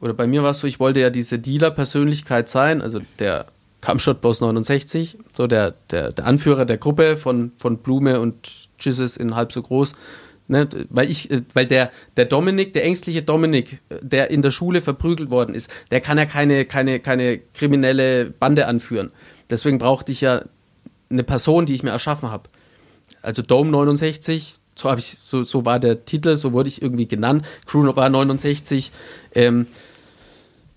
oder 0.00 0.14
bei 0.14 0.26
mir 0.26 0.42
war 0.42 0.50
es 0.50 0.60
so, 0.60 0.66
ich 0.66 0.80
wollte 0.80 1.00
ja 1.00 1.10
diese 1.10 1.38
Dealer-Persönlichkeit 1.38 2.48
sein, 2.48 2.80
also 2.82 3.00
der 3.18 3.46
Kampfshot-Boss 3.80 4.40
69, 4.40 5.18
so 5.32 5.46
der, 5.46 5.74
der, 5.90 6.12
der 6.12 6.26
Anführer 6.26 6.64
der 6.64 6.78
Gruppe 6.78 7.16
von, 7.16 7.52
von 7.58 7.78
Blume 7.78 8.20
und 8.20 8.68
Jizzes 8.78 9.16
in 9.16 9.34
halb 9.34 9.52
so 9.52 9.62
groß. 9.62 9.92
Ne, 10.48 10.68
weil 10.90 11.08
ich, 11.08 11.30
äh, 11.30 11.42
weil 11.54 11.66
der, 11.66 11.90
der 12.16 12.24
Dominik, 12.24 12.74
der 12.74 12.84
ängstliche 12.84 13.22
Dominik, 13.22 13.80
äh, 13.88 13.96
der 14.02 14.30
in 14.30 14.42
der 14.42 14.50
Schule 14.50 14.82
verprügelt 14.82 15.30
worden 15.30 15.54
ist, 15.54 15.70
der 15.90 16.00
kann 16.00 16.18
ja 16.18 16.26
keine, 16.26 16.64
keine, 16.64 17.00
keine 17.00 17.38
kriminelle 17.38 18.30
Bande 18.30 18.66
anführen. 18.66 19.12
Deswegen 19.50 19.78
brauchte 19.78 20.12
ich 20.12 20.20
ja 20.20 20.42
eine 21.10 21.22
Person, 21.22 21.66
die 21.66 21.74
ich 21.74 21.82
mir 21.82 21.90
erschaffen 21.90 22.30
habe. 22.30 22.50
Also 23.22 23.42
Dome 23.42 23.70
69, 23.70 24.54
so, 24.74 24.92
ich, 24.94 25.18
so, 25.22 25.42
so 25.44 25.64
war 25.64 25.78
der 25.78 26.04
Titel, 26.04 26.36
so 26.36 26.52
wurde 26.52 26.68
ich 26.68 26.82
irgendwie 26.82 27.06
genannt. 27.06 27.46
Crew 27.66 27.94
war 27.94 28.08
69, 28.08 28.90
ähm, 29.34 29.66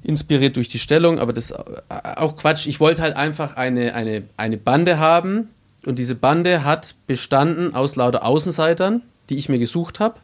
inspiriert 0.04 0.56
durch 0.56 0.70
die 0.70 0.80
Stellung, 0.80 1.20
aber 1.20 1.34
das 1.34 1.46
ist 1.46 1.58
auch 1.90 2.38
Quatsch. 2.38 2.68
Ich 2.68 2.80
wollte 2.80 3.02
halt 3.02 3.16
einfach 3.16 3.56
eine, 3.56 3.96
eine, 3.96 4.24
eine 4.38 4.58
Bande 4.58 5.00
haben 5.00 5.50
und 5.86 5.98
diese 5.98 6.16
Bande 6.16 6.64
hat 6.64 6.96
bestanden 7.08 7.74
aus 7.74 7.96
lauter 7.96 8.24
Außenseitern, 8.24 9.02
die 9.30 9.38
ich 9.38 9.50
mir 9.50 9.60
gesucht 9.60 10.00
habe 10.00 10.16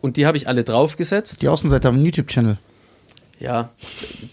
und 0.00 0.16
die 0.16 0.26
habe 0.26 0.36
ich 0.36 0.48
alle 0.48 0.64
draufgesetzt. 0.64 1.42
Die 1.42 1.48
Außenseiter 1.48 1.88
haben 1.88 1.96
einen 1.96 2.06
YouTube-Channel. 2.06 2.58
Ja, 3.38 3.70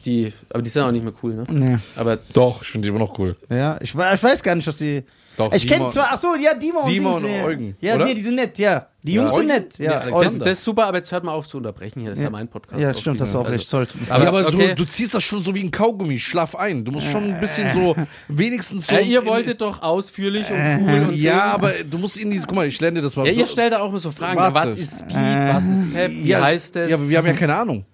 die, 0.05 0.33
aber 0.49 0.61
die 0.61 0.69
sind 0.69 0.81
auch 0.83 0.91
nicht 0.91 1.03
mehr 1.03 1.13
cool, 1.23 1.33
ne? 1.35 1.45
Nee. 1.49 1.77
Aber 1.95 2.17
Doch, 2.33 2.61
ich 2.61 2.67
finde 2.69 2.85
die 2.87 2.89
immer 2.89 2.99
noch 2.99 3.17
cool. 3.19 3.37
Ja, 3.49 3.77
ich, 3.81 3.95
we- 3.95 4.11
ich 4.13 4.21
weiß 4.21 4.43
gar 4.43 4.53
nicht, 4.55 4.67
was 4.67 4.77
die. 4.77 5.03
Doch, 5.37 5.53
ich 5.53 5.67
kenne 5.67 5.89
zwar, 5.89 6.07
ach 6.11 6.17
so, 6.17 6.35
ja, 6.35 6.53
Dima 6.55 6.79
und 6.79 6.89
Dima 6.89 7.11
Dings, 7.19 7.23
und. 7.23 7.45
Eugen, 7.45 7.77
Ja, 7.79 7.95
oder? 7.95 8.05
nee, 8.05 8.13
die 8.15 8.21
sind 8.21 8.35
nett, 8.35 8.57
ja. 8.57 8.87
Die 9.03 9.13
Jungs 9.13 9.31
sind 9.31 9.41
Eugen? 9.41 9.47
nett, 9.49 9.77
ja. 9.77 9.99
Das, 10.09 10.39
das 10.39 10.47
ist 10.57 10.63
super, 10.63 10.87
aber 10.87 10.97
jetzt 10.97 11.11
hört 11.11 11.23
mal 11.23 11.31
auf 11.31 11.47
zu 11.47 11.57
unterbrechen 11.57 11.99
hier, 12.01 12.09
das 12.09 12.17
ist 12.19 12.23
ja, 12.23 12.29
mein 12.31 12.47
Podcast. 12.47 12.81
Ja, 12.81 12.93
stimmt, 12.93 13.21
das 13.21 13.29
ist 13.29 13.35
auch 13.35 13.41
Also- 13.45 13.51
recht. 13.53 13.67
Sorry. 13.67 13.85
Aber- 14.09 14.23
ja, 14.23 14.29
aber 14.29 14.47
okay. 14.47 14.69
du, 14.69 14.75
du 14.75 14.85
ziehst 14.85 15.13
das 15.13 15.23
schon 15.23 15.43
so 15.43 15.53
wie 15.53 15.63
ein 15.63 15.69
Kaugummi. 15.71 16.17
Schlaf 16.19 16.55
ein. 16.55 16.83
Du 16.83 16.91
musst 16.91 17.07
schon 17.11 17.23
ein 17.25 17.39
bisschen 17.39 17.71
so, 17.73 17.95
wenigstens 18.27 18.87
so. 18.87 18.95
Äh, 18.95 19.03
ihr 19.03 19.21
in- 19.21 19.25
wolltet 19.27 19.61
doch 19.61 19.81
ausführlich 19.83 20.49
und 20.49 20.57
cool 20.57 21.05
und 21.09 21.15
Ja, 21.15 21.43
aber 21.53 21.71
du 21.89 21.97
musst 21.99 22.17
in 22.17 22.31
die. 22.31 22.39
Guck 22.39 22.53
mal, 22.55 22.67
ich 22.67 22.81
lerne 22.81 22.95
dir 22.99 23.03
das 23.03 23.15
mal. 23.15 23.25
Ja, 23.27 23.31
ihr 23.33 23.45
stellt 23.45 23.73
da 23.73 23.79
auch 23.79 23.89
immer 23.89 23.99
so 23.99 24.11
Fragen. 24.11 24.37
Warte. 24.39 24.55
Was 24.55 24.75
ist 24.75 24.99
Speed? 24.99 25.15
Was 25.15 25.63
ist 25.65 25.93
Pep? 25.93 26.11
Wie 26.11 26.27
ja, 26.27 26.41
heißt 26.41 26.75
es? 26.77 26.89
Ja, 26.89 26.97
aber 26.97 27.07
wir 27.07 27.17
haben 27.19 27.27
ja 27.27 27.33
keine 27.33 27.55
Ahnung. 27.55 27.85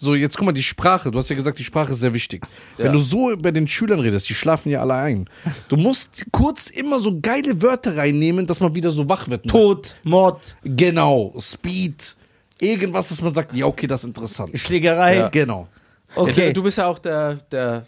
Ja. 0.00 0.06
So, 0.06 0.14
jetzt 0.14 0.36
guck 0.36 0.46
mal, 0.46 0.52
die 0.52 0.62
Sprache. 0.62 1.10
Du 1.10 1.18
hast 1.18 1.28
ja 1.28 1.36
gesagt, 1.36 1.58
die 1.58 1.64
Sprache 1.64 1.92
ist 1.92 2.00
sehr 2.00 2.14
wichtig. 2.14 2.46
Wenn 2.76 2.86
Ja. 2.86 2.92
du 2.92 3.00
so 3.00 3.30
über 3.30 3.52
den 3.52 3.68
Schülern 3.68 4.00
redest, 4.00 4.28
die 4.28 4.34
schlafen 4.34 4.70
ja 4.70 4.80
alle 4.80 4.94
ein. 4.94 5.28
Du 5.68 5.76
musst 5.76 6.24
kurz 6.32 6.70
immer 6.70 7.00
so 7.00 7.18
geile 7.20 7.60
Wörter 7.62 7.96
reinnehmen, 7.96 8.46
dass 8.46 8.60
man 8.60 8.74
wieder 8.74 8.90
so 8.92 9.08
wach 9.08 9.28
wird. 9.28 9.46
Tod, 9.46 9.96
Mord, 10.02 10.56
Genau, 10.64 11.34
Speed. 11.38 12.16
Irgendwas, 12.60 13.08
dass 13.08 13.22
man 13.22 13.32
sagt, 13.34 13.54
ja, 13.54 13.66
okay, 13.66 13.86
das 13.86 14.00
ist 14.00 14.06
interessant. 14.08 14.58
Schlägerei. 14.58 15.16
Ja. 15.16 15.28
Genau. 15.28 15.68
Ja, 16.16 16.22
Okay, 16.22 16.46
du, 16.48 16.54
du 16.54 16.62
bist 16.64 16.78
ja 16.78 16.86
auch 16.88 16.98
der, 16.98 17.34
der, 17.52 17.84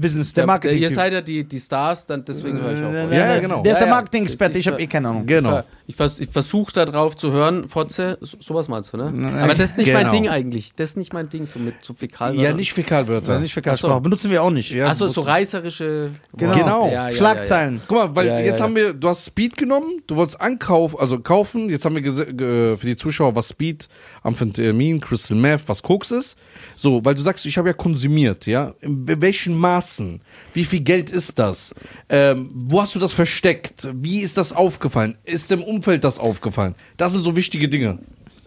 Business, 0.00 0.32
der 0.32 0.46
Marketing. 0.46 0.78
Ihr 0.78 0.90
seid 0.90 1.12
ja 1.12 1.20
die, 1.20 1.44
die 1.44 1.60
Stars, 1.60 2.06
dann 2.06 2.24
deswegen 2.24 2.60
höre 2.60 2.72
ich 2.72 2.82
auch. 2.82 3.12
Ja, 3.12 3.34
ja, 3.34 3.40
genau. 3.40 3.62
Der 3.62 3.72
ist 3.72 3.78
der. 3.78 3.88
Marketing-Experte, 3.88 4.58
ich 4.58 4.66
habe 4.66 4.80
eh 4.80 4.86
keine 4.86 5.08
Ahnung. 5.08 5.26
Genau. 5.26 5.62
Ich, 5.88 5.94
vers 5.94 6.18
ich 6.18 6.28
versuche 6.28 6.72
da 6.72 6.84
drauf 6.84 7.16
zu 7.16 7.30
hören, 7.30 7.68
Fotze, 7.68 8.18
so, 8.20 8.36
sowas 8.40 8.68
meinst 8.68 8.92
du, 8.92 8.96
ne? 8.96 9.12
Aber 9.40 9.54
das 9.54 9.70
ist 9.70 9.78
nicht 9.78 9.92
mein 9.92 10.06
Genau. 10.06 10.12
Ding 10.12 10.28
eigentlich. 10.28 10.74
Das 10.74 10.90
ist 10.90 10.96
nicht 10.96 11.12
mein 11.12 11.28
Ding, 11.28 11.46
so 11.46 11.58
mit 11.58 11.76
so 11.82 11.94
Fäkalwörtern. 11.94 12.44
Ja, 12.44 12.52
nicht 12.52 12.72
Fäkalwörter. 12.72 13.34
Ja, 13.34 13.40
nicht 13.40 13.56
Ach 13.66 13.76
so. 13.76 14.00
Benutzen 14.00 14.30
wir 14.30 14.42
auch 14.42 14.50
nicht. 14.50 14.70
Ja, 14.70 14.88
Achso, 14.88 15.06
du 15.06 15.12
so 15.12 15.20
reißerische. 15.20 16.10
Genau. 16.36 16.52
Genau. 16.52 16.86
Ja, 16.86 16.92
ja, 16.92 17.08
ja, 17.08 17.16
Schlagzeilen. 17.16 17.80
Guck 17.86 17.98
mal, 17.98 18.16
weil 18.16 18.26
Ja, 18.26 18.40
jetzt 18.40 18.58
ja, 18.58 18.64
haben 18.64 18.74
wir, 18.74 18.94
du 18.94 19.08
hast 19.08 19.26
Speed 19.26 19.56
genommen, 19.56 20.02
du 20.06 20.16
wolltest 20.16 20.40
ankaufen, 20.40 20.98
also 20.98 21.18
kaufen, 21.18 21.70
jetzt 21.70 21.84
haben 21.84 21.96
wir 21.96 22.76
für 22.78 22.86
die 22.86 22.96
Zuschauer, 22.96 23.34
was 23.36 23.50
Speed, 23.50 23.88
Amphetamin, 24.22 25.00
Crystal 25.00 25.36
Meth, 25.36 25.62
was 25.66 25.82
Koks 25.82 26.10
ist. 26.10 26.36
So, 26.74 27.04
weil 27.04 27.14
du 27.14 27.20
sagst, 27.22 27.46
ich 27.46 27.58
habe 27.58 27.68
ja 27.68 27.74
konsumiert, 27.74 28.46
ja. 28.46 28.74
In 28.80 29.06
welchen 29.22 29.58
Maßen? 29.86 30.20
Wie 30.52 30.64
viel 30.64 30.80
Geld 30.80 31.10
ist 31.10 31.38
das? 31.38 31.74
Ähm, 32.08 32.48
wo 32.54 32.80
hast 32.80 32.94
du 32.94 32.98
das 32.98 33.12
versteckt? 33.12 33.88
Wie 33.92 34.20
ist 34.20 34.36
das 34.36 34.52
aufgefallen? 34.52 35.16
Ist 35.24 35.50
dem 35.50 35.62
Umfeld 35.62 36.04
das 36.04 36.18
aufgefallen? 36.18 36.74
Das 36.96 37.12
sind 37.12 37.22
so 37.22 37.36
wichtige 37.36 37.68
Dinge. 37.68 37.98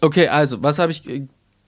Okay, 0.02 0.28
also, 0.28 0.62
was 0.62 0.80
habe 0.80 0.92
ich. 0.92 1.04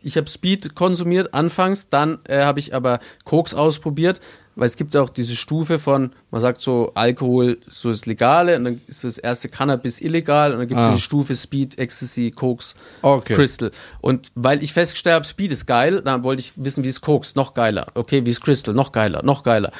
Ich 0.03 0.17
habe 0.17 0.27
Speed 0.27 0.73
konsumiert 0.73 1.35
anfangs, 1.35 1.89
dann 1.89 2.17
äh, 2.27 2.41
habe 2.41 2.59
ich 2.59 2.73
aber 2.73 2.99
Koks 3.23 3.53
ausprobiert, 3.53 4.19
weil 4.55 4.65
es 4.65 4.75
gibt 4.75 4.93
ja 4.93 5.01
auch 5.01 5.09
diese 5.09 5.35
Stufe 5.35 5.79
von, 5.79 6.11
man 6.29 6.41
sagt 6.41 6.61
so, 6.61 6.91
Alkohol 6.93 7.57
so 7.67 7.89
das 7.89 8.05
Legale 8.05 8.57
und 8.57 8.63
dann 8.65 8.81
ist 8.87 9.03
das 9.03 9.17
erste 9.17 9.47
Cannabis 9.49 10.01
illegal 10.01 10.51
und 10.51 10.59
dann 10.59 10.67
gibt 10.67 10.79
es 10.79 10.85
Ah. 10.85 10.89
so 10.91 10.95
die 10.97 11.01
Stufe 11.01 11.35
Speed, 11.35 11.77
Ecstasy, 11.79 12.31
Koks, 12.31 12.75
Okay. 13.01 13.33
Crystal. 13.33 13.71
Und 14.01 14.31
weil 14.35 14.61
ich 14.63 14.73
festgestellt 14.73 15.15
habe, 15.15 15.25
Speed 15.25 15.51
ist 15.51 15.65
geil, 15.67 16.01
dann 16.03 16.23
wollte 16.23 16.41
ich 16.41 16.53
wissen, 16.57 16.83
wie 16.83 16.89
ist 16.89 17.01
Koks, 17.01 17.35
noch 17.35 17.53
geiler. 17.53 17.87
Okay, 17.95 18.25
wie 18.25 18.29
ist 18.29 18.41
Crystal, 18.41 18.73
noch 18.73 18.91
geiler, 18.91 19.23
noch 19.23 19.43
geiler. 19.43 19.71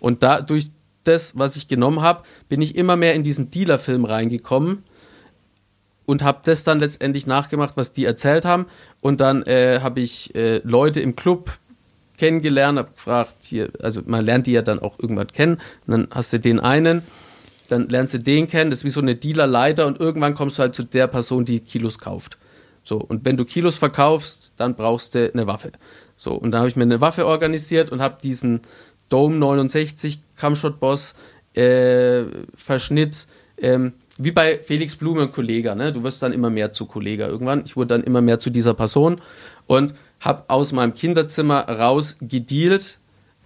Und 0.00 0.22
da 0.22 0.40
durch 0.42 0.68
das, 1.04 1.38
was 1.38 1.56
ich 1.56 1.68
genommen 1.68 2.02
habe, 2.02 2.22
bin 2.50 2.60
ich 2.60 2.76
immer 2.76 2.96
mehr 2.96 3.14
in 3.14 3.22
diesen 3.22 3.50
Dealer-Film 3.50 4.04
reingekommen 4.04 4.82
und 6.04 6.22
habe 6.22 6.40
das 6.44 6.64
dann 6.64 6.80
letztendlich 6.80 7.26
nachgemacht, 7.26 7.76
was 7.76 7.92
die 7.92 8.04
erzählt 8.04 8.44
haben. 8.44 8.66
Und 9.00 9.20
dann 9.20 9.42
äh, 9.44 9.80
habe 9.82 10.00
ich 10.00 10.34
äh, 10.34 10.58
Leute 10.64 11.00
im 11.00 11.16
Club 11.16 11.52
kennengelernt, 12.18 12.78
habe 12.78 12.90
gefragt, 12.92 13.36
hier, 13.44 13.70
also 13.80 14.02
man 14.04 14.24
lernt 14.24 14.46
die 14.46 14.52
ja 14.52 14.62
dann 14.62 14.78
auch 14.78 14.98
irgendwann 14.98 15.28
kennen. 15.28 15.54
Und 15.86 15.92
dann 15.92 16.08
hast 16.10 16.32
du 16.32 16.40
den 16.40 16.60
einen, 16.60 17.02
dann 17.68 17.88
lernst 17.88 18.14
du 18.14 18.18
den 18.18 18.46
kennen, 18.46 18.70
das 18.70 18.80
ist 18.80 18.84
wie 18.84 18.90
so 18.90 19.00
eine 19.00 19.14
Dealer-Leiter 19.14 19.86
und 19.86 20.00
irgendwann 20.00 20.34
kommst 20.34 20.58
du 20.58 20.62
halt 20.62 20.74
zu 20.74 20.82
der 20.82 21.06
Person, 21.06 21.44
die 21.44 21.60
Kilos 21.60 21.98
kauft. 21.98 22.38
So, 22.82 22.96
und 22.96 23.24
wenn 23.24 23.36
du 23.36 23.44
Kilos 23.44 23.76
verkaufst, 23.76 24.52
dann 24.56 24.74
brauchst 24.74 25.14
du 25.14 25.30
eine 25.32 25.46
Waffe. 25.46 25.72
So, 26.16 26.32
und 26.32 26.52
dann 26.52 26.60
habe 26.60 26.68
ich 26.68 26.76
mir 26.76 26.84
eine 26.84 27.00
Waffe 27.00 27.26
organisiert 27.26 27.92
und 27.92 28.00
habe 28.00 28.16
diesen 28.22 28.60
Dome 29.08 29.36
69 29.36 30.20
Camshot-Boss 30.36 31.14
äh, 31.54 32.24
Verschnitt, 32.54 33.26
ähm, 33.58 33.92
wie 34.18 34.32
bei 34.32 34.58
Felix 34.62 34.96
Blume 34.96 35.22
und 35.22 35.32
Kollega, 35.32 35.74
ne? 35.74 35.92
Du 35.92 36.02
wirst 36.02 36.22
dann 36.22 36.32
immer 36.32 36.50
mehr 36.50 36.72
zu 36.72 36.86
Kollega 36.86 37.28
irgendwann. 37.28 37.62
Ich 37.64 37.76
wurde 37.76 37.88
dann 37.88 38.02
immer 38.02 38.20
mehr 38.20 38.40
zu 38.40 38.50
dieser 38.50 38.74
Person 38.74 39.20
und 39.66 39.94
habe 40.20 40.44
aus 40.48 40.72
meinem 40.72 40.94
Kinderzimmer 40.94 41.68
raus 41.68 42.16
gedealt 42.20 42.98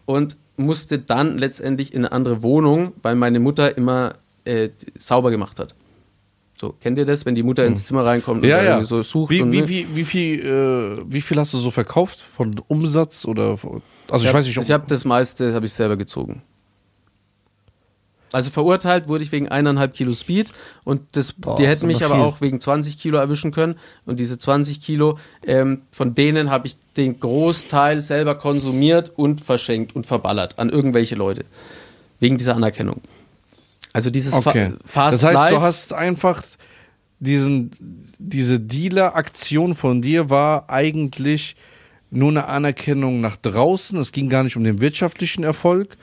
und 0.07 0.37
musste 0.57 0.99
dann 0.99 1.39
letztendlich 1.39 1.93
in 1.95 2.05
eine 2.05 2.13
andere 2.13 2.43
Wohnung, 2.43 2.93
weil 3.03 3.15
meine 3.15 3.41
Mutter 3.41 3.77
immer 3.77 4.15
äh, 4.45 4.71
sauber 4.97 5.31
gemacht 5.31 5.59
hat. 5.59 5.75
So, 6.63 6.75
kennt 6.81 6.97
ihr 6.97 7.05
das, 7.05 7.27
wenn 7.27 7.35
die 7.35 7.43
Mutter 7.43 7.67
ins 7.67 7.85
Zimmer 7.85 8.05
reinkommt 8.05 8.43
und 8.43 8.49
Ja, 8.49 8.59
da 8.59 8.63
ja. 8.63 8.71
irgendwie 8.71 8.87
so 8.87 9.03
sucht? 9.03 9.31
Wie, 9.31 9.43
und, 9.43 9.51
wie, 9.51 9.63
ne? 9.63 9.69
wie, 9.69 9.87
wie, 9.97 10.05
viel, 10.05 10.41
äh, 10.41 11.13
wie 11.13 11.21
viel 11.21 11.37
hast 11.39 11.53
du 11.55 11.59
so 11.59 11.73
verkauft 11.73 12.21
von 12.21 12.55
Umsatz 12.69 13.25
oder 13.25 13.57
von, 13.57 13.83
also 14.09 14.23
ich, 14.23 14.29
ich 14.29 14.35
weiß 14.35 14.47
nicht, 14.47 14.59
ob, 14.59 14.65
Ich 14.65 14.71
habe 14.71 14.85
das 14.87 15.05
meiste 15.05 15.55
habe 15.55 15.67
ich 15.67 15.73
selber 15.73 15.97
gezogen. 15.97 16.43
Also 18.33 18.51
verurteilt 18.51 19.09
wurde 19.09 19.25
ich 19.25 19.33
wegen 19.33 19.49
eineinhalb 19.49 19.95
Kilo 19.95 20.13
Speed 20.13 20.53
und 20.85 21.03
das, 21.13 21.33
Boah, 21.33 21.57
die 21.57 21.67
hätten 21.67 21.87
mich 21.87 22.05
aber 22.05 22.15
aber 22.15 22.25
viel. 22.25 22.25
auch 22.25 22.41
wegen 22.41 22.61
20 22.61 22.99
Kilo 22.99 23.19
erwischen 23.19 23.53
können. 23.53 23.77
Und 24.07 24.21
diese 24.21 24.39
20 24.39 24.81
Kilo, 24.81 25.19
ähm, 25.47 25.83
von 25.91 26.15
denen 26.15 26.51
habe 26.51 26.67
ich 26.67 26.77
den 26.97 27.21
Großteil 27.21 28.03
selber 28.03 28.35
konsumiert 28.35 29.13
und 29.17 29.41
verschenkt 29.41 29.95
und 29.95 30.07
verballert 30.07 30.59
an 30.59 30.71
irgendwelche 30.71 31.15
Leute. 31.15 31.45
Wegen 32.21 32.39
dieser 32.39 32.57
Anerkennung. 32.57 33.01
Also 33.93 34.11
dieses 34.11 34.33
Okay. 34.33 34.73
Fa 34.85 35.11
Fast 35.11 35.15
das 35.15 35.25
heißt, 35.25 35.35
Life. 35.35 35.55
du 35.55 35.61
hast 35.61 35.93
einfach 35.93 36.43
diesen, 37.19 37.71
diese 38.19 38.59
Dealer-Aktion 38.59 39.75
von 39.75 40.03
dir 40.03 40.31
war 40.31 40.71
eigentlich 40.71 41.57
nur 42.11 42.31
eine 42.31 42.47
Anerkennung 42.47 43.21
nach 43.21 43.37
draußen. 43.37 43.99
Es 43.99 44.13
ging 44.13 44.29
gar 44.29 44.43
nicht 44.45 44.57
um 44.57 44.65
den 44.65 44.81
wirtschaftlichen 44.81 45.45
Erfolg. 45.45 45.97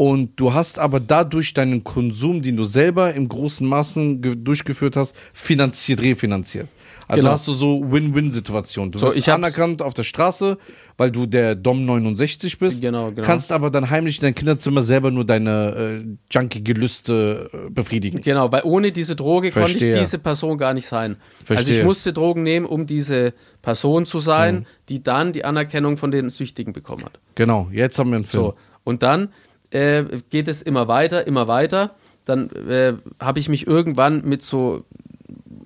Und 0.00 0.30
du 0.40 0.54
hast 0.54 0.78
aber 0.78 0.98
dadurch 0.98 1.52
deinen 1.52 1.84
Konsum, 1.84 2.40
den 2.40 2.56
du 2.56 2.64
selber 2.64 3.12
im 3.12 3.28
großen 3.28 3.66
Maßen 3.66 4.22
ge- 4.22 4.34
durchgeführt 4.34 4.96
hast, 4.96 5.14
finanziert, 5.34 6.00
refinanziert. 6.00 6.68
Also 7.06 7.20
Genau. 7.20 7.32
hast 7.32 7.46
du 7.48 7.52
so 7.52 7.84
Win-Win-Situation. 7.92 8.92
Du 8.92 8.98
So, 8.98 9.14
wirst 9.14 9.28
anerkannt 9.28 9.82
auf 9.82 9.92
der 9.92 10.04
Straße, 10.04 10.56
weil 10.96 11.10
du 11.10 11.26
der 11.26 11.54
Dom 11.54 11.84
69 11.84 12.58
bist. 12.58 12.80
Genau, 12.80 13.10
genau. 13.12 13.26
Kannst 13.26 13.52
aber 13.52 13.68
dann 13.70 13.90
heimlich 13.90 14.16
in 14.16 14.22
deinem 14.22 14.34
Kinderzimmer 14.36 14.80
selber 14.80 15.10
nur 15.10 15.26
deine 15.26 16.02
äh, 16.02 16.16
junkie 16.32 16.64
Gelüste 16.64 17.50
äh, 17.52 17.68
befriedigen. 17.70 18.22
Genau, 18.22 18.50
weil 18.52 18.62
ohne 18.64 18.92
diese 18.92 19.16
Droge 19.16 19.50
konnte 19.50 19.68
Verstehe. 19.72 19.94
ich 19.96 19.98
diese 20.00 20.18
Person 20.18 20.56
gar 20.56 20.72
nicht 20.72 20.86
sein. 20.86 21.16
Also 21.40 21.44
Verstehe. 21.56 21.78
ich 21.80 21.84
musste 21.84 22.14
Drogen 22.14 22.42
nehmen, 22.42 22.64
um 22.64 22.86
diese 22.86 23.34
Person 23.60 24.06
zu 24.06 24.18
sein, 24.20 24.64
die 24.88 25.02
dann 25.02 25.32
die 25.34 25.44
Anerkennung 25.44 25.98
von 25.98 26.10
den 26.10 26.30
Süchtigen 26.30 26.72
bekommen 26.72 27.04
hat. 27.04 27.18
Genau, 27.34 27.68
jetzt 27.70 27.98
haben 27.98 28.08
wir 28.10 28.16
einen 28.16 28.24
Film. 28.24 28.44
So, 28.44 28.54
und 28.84 29.02
dann 29.02 29.28
äh, 29.70 30.04
geht 30.30 30.48
es 30.48 30.62
immer 30.62 30.88
weiter, 30.88 31.26
immer 31.26 31.48
weiter. 31.48 31.94
Dann 32.24 32.50
äh, 32.50 32.94
habe 33.20 33.38
ich 33.38 33.48
mich 33.48 33.66
irgendwann 33.66 34.24
mit 34.24 34.42
so 34.42 34.84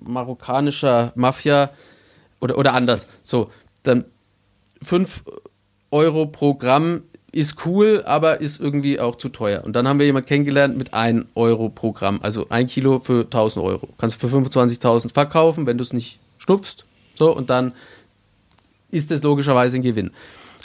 marokkanischer 0.01 1.11
Mafia 1.15 1.71
oder, 2.39 2.57
oder 2.57 2.73
anders, 2.73 3.07
so, 3.23 3.49
dann 3.83 4.05
5 4.81 5.23
Euro 5.91 6.27
pro 6.27 6.53
Gramm 6.55 7.03
ist 7.31 7.65
cool, 7.65 8.03
aber 8.05 8.39
ist 8.39 8.59
irgendwie 8.59 8.99
auch 8.99 9.15
zu 9.15 9.29
teuer. 9.29 9.63
Und 9.65 9.75
dann 9.75 9.87
haben 9.87 9.99
wir 9.99 10.05
jemanden 10.05 10.27
kennengelernt 10.27 10.77
mit 10.77 10.93
1 10.93 11.25
Euro 11.35 11.69
pro 11.69 11.91
Gramm, 11.91 12.19
also 12.21 12.47
ein 12.49 12.67
Kilo 12.67 12.99
für 12.99 13.23
1000 13.23 13.65
Euro. 13.65 13.89
Kannst 13.97 14.21
du 14.21 14.27
für 14.27 14.37
25.000 14.37 15.11
verkaufen, 15.11 15.65
wenn 15.65 15.77
du 15.77 15.83
es 15.83 15.91
nicht 15.91 16.19
schnupfst. 16.37 16.85
So, 17.15 17.35
und 17.35 17.49
dann 17.49 17.73
ist 18.89 19.11
es 19.11 19.21
logischerweise 19.23 19.77
ein 19.77 19.81
Gewinn. 19.81 20.11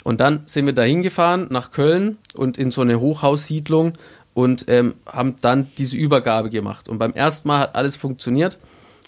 Und 0.03 0.19
dann 0.19 0.43
sind 0.45 0.65
wir 0.65 0.73
da 0.73 0.83
hingefahren 0.83 1.47
nach 1.49 1.71
Köln 1.71 2.17
und 2.33 2.57
in 2.57 2.71
so 2.71 2.81
eine 2.81 2.99
Hochhaussiedlung 2.99 3.93
und 4.33 4.65
ähm, 4.67 4.95
haben 5.05 5.35
dann 5.41 5.67
diese 5.77 5.97
Übergabe 5.97 6.49
gemacht. 6.49 6.89
Und 6.89 6.97
beim 6.97 7.13
ersten 7.13 7.47
Mal 7.47 7.59
hat 7.59 7.75
alles 7.75 7.95
funktioniert. 7.95 8.57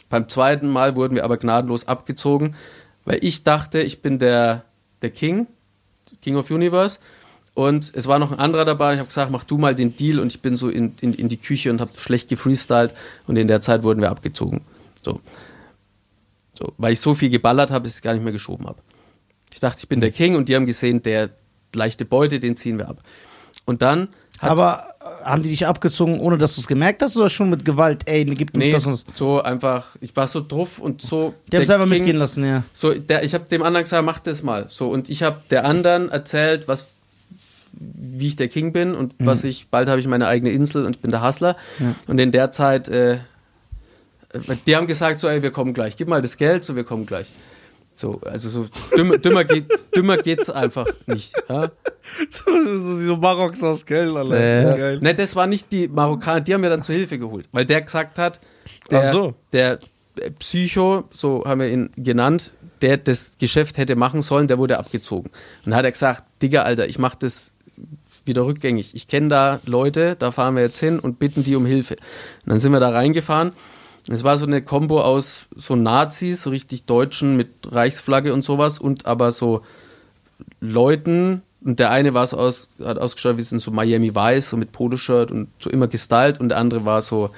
Beim 0.09 0.29
zweiten 0.29 0.69
Mal 0.69 0.95
wurden 0.95 1.15
wir 1.15 1.23
aber 1.23 1.37
gnadenlos 1.37 1.87
abgezogen, 1.87 2.55
weil 3.05 3.19
ich 3.21 3.43
dachte, 3.43 3.81
ich 3.81 4.01
bin 4.01 4.19
der, 4.19 4.63
der 5.01 5.09
King, 5.09 5.47
King 6.21 6.35
of 6.35 6.51
Universe. 6.51 6.99
Und 7.55 7.91
es 7.95 8.07
war 8.07 8.19
noch 8.19 8.31
ein 8.31 8.39
anderer 8.39 8.65
dabei. 8.65 8.93
Ich 8.93 8.99
habe 8.99 9.07
gesagt, 9.07 9.31
mach 9.31 9.43
du 9.43 9.57
mal 9.57 9.75
den 9.75 9.95
Deal. 9.95 10.19
Und 10.19 10.33
ich 10.33 10.41
bin 10.41 10.55
so 10.55 10.69
in, 10.69 10.95
in, 11.01 11.13
in 11.13 11.29
die 11.29 11.37
Küche 11.37 11.69
und 11.69 11.81
habe 11.81 11.91
schlecht 11.97 12.27
gefreestylt. 12.29 12.93
Und 13.27 13.37
in 13.37 13.47
der 13.47 13.61
Zeit 13.61 13.83
wurden 13.83 14.01
wir 14.01 14.09
abgezogen. 14.09 14.61
So. 15.03 15.19
So, 16.53 16.73
weil 16.77 16.93
ich 16.93 16.99
so 16.99 17.13
viel 17.13 17.29
geballert 17.29 17.71
habe, 17.71 17.83
dass 17.83 17.93
ich 17.93 17.97
es 17.97 18.01
gar 18.01 18.13
nicht 18.13 18.23
mehr 18.23 18.33
geschoben 18.33 18.67
habe. 18.67 18.79
Ich 19.53 19.59
dachte, 19.59 19.79
ich 19.81 19.87
bin 19.87 20.01
der 20.01 20.11
King 20.11 20.35
und 20.35 20.49
die 20.49 20.55
haben 20.55 20.65
gesehen, 20.65 21.01
der 21.03 21.29
leichte 21.73 22.05
Beute, 22.05 22.39
den 22.39 22.57
ziehen 22.57 22.77
wir 22.79 22.89
ab. 22.89 22.97
Und 23.65 23.81
dann 23.81 24.09
Aber 24.39 24.89
äh, 24.99 25.25
haben 25.25 25.41
die 25.43 25.49
dich 25.49 25.65
abgezogen, 25.67 26.19
ohne 26.19 26.37
dass 26.37 26.55
du 26.55 26.61
es 26.61 26.67
gemerkt 26.67 27.01
hast, 27.01 27.15
oder 27.15 27.29
schon 27.29 27.49
mit 27.49 27.63
Gewalt? 27.63 28.01
Ey, 28.05 28.25
gib 28.25 28.55
nee, 28.57 28.71
das 28.71 28.85
und 28.85 28.93
das. 29.07 29.17
so 29.17 29.41
einfach, 29.41 29.95
ich 30.01 30.15
war 30.15 30.27
so 30.27 30.41
drauf 30.45 30.79
und 30.79 31.01
so. 31.01 31.33
Die 31.51 31.55
haben 31.55 31.63
es 31.63 31.69
einfach 31.69 31.85
King- 31.85 31.93
mitgehen 31.99 32.17
lassen, 32.17 32.45
ja. 32.45 32.63
So, 32.73 32.93
der, 32.93 33.23
ich 33.23 33.33
habe 33.33 33.47
dem 33.47 33.63
anderen 33.63 33.83
gesagt, 33.85 34.03
mach 34.05 34.19
das 34.19 34.43
mal. 34.43 34.65
So, 34.69 34.89
und 34.89 35.09
ich 35.09 35.23
habe 35.23 35.41
der 35.49 35.65
anderen 35.65 36.09
erzählt, 36.09 36.67
was, 36.67 36.97
wie 37.73 38.27
ich 38.27 38.35
der 38.35 38.49
King 38.49 38.73
bin 38.73 38.95
und 38.95 39.19
Mhm. 39.19 39.25
was 39.25 39.43
ich, 39.45 39.69
bald 39.69 39.87
habe 39.87 39.99
ich 40.01 40.07
meine 40.07 40.27
eigene 40.27 40.51
Insel 40.51 40.85
und 40.85 40.95
ich 40.97 41.01
bin 41.01 41.09
der 41.11 41.23
Hustler. 41.25 41.55
Und 42.07 42.19
in 42.19 42.31
der 42.31 42.51
Zeit, 42.51 42.89
äh, 42.89 43.19
die 44.67 44.75
haben 44.75 44.87
gesagt, 44.87 45.19
so, 45.19 45.27
ey, 45.27 45.41
wir 45.41 45.51
kommen 45.51 45.73
gleich, 45.73 45.95
gib 45.95 46.07
mal 46.07 46.21
das 46.21 46.37
Geld, 46.37 46.63
so, 46.63 46.75
wir 46.75 46.83
kommen 46.83 47.05
gleich. 47.05 47.31
So, 47.93 48.19
also 48.25 48.49
so 48.49 48.67
dümmer, 48.97 49.17
dümmer, 49.17 49.45
geht, 49.45 49.65
dümmer 49.95 50.17
geht's 50.17 50.49
einfach 50.49 50.87
nicht. 51.05 51.33
Ja? 51.47 51.71
so 52.29 52.97
diese 52.97 53.15
Maroks 53.17 53.63
aus 53.63 53.85
Köln, 53.85 54.15
Alter. 54.17 54.93
Äh. 54.93 54.97
Ne, 54.97 55.13
das 55.13 55.35
war 55.35 55.47
nicht 55.47 55.71
die 55.71 55.87
Marokkaner, 55.87 56.41
die 56.41 56.53
haben 56.53 56.61
mir 56.61 56.69
dann 56.69 56.83
zur 56.83 56.95
Hilfe 56.95 57.19
geholt, 57.19 57.47
weil 57.51 57.65
der 57.65 57.81
gesagt 57.81 58.17
hat, 58.17 58.39
der, 58.89 59.01
Ach 59.01 59.11
so. 59.11 59.35
der 59.53 59.79
Psycho, 60.39 61.05
so 61.11 61.43
haben 61.45 61.61
wir 61.61 61.69
ihn 61.69 61.91
genannt, 61.95 62.53
der 62.81 62.97
das 62.97 63.33
Geschäft 63.37 63.77
hätte 63.77 63.95
machen 63.95 64.21
sollen, 64.21 64.47
der 64.47 64.57
wurde 64.57 64.77
abgezogen. 64.77 65.29
Und 65.29 65.71
dann 65.71 65.75
hat 65.75 65.85
er 65.85 65.91
gesagt, 65.91 66.23
Digga, 66.41 66.63
Alter, 66.63 66.87
ich 66.89 66.99
mach 66.99 67.15
das 67.15 67.53
wieder 68.25 68.45
rückgängig. 68.45 68.93
Ich 68.93 69.07
kenne 69.07 69.27
da 69.29 69.59
Leute, 69.65 70.15
da 70.17 70.31
fahren 70.31 70.55
wir 70.55 70.63
jetzt 70.63 70.79
hin 70.79 70.99
und 70.99 71.19
bitten 71.19 71.43
die 71.43 71.55
um 71.55 71.65
Hilfe. 71.65 71.95
Und 71.95 72.49
dann 72.49 72.59
sind 72.59 72.71
wir 72.71 72.79
da 72.79 72.89
reingefahren. 72.89 73.53
Es 74.09 74.23
war 74.23 74.37
so 74.37 74.45
eine 74.45 74.61
Kombo 74.61 75.01
aus 75.01 75.47
so 75.55 75.75
Nazis, 75.75 76.43
so 76.43 76.49
richtig 76.49 76.85
Deutschen 76.85 77.35
mit 77.37 77.49
Reichsflagge 77.71 78.33
und 78.33 78.43
sowas 78.43 78.79
und 78.79 79.05
aber 79.05 79.31
so 79.31 79.61
Leuten, 80.59 81.41
und 81.63 81.79
der 81.79 81.91
eine 81.91 82.13
war 82.13 82.27
so 82.27 82.37
aus, 82.37 82.67
hat 82.83 82.97
ausgeschaut 82.99 83.37
wie 83.37 83.41
so 83.41 83.57
so 83.57 83.71
Miami 83.71 84.13
Vice, 84.13 84.49
so 84.49 84.57
mit 84.57 84.73
Poloshirt 84.73 85.31
und 85.31 85.47
so 85.59 85.69
immer 85.69 85.87
gestylt, 85.87 86.39
und 86.39 86.49
der 86.49 86.57
andere 86.57 86.83
war 86.83 87.01
so 87.01 87.29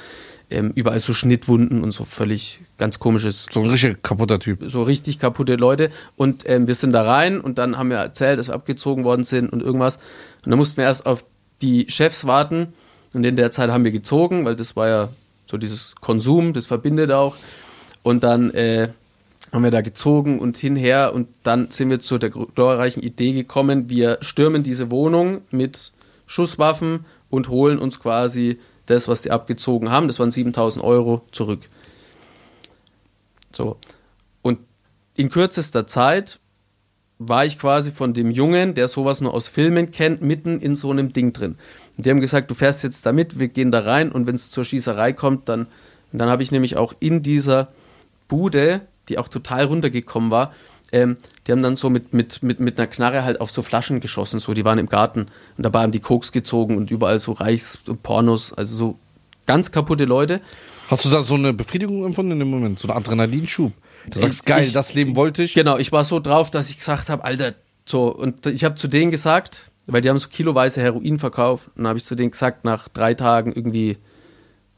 ähm, 0.50 0.72
überall 0.76 1.00
so 1.00 1.14
Schnittwunden 1.14 1.84
und 1.84 1.92
so 1.92 2.04
völlig 2.04 2.62
ganz 2.78 3.00
komisches, 3.00 3.46
So 3.52 3.62
ein 3.62 3.70
richtig 3.70 4.02
kaputter 4.04 4.40
Typ. 4.40 4.64
so 4.68 4.84
richtig 4.84 5.20
kaputte 5.20 5.56
Leute. 5.56 5.90
Und 6.16 6.48
ähm, 6.48 6.68
wir 6.68 6.76
sind 6.76 6.92
da 6.94 7.04
rein 7.04 7.40
und 7.40 7.58
dann 7.58 7.78
haben 7.78 7.90
wir 7.90 7.98
erzählt, 7.98 8.40
dass 8.40 8.48
wir 8.48 8.56
abgezogen 8.56 9.04
worden 9.04 9.24
sind 9.24 9.52
und 9.52 9.62
irgendwas. 9.62 9.98
Und 10.44 10.52
dann 10.52 10.58
mussten 10.58 10.78
wir 10.78 10.86
erst 10.86 11.06
auf 11.06 11.26
die 11.62 11.86
Chefs 11.90 12.26
warten. 12.26 12.74
Und 13.14 13.24
in 13.24 13.36
der 13.36 13.50
Zeit 13.52 13.70
haben 13.72 13.84
wir 13.84 13.92
gezogen, 13.92 14.46
weil 14.46 14.56
das 14.56 14.76
war 14.76 14.88
ja 14.88 15.10
so 15.46 15.58
dieses 15.58 15.96
Konsum, 16.02 16.54
das 16.54 16.66
verbindet 16.66 17.12
auch. 17.12 17.36
Und 18.04 18.24
dann 18.24 18.52
äh, 18.52 18.90
haben 19.52 19.64
wir 19.64 19.72
da 19.72 19.82
gezogen 19.82 20.40
und 20.40 20.58
hinher 20.58 21.14
und 21.14 21.28
dann 21.44 21.72
sind 21.72 21.90
wir 21.90 22.00
zu 22.00 22.18
der 22.18 22.30
glorreichen 22.30 23.02
Idee 23.02 23.34
gekommen, 23.34 23.90
wir 23.90 24.18
stürmen 24.22 24.64
diese 24.64 24.92
Wohnung 24.92 25.42
mit 25.52 25.92
Schusswaffen 26.26 27.06
und 27.30 27.50
holen 27.50 27.80
uns 27.80 28.00
quasi 28.00 28.60
das, 28.86 29.08
was 29.08 29.22
die 29.22 29.32
abgezogen 29.32 29.92
haben, 29.92 30.08
das 30.08 30.20
waren 30.20 30.32
7000 30.32 30.84
Euro, 30.84 31.22
zurück. 31.32 31.62
So. 33.52 33.78
Und 34.42 34.60
in 35.16 35.30
kürzester 35.30 35.88
Zeit 35.88 36.40
war 37.18 37.46
ich 37.46 37.58
quasi 37.58 37.92
von 37.92 38.14
dem 38.14 38.30
Jungen, 38.32 38.74
der 38.74 38.88
sowas 38.88 39.22
nur 39.22 39.34
aus 39.34 39.48
Filmen 39.48 39.92
kennt, 39.92 40.22
mitten 40.22 40.60
in 40.60 40.76
so 40.76 40.92
einem 40.92 41.14
Ding 41.14 41.32
drin. 41.34 41.58
Und 41.98 42.06
die 42.06 42.10
haben 42.10 42.22
gesagt, 42.22 42.50
du 42.52 42.56
fährst 42.56 42.84
jetzt 42.84 43.06
da 43.06 43.12
mit, 43.14 43.40
wir 43.40 43.48
gehen 43.48 43.72
da 43.72 43.80
rein 43.80 44.12
und 44.12 44.28
wenn 44.28 44.36
es 44.36 44.50
zur 44.52 44.66
Schießerei 44.66 45.14
kommt, 45.14 45.48
dann, 45.50 45.68
und 46.12 46.20
dann 46.20 46.30
habe 46.30 46.44
ich 46.44 46.52
nämlich 46.52 46.78
auch 46.78 46.94
in 47.00 47.22
dieser 47.22 47.70
Bude, 48.28 48.82
die 49.10 49.18
auch 49.18 49.28
total 49.28 49.66
runtergekommen 49.66 50.32
war, 50.32 50.54
ähm, 50.92 51.18
die 51.48 51.52
haben 51.52 51.64
dann 51.64 51.76
so 51.76 51.90
mit, 51.90 52.14
mit, 52.14 52.44
mit, 52.44 52.60
mit 52.60 52.78
einer 52.80 52.88
Knarre 52.88 53.24
halt 53.24 53.42
auf 53.42 53.52
so 53.52 53.62
Flaschen 53.62 54.00
geschossen, 54.02 54.40
so, 54.40 54.54
die 54.54 54.66
waren 54.66 54.78
im 54.78 54.88
Garten 54.90 55.22
und 55.58 55.64
dabei 55.64 55.82
haben 55.82 55.92
die 55.92 56.00
Koks 56.00 56.32
gezogen 56.32 56.78
und 56.78 56.92
überall 56.92 57.20
so 57.20 57.32
Reichs 57.34 57.80
und 57.88 58.04
Pornos, 58.04 58.54
also 58.54 58.76
so 58.76 59.00
ganz 59.46 59.72
kaputte 59.72 60.06
Leute. 60.06 60.42
Hast 60.90 61.06
du 61.06 61.10
da 61.10 61.22
so 61.22 61.36
eine 61.36 61.54
Befriedigung 61.54 62.06
empfunden 62.06 62.32
in 62.34 62.40
dem 62.40 62.50
Moment? 62.50 62.80
So 62.80 62.88
einen 62.88 62.98
Adrenalinschub? 62.98 63.72
Du 64.12 64.20
sagst, 64.20 64.46
geil, 64.46 64.64
Ich- 64.66 64.74
das 64.74 64.94
Leben 64.94 65.16
wollte 65.16 65.44
ich. 65.44 65.54
Genau, 65.56 65.78
ich 65.78 65.92
war 65.92 66.04
so 66.04 66.20
drauf, 66.20 66.52
dass 66.52 66.70
ich 66.70 66.78
gesagt 66.78 67.10
habe, 67.10 67.24
Alter, 67.24 67.54
so, 67.86 68.08
und 68.14 68.46
ich 68.46 68.64
habe 68.64 68.76
zu 68.76 68.88
denen 68.88 69.10
gesagt, 69.12 69.72
weil 69.88 70.02
die 70.02 70.10
haben 70.10 70.18
so 70.18 70.30
kiloweise 70.30 70.82
Heroin 70.82 71.20
verkauft, 71.20 71.68
und 71.70 71.84
dann 71.84 71.88
habe 71.90 72.00
ich 72.00 72.06
zu 72.06 72.16
denen 72.16 72.32
gesagt, 72.32 72.66
nach 72.66 72.88
drei 72.88 73.14
Tagen 73.14 73.54
irgendwie, 73.54 73.98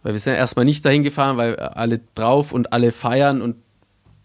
weil 0.04 0.14
wir 0.14 0.20
sind 0.20 0.34
ja 0.34 0.40
erstmal 0.40 0.66
nicht 0.66 0.86
dahin 0.86 1.04
gefahren, 1.04 1.38
weil 1.38 1.56
alle 1.58 2.02
drauf 2.16 2.52
und 2.52 2.74
alle 2.74 2.92
feiern 2.92 3.42
und 3.42 3.56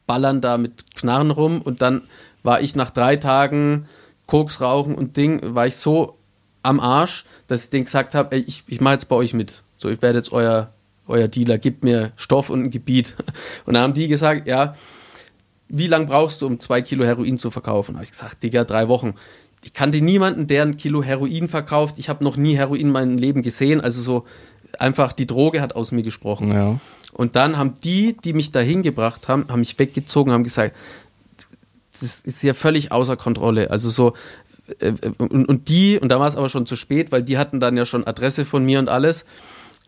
ballern 0.07 0.41
da 0.41 0.59
mit 0.59 0.95
Knarren 0.97 1.30
rum 1.30 1.62
und 1.62 1.83
dann 1.83 2.03
war 2.43 2.61
ich 2.61 2.74
nach 2.74 2.91
drei 2.91 3.16
Tagen 3.16 3.87
Koks 4.26 4.61
rauchen 4.61 4.95
und 4.95 5.16
Ding, 5.16 5.55
war 5.55 5.66
ich 5.66 5.76
so 5.76 6.18
am 6.62 6.80
Arsch, 6.80 7.24
dass 7.49 7.64
ich 7.64 7.70
denen 7.70 7.85
gesagt 7.85 8.14
habe, 8.14 8.37
ey, 8.37 8.43
ich, 8.47 8.64
ich 8.66 8.80
mache 8.80 8.95
jetzt 8.95 9.09
bei 9.09 9.16
euch 9.16 9.35
mit. 9.35 9.62
So, 9.76 9.89
ich 9.89 10.01
werde 10.01 10.18
jetzt 10.18 10.33
euer, 10.33 10.72
euer 11.07 11.28
Dealer, 11.28 11.59
gebt 11.59 11.85
mir 11.85 12.12
Stoff 12.16 12.51
und 12.51 12.64
ein 12.64 12.70
Gebiet. 12.70 13.16
Und 13.66 13.74
dann 13.74 13.83
haben 13.83 13.95
die 13.95 14.09
gesagt, 14.09 14.47
ja, 14.47 14.74
wie 15.68 15.87
lange 15.87 16.07
brauchst 16.07 16.41
du, 16.43 16.47
um 16.47 16.61
zwei 16.61 16.83
Kilo 16.83 17.05
Heroin 17.05 17.39
zu 17.39 17.51
verkaufen? 17.51 17.95
habe 17.95 18.05
ich 18.05 18.11
gesagt, 18.11 18.43
Digga, 18.43 18.64
drei 18.64 18.89
Wochen. 18.89 19.14
Ich 19.64 19.72
kannte 19.72 20.00
niemanden, 20.00 20.46
der 20.46 20.62
ein 20.64 20.76
Kilo 20.76 21.02
Heroin 21.02 21.48
verkauft. 21.48 21.98
Ich 21.98 22.08
habe 22.08 22.24
noch 22.24 22.36
nie 22.36 22.56
Heroin 22.56 22.80
in 22.80 22.90
meinem 22.90 23.16
Leben 23.16 23.42
gesehen. 23.42 23.80
Also 23.80 24.02
so 24.02 24.26
einfach 24.78 25.12
die 25.12 25.26
Droge 25.26 25.60
hat 25.60 25.76
aus 25.76 25.92
mir 25.92 26.02
gesprochen. 26.02 26.52
Ja. 26.52 26.80
Und 27.12 27.36
dann 27.36 27.58
haben 27.58 27.74
die, 27.84 28.16
die 28.24 28.32
mich 28.32 28.52
dahin 28.52 28.82
gebracht 28.82 29.28
haben, 29.28 29.46
haben 29.48 29.60
mich 29.60 29.78
weggezogen, 29.78 30.32
haben 30.32 30.44
gesagt, 30.44 30.74
das 32.00 32.20
ist 32.20 32.40
hier 32.40 32.54
völlig 32.54 32.90
außer 32.90 33.16
Kontrolle. 33.16 33.70
Also 33.70 33.90
so, 33.90 34.14
äh, 34.80 34.94
und, 35.18 35.46
und 35.46 35.68
die, 35.68 35.98
und 35.98 36.08
da 36.08 36.18
war 36.18 36.26
es 36.26 36.36
aber 36.36 36.48
schon 36.48 36.66
zu 36.66 36.76
spät, 36.76 37.12
weil 37.12 37.22
die 37.22 37.38
hatten 37.38 37.60
dann 37.60 37.76
ja 37.76 37.86
schon 37.86 38.06
Adresse 38.06 38.44
von 38.44 38.64
mir 38.64 38.78
und 38.78 38.88
alles. 38.88 39.26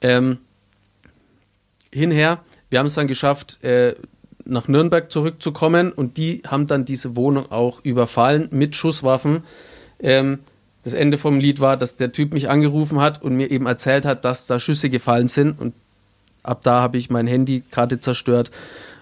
Ähm, 0.01 0.39
hinher, 1.93 2.41
wir 2.71 2.79
haben 2.79 2.87
es 2.87 2.95
dann 2.95 3.07
geschafft, 3.07 3.63
äh, 3.65 3.95
nach 4.45 4.69
Nürnberg 4.69 5.11
zurückzukommen 5.11 5.93
und 5.93 6.17
die 6.17 6.43
haben 6.47 6.67
dann 6.67 6.85
diese 6.85 7.17
Wohnung 7.17 7.51
auch 7.51 7.81
überfallen 7.85 8.49
mit 8.51 8.75
Schusswaffen. 8.77 9.43
Ähm, 10.01 10.41
das 10.83 10.93
Ende 10.93 11.17
vom 11.17 11.39
Lied 11.41 11.61
war, 11.61 11.77
dass 11.79 11.97
der 11.97 12.13
Typ 12.13 12.33
mich 12.35 12.51
angerufen 12.51 13.01
hat 13.01 13.23
und 13.23 13.35
mir 13.37 13.51
eben 13.51 13.67
erzählt 13.67 14.05
hat, 14.05 14.25
dass 14.25 14.47
da 14.47 14.59
Schüsse 14.61 14.91
gefallen 14.91 15.29
sind 15.29 15.59
und 15.59 15.75
ab 16.43 16.61
da 16.63 16.83
habe 16.83 16.99
ich 16.99 17.09
mein 17.09 17.27
Handy 17.27 17.63
gerade 17.71 18.01
zerstört 18.01 18.51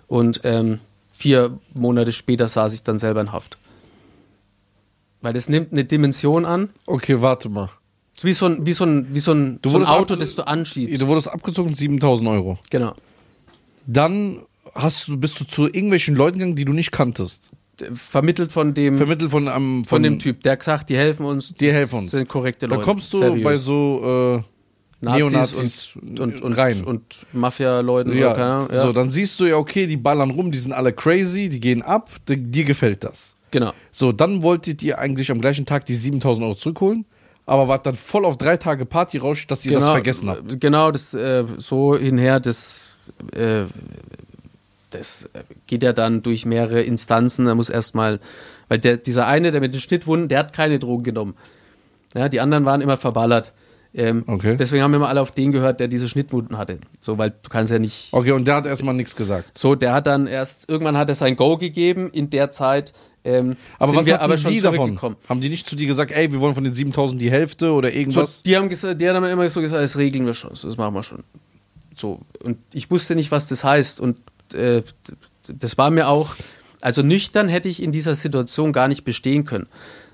und 0.07 0.43
ähm, 0.45 0.79
vier 1.13 1.59
Monate 1.75 2.13
später 2.13 2.47
saß 2.47 2.73
ich 2.75 2.85
dann 2.85 2.99
selber 2.99 3.21
in 3.21 3.33
Haft. 3.33 3.59
Weil 5.21 5.33
das 5.33 5.49
nimmt 5.49 5.73
eine 5.73 5.85
Dimension 5.85 6.45
an. 6.45 6.71
Okay, 6.87 7.21
warte 7.23 7.49
mal. 7.49 7.71
Es 8.15 8.19
ist 8.19 8.25
wie 8.25 8.33
so 8.33 8.47
ein, 8.47 8.67
wie 8.67 8.73
so 8.73 8.85
ein, 8.85 9.15
wie 9.15 9.21
so 9.21 9.33
ein, 9.33 9.59
so 9.65 9.77
ein 9.77 9.85
Auto, 9.87 10.15
ab- 10.15 10.21
das 10.21 10.35
du 10.35 10.47
anschiebst. 10.47 11.01
Du 11.01 11.07
wurdest 11.07 11.29
abgezogen, 11.29 11.75
7000 11.75 12.29
Euro. 12.29 12.59
Genau. 12.71 12.95
Dann 13.87 14.43
hast 14.75 15.09
du, 15.09 15.17
bist 15.17 15.39
du 15.41 15.45
zu 15.45 15.67
irgendwelchen 15.67 16.15
Leuten 16.15 16.39
gegangen, 16.39 16.57
die 16.57 16.65
du 16.65 16.73
nicht 16.73 16.93
kanntest. 16.93 17.51
Vermittelt 17.95 18.53
von 18.53 18.75
dem, 18.75 18.97
Vermittelt 18.97 19.31
von, 19.31 19.49
einem 19.49 19.79
Mhm. 19.79 19.85
von 19.87 20.03
dem 20.03 20.19
Typ, 20.19 20.43
der 20.43 20.53
hat 20.53 20.59
gesagt, 20.61 20.89
die 20.91 20.97
helfen 20.97 21.27
uns. 21.27 21.53
Die 21.55 21.73
helfen 21.73 22.01
uns. 22.01 22.11
Sind 22.13 22.29
korrekte 22.29 22.69
Da 22.69 22.75
Leute. 22.77 22.85
kommst 22.85 23.13
du 23.13 23.19
seriös. 23.19 23.43
bei 23.45 23.57
so 23.57 24.43
äh, 24.43 25.05
Nazis 25.05 25.33
Neonazis 25.33 25.93
und, 26.01 26.21
und, 26.21 26.43
und, 26.43 26.53
rein. 26.53 26.85
und 26.85 27.03
Mafia-Leuten. 27.33 28.17
ja, 28.17 28.33
Ahnung, 28.35 28.69
ja. 28.73 28.83
So, 28.83 28.93
dann 28.93 29.09
siehst 29.11 29.41
du 29.41 29.47
ja, 29.47 29.57
okay, 29.57 29.87
die 29.87 29.97
ballern 29.97 30.31
rum, 30.31 30.53
die 30.53 30.59
sind 30.59 30.73
alle 30.73 30.93
crazy, 30.93 31.49
die 31.49 31.59
gehen 31.59 31.83
ab, 31.83 32.11
di- 32.29 32.37
dir 32.37 32.65
gefällt 32.65 33.03
das. 33.03 33.35
genau. 33.51 33.73
So, 33.91 34.13
dann 34.13 34.43
wolltet 34.43 34.81
ihr 34.83 34.99
eigentlich 35.01 35.31
am 35.33 35.41
gleichen 35.41 35.67
Tag 35.67 35.85
die 35.87 35.95
7000 35.97 36.45
Euro 36.47 36.55
zurückholen, 36.55 37.05
aber 37.47 37.67
wart 37.67 37.85
dann 37.87 37.97
voll 37.97 38.25
auf 38.25 38.37
drei 38.37 38.57
Tage 38.59 38.87
Partyrausch, 38.87 39.49
dass 39.49 39.65
ihr 39.67 39.73
das 39.73 39.91
vergessen 39.91 40.29
habt. 40.29 40.61
Genau, 40.61 40.93
das 40.93 41.13
äh, 41.15 41.45
so 41.57 41.97
hinher, 41.97 42.39
das, 42.39 42.83
äh, 43.35 43.65
das 44.93 45.29
geht 45.67 45.83
ja 45.83 45.93
dann 45.93 46.23
durch 46.23 46.47
mehrere 46.47 46.83
Instanzen. 46.83 47.47
Da 47.47 47.55
muss 47.55 47.69
erstmal, 47.69 48.19
weil 48.69 48.79
der, 48.79 48.97
dieser 48.97 49.27
eine, 49.27 49.51
der 49.51 49.61
mit 49.61 49.75
den 49.75 49.81
Schnittwunden, 49.81 50.29
der 50.29 50.39
hat 50.39 50.53
keine 50.53 50.79
Drogen 50.79 51.03
genommen. 51.05 51.35
Ja, 52.15 52.29
die 52.29 52.41
anderen 52.41 52.65
waren 52.65 52.81
immer 52.81 52.97
verballert. 52.97 53.53
Ähm, 53.95 54.25
Okay. 54.27 54.57
Deswegen 54.57 54.83
haben 54.83 54.93
wir 54.93 54.97
immer 54.97 55.09
alle 55.09 55.21
auf 55.21 55.33
den 55.33 55.53
gehört, 55.53 55.81
der 55.81 55.89
diese 55.89 56.09
Schnittwunden 56.09 56.57
hatte. 56.57 56.79
So, 57.01 57.19
weil 57.19 57.31
du 57.31 57.51
kannst 57.51 57.73
ja 57.73 57.79
nicht. 57.79 58.09
Okay, 58.13 58.33
und 58.33 58.47
der 58.47 58.57
hat 58.57 58.67
erstmal 58.67 58.95
nichts 58.95 59.17
gesagt. 59.17 59.57
So, 59.59 59.75
der 59.75 59.93
hat 59.93 60.07
dann 60.07 60.27
erst, 60.27 60.69
irgendwann 60.69 60.97
hat 60.97 61.09
er 61.09 61.15
sein 61.15 61.37
Go 61.37 61.59
gegeben. 61.59 62.09
In 62.11 62.31
der 62.31 62.51
Zeit 62.51 62.93
ähm, 63.25 63.57
Aber 63.79 63.95
was 63.95 64.07
wir 64.07 64.21
aber 64.21 64.37
schon 64.37 64.51
die 64.53 64.61
davon? 64.61 64.99
Haben 65.29 65.41
die 65.41 65.49
nicht 65.49 65.69
zu 65.69 65.77
dir 65.77 65.87
gesagt, 65.87 66.11
ey, 66.11 66.33
wir 66.33 66.41
wollen 66.41 66.55
von 66.55 66.65
den 66.65 66.75
7000 66.75 67.21
die 67.21 67.31
Hälfte 67.31 67.73
oder 67.73 67.91
So, 67.91 67.95
irgendwas? 67.95 68.43
die 68.43 68.57
haben 68.57 68.69
gesagt, 68.69 69.01
die 69.01 69.09
haben 69.09 69.25
immer 69.25 69.49
so 69.49 69.61
gesagt, 69.61 69.83
das 69.83 69.97
regeln 69.97 70.27
wir 70.27 70.35
schon, 70.35 70.55
so, 70.57 70.67
das 70.67 70.77
machen 70.77 70.95
wir 70.95 71.03
schon. 71.05 71.23
So 71.95 72.21
und 72.43 72.59
ich 72.73 72.91
wusste 72.91 73.15
nicht, 73.15 73.31
was 73.31 73.47
das 73.47 73.63
heißt 73.63 74.01
und 74.01 74.17
äh, 74.55 74.83
das 75.49 75.79
war 75.79 75.91
mir 75.91 76.09
auch, 76.09 76.37
also 76.81 77.03
nüchtern 77.03 77.49
hätte 77.49 77.69
ich 77.69 77.83
in 77.83 77.93
dieser 77.93 78.15
Situation 78.15 78.73
gar 78.73 78.89
nicht 78.89 79.05
bestehen 79.05 79.45
können. 79.45 79.67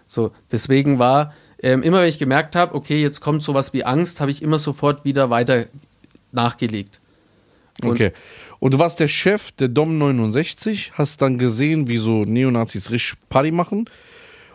So 0.07 0.32
deswegen 0.53 0.99
war 0.99 1.32
ähm, 1.62 1.82
immer, 1.82 2.01
wenn 2.01 2.09
ich 2.09 2.18
gemerkt 2.18 2.55
habe, 2.57 2.74
okay, 2.74 3.01
jetzt 3.03 3.20
kommt 3.20 3.43
sowas 3.43 3.72
wie 3.72 3.84
Angst, 3.84 4.20
habe 4.20 4.30
ich 4.30 4.43
immer 4.43 4.59
sofort 4.59 5.05
wieder 5.05 5.28
weiter 5.30 5.66
nachgelegt. 6.32 7.01
Und- 7.82 7.91
Okay. 7.91 8.12
Und 8.61 8.74
du 8.74 8.78
warst 8.80 8.99
der 8.99 9.07
Chef 9.09 9.53
der 9.53 9.68
Dom 9.68 9.99
69, 9.99 10.93
hast 10.95 11.22
dann 11.22 11.39
gesehen, 11.39 11.86
wie 11.86 11.97
so 11.99 12.22
Neonazis 12.24 12.91
richtig 12.91 13.18
Party 13.28 13.53
machen 13.53 13.89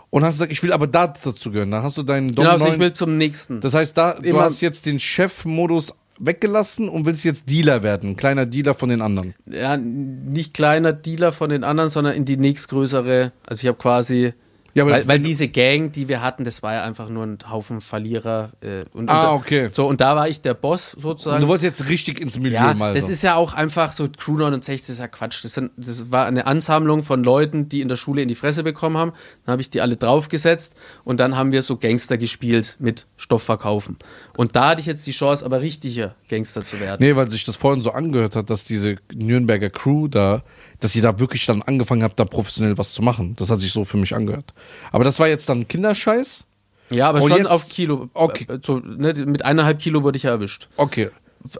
und 0.09 0.25
hast 0.25 0.35
gesagt, 0.35 0.51
ich 0.51 0.61
will 0.61 0.73
aber 0.73 0.87
da 0.87 1.07
dazu 1.07 1.51
gehören. 1.51 1.71
Dann 1.71 1.83
hast 1.83 1.97
du 1.97 2.03
deinen 2.03 2.27
Dom 2.35 2.43
Genau, 2.43 2.51
also 2.51 2.65
9 2.65 2.73
ich 2.73 2.79
will 2.81 2.91
zum 2.93 3.17
nächsten. 3.17 3.61
Das 3.61 3.73
heißt, 3.73 3.95
da 3.97 4.15
du 4.15 4.23
Immer- 4.27 4.41
hast 4.41 4.59
jetzt 4.59 4.85
den 4.85 4.99
Chef-Modus 4.99 5.93
weggelassen 6.25 6.89
und 6.89 7.05
willst 7.05 7.25
jetzt 7.25 7.49
Dealer 7.49 7.83
werden, 7.83 8.11
ein 8.11 8.17
kleiner 8.17 8.45
Dealer 8.45 8.73
von 8.73 8.89
den 8.89 9.01
anderen. 9.01 9.33
ja, 9.45 9.77
nicht 9.77 10.53
kleiner 10.53 10.93
Dealer 10.93 11.31
von 11.31 11.49
den 11.49 11.63
anderen, 11.63 11.89
sondern 11.89 12.15
in 12.15 12.25
die 12.25 12.37
nächstgrößere. 12.37 13.31
Also 13.47 13.61
ich 13.61 13.67
habe 13.67 13.77
quasi, 13.77 14.33
Ja, 14.75 14.87
weil, 14.87 15.07
weil 15.07 15.19
diese 15.19 15.47
Gang, 15.47 15.91
die 15.91 16.07
wir 16.07 16.21
hatten, 16.21 16.43
das 16.43 16.63
war 16.63 16.73
ja 16.73 16.83
einfach 16.83 17.09
nur 17.09 17.25
ein 17.25 17.37
Haufen 17.49 17.79
Verlierer. 17.79 18.51
Äh, 18.61 18.85
und, 18.93 19.09
Ah, 19.09 19.31
und, 19.31 19.41
okay. 19.41 19.69
So 19.71 19.85
und 19.85 20.01
da 20.01 20.15
war 20.15 20.27
ich 20.27 20.41
der 20.41 20.55
Boss 20.55 20.95
Und 20.95 21.01
sozusagen. 21.01 21.41
du 21.41 21.47
wolltest 21.47 21.79
jetzt 21.79 21.89
richtig 21.89 22.19
ins 22.19 22.37
Milieu 22.39 22.55
ja, 22.55 22.73
mal. 22.73 22.93
das 22.93 23.05
so. 23.05 23.11
ist 23.11 23.23
ja 23.23 23.35
auch 23.35 23.53
einfach 23.53 23.91
so 23.91 24.07
Crew 24.17 24.37
69 24.37 24.81
das 24.81 24.89
ist 24.89 24.99
ja 24.99 25.07
Quatsch. 25.07 25.43
Das, 25.43 25.53
sind, 25.53 25.71
das 25.77 26.11
war 26.11 26.25
eine 26.25 26.47
Ansammlung 26.47 27.03
von 27.03 27.23
Leuten, 27.23 27.69
die 27.69 27.81
in 27.81 27.87
der 27.87 27.95
Schule 27.95 28.21
in 28.21 28.27
die 28.27 28.35
Fresse 28.35 28.63
bekommen 28.63 28.97
haben. 28.97 29.11
Dann 29.45 29.53
habe 29.53 29.61
ich 29.61 29.69
die 29.69 29.81
alle 29.81 29.95
draufgesetzt 29.95 30.75
und 31.03 31.19
dann 31.19 31.37
haben 31.37 31.51
wir 31.51 31.61
so 31.61 31.77
Gangster 31.77 32.17
gespielt 32.17 32.75
mit 32.79 33.05
Stoffverkaufen. 33.15 33.97
Und 34.35 34.55
da 34.55 34.69
hatte 34.69 34.81
ich 34.81 34.87
jetzt 34.87 35.05
die 35.05 35.11
Chance, 35.11 35.45
aber 35.45 35.61
richtiger 35.61 36.15
Gangster 36.29 36.65
zu 36.65 36.79
werden. 36.79 36.97
Nee, 36.99 37.15
weil 37.15 37.29
sich 37.29 37.43
das 37.45 37.55
vorhin 37.55 37.81
so 37.83 37.91
angehört 37.91 38.35
hat, 38.35 38.49
dass 38.49 38.63
diese 38.63 38.97
Nürnberger 39.13 39.69
Crew 39.69 40.07
da, 40.07 40.43
dass 40.79 40.95
ihr 40.95 41.01
da 41.01 41.19
wirklich 41.19 41.45
dann 41.45 41.61
angefangen 41.61 42.03
habt, 42.03 42.19
da 42.19 42.25
professionell 42.25 42.77
was 42.77 42.93
zu 42.93 43.01
machen. 43.01 43.35
Das 43.37 43.49
hat 43.49 43.59
sich 43.59 43.71
so 43.71 43.85
für 43.85 43.97
mich 43.97 44.15
angehört. 44.15 44.53
Aber 44.91 45.03
das 45.03 45.19
war 45.19 45.27
jetzt 45.27 45.47
dann 45.49 45.67
Kinderscheiß? 45.67 46.45
Ja, 46.91 47.09
aber 47.09 47.21
Und 47.21 47.29
schon 47.29 47.37
jetzt- 47.39 47.49
auf 47.49 47.69
Kilo. 47.69 48.09
Okay. 48.13 48.45
Äh, 48.49 48.59
So, 48.63 48.79
ne, 48.79 49.13
mit 49.25 49.45
eineinhalb 49.45 49.79
Kilo 49.79 50.03
wurde 50.03 50.17
ich 50.17 50.23
ja 50.23 50.31
erwischt. 50.31 50.67
Okay. 50.77 51.09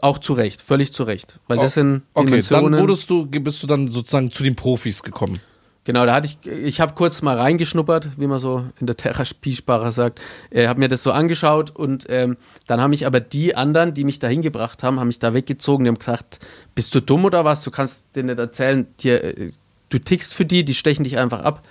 Auch 0.00 0.18
zu 0.18 0.32
Recht, 0.32 0.62
völlig 0.62 0.92
zu 0.92 1.02
Recht. 1.02 1.40
Weil 1.46 1.58
das 1.58 1.74
sind 1.74 2.02
Okay, 2.14 2.26
Dimensionen. 2.26 2.72
dann 2.72 2.80
wurdest 2.80 3.10
du, 3.10 3.26
bist 3.26 3.62
du 3.62 3.66
dann 3.66 3.88
sozusagen 3.88 4.30
zu 4.30 4.42
den 4.42 4.54
Profis 4.56 5.02
gekommen. 5.02 5.40
Genau, 5.84 6.06
da 6.06 6.14
hatte 6.14 6.26
ich, 6.26 6.50
ich 6.50 6.80
habe 6.80 6.94
kurz 6.94 7.22
mal 7.22 7.36
reingeschnuppert, 7.36 8.18
wie 8.18 8.26
man 8.26 8.38
so 8.38 8.64
in 8.80 8.86
der 8.86 8.96
Therapie-Sprache 8.96 9.92
sagt, 9.92 10.20
äh, 10.50 10.66
habe 10.66 10.80
mir 10.80 10.88
das 10.88 11.02
so 11.02 11.12
angeschaut 11.12 11.70
und 11.70 12.06
ähm, 12.08 12.36
dann 12.66 12.80
haben 12.80 12.90
mich 12.90 13.06
aber 13.06 13.20
die 13.20 13.54
anderen, 13.54 13.94
die 13.94 14.04
mich 14.04 14.18
dahin 14.18 14.42
gebracht 14.42 14.82
haben, 14.82 14.98
haben 14.98 15.08
mich 15.08 15.18
da 15.18 15.34
weggezogen, 15.34 15.84
die 15.84 15.88
haben 15.88 15.98
gesagt, 15.98 16.40
bist 16.74 16.94
du 16.94 17.00
dumm 17.00 17.24
oder 17.24 17.44
was? 17.44 17.62
Du 17.62 17.70
kannst 17.70 18.16
dir 18.16 18.24
nicht 18.24 18.38
erzählen, 18.38 18.86
dir, 19.00 19.22
äh, 19.22 19.50
du 19.90 19.98
tickst 19.98 20.34
für 20.34 20.44
die, 20.44 20.64
die 20.64 20.74
stechen 20.74 21.04
dich 21.04 21.18
einfach 21.18 21.40
ab. 21.40 21.66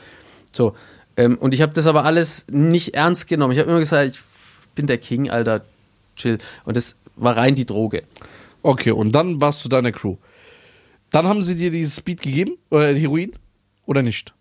So, 0.52 0.76
ähm, 1.18 1.38
und 1.38 1.54
ich 1.54 1.62
habe 1.62 1.74
das 1.74 1.88
aber 1.88 2.06
alles 2.06 2.46
nicht 2.50 2.96
ernst 2.96 3.28
genommen. 3.28 3.54
Ich 3.54 3.60
habe 3.60 3.70
immer 3.70 3.80
gesagt, 3.80 4.12
ich 4.16 4.22
bin 4.76 4.88
der 4.88 4.98
King, 4.98 5.30
Alter, 5.30 5.66
chill. 6.16 6.38
Und 6.66 6.78
das 6.78 6.96
war 7.16 7.38
rein 7.38 7.56
die 7.56 7.66
Droge. 7.66 8.04
Okay, 8.62 8.92
und 8.92 9.12
dann 9.12 9.42
warst 9.42 9.64
du 9.66 9.70
deine 9.70 9.92
Crew. 9.92 10.18
Dann 11.12 11.28
haben 11.28 11.44
sie 11.44 11.56
dir 11.56 11.70
dieses 11.70 11.98
Speed 11.98 12.22
gegeben, 12.22 12.58
oder 12.72 12.94
Heroin, 12.94 13.34
oder 13.86 14.02
nicht? 14.02 14.34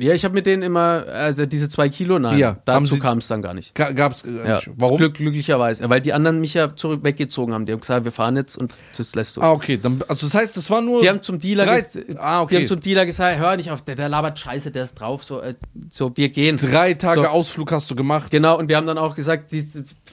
Ja, 0.00 0.14
ich 0.14 0.24
habe 0.24 0.32
mit 0.34 0.46
denen 0.46 0.62
immer, 0.62 1.06
also 1.08 1.44
diese 1.44 1.68
zwei 1.68 1.88
Kilo, 1.88 2.20
nein, 2.20 2.38
Ja, 2.38 2.58
dazu 2.64 3.00
kam 3.00 3.18
es 3.18 3.26
dann 3.26 3.42
gar 3.42 3.52
nicht. 3.52 3.74
Ga- 3.74 3.90
Gab's 3.90 4.22
äh, 4.22 4.28
Ja. 4.46 4.54
nicht. 4.54 4.70
Warum? 4.76 4.96
Glück, 4.96 5.14
glücklicherweise. 5.14 5.90
Weil 5.90 6.00
die 6.00 6.12
anderen 6.12 6.40
mich 6.40 6.54
ja 6.54 6.76
zurück 6.76 7.00
weggezogen 7.02 7.52
haben. 7.52 7.66
Die 7.66 7.72
haben 7.72 7.80
gesagt, 7.80 8.04
wir 8.04 8.12
fahren 8.12 8.36
jetzt 8.36 8.56
und 8.56 8.72
das 8.96 9.16
lässt 9.16 9.36
du. 9.36 9.40
Ah, 9.40 9.50
okay. 9.50 9.76
Dann, 9.82 10.00
also 10.06 10.24
das 10.28 10.34
heißt, 10.36 10.56
das 10.56 10.70
war 10.70 10.82
nur. 10.82 11.00
Die 11.00 11.08
haben 11.08 11.20
zum 11.20 11.40
Dealer, 11.40 11.64
drei, 11.64 11.82
ah, 12.16 12.42
okay. 12.42 12.54
die 12.54 12.60
haben 12.60 12.66
zum 12.68 12.78
Dealer 12.80 13.06
gesagt, 13.06 13.40
hör 13.40 13.56
nicht 13.56 13.72
auf, 13.72 13.82
der, 13.82 13.96
der 13.96 14.08
labert 14.08 14.38
Scheiße, 14.38 14.70
der 14.70 14.84
ist 14.84 14.94
drauf, 14.94 15.24
so, 15.24 15.40
äh, 15.40 15.54
so 15.90 16.16
wir 16.16 16.28
gehen. 16.28 16.58
drei 16.58 16.94
Tage 16.94 17.22
So. 17.22 17.26
Ausflug 17.26 17.72
hast 17.72 17.90
du 17.90 17.96
gemacht. 17.96 18.30
Genau, 18.30 18.56
und 18.56 18.68
wir 18.68 18.76
haben 18.76 18.86
dann 18.86 18.98
auch 18.98 19.16
gesagt, 19.16 19.50
die, 19.50 19.66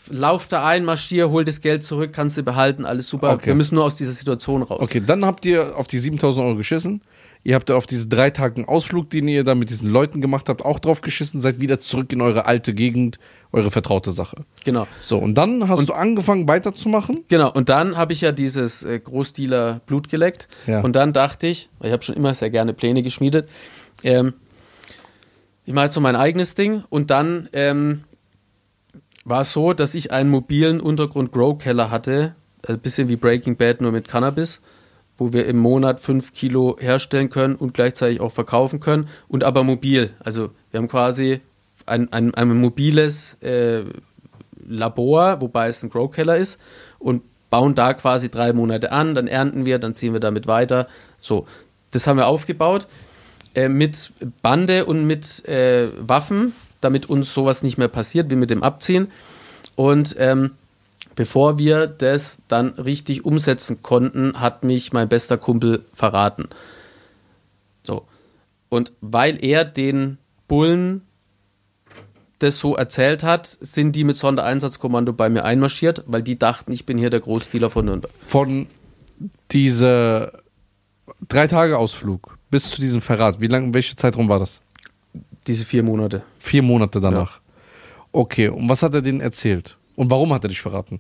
lauf 0.10 0.48
da 0.48 0.66
ein, 0.66 0.84
marschier, 0.84 1.30
hol 1.30 1.46
das 1.46 1.62
Geld 1.62 1.84
zurück, 1.84 2.12
kannst 2.12 2.38
du 2.38 2.42
behalten, 2.42 2.86
alles 2.86 3.08
super. 3.08 3.34
Okay. 3.34 3.46
Wir 3.46 3.56
müssen 3.56 3.76
nur 3.76 3.84
aus 3.84 3.94
dieser 3.94 4.14
Situation 4.14 4.64
raus. 4.64 4.80
Okay, 4.82 5.04
dann 5.06 5.24
habt 5.26 5.46
ihr 5.46 5.78
auf 5.78 5.86
die 5.86 6.00
7000 6.00 6.44
Euro 6.44 6.56
geschissen. 6.56 7.02
Ihr 7.46 7.54
habt 7.54 7.70
auf 7.70 7.86
diese 7.86 8.08
drei 8.08 8.32
Tagen 8.32 8.66
Ausflug, 8.66 9.12
den 9.12 9.28
ihr 9.28 9.44
da 9.44 9.54
mit 9.54 9.70
diesen 9.70 9.88
Leuten 9.88 10.20
gemacht 10.20 10.50
habt, 10.50 10.66
auch 10.66 10.80
drauf 10.80 11.02
geschissen, 11.02 11.42
seid 11.42 11.62
wieder 11.62 11.80
zurück 11.80 12.12
in 12.12 12.20
eure 12.22 12.48
alte 12.48 12.74
Gegend, 12.74 13.20
eure 13.52 13.70
vertraute 13.70 14.14
Sache. 14.14 14.38
Genau. 14.64 14.88
So, 15.00 15.20
und 15.20 15.36
dann 15.36 15.70
hast 15.70 15.88
du 15.88 15.94
angefangen 15.94 16.48
weiterzumachen. 16.48 17.20
Genau, 17.28 17.52
und 17.52 17.70
dann 17.70 17.98
habe 17.98 18.14
ich 18.14 18.22
ja 18.22 18.32
dieses 18.32 18.82
äh, 18.84 19.00
Großdealer 19.00 19.82
Blut 19.86 20.10
geleckt. 20.10 20.48
Ja. 20.66 20.82
Und 20.82 20.96
dann 20.96 21.14
dachte 21.14 21.46
ich, 21.46 21.70
weil 21.78 21.90
ich 21.90 21.94
habe 21.94 22.02
schon 22.02 22.16
immer 22.16 22.34
sehr 22.34 22.50
gerne 22.50 22.74
Pläne 22.74 23.04
geschmiedet, 23.04 23.48
ähm, 24.04 24.34
ich 25.66 25.74
mache 25.74 25.86
jetzt 25.86 25.94
so 25.94 26.02
mein 26.02 26.16
eigenes 26.16 26.56
Ding. 26.56 26.84
Und 26.90 27.12
dann 27.12 27.48
ähm, 27.54 28.06
war 29.24 29.42
es 29.42 29.54
so, 29.54 29.74
dass 29.74 29.94
ich 29.94 30.12
einen 30.12 30.32
mobilen 30.32 30.82
Untergrund-Grow-Keller 30.82 31.92
hatte, 31.92 32.34
ein 32.68 32.80
bisschen 32.80 33.08
wie 33.08 33.18
Breaking 33.18 33.56
Bad, 33.56 33.82
nur 33.82 33.92
mit 33.92 34.08
Cannabis, 34.08 34.62
wo 35.18 35.34
wir 35.34 35.46
im 35.46 35.58
Monat 35.58 36.00
fünf 36.00 36.34
Kilo 36.34 36.78
herstellen 36.80 37.30
können 37.30 37.56
und 37.56 37.74
gleichzeitig 37.74 38.20
auch 38.20 38.32
verkaufen 38.32 38.80
können 38.80 39.08
und 39.28 39.44
aber 39.44 39.64
mobil. 39.64 40.12
Also 40.20 40.50
wir 40.72 40.80
haben 40.80 40.88
quasi 40.88 41.42
ein, 41.86 42.12
ein, 42.12 42.34
ein 42.34 42.60
mobiles 42.60 43.36
äh, 43.42 43.84
Labor, 44.68 45.42
wobei 45.42 45.68
es 45.68 45.84
ein 45.84 45.90
Grow-Keller 45.90 46.38
ist 46.38 46.60
und 47.00 47.22
bauen 47.50 47.76
da 47.76 47.94
quasi 47.94 48.30
drei 48.30 48.52
Monate 48.54 48.92
an, 48.92 49.16
dann 49.16 49.28
ernten 49.28 49.66
wir, 49.66 49.80
dann 49.80 49.96
ziehen 49.96 50.14
wir 50.14 50.20
damit 50.20 50.48
weiter. 50.48 50.88
So, 51.20 51.46
das 51.92 52.08
haben 52.08 52.18
wir 52.18 52.28
aufgebaut 52.28 52.88
äh, 53.54 53.70
mit 53.70 54.12
Bande 54.42 54.86
und 54.86 55.06
mit 55.06 55.48
äh, 55.48 55.90
Waffen, 56.00 56.54
damit 56.82 57.10
uns 57.10 57.34
sowas 57.34 57.64
nicht 57.64 57.78
mehr 57.78 57.88
passiert, 57.88 58.30
wie 58.30 58.36
mit 58.36 58.50
dem 58.50 58.64
Abziehen. 58.64 59.12
Und 59.76 60.16
ähm, 60.20 60.52
bevor 61.16 61.58
wir 61.58 61.88
das 61.88 62.42
dann 62.48 62.70
richtig 62.74 63.26
umsetzen 63.26 63.82
konnten, 63.82 64.40
hat 64.40 64.64
mich 64.64 64.94
mein 64.94 65.10
bester 65.10 65.38
Kumpel 65.38 65.86
verraten. 65.94 66.50
So. 67.84 68.06
Und 68.70 68.92
weil 69.02 69.44
er 69.44 69.66
den 69.66 70.18
Bullen 70.48 71.02
das 72.40 72.60
so 72.60 72.76
erzählt 72.76 73.24
hat, 73.24 73.48
sind 73.48 73.96
die 73.96 74.04
mit 74.04 74.18
Sondereinsatzkommando 74.18 75.14
bei 75.14 75.30
mir 75.30 75.46
einmarschiert, 75.46 76.04
weil 76.06 76.22
die 76.22 76.38
dachten, 76.38 76.72
ich 76.74 76.86
bin 76.86 76.98
hier 76.98 77.10
der 77.10 77.22
Großdealer 77.22 77.70
von 77.70 77.86
Nürnberg. 77.86 78.12
Von 78.26 78.68
dieser 79.52 80.34
drei 81.30 81.48
Tage 81.48 81.78
Ausflug 81.78 82.38
bis 82.52 82.70
zu 82.70 82.82
diesem 82.82 83.02
Verrat, 83.02 83.40
wie 83.40 83.48
lange, 83.48 83.74
welcher 83.74 83.96
Zeitraum 83.96 84.28
war 84.30 84.40
das? 84.40 84.60
Diese 85.48 85.64
vier 85.64 85.84
Monate. 85.84 86.24
Vier 86.40 86.62
Monate 86.62 87.00
danach. 87.00 87.40
Okay, 88.12 88.50
und 88.50 88.68
was 88.70 88.82
hat 88.82 88.94
er 88.94 89.02
denen 89.02 89.22
erzählt? 89.22 89.78
Und 89.96 90.10
warum 90.12 90.34
hat 90.34 90.44
er 90.44 90.50
dich 90.50 90.62
verraten? 90.62 91.00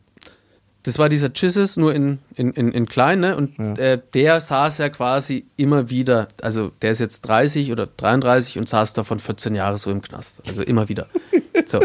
Das 0.84 1.00
war 1.00 1.10
dieser 1.10 1.34
Chisses, 1.34 1.78
nur 1.78 1.96
in, 1.96 2.20
in, 2.36 2.52
in, 2.52 2.72
in 2.72 2.86
klein, 2.86 3.20
ne? 3.20 3.36
Und 3.36 3.58
Ja. 3.58 3.74
äh, 3.74 4.02
der 4.14 4.40
saß 4.40 4.78
ja 4.78 4.90
quasi 4.90 5.48
immer 5.58 5.90
wieder, 5.90 6.28
also 6.44 6.72
der 6.84 6.92
ist 6.92 7.00
jetzt 7.00 7.22
30 7.22 7.72
oder 7.72 7.88
33 7.88 8.60
und 8.60 8.70
saß 8.70 8.94
davon 8.94 9.18
14 9.18 9.56
Jahre 9.56 9.80
so 9.80 9.90
im 9.90 10.02
Knast. 10.02 10.42
Also 10.48 10.62
immer 10.64 10.88
wieder. 10.90 11.08
So, 11.68 11.80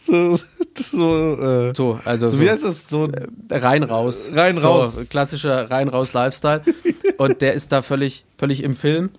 So, 0.00 0.38
so, 0.76 1.40
äh, 1.68 1.72
so 1.76 2.00
also 2.04 2.28
so 2.30 2.40
wie 2.40 2.50
heißt 2.50 2.64
das? 2.64 2.88
So, 2.88 3.06
äh, 3.08 3.26
rein 3.50 3.82
raus. 3.84 4.30
Rein 4.32 4.58
raus. 4.58 4.94
So, 4.96 5.04
klassischer 5.04 5.70
rein 5.70 5.88
raus 5.88 6.12
Lifestyle. 6.12 6.62
und 7.18 7.40
der 7.40 7.54
ist 7.54 7.70
da 7.72 7.82
völlig, 7.82 8.24
völlig 8.38 8.62
im 8.64 8.74
Film. 8.74 9.10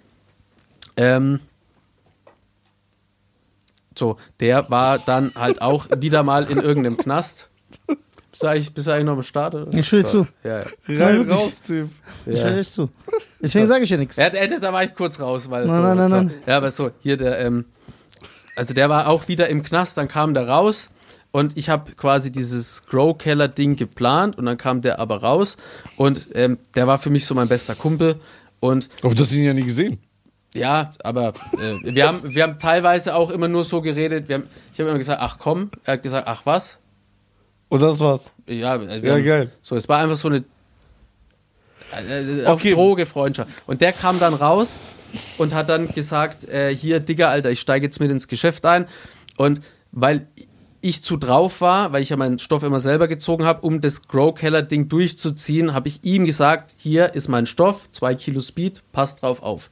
Ähm, 0.98 1.40
so, 3.98 4.18
der 4.40 4.69
war 4.69 4.99
dann 4.99 5.32
halt 5.36 5.61
auch 5.61 5.88
wieder 5.98 6.24
mal 6.24 6.49
in 6.49 6.60
irgendeinem 6.60 6.98
Knast. 6.98 7.49
Bist 8.32 8.44
du 8.44 8.48
eigentlich, 8.48 8.74
bist 8.74 8.86
du 8.86 8.91
eigentlich 8.91 9.06
noch 9.06 9.14
am 9.14 9.24
Start? 9.24 9.74
Ich 9.74 9.91
höre 9.91 10.06
zu. 10.06 10.28
Ja, 10.44 10.60
ja. 10.88 11.06
rein, 11.06 11.30
raus, 11.30 11.60
Typ. 11.65 11.90
Ich 12.26 12.38
ja. 12.38 12.45
höre 12.45 12.57
echt 12.57 12.72
zu. 12.72 12.90
Deswegen 13.41 13.65
sage 13.65 13.84
ich 13.84 13.90
ja 13.90 13.98
nichts. 13.98 14.15
Ja, 14.15 14.30
der, 14.30 14.48
da 14.48 14.72
war 14.72 14.84
ich 14.84 14.94
kurz 14.94 15.19
raus, 15.19 15.49
weil 15.49 15.65
Nein, 15.65 15.76
so, 15.76 15.82
nein, 15.82 15.98
nein, 15.98 16.10
so, 16.10 16.15
nein. 16.18 16.32
Ja, 16.45 16.57
aber 16.57 16.69
so, 16.69 16.91
hier 16.99 17.18
der, 17.18 17.40
ähm, 17.40 17.65
also 18.56 18.74
der 18.74 18.90
war 18.90 19.07
auch 19.07 19.28
wieder 19.28 19.49
im 19.49 19.64
Knast, 19.64 19.98
dann 19.98 20.07
kam 20.07 20.34
der 20.34 20.48
raus 20.48 20.90
und 21.32 21.57
ich 21.57 21.69
habe 21.69 21.94
quasi 21.94 22.32
dieses 22.32 22.86
Grow-Keller-Ding 22.86 23.76
geplant 23.76 24.38
und 24.38 24.45
dann 24.45 24.57
kam 24.57 24.82
der 24.82 24.99
aber 24.99 25.22
raus 25.24 25.57
und 25.95 26.30
ähm, 26.34 26.57
der 26.76 26.88
war 26.88 26.99
für 26.99 27.10
mich 27.10 27.26
so 27.26 27.34
mein 27.36 27.48
bester 27.48 27.76
Kumpel 27.76 28.15
und 28.60 28.90
Aber 29.03 29.15
du 29.15 29.24
hast 29.24 29.32
ihn 29.32 29.45
ja 29.45 29.53
nie 29.53 29.64
gesehen. 29.64 29.99
Ja, 30.58 30.92
aber 31.04 31.34
äh, 31.54 31.76
wir, 31.84 32.08
haben, 32.08 32.22
wir 32.24 32.44
haben 32.44 32.60
teilweise 32.60 33.16
auch 33.16 33.30
immer 33.30 33.48
nur 33.48 33.64
so 33.64 33.82
geredet, 33.82 34.30
haben, 34.32 34.44
ich 34.74 34.80
habe 34.80 34.90
immer 34.90 34.98
gesagt, 34.98 35.22
ach 35.22 35.38
komm, 35.40 35.72
er 35.84 35.94
hat 35.94 36.04
gesagt, 36.04 36.28
ach 36.28 36.42
was, 36.46 36.80
Und 37.70 37.82
das 37.82 38.00
war's. 38.00 38.32
ja, 38.48 38.76
äh, 38.76 39.06
Ja, 39.06 39.14
haben, 39.14 39.24
geil. 39.26 39.52
So, 39.62 39.76
es 39.76 39.88
war 39.88 40.00
einfach 40.00 40.16
so 40.16 40.28
eine 40.30 40.44
äh, 41.92 42.46
auf 42.46 42.60
Okay. 42.60 42.74
Droge 42.74 43.06
Freundschaft. 43.06 43.50
Und 43.66 43.82
der 43.82 43.94
kam 43.94 44.20
dann 44.20 44.34
raus 44.34 44.78
und 45.38 45.54
hat 45.54 45.70
dann 45.70 45.88
gesagt, 45.88 46.44
äh, 46.50 46.76
hier, 46.76 47.00
Digga, 47.00 47.30
Alter, 47.30 47.52
ich 47.52 47.60
steige 47.60 47.86
jetzt 47.86 48.00
mit 48.00 48.12
ins 48.12 48.28
Geschäft 48.28 48.66
ein. 48.66 48.88
Und 49.38 49.62
weil 49.92 50.28
ich 50.82 51.04
zu 51.04 51.18
drauf 51.18 51.62
war, 51.62 51.92
weil 51.92 52.02
ich 52.02 52.10
ja 52.10 52.18
meinen 52.18 52.40
Stoff 52.40 52.64
immer 52.64 52.80
selber 52.80 53.08
gezogen 53.08 53.46
habe, 53.46 53.62
um 53.66 53.82
das 53.82 54.04
Grow-Keller-Ding 54.04 54.90
durchzuziehen, 54.90 55.74
habe 55.74 55.88
ich 55.88 56.04
ihm 56.04 56.26
gesagt, 56.26 56.76
hier 56.78 57.14
ist 57.16 57.28
mein 57.28 57.48
Stoff, 57.48 57.92
zwei 57.92 58.16
Kilo 58.16 58.42
Speed, 58.42 58.84
passt 58.92 59.22
drauf 59.24 59.42
auf. 59.44 59.70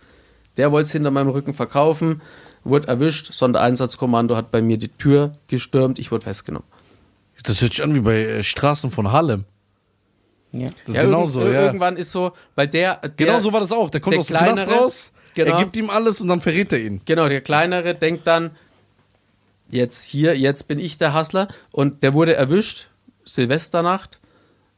Der 0.58 0.72
wollte 0.72 0.88
es 0.88 0.92
hinter 0.92 1.12
meinem 1.12 1.30
Rücken 1.30 1.54
verkaufen, 1.54 2.22
wurde 2.64 2.88
erwischt, 2.88 3.34
Sondereinsatzkommando 3.34 4.36
hat 4.36 4.52
bei 4.52 4.62
mir 4.62 4.78
die 4.78 4.88
Tür 4.90 5.36
gestürmt, 5.48 6.00
ich 6.00 6.12
wurde 6.12 6.24
festgenommen. 6.24 6.68
Das 7.44 7.62
hört 7.62 7.74
sich 7.74 7.84
an 7.84 7.94
wie 7.94 8.00
bei 8.00 8.18
äh, 8.26 8.44
Straßen 8.44 8.90
von 8.92 9.12
Harlem. 9.12 9.44
Ja. 10.52 10.68
Das 10.68 10.72
Ja, 10.72 10.74
ist 10.76 10.88
irgend- 10.88 11.06
genauso, 11.06 11.42
ja. 11.48 11.66
Irgendwann 11.66 11.98
ist 11.98 12.12
so, 12.12 12.32
weil 12.56 12.68
der, 12.68 12.96
der 12.98 13.10
Genau 13.12 13.40
so 13.42 13.52
war 13.54 13.60
das 13.60 13.72
auch. 13.72 13.90
Der 13.90 14.00
kommt 14.02 14.14
der 14.14 14.20
aus 14.22 14.28
dem 14.28 14.38
Knast 14.38 14.68
raus, 14.70 15.12
genau. 15.34 15.58
er 15.58 15.64
gibt 15.64 15.76
ihm 15.76 15.90
alles 15.90 16.22
und 16.22 16.28
dann 16.30 16.42
verrät 16.42 16.72
er 16.72 16.80
ihn. 16.80 17.02
Genau, 17.06 17.28
der 17.28 17.42
kleinere 17.42 17.94
denkt 17.94 18.26
dann, 18.26 18.52
jetzt 19.70 20.04
hier, 20.04 20.38
jetzt 20.38 20.68
bin 20.68 20.80
ich 20.80 20.98
der 20.98 21.14
Hustler 21.14 21.48
und 21.72 22.04
der 22.04 22.14
wurde 22.14 22.36
erwischt, 22.36 22.88
Silvesternacht. 23.26 24.20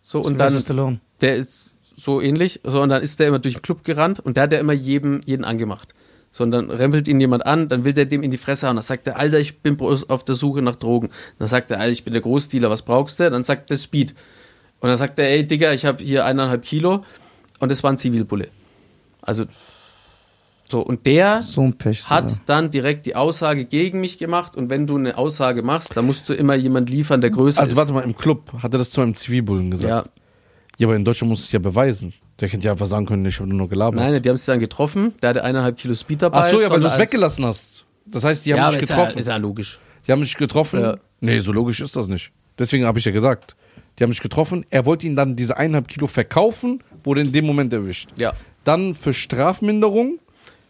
So 0.02 0.22
und 0.22 0.38
dann, 0.40 0.58
Stallone. 0.60 1.00
der 1.22 1.36
ist 1.36 1.72
so 2.00 2.22
ähnlich, 2.22 2.62
so 2.64 2.80
und 2.82 2.90
dann 2.90 3.02
ist 3.02 3.20
der 3.20 3.28
immer 3.28 3.40
durch 3.40 3.56
den 3.56 3.62
Club 3.64 3.84
gerannt 3.84 4.20
und 4.20 4.38
der 4.38 4.44
hat 4.44 4.54
ja 4.54 4.60
immer 4.60 4.74
jedem, 4.74 5.22
jeden 5.26 5.44
angemacht. 5.44 5.94
So 6.32 6.44
und 6.44 6.52
dann 6.52 6.70
rempelt 6.70 7.08
ihn 7.08 7.20
jemand 7.20 7.46
an, 7.46 7.68
dann 7.70 7.84
will 7.86 7.94
der 7.94 8.06
dem 8.06 8.22
in 8.22 8.30
die 8.32 8.38
Fresse 8.38 8.68
hauen. 8.68 8.76
Dann 8.76 8.84
sagt 8.84 9.08
er, 9.08 9.18
Alter, 9.18 9.40
ich 9.40 9.60
bin 9.60 9.76
bloß 9.78 10.10
auf 10.10 10.24
der 10.24 10.36
Suche 10.36 10.62
nach 10.62 10.76
Drogen. 10.76 11.10
Dann 11.40 11.48
sagt 11.48 11.72
er, 11.72 11.80
Alter, 11.80 11.92
ich 11.92 12.04
bin 12.04 12.14
der 12.14 12.22
Großdealer, 12.22 12.70
was 12.70 12.84
brauchst 12.84 13.20
du? 13.20 13.30
Dann 13.32 13.44
sagt 13.44 13.70
der 13.72 13.78
Speed. 13.78 14.14
Und 14.80 14.90
dann 14.90 14.98
sagt 14.98 15.18
er, 15.18 15.28
ey 15.30 15.48
Digga, 15.48 15.74
ich 15.74 15.86
habe 15.86 16.04
hier 16.04 16.26
eineinhalb 16.26 16.62
Kilo 16.64 17.02
und 17.60 17.72
das 17.72 17.82
war 17.84 17.92
ein 17.92 17.98
Zivilbulle. 17.98 18.50
Also 19.22 19.46
so 20.70 20.82
und 20.82 21.06
der 21.06 21.42
So 21.42 21.62
ein 21.62 21.74
Pech. 21.74 22.10
hat 22.10 22.26
Alter. 22.26 22.42
dann 22.46 22.70
direkt 22.72 23.06
die 23.06 23.16
Aussage 23.16 23.66
gegen 23.66 24.02
mich 24.02 24.18
gemacht 24.20 24.56
und 24.56 24.70
wenn 24.70 24.86
du 24.86 24.98
eine 24.98 25.18
Aussage 25.18 25.64
machst, 25.64 25.96
dann 25.96 26.06
musst 26.06 26.28
du 26.30 26.34
immer 26.34 26.56
jemand 26.56 26.90
liefern, 26.90 27.22
der 27.22 27.30
größer 27.32 27.60
Also 27.62 27.72
ist. 27.72 27.78
warte 27.78 27.94
mal, 27.94 28.02
im 28.04 28.16
Club 28.16 28.52
hat 28.62 28.74
er 28.74 28.78
das 28.78 28.92
zu 28.92 29.02
einem 29.02 29.16
Zivilbullen 29.16 29.72
gesagt. 29.72 29.90
ja, 29.90 30.04
Ja, 30.78 30.88
aber 30.88 30.96
in 30.96 31.04
Deutschland 31.06 31.30
muss 31.30 31.42
es 31.44 31.52
ja 31.52 31.60
beweisen. 31.60 32.14
Der 32.40 32.48
hätte 32.50 32.64
ja 32.64 32.72
einfach 32.72 32.86
sagen 32.86 33.06
können, 33.06 33.26
ich 33.26 33.40
habe 33.40 33.50
nur 33.54 33.68
gelabert. 33.68 34.00
nein, 34.00 34.22
die 34.22 34.30
haben 34.30 34.38
sich 34.38 34.46
dann 34.46 34.60
getroffen, 34.60 35.14
der 35.22 35.32
hatte 35.32 35.44
eineinhalb 35.44 35.78
Kilo 35.78 35.94
Speed 35.96 36.22
dabei. 36.22 36.38
Ach 36.40 36.48
so, 36.50 36.62
ja, 36.62 36.70
weil 36.70 36.80
du 36.80 36.88
es 36.88 36.98
weggelassen 37.00 37.46
hast. 37.46 37.86
Das 38.06 38.24
heißt, 38.24 38.46
die 38.46 38.54
haben 38.54 38.60
ja, 38.60 38.68
aber 38.68 38.78
ist 38.80 38.90
ja, 38.90 38.96
getroffen. 38.96 39.18
ist 39.20 39.28
ja 39.28 39.38
logisch. 39.38 39.80
Die 40.08 40.12
haben 40.12 40.22
dich 40.22 40.38
getroffen. 40.38 40.80
Ja. 40.82 40.98
Nee, 41.20 41.40
so 41.40 41.52
logisch 41.52 41.82
ist 41.82 41.96
das 41.96 42.08
nicht. 42.08 42.32
Deswegen 42.60 42.86
habe 42.86 43.00
ich 43.00 43.06
ja 43.06 43.12
gesagt. 43.12 43.56
Die 43.98 44.04
haben 44.04 44.12
dich 44.12 44.22
getroffen. 44.22 44.66
Er 44.70 44.86
wollte 44.86 45.08
ihn 45.08 45.16
dann 45.16 45.36
diese 45.36 45.58
eineinhalb 45.58 45.88
Kilo 45.88 46.06
verkaufen, 46.08 46.84
wurde 47.04 47.22
in 47.22 47.32
dem 47.32 47.46
Moment 47.46 47.74
erwischt. 47.74 48.10
Ja. 48.20 48.34
Dann 48.64 48.94
für 48.96 49.14
Strafminderung. 49.14 50.20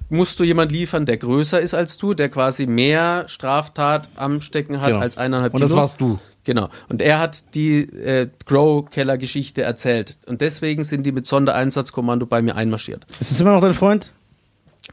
Musst 0.10 0.40
du 0.40 0.46
jemand 0.46 0.72
liefern, 0.72 1.06
der 1.06 1.18
größer 1.18 1.60
ist 1.60 1.74
als 1.74 1.98
du, 1.98 2.14
der 2.14 2.30
quasi 2.30 2.66
mehr 2.66 3.26
Straftat 3.28 4.10
am 4.16 4.40
Stecken 4.40 4.80
hat 4.80 4.88
Genau. 4.88 5.00
als 5.02 5.18
eineinhalb 5.18 5.54
Und 5.54 5.60
Kilo. 5.60 5.68
das 5.68 5.76
warst 5.78 6.00
du. 6.00 6.18
Genau. 6.48 6.70
Und 6.88 7.02
er 7.02 7.20
hat 7.20 7.56
die 7.56 7.80
äh, 7.80 8.30
Grow-Keller-Geschichte 8.46 9.64
erzählt. 9.64 10.18
Und 10.28 10.40
deswegen 10.40 10.86
sind 10.86 11.06
die 11.06 11.12
mit 11.12 11.28
Sondereinsatzkommando 11.28 12.26
bei 12.26 12.42
mir 12.42 12.56
einmarschiert. 12.56 13.06
Ist 13.20 13.32
das 13.32 13.42
immer 13.42 13.52
noch 13.52 13.60
dein 13.60 13.74
Freund? 13.74 14.14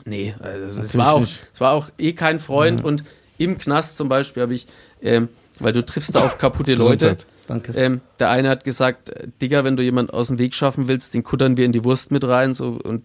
Nee, 0.05 0.35
also 0.41 0.81
es 0.81 0.99
war, 0.99 1.13
auch, 1.13 1.21
nicht. 1.21 1.39
es 1.53 1.61
war 1.61 1.75
auch 1.75 1.91
eh 1.97 2.13
kein 2.13 2.41
Freund 2.41 2.83
und 2.83 3.05
im 3.39 3.57
Knast 3.57 3.97
zum 3.97 4.09
Beispiel 4.09 4.43
habe 4.43 4.53
ich, 4.53 4.67
ähm, 5.01 5.29
weil 5.61 5.71
du 5.71 5.87
triffst 5.87 6.17
da 6.17 6.25
auf 6.25 6.39
kaputte 6.39 6.75
Leute. 6.75 7.19
Danke. 7.47 7.73
Ähm, 7.77 8.01
der 8.19 8.31
eine 8.31 8.49
hat 8.49 8.65
gesagt, 8.65 9.13
Digga, 9.41 9.63
wenn 9.63 9.77
du 9.77 9.85
jemand 9.85 10.13
aus 10.13 10.27
dem 10.27 10.41
Weg 10.41 10.57
schaffen 10.57 10.89
willst, 10.89 11.15
den 11.15 11.23
kuttern 11.23 11.57
wir 11.57 11.67
in 11.67 11.73
die 11.73 11.85
Wurst 11.85 12.11
mit 12.11 12.25
rein 12.25 12.53
so 12.53 12.81
und 12.83 13.05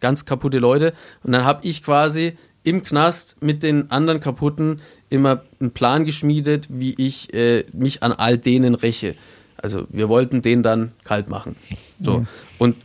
ganz 0.00 0.26
kaputte 0.26 0.58
Leute. 0.58 0.92
Und 1.22 1.32
dann 1.32 1.46
habe 1.46 1.66
ich 1.66 1.82
quasi 1.82 2.36
im 2.62 2.82
Knast 2.82 3.40
mit 3.40 3.62
den 3.62 3.90
anderen 3.90 4.20
kaputten 4.20 4.82
immer 5.10 5.42
einen 5.60 5.72
Plan 5.72 6.04
geschmiedet, 6.04 6.68
wie 6.70 6.94
ich 6.96 7.34
äh, 7.34 7.64
mich 7.72 8.02
an 8.02 8.12
all 8.12 8.38
denen 8.38 8.74
räche. 8.74 9.16
Also 9.56 9.86
wir 9.90 10.08
wollten 10.08 10.40
den 10.40 10.62
dann 10.62 10.92
kalt 11.04 11.28
machen. 11.28 11.56
So. 12.00 12.24
Und 12.58 12.76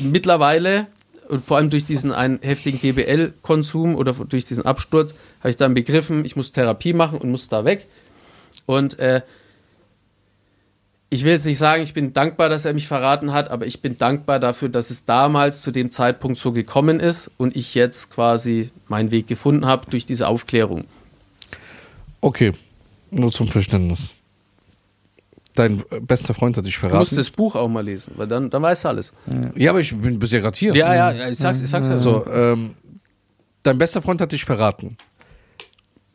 mittlerweile, 0.00 0.88
und 1.28 1.44
vor 1.44 1.56
allem 1.56 1.70
durch 1.70 1.84
diesen 1.84 2.12
einen 2.12 2.40
heftigen 2.42 2.78
GBL-Konsum 2.80 3.94
oder 3.94 4.12
durch 4.12 4.44
diesen 4.44 4.66
Absturz, 4.66 5.14
habe 5.40 5.50
ich 5.50 5.56
dann 5.56 5.72
begriffen, 5.72 6.24
ich 6.24 6.36
muss 6.36 6.52
Therapie 6.52 6.92
machen 6.92 7.18
und 7.18 7.30
muss 7.30 7.48
da 7.48 7.64
weg. 7.64 7.86
Und 8.66 8.98
äh, 8.98 9.22
ich 11.10 11.24
will 11.24 11.32
jetzt 11.32 11.46
nicht 11.46 11.58
sagen, 11.58 11.82
ich 11.82 11.94
bin 11.94 12.12
dankbar, 12.12 12.48
dass 12.50 12.64
er 12.66 12.74
mich 12.74 12.86
verraten 12.86 13.32
hat, 13.32 13.50
aber 13.50 13.66
ich 13.66 13.80
bin 13.80 13.96
dankbar 13.96 14.38
dafür, 14.38 14.68
dass 14.68 14.90
es 14.90 15.04
damals 15.06 15.62
zu 15.62 15.70
dem 15.70 15.90
Zeitpunkt 15.90 16.38
so 16.38 16.52
gekommen 16.52 17.00
ist 17.00 17.30
und 17.38 17.56
ich 17.56 17.74
jetzt 17.74 18.10
quasi 18.10 18.70
meinen 18.88 19.10
Weg 19.10 19.26
gefunden 19.26 19.64
habe 19.66 19.88
durch 19.90 20.04
diese 20.04 20.28
Aufklärung. 20.28 20.84
Okay, 22.20 22.52
nur 23.10 23.32
zum 23.32 23.48
Verständnis. 23.48 24.12
Dein 25.54 25.82
bester 26.02 26.34
Freund 26.34 26.56
hat 26.56 26.66
dich 26.66 26.74
Du 26.74 26.80
verraten. 26.80 26.98
musst 26.98 27.16
das 27.16 27.30
Buch 27.30 27.56
auch 27.56 27.68
mal 27.68 27.84
lesen, 27.84 28.12
weil 28.16 28.28
dann, 28.28 28.48
dann 28.50 28.62
weißt 28.62 28.84
du 28.84 28.88
alles. 28.88 29.12
ja, 29.56 29.70
aber 29.70 29.80
ich 29.80 29.96
bin 29.96 30.18
bisher 30.18 30.40
gerade 30.40 30.56
hier. 30.56 30.74
Ja, 30.76 30.94
ja, 30.94 31.10
ja, 31.10 31.28
ich 31.30 31.38
sag's, 31.38 31.62
ich 31.62 31.70
sag's 31.70 31.88
ja 31.88 31.96
so. 31.96 32.24
So, 32.24 32.30
ähm, 32.30 32.74
dein 33.64 33.78
bester 33.78 34.00
Freund 34.02 34.20
hat 34.20 34.30
dich 34.32 34.44
verraten, 34.44 34.96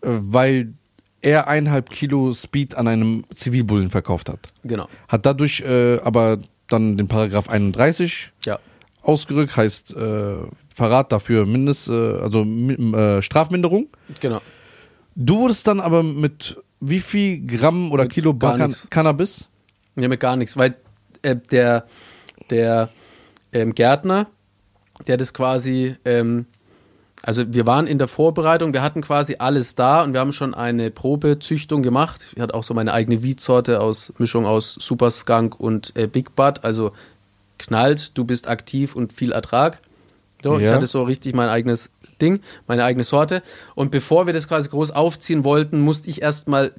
äh, 0.01 0.09
weil 0.11 0.73
er 1.23 1.47
eineinhalb 1.47 1.89
Kilo 1.89 2.33
Speed 2.33 2.75
an 2.75 2.87
einem 2.87 3.23
Zivilbullen 3.33 3.89
verkauft 3.89 4.29
hat. 4.29 4.39
Genau. 4.63 4.87
Hat 5.07 5.25
dadurch 5.25 5.61
äh, 5.61 5.99
aber 6.03 6.37
dann 6.67 6.97
den 6.97 7.07
Paragraph 7.07 7.49
31 7.49 8.31
Ja. 8.45 8.59
ausgerückt, 9.01 9.57
heißt 9.57 9.95
äh, 9.95 10.35
Verrat 10.73 11.11
dafür 11.11 11.45
Mindest, 11.45 11.87
äh, 11.87 11.91
also 11.93 12.43
äh, 12.43 13.21
Strafminderung. 13.21 13.87
Genau. 14.19 14.41
Du 15.15 15.39
wurdest 15.39 15.67
dann 15.67 15.79
aber 15.79 16.03
mit 16.03 16.57
wie 16.79 16.99
viel 16.99 17.45
Gramm 17.45 17.91
oder 17.91 18.07
Kilo 18.07 18.33
gar 18.33 18.53
Bakan 18.53 18.69
nichts. 18.71 18.89
Cannabis? 18.89 19.47
Ja, 19.95 20.07
mit 20.09 20.19
gar 20.19 20.35
nichts, 20.35 20.57
weil 20.57 20.75
äh, 21.21 21.35
der, 21.51 21.85
der 22.49 22.89
ähm, 23.53 23.73
Gärtner, 23.75 24.27
der 25.07 25.17
das 25.17 25.33
quasi, 25.33 25.95
ähm, 26.03 26.47
also 27.25 27.53
wir 27.53 27.65
waren 27.65 27.87
in 27.87 27.97
der 27.97 28.09
Vorbereitung, 28.09 28.73
wir 28.73 28.81
hatten 28.81 29.01
quasi 29.01 29.37
alles 29.39 29.75
da 29.75 30.03
und 30.03 30.11
wir 30.13 30.19
haben 30.19 30.33
schon 30.33 30.53
eine 30.53 30.91
Probezüchtung 30.91 31.81
gemacht. 31.81 32.21
Ich 32.35 32.41
hatte 32.41 32.53
auch 32.53 32.63
so 32.65 32.73
meine 32.73 32.91
eigene 32.93 33.23
Weed-Sorte 33.23 33.79
aus 33.79 34.11
Mischung 34.17 34.45
aus 34.45 34.73
Super 34.79 35.09
Skunk 35.09 35.57
und 35.59 35.95
äh, 35.95 36.07
Big 36.07 36.35
Bud, 36.35 36.63
also 36.65 36.91
knallt, 37.59 38.17
du 38.17 38.25
bist 38.25 38.47
aktiv 38.49 38.93
und 38.95 39.13
viel 39.13 39.31
Ertrag. 39.31 39.79
So, 40.43 40.57
ich 40.57 40.65
Ja. 40.65 40.73
hatte 40.73 40.85
so 40.87 41.03
richtig 41.03 41.33
mein 41.33 41.47
eigenes 41.47 41.89
Ding, 42.21 42.41
meine 42.67 42.83
eigene 42.83 43.05
Sorte. 43.05 43.41
Und 43.73 43.89
bevor 43.91 44.25
wir 44.27 44.33
das 44.33 44.49
quasi 44.49 44.67
groß 44.67 44.91
aufziehen 44.91 45.45
wollten, 45.45 45.79
musste 45.79 46.09
ich 46.09 46.21
erstmal 46.21 46.73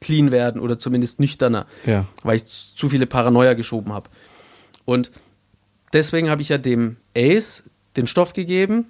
clean 0.00 0.32
werden 0.32 0.62
oder 0.62 0.78
zumindest 0.78 1.20
nüchterner, 1.20 1.66
Ja. 1.84 2.06
weil 2.22 2.36
ich 2.36 2.46
zu 2.46 2.88
viele 2.88 3.06
Paranoia 3.06 3.52
geschoben 3.52 3.92
habe. 3.92 4.08
Und 4.86 5.10
deswegen 5.92 6.30
habe 6.30 6.40
ich 6.40 6.48
ja 6.48 6.56
dem 6.56 6.96
Ace 7.14 7.62
den 7.96 8.06
Stoff 8.06 8.32
gegeben, 8.32 8.86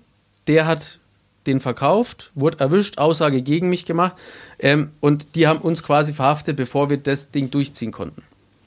der 0.47 0.67
hat 0.67 0.99
den 1.47 1.61
verkauft, 1.61 2.31
wurde 2.35 2.61
erwischt, 2.61 2.99
Aussage 2.99 3.43
gegen 3.43 3.69
mich 3.69 3.85
gemacht 3.85 4.15
ähm, 4.59 4.91
und 5.01 5.35
die 5.35 5.47
haben 5.49 5.61
uns 5.61 5.83
quasi 5.83 6.13
verhaftet, 6.13 6.57
bevor 6.57 6.91
wir 6.91 6.99
das 6.99 7.31
Ding 7.31 7.51
durchziehen 7.51 7.91
konnten. 7.91 8.23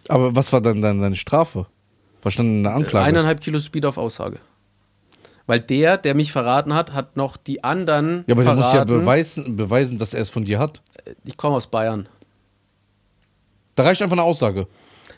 Aber 0.07 0.35
was 0.35 0.51
war 0.53 0.61
dann 0.61 0.81
deine, 0.81 1.15
Strafe? 1.15 1.67
Was 2.21 2.33
stand 2.33 2.49
in 2.49 2.63
der 2.63 2.75
Anklage? 2.75 3.05
Eineinhalb 3.05 3.41
Kilo 3.41 3.59
Speed 3.59 3.85
auf 3.85 3.97
Aussage. 3.97 4.39
Weil 5.47 5.59
der, 5.59 5.97
der 5.97 6.15
mich 6.15 6.31
verraten 6.31 6.73
hat, 6.73 6.93
hat 6.93 7.17
noch 7.17 7.37
die 7.37 7.63
anderen 7.63 8.23
ja, 8.27 8.33
aber 8.33 8.43
der 8.43 8.55
muss 8.55 8.65
ja 8.65 8.71
verraten. 8.71 8.99
beweisen, 8.99 9.55
beweisen, 9.55 9.97
dass 9.97 10.13
er 10.13 10.21
es 10.21 10.29
von 10.29 10.43
dir 10.43 10.59
hat. 10.59 10.81
Ich 11.23 11.37
komme 11.37 11.55
aus 11.55 11.67
Bayern. 11.67 12.09
Da 13.75 13.83
reicht 13.83 14.01
einfach 14.01 14.15
eine 14.15 14.23
Aussage. 14.23 14.67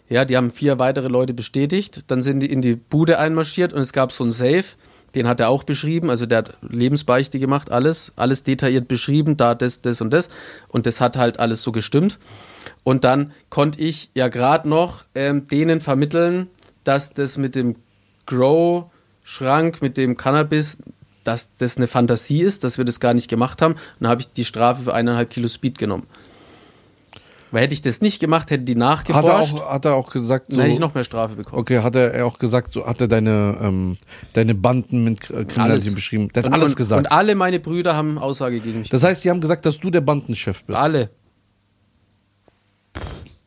Ja, 0.10 0.26
die 0.26 0.36
haben 0.36 0.52
vier 0.52 0.80
weitere 0.80 1.08
Leute 1.08 1.34
bestätigt. 1.34 2.02
Dann 2.08 2.22
sind 2.22 2.42
die 2.42 2.52
in 2.52 2.62
die 2.62 2.76
Bude 2.76 3.20
einmarschiert 3.20 3.74
und 3.74 3.80
es 3.80 3.94
gab 3.94 4.12
so 4.12 4.24
einen 4.24 4.32
Safe. 4.32 4.66
Den 5.16 5.28
hat 5.28 5.40
er 5.40 5.50
auch 5.50 5.64
beschrieben. 5.64 6.10
Also 6.10 6.26
der 6.26 6.40
hat 6.40 6.58
Lebensbeichte 6.62 7.40
gemacht, 7.40 7.72
alles, 7.72 8.12
alles 8.16 8.44
detailliert 8.44 8.88
beschrieben, 8.88 9.38
da 9.38 9.56
das, 9.56 9.82
das 9.82 10.02
und 10.02 10.12
das. 10.12 10.30
Und 10.68 10.86
das 10.86 11.02
hat 11.02 11.18
halt 11.18 11.40
alles 11.40 11.62
so 11.62 11.72
gestimmt. 11.72 12.20
Und 12.84 13.04
dann 13.04 13.32
konnte 13.50 13.80
ich 13.82 14.10
ja 14.14 14.28
gerade 14.28 14.68
noch 14.68 15.06
ähm, 15.16 15.48
denen 15.48 15.82
vermitteln, 15.82 16.48
dass 16.84 17.14
das 17.14 17.38
mit 17.38 17.56
dem 17.56 17.76
Grow-Schrank, 18.26 19.82
mit 19.82 19.98
dem 19.98 20.18
Cannabis, 20.18 20.80
dass 21.24 21.52
das 21.58 21.78
eine 21.78 21.88
Fantasie 21.88 22.42
ist, 22.42 22.64
dass 22.64 22.78
wir 22.78 22.86
das 22.86 23.00
gar 23.00 23.14
nicht 23.14 23.30
gemacht 23.30 23.62
haben. 23.62 23.74
Und 23.74 23.82
dann 24.02 24.10
habe 24.10 24.22
ich 24.22 24.32
die 24.32 24.46
Strafe 24.46 24.84
für 24.84 24.94
eineinhalb 24.94 25.30
Kilo 25.30 25.48
Speed 25.48 25.78
genommen. 25.78 26.08
Weil 27.52 27.64
hätte 27.64 27.74
ich 27.74 27.82
das 27.82 28.02
nicht 28.02 28.20
gemacht, 28.20 28.52
hätte 28.52 28.64
die 28.66 28.74
Hat 28.74 28.78
er, 28.78 28.80
nachgeforscht, 28.90 29.54
auch, 29.62 29.70
hat 29.72 29.86
er 29.86 29.96
auch 29.96 30.10
gesagt, 30.10 30.48
so, 30.50 30.56
dann 30.56 30.64
hätte 30.64 30.74
ich 30.74 30.80
noch 30.80 30.94
mehr 30.94 31.06
Strafe 31.06 31.36
bekommen. 31.36 31.62
okay, 31.62 31.80
hat 31.80 31.96
er 31.96 32.26
auch 32.26 32.38
gesagt, 32.40 32.74
so 32.74 32.86
hat 32.86 33.00
er 33.00 33.08
deine, 33.08 33.58
ähm, 33.62 33.98
deine 34.34 34.54
Banden 34.54 35.04
mit 35.06 35.22
Kr- 35.22 35.46
Kriminalität 35.46 35.96
beschrieben. 35.96 36.30
Der 36.36 36.44
hat 36.44 36.48
und, 36.48 36.54
alles 36.54 36.76
gesagt. 36.76 37.00
Und 37.00 37.12
alle 37.12 37.36
meine 37.36 37.60
Brüder 37.62 37.96
haben 37.96 38.18
Aussage 38.18 38.60
gegen 38.60 38.80
mich. 38.80 38.90
das 38.90 39.04
heißt, 39.04 39.24
die 39.24 39.30
haben 39.30 39.40
gesagt, 39.42 39.66
dass 39.66 39.80
du 39.80 39.90
der 39.90 40.02
Bandenchef 40.02 40.64
bist. 40.66 40.78
alle. 40.78 41.10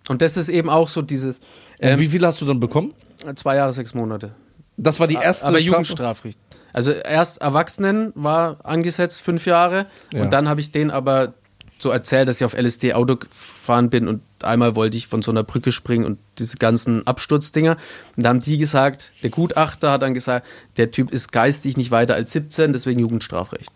Und 0.08 0.22
das 0.22 0.36
ist 0.36 0.48
eben 0.48 0.68
auch 0.68 0.88
so 0.88 1.02
dieses 1.02 1.36
Und 1.38 1.42
ähm, 1.80 1.98
wie 2.00 2.06
viel 2.06 2.24
hast 2.24 2.40
du 2.40 2.46
dann 2.46 2.60
bekommen? 2.60 2.94
zwei 3.36 3.56
Jahre, 3.56 3.72
sechs 3.72 3.92
Monate. 3.94 4.32
Das 4.76 4.98
war 4.98 5.06
die 5.06 5.14
erste 5.14 5.44
Aber 5.46 5.58
Strafe? 5.58 5.66
Jugendstrafrecht. 5.66 6.38
Also 6.72 6.90
erst 6.92 7.42
Erwachsenen 7.42 8.12
war 8.14 8.64
angesetzt, 8.64 9.20
fünf 9.20 9.44
Jahre. 9.44 9.86
Ja. 10.12 10.22
Und 10.22 10.32
dann 10.32 10.48
habe 10.48 10.60
ich 10.60 10.72
denen 10.72 10.90
aber 10.90 11.34
so 11.80 11.90
erzählt, 11.90 12.28
dass 12.28 12.36
ich 12.36 12.44
auf 12.44 12.54
LSD 12.54 12.92
Auto 12.94 13.16
gefahren 13.16 13.90
bin 13.90 14.06
und 14.08 14.22
einmal 14.42 14.76
wollte 14.76 14.96
ich 14.96 15.06
von 15.06 15.22
so 15.22 15.30
einer 15.30 15.42
Brücke 15.42 15.72
springen 15.72 16.04
und 16.04 16.18
diese 16.38 16.56
ganzen 16.56 17.06
Absturzdinger. 17.06 17.76
Und 18.16 18.22
da 18.22 18.28
haben 18.30 18.40
die 18.40 18.58
gesagt, 18.58 19.12
der 19.22 19.30
Gutachter 19.30 19.92
hat 19.92 20.02
dann 20.02 20.14
gesagt, 20.14 20.46
der 20.76 20.90
Typ 20.90 21.10
ist 21.12 21.32
geistig 21.32 21.76
nicht 21.76 21.90
weiter 21.90 22.14
als 22.14 22.32
17, 22.32 22.72
deswegen 22.72 23.00
Jugendstrafrecht. 23.00 23.70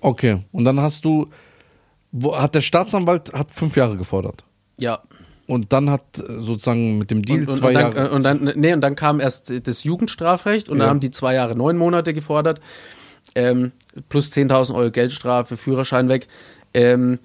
Okay, 0.00 0.42
und 0.52 0.64
dann 0.64 0.80
hast 0.80 1.04
du, 1.04 1.28
wo, 2.12 2.36
hat 2.36 2.54
der 2.54 2.60
Staatsanwalt 2.60 3.32
hat 3.32 3.50
fünf 3.50 3.76
Jahre 3.76 3.96
gefordert. 3.96 4.44
Ja, 4.78 5.00
Und 5.48 5.72
dann 5.72 5.90
hat 5.90 6.02
äh, 6.18 6.40
sozusagen 6.40 6.98
mit 6.98 7.10
dem 7.10 7.22
Deal 7.24 7.40
und, 7.40 7.48
und, 7.48 7.56
zwei 7.58 7.68
und, 7.68 7.74
dann, 7.74 7.92
Jahre. 7.92 8.10
und 8.12 8.22
dann 8.22 8.52
nee, 8.54 8.72
und 8.72 8.80
dann 8.80 8.94
kam 8.94 9.18
erst 9.18 9.66
das 9.66 9.82
Jugendstrafrecht 9.84 10.68
und 10.68 10.76
Ja. 10.78 10.84
dann 10.84 10.90
haben 10.90 11.00
die 11.00 11.10
zwei 11.10 11.34
Jahre 11.34 11.56
neun 11.56 11.76
Monate 11.76 12.14
gefordert 12.14 12.60
ähm, 13.34 13.72
plus 14.08 14.30
10.000 14.30 14.74
Euro 14.74 14.90
Geldstrafe 14.90 15.56
Führerschein 15.56 16.08
weg 16.08 16.28
ähm, 16.74 17.18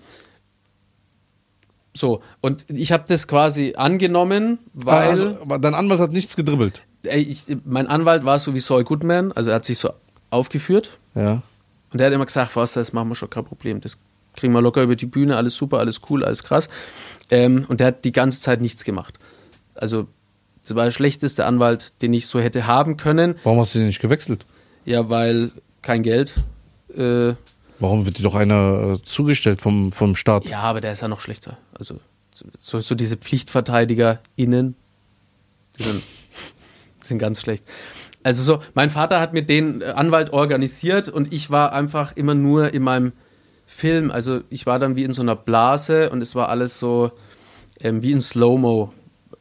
so 1.96 2.22
und 2.42 2.66
ich 2.70 2.92
habe 2.92 3.04
das 3.08 3.28
quasi 3.28 3.74
angenommen 3.78 4.60
weil 4.74 5.10
also, 5.10 5.38
aber 5.42 5.60
dein 5.60 5.76
Anwalt 5.76 6.00
hat 6.00 6.12
nichts 6.12 6.36
gedribbelt. 6.36 6.82
ich, 7.04 7.44
mein 7.66 7.88
Anwalt 7.88 8.26
war 8.26 8.40
so 8.40 8.56
wie 8.56 8.60
Saul 8.60 8.84
Goodman 8.84 9.32
also 9.32 9.52
er 9.52 9.58
hat 9.58 9.66
sich 9.66 9.78
so 9.78 9.92
aufgeführt 10.32 10.98
Ja. 11.14 11.44
und 11.92 12.00
der 12.00 12.08
hat 12.08 12.14
immer 12.14 12.26
gesagt, 12.26 12.52
Forster, 12.52 12.80
das 12.82 12.94
machen 12.94 13.10
wir 13.10 13.16
schon 13.16 13.30
kein 13.30 13.46
Problem. 13.46 13.80
Das 13.82 14.00
kriegen 14.36 14.52
wir 14.54 14.62
locker 14.62 14.82
über 14.82 14.96
die 14.96 15.06
Bühne, 15.06 15.38
alles 15.38 15.54
super, 15.54 15.78
alles 15.78 16.00
cool, 16.10 16.26
alles 16.26 16.42
krass. 16.42 16.68
Ähm, 17.30 17.66
und 17.68 17.80
der 17.80 17.88
hat 17.88 18.04
die 18.04 18.12
ganze 18.12 18.42
Zeit 18.42 18.62
nichts 18.62 18.84
gemacht. 18.84 19.20
Also, 19.76 20.08
das 20.66 20.74
war 20.76 20.86
der 20.86 20.92
schlechteste 20.92 21.46
Anwalt, 21.46 22.02
den 22.02 22.12
ich 22.16 22.26
so 22.26 22.40
hätte 22.40 22.66
haben 22.66 22.98
können. 22.98 23.36
Warum 23.44 23.60
hast 23.60 23.76
du 23.76 23.78
den 23.78 23.86
nicht 23.86 24.00
gewechselt? 24.02 24.44
Ja, 24.86 25.08
weil 25.12 25.52
kein 25.84 26.02
Geld. 26.02 26.34
Äh, 26.98 27.34
Warum 27.84 28.06
wird 28.06 28.18
dir 28.18 28.24
doch 28.24 28.36
einer 28.36 28.94
äh, 28.94 29.02
zugestellt 29.06 29.62
vom, 29.62 29.92
vom 29.92 30.16
Staat? 30.16 30.48
ja, 30.48 30.62
aber 30.62 30.80
der 30.80 30.94
ist 30.94 31.02
ja 31.02 31.10
noch 31.10 31.20
schlechter. 31.20 31.58
Also, 31.78 32.00
so, 32.58 32.80
so 32.80 32.96
diese 32.96 33.18
PflichtverteidigerInnen, 33.18 34.76
die 35.78 35.84
sind, 35.84 36.02
sind 37.04 37.20
ganz 37.20 37.42
schlecht. 37.42 37.66
Also 38.24 38.42
so, 38.42 38.62
mein 38.74 38.90
Vater 38.90 39.20
hat 39.20 39.34
mir 39.34 39.42
den 39.42 39.82
äh, 39.82 39.88
Anwalt 39.88 40.32
organisiert 40.32 41.10
und 41.10 41.34
ich 41.34 41.52
war 41.52 41.74
einfach 41.74 42.16
immer 42.16 42.36
nur 42.36 42.74
in 42.74 42.84
meinem 42.84 43.12
Film. 43.66 44.12
Also 44.12 44.40
ich 44.50 44.66
war 44.66 44.80
dann 44.80 44.96
wie 44.96 45.04
in 45.04 45.12
so 45.12 45.22
einer 45.22 45.36
Blase 45.36 46.10
und 46.10 46.22
es 46.22 46.36
war 46.36 46.48
alles 46.48 46.80
so 46.80 47.12
ähm, 47.82 48.02
wie 48.02 48.14
in 48.14 48.22
Slow-Mo. 48.22 48.94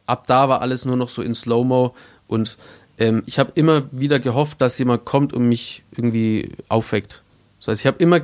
Ab 0.05 0.25
da 0.27 0.49
war 0.49 0.61
alles 0.61 0.83
nur 0.83 0.97
noch 0.97 1.07
so 1.07 1.21
in 1.21 1.33
Slow-Mo 1.33 1.95
und 2.27 2.57
ähm, 2.97 3.23
ich 3.25 3.39
habe 3.39 3.53
immer 3.55 3.83
wieder 3.93 4.19
gehofft, 4.19 4.59
dass 4.59 4.77
jemand 4.77 5.05
kommt 5.05 5.31
und 5.31 5.47
mich 5.47 5.83
irgendwie 5.95 6.49
aufweckt. 6.67 7.22
So, 7.63 7.71
also 7.71 7.79
ich 7.79 7.87
habe 7.87 7.97
immer 7.99 8.19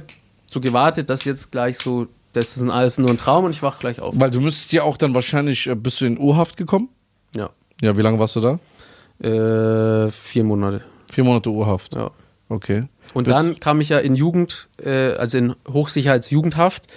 so 0.51 0.59
gewartet, 0.59 1.09
dass 1.09 1.23
jetzt 1.23 1.49
gleich 1.49 1.77
so, 1.77 2.07
das 2.33 2.57
ist 2.57 2.69
alles 2.69 2.97
nur 2.97 3.09
ein 3.09 3.15
Traum 3.17 3.45
und 3.45 3.51
ich 3.51 3.63
wach 3.63 3.79
gleich 3.79 4.01
auf. 4.01 4.13
Weil 4.17 4.31
du 4.31 4.41
müsstest 4.41 4.73
ja 4.73 4.83
auch 4.83 4.97
dann 4.97 5.13
wahrscheinlich, 5.15 5.65
äh, 5.67 5.75
bist 5.75 6.01
du 6.01 6.05
in 6.05 6.19
U-Haft 6.19 6.57
gekommen? 6.57 6.89
Ja. 7.33 7.49
Ja, 7.81 7.95
wie 7.95 8.01
lange 8.01 8.19
warst 8.19 8.35
du 8.35 8.41
da? 8.41 8.59
Äh, 9.25 10.11
vier 10.11 10.43
Monate. 10.43 10.83
Vier 11.09 11.23
Monate 11.23 11.49
U-Haft. 11.51 11.95
Ja. 11.95 12.11
Okay. 12.49 12.83
Und 13.13 13.23
Bis- 13.23 13.33
dann 13.33 13.61
kam 13.61 13.79
ich 13.79 13.87
ja 13.87 13.99
in 13.99 14.15
Jugend, 14.17 14.67
äh, 14.83 15.13
also 15.13 15.37
in 15.37 15.55
Hochsicherheitsjugendhaft. 15.71 16.87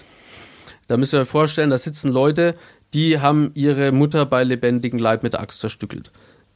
Da 0.89 0.97
müsst 0.97 1.15
ihr 1.15 1.21
euch 1.21 1.29
vorstellen, 1.29 1.71
da 1.71 1.79
sitzen 1.79 2.09
Leute, 2.11 2.57
die 2.93 3.21
haben 3.21 3.53
ihre 3.55 3.93
Mutter 3.93 4.27
bei 4.27 4.43
lebendigem 4.43 4.99
Leib 4.99 5.23
mit 5.23 5.35
der 5.35 5.41
Axt 5.43 5.61
zerstückelt. 5.61 6.11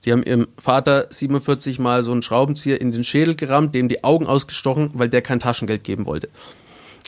Die 0.07 0.13
haben 0.13 0.23
ihrem 0.23 0.47
Vater 0.57 1.09
47 1.11 1.81
Mal 1.81 2.05
so 2.05 2.13
einen 2.13 2.23
Schraubenzieher 2.23 2.81
in 2.81 2.93
den 2.93 3.03
Schädel 3.03 3.35
gerammt, 3.35 3.75
dem 3.75 3.89
die 3.89 4.05
Augen 4.05 4.27
ausgestochen, 4.27 4.91
weil 4.95 5.09
der 5.09 5.21
kein 5.21 5.41
Taschengeld 5.41 5.83
geben 5.83 6.07
wollte. 6.07 6.29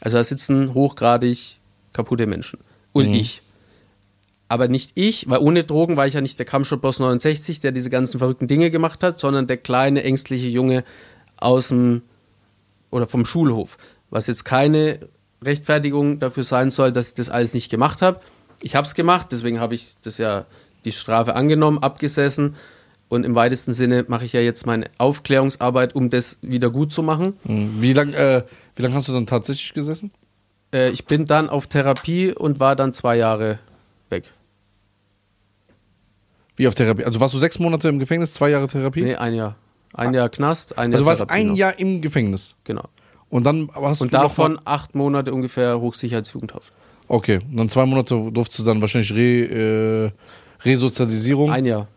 Also 0.03 0.17
da 0.17 0.25
sitzen 0.25 0.75
hochgradig 0.75 1.59
kaputte 1.93 2.27
Menschen. 2.27 2.59
Und 2.93 3.15
ich. 3.15 3.43
Aber 4.49 4.67
nicht 4.67 4.93
ich, 4.95 5.29
weil 5.29 5.39
ohne 5.39 5.63
Drogen 5.63 5.97
war 5.97 6.07
ich 6.07 6.15
ja 6.15 6.21
nicht 6.21 6.39
der 6.39 6.47
Kampfsportboss 6.47 6.99
69, 6.99 7.61
der 7.61 7.71
diese 7.71 7.91
ganzen 7.91 8.19
verrückten 8.19 8.49
Dinge 8.49 8.71
gemacht 8.71 9.03
hat, 9.05 9.21
sondern 9.21 9.47
der 9.47 9.59
kleine, 9.59 10.03
ängstliche 10.03 10.49
Junge 10.49 10.85
aus 11.37 11.69
dem 11.69 12.03
oder 12.91 13.07
vom 13.07 13.25
Schulhof. 13.25 13.77
Was 14.11 14.27
jetzt 14.27 14.45
keine 14.45 15.01
Rechtfertigung 15.45 16.19
dafür 16.19 16.45
sein 16.45 16.71
soll, 16.71 16.91
dass 16.91 17.09
ich 17.09 17.15
das 17.15 17.29
alles 17.29 17.55
nicht 17.55 17.71
gemacht 17.71 18.03
habe. 18.03 18.21
Ich 18.61 18.75
habe 18.75 18.87
es 18.87 18.95
gemacht, 18.95 19.29
deswegen 19.31 19.61
habe 19.61 19.75
ich 19.75 19.97
das 20.03 20.19
ja 20.19 20.47
die 20.85 20.93
Strafe 20.93 21.37
angenommen, 21.37 21.79
abgesessen 21.79 22.57
und 23.09 23.25
im 23.25 23.35
weitesten 23.35 23.73
Sinne 23.73 24.05
mache 24.09 24.25
ich 24.25 24.33
ja 24.33 24.41
jetzt 24.41 24.67
meine 24.67 24.87
Aufklärungsarbeit, 24.99 25.95
um 25.95 26.11
das 26.11 26.39
wieder 26.43 26.71
gut 26.71 26.93
zu 26.93 27.03
machen. 27.03 27.35
Mhm. 27.45 27.81
Wie 27.81 27.93
lange 27.93 28.17
äh, 28.17 28.43
wie 28.77 28.83
lang 28.83 28.95
hast 28.95 29.09
du 29.09 29.13
dann 29.13 29.27
tatsächlich 29.27 29.75
gesessen? 29.75 30.11
Äh, 30.73 30.91
ich 30.91 31.07
bin 31.07 31.25
dann 31.25 31.49
auf 31.49 31.67
Therapie 31.67 32.33
und 32.33 32.61
war 32.61 32.77
dann 32.77 32.93
zwei 32.93 33.17
Jahre 33.17 33.59
weg. 34.11 34.25
Wie 36.57 36.67
auf 36.69 36.75
Therapie? 36.75 37.05
Also 37.05 37.21
warst 37.21 37.35
du 37.35 37.39
sechs 37.39 37.59
Monate 37.59 37.89
im 37.89 37.99
Gefängnis, 37.99 38.35
zwei 38.35 38.51
Jahre 38.51 38.67
Therapie? 38.67 39.03
Nee, 39.03 39.15
ein 39.15 39.35
Jahr. 39.35 39.57
Ein 39.95 40.13
Jahr 40.13 40.29
Knast, 40.29 40.77
ein 40.77 40.93
Jahr 40.93 40.99
also 41.01 41.05
du 41.05 41.07
warst 41.07 41.19
Therapie 41.21 41.41
ein 41.41 41.47
noch. 41.49 41.57
Jahr 41.57 41.79
im 41.79 42.01
Gefängnis. 42.03 42.57
Genau. 42.65 42.85
Und 43.31 43.45
dann 43.45 43.71
hast 43.75 44.01
Und 44.01 44.13
du 44.13 44.17
noch 44.17 44.25
davon 44.25 44.59
acht 44.65 44.95
Monate 44.95 45.33
ungefähr 45.33 45.81
Hochsicherheitsjugendhaft. 45.81 46.73
Okay, 47.09 47.41
und 47.51 47.57
dann 47.57 47.69
zwei 47.69 47.87
Monate 47.87 48.31
durfst 48.33 48.59
du 48.59 48.65
dann 48.65 48.81
wahrscheinlich 48.81 49.13
Re, 49.13 50.07
äh, 50.07 50.11
Resozialisierung. 50.63 51.51
Ein 51.51 51.65
Jahr. 51.65 51.89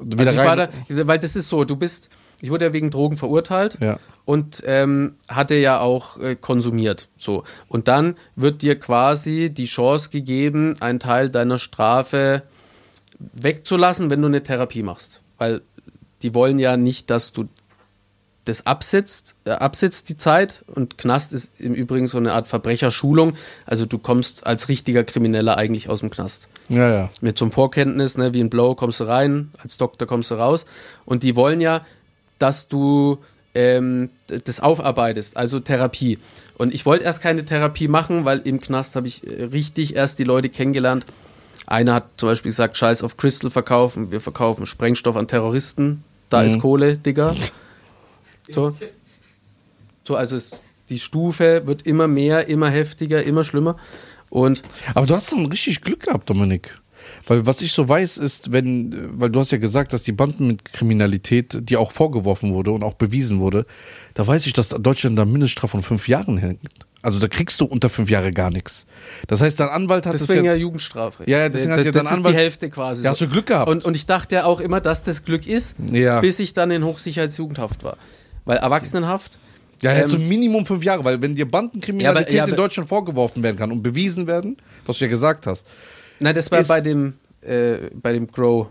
Wieder 0.00 0.26
Also 0.30 0.32
ich 0.32 0.46
war 0.46 0.58
rein. 0.58 0.68
da, 0.88 1.06
weil 1.06 1.18
das 1.18 1.36
ist 1.36 1.48
so, 1.48 1.64
du 1.64 1.76
bist, 1.76 2.08
ich 2.40 2.50
wurde 2.50 2.64
ja 2.66 2.72
wegen 2.72 2.90
Drogen 2.90 3.16
verurteilt 3.16 3.78
Ja. 3.80 3.98
und 4.24 4.62
ähm, 4.66 5.14
hatte 5.28 5.54
ja 5.54 5.80
auch 5.80 6.18
äh, 6.18 6.36
konsumiert. 6.36 7.08
So. 7.16 7.44
Und 7.68 7.88
dann 7.88 8.16
wird 8.36 8.62
dir 8.62 8.78
quasi 8.78 9.50
die 9.50 9.66
Chance 9.66 10.10
gegeben, 10.10 10.76
einen 10.80 11.00
Teil 11.00 11.30
deiner 11.30 11.58
Strafe 11.58 12.42
wegzulassen, 13.18 14.10
wenn 14.10 14.20
du 14.22 14.28
eine 14.28 14.42
Therapie 14.42 14.82
machst. 14.82 15.20
Weil 15.38 15.62
die 16.22 16.34
wollen 16.34 16.58
ja 16.58 16.76
nicht, 16.76 17.10
dass 17.10 17.32
du 17.32 17.46
das 18.44 18.66
absitzt, 18.66 19.36
äh, 19.44 19.50
absitzt 19.50 20.08
die 20.08 20.16
Zeit 20.16 20.64
und 20.66 20.98
Knast 20.98 21.32
ist 21.32 21.52
im 21.58 21.74
Übrigen 21.74 22.08
so 22.08 22.18
eine 22.18 22.32
Art 22.32 22.46
Verbrecherschulung. 22.46 23.36
Also 23.66 23.86
du 23.86 23.98
kommst 23.98 24.46
als 24.46 24.68
richtiger 24.68 25.04
Krimineller 25.04 25.56
eigentlich 25.56 25.88
aus 25.88 26.00
dem 26.00 26.10
Knast 26.10 26.48
ja, 26.68 26.88
ja. 26.90 27.08
mit 27.20 27.38
so 27.38 27.46
einem 27.46 27.52
Vorkenntnis, 27.52 28.18
ne, 28.18 28.34
wie 28.34 28.40
ein 28.40 28.50
Blow 28.50 28.74
kommst 28.74 29.00
du 29.00 29.04
rein, 29.04 29.50
als 29.62 29.76
Doktor 29.76 30.06
kommst 30.06 30.30
du 30.30 30.34
raus. 30.34 30.66
Und 31.04 31.22
die 31.22 31.36
wollen 31.36 31.60
ja, 31.60 31.86
dass 32.38 32.68
du 32.68 33.18
ähm, 33.54 34.10
das 34.26 34.60
aufarbeitest, 34.60 35.36
also 35.36 35.60
Therapie. 35.60 36.18
Und 36.58 36.74
ich 36.74 36.84
wollte 36.84 37.04
erst 37.04 37.22
keine 37.22 37.44
Therapie 37.44 37.88
machen, 37.88 38.24
weil 38.24 38.40
im 38.40 38.60
Knast 38.60 38.96
habe 38.96 39.06
ich 39.06 39.26
äh, 39.26 39.44
richtig 39.44 39.96
erst 39.96 40.18
die 40.18 40.24
Leute 40.24 40.50
kennengelernt. 40.50 41.06
Einer 41.66 41.94
hat 41.94 42.04
zum 42.18 42.28
Beispiel 42.28 42.50
gesagt, 42.50 42.76
Scheiß 42.76 43.02
auf 43.02 43.16
Crystal 43.16 43.50
verkaufen, 43.50 44.12
wir 44.12 44.20
verkaufen 44.20 44.66
Sprengstoff 44.66 45.16
an 45.16 45.28
Terroristen, 45.28 46.04
da 46.28 46.42
ist 46.42 46.58
Kohle, 46.58 46.98
Digga. 46.98 47.34
So. 48.50 48.76
So, 50.06 50.16
also 50.16 50.36
es, 50.36 50.52
die 50.90 50.98
Stufe 50.98 51.62
wird 51.66 51.86
immer 51.86 52.08
mehr, 52.08 52.48
immer 52.48 52.68
heftiger, 52.70 53.22
immer 53.24 53.44
schlimmer. 53.44 53.76
Und 54.28 54.62
Aber 54.94 55.06
du 55.06 55.14
hast 55.14 55.32
dann 55.32 55.46
richtig 55.46 55.80
Glück 55.80 56.00
gehabt, 56.04 56.28
Dominik. 56.28 56.78
Weil 57.26 57.46
was 57.46 57.60
ich 57.60 57.72
so 57.72 57.86
weiß, 57.88 58.16
ist, 58.18 58.52
wenn, 58.52 59.20
weil 59.20 59.30
du 59.30 59.38
hast 59.40 59.50
ja 59.52 59.58
gesagt, 59.58 59.92
dass 59.92 60.02
die 60.02 60.12
Banden 60.12 60.46
mit 60.46 60.64
Kriminalität, 60.64 61.56
die 61.68 61.76
auch 61.76 61.92
vorgeworfen 61.92 62.52
wurde 62.54 62.72
und 62.72 62.82
auch 62.82 62.94
bewiesen 62.94 63.40
wurde, 63.40 63.66
da 64.14 64.26
weiß 64.26 64.46
ich, 64.46 64.52
dass 64.54 64.70
Deutschland 64.70 65.18
da 65.18 65.24
Mindeststrafe 65.24 65.72
von 65.76 65.82
fünf 65.82 66.08
Jahren 66.08 66.38
hängt. 66.38 66.60
Also 67.02 67.18
da 67.18 67.28
kriegst 67.28 67.60
du 67.60 67.66
unter 67.66 67.90
fünf 67.90 68.08
Jahre 68.08 68.32
gar 68.32 68.50
nichts. 68.50 68.86
Das 69.26 69.42
heißt, 69.42 69.60
dein 69.60 69.68
Anwalt 69.68 70.06
hat 70.06 70.14
deswegen 70.14 70.40
es 70.40 70.46
ja, 70.46 70.52
ja, 70.54 70.58
Jugendstrafe. 70.58 71.24
Ja, 71.26 71.40
ja, 71.40 71.48
deswegen 71.50 71.72
hat 71.72 71.80
das, 71.80 71.86
ja 71.86 71.92
das 71.92 72.02
dein 72.04 72.12
ist 72.12 72.18
Anwalt- 72.18 72.34
die 72.34 72.38
Hälfte 72.38 72.70
quasi. 72.70 73.04
Ja, 73.04 73.10
hast 73.10 73.20
du 73.20 73.28
Glück 73.28 73.46
gehabt. 73.46 73.70
Und, 73.70 73.84
und 73.84 73.94
ich 73.94 74.06
dachte 74.06 74.36
ja 74.36 74.44
auch 74.46 74.60
immer, 74.60 74.80
dass 74.80 75.02
das 75.02 75.24
Glück 75.24 75.46
ist, 75.46 75.76
Ja. 75.92 76.20
bis 76.22 76.38
ich 76.38 76.54
dann 76.54 76.70
in 76.70 76.84
Hochsicherheitsjugendhaft 76.84 77.84
war. 77.84 77.98
Weil 78.44 78.58
Erwachsenenhaft, 78.58 79.38
ja, 79.82 79.92
ähm, 79.92 80.10
du 80.10 80.18
Minimum 80.18 80.66
fünf 80.66 80.84
Jahre, 80.84 81.04
weil 81.04 81.20
wenn 81.20 81.34
dir 81.34 81.50
Bandenkriminalität 81.50 82.32
Ja, 82.32 82.42
aber- 82.42 82.50
ja, 82.50 82.54
in 82.54 82.62
Deutschland 82.62 82.88
vorgeworfen 82.88 83.42
werden 83.42 83.56
kann 83.56 83.70
und 83.72 83.82
bewiesen 83.82 84.26
werden, 84.26 84.56
was 84.86 84.98
du 84.98 85.04
ja 85.04 85.10
gesagt 85.10 85.46
hast. 85.46 85.66
nein, 86.20 86.34
das 86.34 86.50
war 86.50 86.62
bei 86.64 86.80
dem, 86.80 87.14
äh, 87.42 87.90
bei 87.92 88.12
dem 88.12 88.26
Grow, 88.30 88.68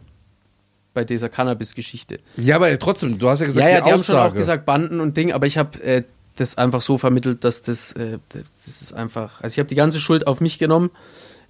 bei 0.94 1.04
dieser 1.04 1.30
Cannabis-Geschichte. 1.30 2.20
Ja, 2.38 2.56
aber 2.58 2.78
trotzdem, 2.80 3.18
du 3.18 3.28
hast 3.30 3.40
ja 3.40 3.48
gesagt, 3.48 3.66
Ja, 3.66 3.72
ja, 3.74 3.80
die, 3.82 3.86
die, 3.86 3.92
haben 3.94 4.04
schon 4.04 4.16
auch 4.16 4.34
gesagt 4.34 4.66
Banden 4.66 5.00
und 5.00 5.18
Ding, 5.18 5.32
aber 5.32 5.48
ich 5.48 5.58
habe 5.58 5.82
äh, 5.84 6.04
das 6.36 6.58
einfach 6.58 6.82
so 6.82 6.98
vermittelt, 6.98 7.44
dass 7.44 7.62
das, 7.62 7.94
äh, 7.94 8.18
das 8.30 8.68
ist 8.68 8.94
einfach, 8.94 9.42
also 9.42 9.54
ich 9.54 9.60
habe 9.60 9.68
die 9.70 9.76
ganze 9.76 10.00
Schuld 10.00 10.26
auf 10.28 10.40
mich 10.42 10.58
genommen 10.60 10.90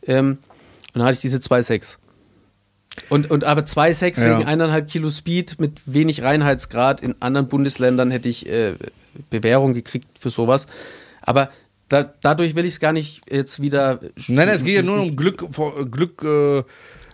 ähm, 0.05 0.39
und 0.93 0.99
dann 0.99 1.03
hatte 1.03 1.15
ich 1.15 1.21
diese 1.21 1.37
2,6. 1.37 1.97
Und, 3.09 3.31
und 3.31 3.43
aber 3.43 3.61
2,6 3.61 4.21
Ja. 4.21 4.37
wegen 4.37 4.47
eineinhalb 4.47 4.87
Kilo 4.87 5.09
Speed 5.09 5.59
mit 5.59 5.81
wenig 5.85 6.23
Reinheitsgrad. 6.23 7.01
In 7.01 7.15
anderen 7.19 7.47
Bundesländern 7.47 8.11
hätte 8.11 8.29
ich 8.29 8.47
äh, 8.47 8.75
Bewährung 9.29 9.73
gekriegt 9.73 10.07
für 10.19 10.29
sowas. 10.29 10.67
Aber 11.21 11.49
da, 11.89 12.03
dadurch 12.21 12.55
will 12.55 12.65
ich 12.65 12.73
es 12.75 12.79
gar 12.79 12.93
nicht 12.93 13.29
jetzt 13.31 13.61
wieder. 13.61 13.99
Nein, 14.27 14.47
nein, 14.47 14.49
es 14.49 14.63
geht 14.63 14.75
ja 14.75 14.81
nur 14.81 15.01
um 15.01 15.15
Glück, 15.15 15.43
Glück, 15.91 16.23
äh, 16.23 16.63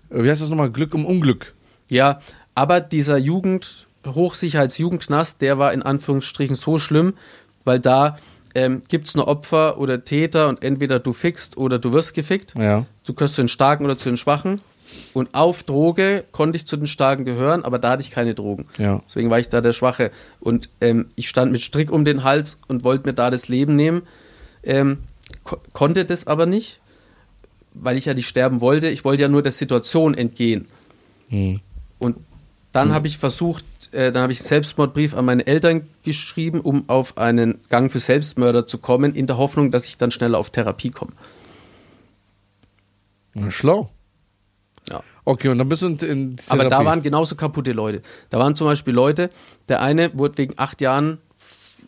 wie 0.09 0.29
heißt 0.29 0.41
das 0.41 0.49
nochmal? 0.49 0.71
Glück 0.71 0.93
um 0.93 1.05
Unglück. 1.05 1.53
Ja, 1.89 2.19
aber 2.55 2.81
dieser 2.81 3.17
Jugend, 3.17 3.87
Hochsicherheitsjugendknast, 4.05 5.41
der 5.41 5.57
war 5.59 5.73
in 5.73 5.81
Anführungsstrichen 5.81 6.55
so 6.55 6.77
schlimm, 6.77 7.13
weil 7.63 7.79
da 7.79 8.17
ähm, 8.55 8.81
gibt 8.87 9.07
es 9.07 9.15
nur 9.15 9.27
Opfer 9.27 9.77
oder 9.77 10.03
Täter 10.03 10.47
und 10.47 10.63
entweder 10.63 10.99
du 10.99 11.13
fickst 11.13 11.57
oder 11.57 11.77
du 11.77 11.93
wirst 11.93 12.13
gefickt. 12.13 12.53
Ja. 12.57 12.85
Du 13.05 13.13
gehörst 13.13 13.35
zu 13.35 13.41
den 13.41 13.47
Starken 13.47 13.85
oder 13.85 13.97
zu 13.97 14.09
den 14.09 14.17
Schwachen. 14.17 14.61
Und 15.13 15.33
auf 15.33 15.63
Droge 15.63 16.25
konnte 16.31 16.57
ich 16.57 16.65
zu 16.65 16.77
den 16.77 16.87
Starken 16.87 17.25
gehören, 17.25 17.63
aber 17.63 17.79
da 17.79 17.91
hatte 17.91 18.01
ich 18.01 18.11
keine 18.11 18.33
Drogen. 18.35 18.67
Ja. 18.77 19.01
Deswegen 19.07 19.29
war 19.29 19.39
ich 19.39 19.49
da 19.49 19.61
der 19.61 19.73
Schwache. 19.73 20.11
Und 20.39 20.69
ähm, 20.81 21.07
ich 21.15 21.29
stand 21.29 21.51
mit 21.51 21.61
Strick 21.61 21.91
um 21.91 22.05
den 22.05 22.23
Hals 22.23 22.57
und 22.67 22.83
wollte 22.83 23.09
mir 23.09 23.13
da 23.13 23.29
das 23.29 23.47
Leben 23.47 23.75
nehmen. 23.75 24.03
Ähm, 24.63 24.99
ko 25.43 25.57
konnte 25.73 26.05
das 26.05 26.27
aber 26.27 26.45
nicht, 26.45 26.79
weil 27.73 27.97
ich 27.97 28.05
ja 28.05 28.13
nicht 28.13 28.27
sterben 28.27 28.61
wollte. 28.61 28.89
Ich 28.89 29.05
wollte 29.05 29.23
ja 29.23 29.29
nur 29.29 29.43
der 29.43 29.51
Situation 29.51 30.13
entgehen. 30.13 30.67
Hm. 31.29 31.59
Und 31.97 32.17
dann 32.71 32.93
habe 32.93 33.07
ich 33.07 33.17
versucht, 33.17 33.65
äh, 33.91 34.11
dann 34.11 34.23
habe 34.23 34.31
ich 34.31 34.39
einen 34.39 34.47
Selbstmordbrief 34.47 35.15
an 35.15 35.25
meine 35.25 35.47
Eltern 35.47 35.87
geschrieben, 36.03 36.61
um 36.61 36.87
auf 36.87 37.17
einen 37.17 37.59
Gang 37.69 37.91
für 37.91 37.99
Selbstmörder 37.99 38.67
zu 38.67 38.77
kommen, 38.77 39.15
in 39.15 39.27
der 39.27 39.37
Hoffnung, 39.37 39.71
dass 39.71 39.85
ich 39.85 39.97
dann 39.97 40.11
schneller 40.11 40.37
auf 40.37 40.51
Therapie 40.51 40.91
komme. 40.91 41.11
Ja, 43.33 43.49
Schlau. 43.49 43.89
Ja. 44.91 45.03
Okay, 45.25 45.49
und 45.49 45.57
dann 45.57 45.69
bist 45.69 45.81
du 45.81 45.87
in, 45.87 45.97
in 45.97 46.35
Aber 46.47 46.65
da 46.65 46.83
waren 46.83 47.01
genauso 47.01 47.35
kaputte 47.35 47.71
Leute. 47.71 48.01
Da 48.29 48.39
waren 48.39 48.55
zum 48.55 48.67
Beispiel 48.67 48.93
Leute, 48.93 49.29
der 49.67 49.81
eine 49.81 50.17
wurde 50.17 50.37
wegen 50.37 50.53
acht 50.57 50.81
Jahren 50.81 51.19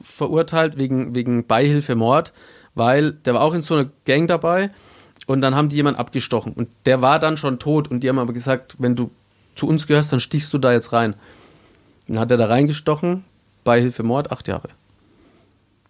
verurteilt, 0.03 0.77
wegen, 0.77 1.15
wegen 1.15 1.45
Beihilfemord, 1.45 2.33
weil 2.75 3.13
der 3.13 3.33
war 3.33 3.41
auch 3.41 3.53
in 3.53 3.61
so 3.61 3.75
einer 3.75 3.89
Gang 4.05 4.27
dabei 4.27 4.71
und 5.27 5.41
dann 5.41 5.55
haben 5.55 5.69
die 5.69 5.75
jemanden 5.75 5.99
abgestochen 5.99 6.53
und 6.53 6.69
der 6.85 7.01
war 7.01 7.19
dann 7.19 7.37
schon 7.37 7.59
tot 7.59 7.89
und 7.89 8.01
die 8.01 8.09
haben 8.09 8.19
aber 8.19 8.33
gesagt, 8.33 8.75
wenn 8.79 8.95
du 8.95 9.11
zu 9.55 9.67
uns 9.67 9.87
gehörst, 9.87 10.11
dann 10.11 10.19
stichst 10.19 10.53
du 10.53 10.57
da 10.57 10.71
jetzt 10.71 10.93
rein. 10.93 11.15
Dann 12.07 12.19
hat 12.19 12.31
er 12.31 12.37
da 12.37 12.45
reingestochen, 12.45 13.23
Beihilfemord, 13.63 14.31
acht 14.31 14.47
Jahre. 14.47 14.69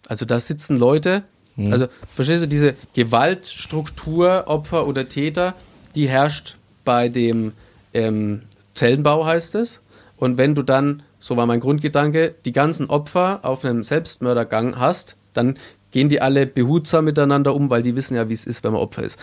Also 0.08 0.26
da 0.26 0.40
sitzen 0.40 0.78
Leute, 0.78 1.24
also 1.70 1.88
verstehst 2.14 2.44
du, 2.44 2.48
diese 2.48 2.76
Gewaltstruktur, 2.94 4.46
Opfer 4.48 4.88
oder 4.88 5.08
Täter, 5.08 5.54
die 5.96 6.08
herrscht 6.08 6.58
bei 6.92 7.08
dem 7.08 7.54
ähm, 7.94 8.42
Zellenbau, 8.74 9.26
heißt 9.26 9.56
es. 9.56 9.80
Und 10.18 10.38
wenn 10.38 10.56
du 10.56 10.62
dann, 10.62 11.04
so 11.20 11.38
war 11.38 11.46
mein 11.46 11.62
Grundgedanke, 11.62 12.36
die 12.44 12.52
ganzen 12.52 12.90
Opfer 12.90 13.40
auf 13.44 13.64
einem 13.64 13.82
Selbstmördergang 13.82 14.78
hast, 14.78 15.16
dann 15.34 15.58
gehen 15.92 16.10
die 16.10 16.22
alle 16.22 16.46
behutsam 16.46 17.06
miteinander 17.06 17.56
um, 17.56 17.70
weil 17.70 17.82
die 17.82 17.96
wissen 17.96 18.18
ja, 18.18 18.28
wie 18.28 18.34
es 18.34 18.46
ist, 18.46 18.66
wenn 18.66 18.74
man 18.74 18.82
Opfer 18.82 19.04
ist. 19.04 19.18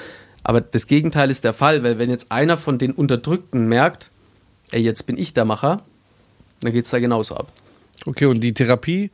Aber 0.45 0.63
das 0.63 0.87
Gegenteil 0.87 1.31
ist 1.31 1.45
der 1.45 1.53
Fall, 1.53 1.83
weil 1.83 1.99
wenn 1.99 2.09
jetzt 2.09 2.33
einer 2.33 2.57
von 2.57 2.79
den 2.79 2.93
Unterdrückten 2.93 3.69
merkt, 3.69 4.11
ey, 4.71 4.81
jetzt 4.81 5.05
bin 5.05 5.19
ich 5.19 5.35
der 5.35 5.45
Macher, 5.45 5.83
dann 6.63 6.73
geht 6.73 6.87
es 6.87 6.91
da 6.91 7.01
genauso 7.01 7.37
ab. 7.37 7.53
Okay, 8.07 8.25
und 8.25 8.41
die 8.41 8.55
Therapie, 8.55 9.11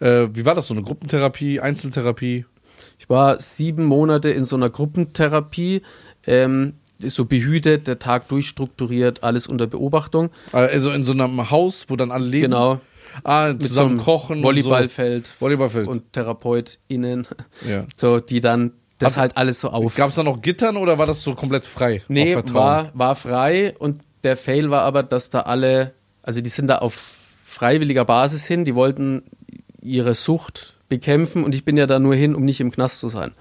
äh, 0.00 0.28
wie 0.34 0.44
war 0.44 0.54
das 0.54 0.66
so? 0.66 0.74
Eine 0.74 0.82
Gruppentherapie, 0.82 1.60
Einzeltherapie? 1.60 2.44
Ich 2.98 3.08
war 3.08 3.40
sieben 3.40 3.86
Monate 3.86 4.28
in 4.28 4.44
so 4.44 4.56
einer 4.56 4.68
Gruppentherapie, 4.68 5.80
ähm, 6.26 6.74
ist 7.00 7.14
so 7.14 7.24
behütet, 7.24 7.86
der 7.86 7.98
Tag 7.98 8.28
durchstrukturiert, 8.28 9.22
alles 9.22 9.46
unter 9.46 9.66
Beobachtung. 9.66 10.30
Also 10.52 10.90
in 10.90 11.04
so 11.04 11.12
einem 11.12 11.50
Haus, 11.50 11.86
wo 11.88 11.96
dann 11.96 12.10
alle 12.10 12.24
leben? 12.26 12.44
Genau. 12.50 12.80
Ah, 13.24 13.48
Mit 13.52 13.62
so 13.62 13.68
zusammen 13.68 13.90
einem 13.92 14.00
kochen. 14.00 14.42
Volleyballfeld 14.42 15.16
Und 15.18 15.26
so. 15.26 15.40
Volleyballfeld. 15.40 15.88
und 15.88 16.12
TherapeutInnen, 16.12 17.26
ja. 17.68 17.84
so, 17.96 18.20
die 18.20 18.40
dann 18.40 18.72
das 18.98 19.12
Hat- 19.16 19.20
halt 19.20 19.36
alles 19.36 19.60
so 19.60 19.70
auf. 19.70 19.94
Gab 19.94 20.10
es 20.10 20.16
da 20.16 20.22
noch 20.24 20.42
Gittern 20.42 20.76
oder 20.76 20.98
war 20.98 21.06
das 21.06 21.22
so 21.22 21.34
komplett 21.34 21.66
frei? 21.66 22.02
Nee, 22.08 22.36
war, 22.52 22.90
war 22.94 23.14
frei 23.14 23.74
und 23.78 24.00
der 24.24 24.36
Fail 24.36 24.70
war 24.70 24.82
aber, 24.82 25.02
dass 25.04 25.30
da 25.30 25.42
alle, 25.42 25.94
also 26.22 26.40
die 26.40 26.50
sind 26.50 26.66
da 26.66 26.78
auf 26.78 27.16
freiwilliger 27.44 28.04
Basis 28.04 28.44
hin, 28.46 28.64
die 28.64 28.74
wollten 28.74 29.22
ihre 29.80 30.14
Sucht 30.14 30.74
bekämpfen 30.88 31.44
und 31.44 31.54
ich 31.54 31.64
bin 31.64 31.76
ja 31.76 31.86
da 31.86 31.98
nur 32.00 32.14
hin, 32.16 32.34
um 32.34 32.44
nicht 32.44 32.60
im 32.60 32.72
Knast 32.72 32.98
zu 32.98 33.08
sein. 33.08 33.32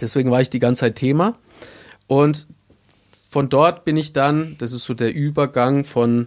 Deswegen 0.00 0.30
war 0.30 0.40
ich 0.40 0.48
die 0.50 0.58
ganze 0.58 0.80
Zeit 0.80 0.96
Thema 0.96 1.36
und 2.10 2.48
von 3.30 3.48
dort 3.48 3.84
bin 3.84 3.96
ich 3.96 4.12
dann, 4.12 4.56
das 4.58 4.72
ist 4.72 4.82
so 4.82 4.94
der 4.94 5.14
Übergang 5.14 5.84
von, 5.84 6.26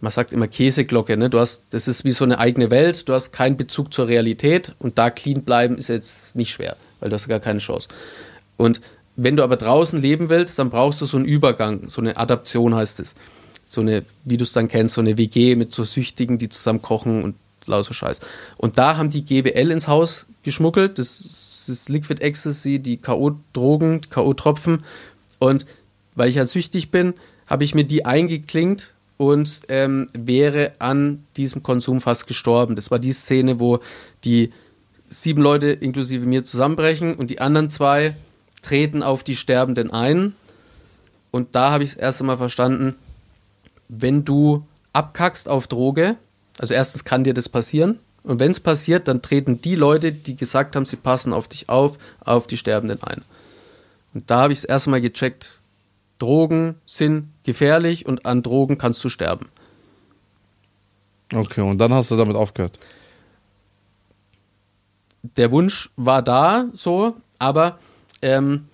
man 0.00 0.10
sagt 0.10 0.32
immer 0.32 0.48
Käseglocke, 0.48 1.18
ne? 1.18 1.28
Du 1.28 1.38
hast, 1.38 1.64
das 1.68 1.86
ist 1.86 2.02
wie 2.04 2.12
so 2.12 2.24
eine 2.24 2.38
eigene 2.38 2.70
Welt, 2.70 3.06
du 3.10 3.12
hast 3.12 3.30
keinen 3.30 3.58
Bezug 3.58 3.92
zur 3.92 4.08
Realität 4.08 4.74
und 4.78 4.96
da 4.96 5.10
clean 5.10 5.42
bleiben 5.42 5.76
ist 5.76 5.88
jetzt 5.88 6.34
nicht 6.34 6.50
schwer, 6.50 6.78
weil 7.00 7.10
du 7.10 7.14
hast 7.14 7.28
gar 7.28 7.40
keine 7.40 7.58
Chance. 7.58 7.88
Und 8.56 8.80
wenn 9.16 9.36
du 9.36 9.42
aber 9.42 9.56
draußen 9.56 10.00
leben 10.00 10.30
willst, 10.30 10.58
dann 10.58 10.70
brauchst 10.70 11.02
du 11.02 11.04
so 11.04 11.18
einen 11.18 11.26
Übergang, 11.26 11.90
so 11.90 12.00
eine 12.00 12.16
Adaption 12.16 12.74
heißt 12.74 12.98
es. 13.00 13.14
So 13.66 13.82
eine, 13.82 14.06
wie 14.24 14.38
du 14.38 14.44
es 14.44 14.54
dann 14.54 14.68
kennst, 14.68 14.94
so 14.94 15.02
eine 15.02 15.18
WG 15.18 15.56
mit 15.56 15.72
so 15.72 15.84
Süchtigen, 15.84 16.38
die 16.38 16.48
zusammen 16.48 16.80
kochen 16.80 17.22
und 17.22 17.34
lauter 17.66 17.92
Scheiß. 17.92 18.20
Und 18.56 18.78
da 18.78 18.96
haben 18.96 19.10
die 19.10 19.26
GBL 19.26 19.72
ins 19.72 19.88
Haus 19.88 20.24
geschmuggelt, 20.42 20.98
das, 20.98 21.64
das 21.66 21.90
Liquid 21.90 22.22
Ecstasy, 22.22 22.78
die 22.78 22.96
K.O.-Drogen, 22.96 24.08
K.O.-Tropfen. 24.08 24.78
Und 25.38 25.66
weil 26.14 26.28
ich 26.28 26.36
ja 26.36 26.44
süchtig 26.44 26.90
bin, 26.90 27.14
habe 27.46 27.64
ich 27.64 27.74
mir 27.74 27.84
die 27.84 28.04
eingeklinkt 28.04 28.94
und 29.16 29.62
ähm, 29.68 30.08
wäre 30.12 30.72
an 30.78 31.24
diesem 31.36 31.62
Konsum 31.62 32.00
fast 32.00 32.26
gestorben. 32.26 32.76
Das 32.76 32.90
war 32.90 32.98
die 32.98 33.12
Szene, 33.12 33.60
wo 33.60 33.80
die 34.24 34.52
sieben 35.08 35.42
Leute 35.42 35.68
inklusive 35.68 36.26
mir 36.26 36.44
zusammenbrechen 36.44 37.14
und 37.14 37.30
die 37.30 37.40
anderen 37.40 37.70
zwei 37.70 38.14
treten 38.62 39.02
auf 39.02 39.22
die 39.22 39.36
Sterbenden 39.36 39.90
ein. 39.90 40.34
Und 41.30 41.54
da 41.54 41.70
habe 41.70 41.84
ich 41.84 41.90
das 41.90 41.98
erste 41.98 42.24
Mal 42.24 42.36
verstanden, 42.36 42.96
wenn 43.88 44.24
du 44.24 44.66
abkackst 44.92 45.48
auf 45.48 45.66
Droge, 45.66 46.16
also 46.58 46.74
erstens 46.74 47.04
kann 47.04 47.24
dir 47.24 47.34
das 47.34 47.48
passieren. 47.48 47.98
Und 48.22 48.40
wenn 48.40 48.50
es 48.50 48.60
passiert, 48.60 49.08
dann 49.08 49.22
treten 49.22 49.62
die 49.62 49.74
Leute, 49.74 50.12
die 50.12 50.36
gesagt 50.36 50.76
haben, 50.76 50.84
sie 50.84 50.96
passen 50.96 51.32
auf 51.32 51.48
dich 51.48 51.68
auf, 51.68 51.98
auf 52.20 52.46
die 52.46 52.56
Sterbenden 52.56 53.02
ein. 53.02 53.22
Und 54.14 54.30
da 54.30 54.42
habe 54.42 54.52
ich 54.52 54.60
das 54.60 54.64
erste 54.64 54.90
Mal 54.90 55.00
gecheckt, 55.00 55.60
Drogen 56.18 56.76
sind 56.86 57.28
gefährlich 57.44 58.06
und 58.06 58.26
an 58.26 58.42
Drogen 58.42 58.78
kannst 58.78 59.04
du 59.04 59.08
sterben. 59.08 59.48
Okay, 61.34 61.60
und 61.60 61.78
dann 61.78 61.92
hast 61.92 62.10
du 62.10 62.16
damit 62.16 62.36
aufgehört. 62.36 62.78
der 65.36 65.50
Wunsch 65.50 65.90
war 65.96 66.22
da 66.22 66.66
so, 66.72 67.16
aber 67.38 67.78
ähm, 68.22 68.68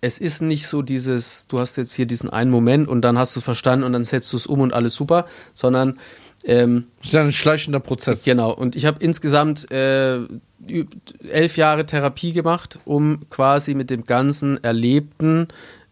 es 0.00 0.18
ist 0.18 0.42
nicht 0.42 0.66
so 0.68 0.82
dieses, 0.82 1.46
du 1.48 1.58
hast 1.58 1.76
jetzt 1.76 1.94
hier 1.94 2.06
diesen 2.06 2.30
einen 2.30 2.50
Moment 2.50 2.86
und 2.88 3.02
dann 3.02 3.18
hast 3.18 3.34
du 3.34 3.40
es 3.40 3.44
verstanden 3.44 3.84
und 3.84 3.92
dann 3.92 4.04
setzt 4.04 4.32
du 4.32 4.36
es 4.36 4.46
um 4.46 4.60
und 4.60 4.72
alles 4.72 4.94
super, 4.94 5.26
sondern 5.54 5.98
Ähm, 6.44 6.86
Das 6.98 7.08
ist 7.08 7.12
ja 7.14 7.22
ein 7.22 7.32
schleichender 7.32 7.80
Prozess. 7.80 8.22
Genau, 8.22 8.52
und 8.52 8.76
ich 8.76 8.84
habe 8.86 9.02
insgesamt 9.02 9.70
äh, 9.72 10.20
elf 11.28 11.56
Jahre 11.56 11.86
Therapie 11.86 12.32
gemacht, 12.32 12.78
um 12.84 13.28
quasi 13.30 13.74
mit 13.74 13.90
dem 13.90 14.04
ganzen 14.04 14.62
Erlebten 14.62 15.48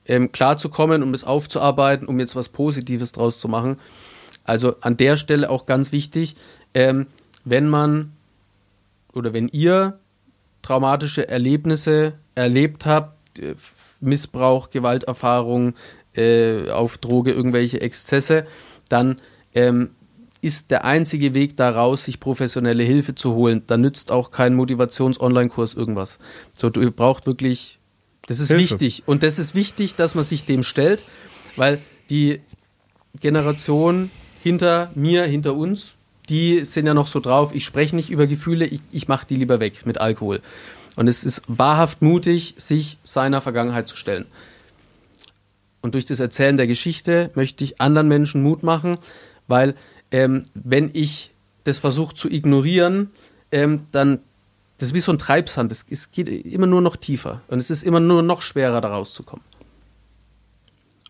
ähm, 0.07 0.33
klarzukommen, 0.33 1.03
um 1.03 1.15
es 1.15 1.25
aufzuarbeiten, 1.25 2.07
um 2.07 2.19
jetzt 2.19 2.37
was 2.37 2.49
Positives 2.49 3.13
draus 3.13 3.39
zu 3.39 3.49
machen. 3.49 3.79
Also 4.45 4.77
an 4.81 4.97
der 4.97 5.17
Stelle 5.17 5.51
auch 5.51 5.67
ganz 5.67 5.93
wichtig, 5.93 6.35
ähm, 6.75 7.07
wenn 7.45 7.69
man 7.69 8.13
oder 9.13 9.33
wenn 9.33 9.49
ihr 9.49 9.99
traumatische 10.63 11.29
Erlebnisse 11.29 12.15
erlebt 12.35 12.87
habt, 12.87 13.39
äh, 13.39 13.55
Missbrauch, 14.01 14.71
Gewalterfahrung, 14.71 15.75
äh, 16.15 16.71
auf 16.71 16.99
Droge, 16.99 17.33
irgendwelche 17.33 17.81
Exzesse, 17.81 18.47
dann 18.89 19.21
ähm, 19.55 19.91
ist 20.45 20.71
der 20.71 20.85
einzige 20.85 21.33
Weg 21.33 21.57
daraus, 21.57 22.05
sich 22.05 22.21
professionelle 22.21 22.83
Hilfe 22.83 23.15
zu 23.15 23.35
holen. 23.35 23.63
Da 23.67 23.79
nützt 23.79 24.13
auch 24.13 24.31
kein 24.31 24.55
Motivations-Online-Kurs 24.55 25.73
irgendwas. 25.73 26.19
So, 26.55 26.69
du 26.69 26.91
braucht 26.91 27.27
wirklich, 27.27 27.79
das 28.27 28.41
ist 28.41 28.49
Hilfe. 28.49 28.75
wichtig. 28.75 29.03
Und 29.07 29.23
das 29.23 29.39
ist 29.39 29.55
wichtig, 29.55 29.95
dass 29.95 30.15
man 30.15 30.23
sich 30.23 30.45
dem 30.45 30.63
stellt, 30.63 31.05
weil 31.57 31.81
die 32.11 32.41
Generation 33.21 34.11
hinter 34.43 34.91
mir, 34.95 35.25
hinter 35.25 35.55
uns, 35.55 35.95
die 36.29 36.65
sind 36.67 36.87
ja 36.87 36.93
noch 36.93 37.07
so 37.07 37.21
drauf, 37.21 37.55
ich 37.55 37.65
spreche 37.65 37.97
nicht 37.97 38.11
über 38.11 38.27
Gefühle, 38.27 38.67
ich, 38.67 38.81
ich 38.93 39.09
mache 39.09 39.27
die 39.27 39.37
lieber 39.37 39.61
weg 39.61 39.87
mit 39.87 39.99
Alkohol. 39.99 40.41
Und 40.97 41.09
es 41.09 41.25
ist 41.25 41.41
wahrhaft 41.49 42.03
mutig, 42.03 42.55
sich 42.59 42.99
seiner 43.03 43.41
Vergangenheit 43.41 43.89
zu 43.89 43.97
stellen. 43.97 44.27
Und 45.81 45.95
durch 45.95 46.05
das 46.05 46.21
Erzählen 46.21 46.57
der 46.59 46.67
Geschichte 46.67 47.31
möchte 47.35 47.65
ich 47.65 47.81
anderen 47.81 48.09
Menschen 48.09 48.43
Mut 48.43 48.63
machen, 48.63 48.99
weil 49.47 49.75
ähm, 50.15 50.45
wenn 50.55 50.91
ich 50.93 51.33
das 51.65 51.79
versuche 51.79 52.15
zu 52.15 52.31
ignorieren, 52.31 53.11
ähm, 53.51 53.87
dann 53.91 54.21
das 54.79 54.89
ist 54.89 54.95
wie 54.95 55.01
so 55.01 55.11
ein 55.11 55.19
Treibsand. 55.19 55.73
Es, 55.73 56.13
geht 56.13 56.29
immer 56.29 56.69
nur 56.69 56.81
noch 56.81 56.95
tiefer 56.95 57.41
und 57.49 57.59
es 57.59 57.69
ist 57.69 57.83
immer 57.83 57.99
nur 57.99 58.23
noch 58.23 58.41
schwerer, 58.41 58.81
da 58.81 58.91
rauszukommen. 58.91 59.45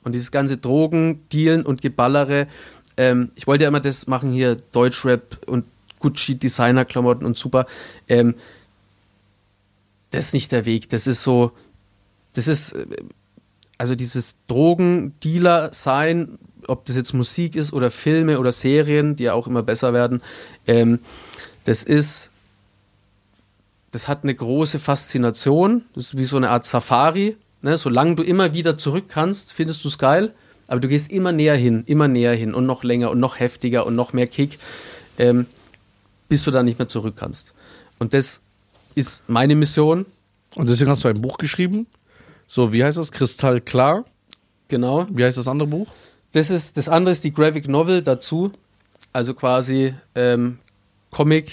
Und 0.04 0.14
dieses 0.14 0.30
ganze 0.30 0.56
Drogen, 0.56 1.20
Dealen 1.30 1.66
und 1.66 1.82
Geballere, 1.82 2.46
ähm, 2.96 3.30
ich 3.34 3.46
wollte 3.46 3.64
ja 3.64 3.68
immer 3.68 3.80
das 3.80 4.06
machen 4.06 4.32
hier, 4.32 4.56
Deutschrap 4.72 5.38
und 5.48 5.66
Gucci, 5.98 6.38
Designerklamotten 6.38 7.26
und 7.26 7.36
super. 7.36 7.66
Ähm, 8.08 8.34
das 10.12 10.26
ist 10.26 10.32
nicht 10.32 10.50
der 10.50 10.64
Weg. 10.64 10.88
Das 10.88 11.06
ist 11.06 11.22
so, 11.22 11.52
das 12.32 12.48
ist, 12.48 12.72
äh, 12.72 12.86
also 13.76 13.94
dieses 13.94 14.36
Drogendealer 14.46 15.74
sein, 15.74 16.38
ob 16.68 16.84
das 16.84 16.96
jetzt 16.96 17.12
Musik 17.12 17.56
ist 17.56 17.72
oder 17.72 17.90
Filme 17.90 18.38
oder 18.38 18.52
Serien, 18.52 19.16
die 19.16 19.24
ja 19.24 19.34
auch 19.34 19.46
immer 19.46 19.62
besser 19.62 19.92
werden, 19.92 20.22
ähm, 20.66 21.00
das 21.64 21.82
ist, 21.82 22.30
das 23.90 24.08
hat 24.08 24.22
eine 24.22 24.34
große 24.34 24.78
Faszination. 24.78 25.84
Das 25.94 26.04
ist 26.04 26.16
wie 26.16 26.24
so 26.24 26.36
eine 26.36 26.50
Art 26.50 26.66
Safari. 26.66 27.36
Ne? 27.62 27.78
Solange 27.78 28.16
du 28.16 28.22
immer 28.22 28.54
wieder 28.54 28.76
zurück 28.76 29.04
kannst, 29.08 29.52
findest 29.52 29.84
du 29.84 29.88
es 29.88 29.98
geil. 29.98 30.34
Aber 30.66 30.80
du 30.80 30.88
gehst 30.88 31.10
immer 31.10 31.32
näher 31.32 31.56
hin, 31.56 31.84
immer 31.86 32.08
näher 32.08 32.34
hin 32.34 32.54
und 32.54 32.66
noch 32.66 32.84
länger 32.84 33.10
und 33.10 33.20
noch 33.20 33.38
heftiger 33.38 33.86
und 33.86 33.94
noch 33.94 34.12
mehr 34.12 34.26
Kick, 34.26 34.58
ähm, 35.18 35.46
bis 36.28 36.42
du 36.44 36.50
da 36.50 36.62
nicht 36.62 36.78
mehr 36.78 36.88
zurück 36.88 37.14
kannst. 37.16 37.54
Und 37.98 38.14
das 38.14 38.40
ist 38.94 39.22
meine 39.28 39.54
Mission. 39.54 40.06
Und 40.54 40.68
deswegen 40.68 40.90
hast 40.90 41.04
du 41.04 41.08
ein 41.08 41.20
Buch 41.20 41.38
geschrieben. 41.38 41.86
So, 42.46 42.72
wie 42.72 42.84
heißt 42.84 42.98
das? 42.98 43.12
Kristallklar. 43.12 44.04
Genau. 44.68 45.06
Wie 45.10 45.24
heißt 45.24 45.38
das 45.38 45.48
andere 45.48 45.68
Buch? 45.68 45.88
Das 46.34 46.50
ist 46.50 46.76
das 46.76 46.88
andere 46.88 47.12
ist 47.12 47.22
die 47.22 47.32
Graphic 47.32 47.68
Novel 47.68 48.02
dazu. 48.02 48.50
Also 49.12 49.34
quasi 49.34 49.94
ähm, 50.16 50.58
Comic 51.10 51.52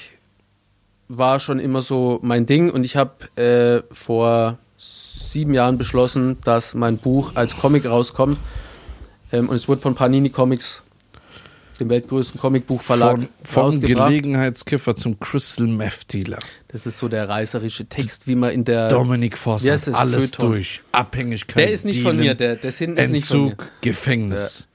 war 1.08 1.40
schon 1.40 1.60
immer 1.60 1.84
so 1.84 2.20
mein 2.24 2.48
Ding 2.48 2.72
und 2.72 2.84
ich 2.84 2.96
habe 2.96 3.28
äh, 3.36 3.84
vor 3.94 4.58
sieben 4.78 5.54
Jahren 5.54 5.78
beschlossen, 5.78 6.38
dass 6.44 6.74
mein 6.74 6.98
Buch 6.98 7.34
als 7.36 7.56
Comic 7.56 7.86
rauskommt. 7.86 8.40
Ähm, 9.32 9.50
und 9.50 9.56
es 9.56 9.68
wurde 9.68 9.82
von 9.82 9.94
Panini 9.94 10.30
Comics, 10.30 10.82
dem 11.80 11.90
weltgrößten 11.90 12.40
Comicbuchverlag, 12.40 13.18
Von, 13.18 13.28
vom 13.44 13.64
rausgebracht. 13.64 14.10
Gelegenheitskiffer 14.10 14.96
zum 14.96 15.20
Crystal 15.20 15.68
Meth 15.68 16.12
Dealer. 16.12 16.40
Das 16.70 16.88
ist 16.88 16.98
so 16.98 17.08
der 17.08 17.30
reißerische 17.30 17.86
Text, 17.86 18.28
wie 18.28 18.36
man 18.36 18.52
in 18.52 18.64
der. 18.64 18.90
Dominik 18.90 19.34
Wie 19.34 19.38
Forster 19.38 19.72
alles 19.72 20.32
Feuilleton. 20.32 20.50
durch. 20.50 20.82
Abhängigkeit. 20.92 21.58
Der 21.58 21.72
ist 21.72 21.86
nicht 21.86 22.02
von 22.02 22.14
Dealen, 22.14 22.30
mir, 22.30 22.36
der, 22.36 22.56
das 22.56 22.80
hinten 22.80 22.98
ist 22.98 23.12
nicht 23.12 23.28
von 23.28 23.46
mir. 23.46 23.52
Entzug, 23.52 23.70
Gefängnis. 23.82 24.68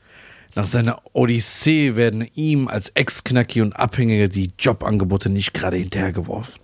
Nach 0.56 0.64
seiner 0.64 1.02
Odyssee 1.12 1.96
werden 1.96 2.26
ihm 2.34 2.66
als 2.66 2.88
Ex-Knacki 2.88 3.60
und 3.60 3.74
Abhängiger 3.74 4.26
die 4.26 4.50
Jobangebote 4.58 5.28
nicht 5.28 5.52
gerade 5.52 5.76
hinterhergeworfen. 5.76 6.62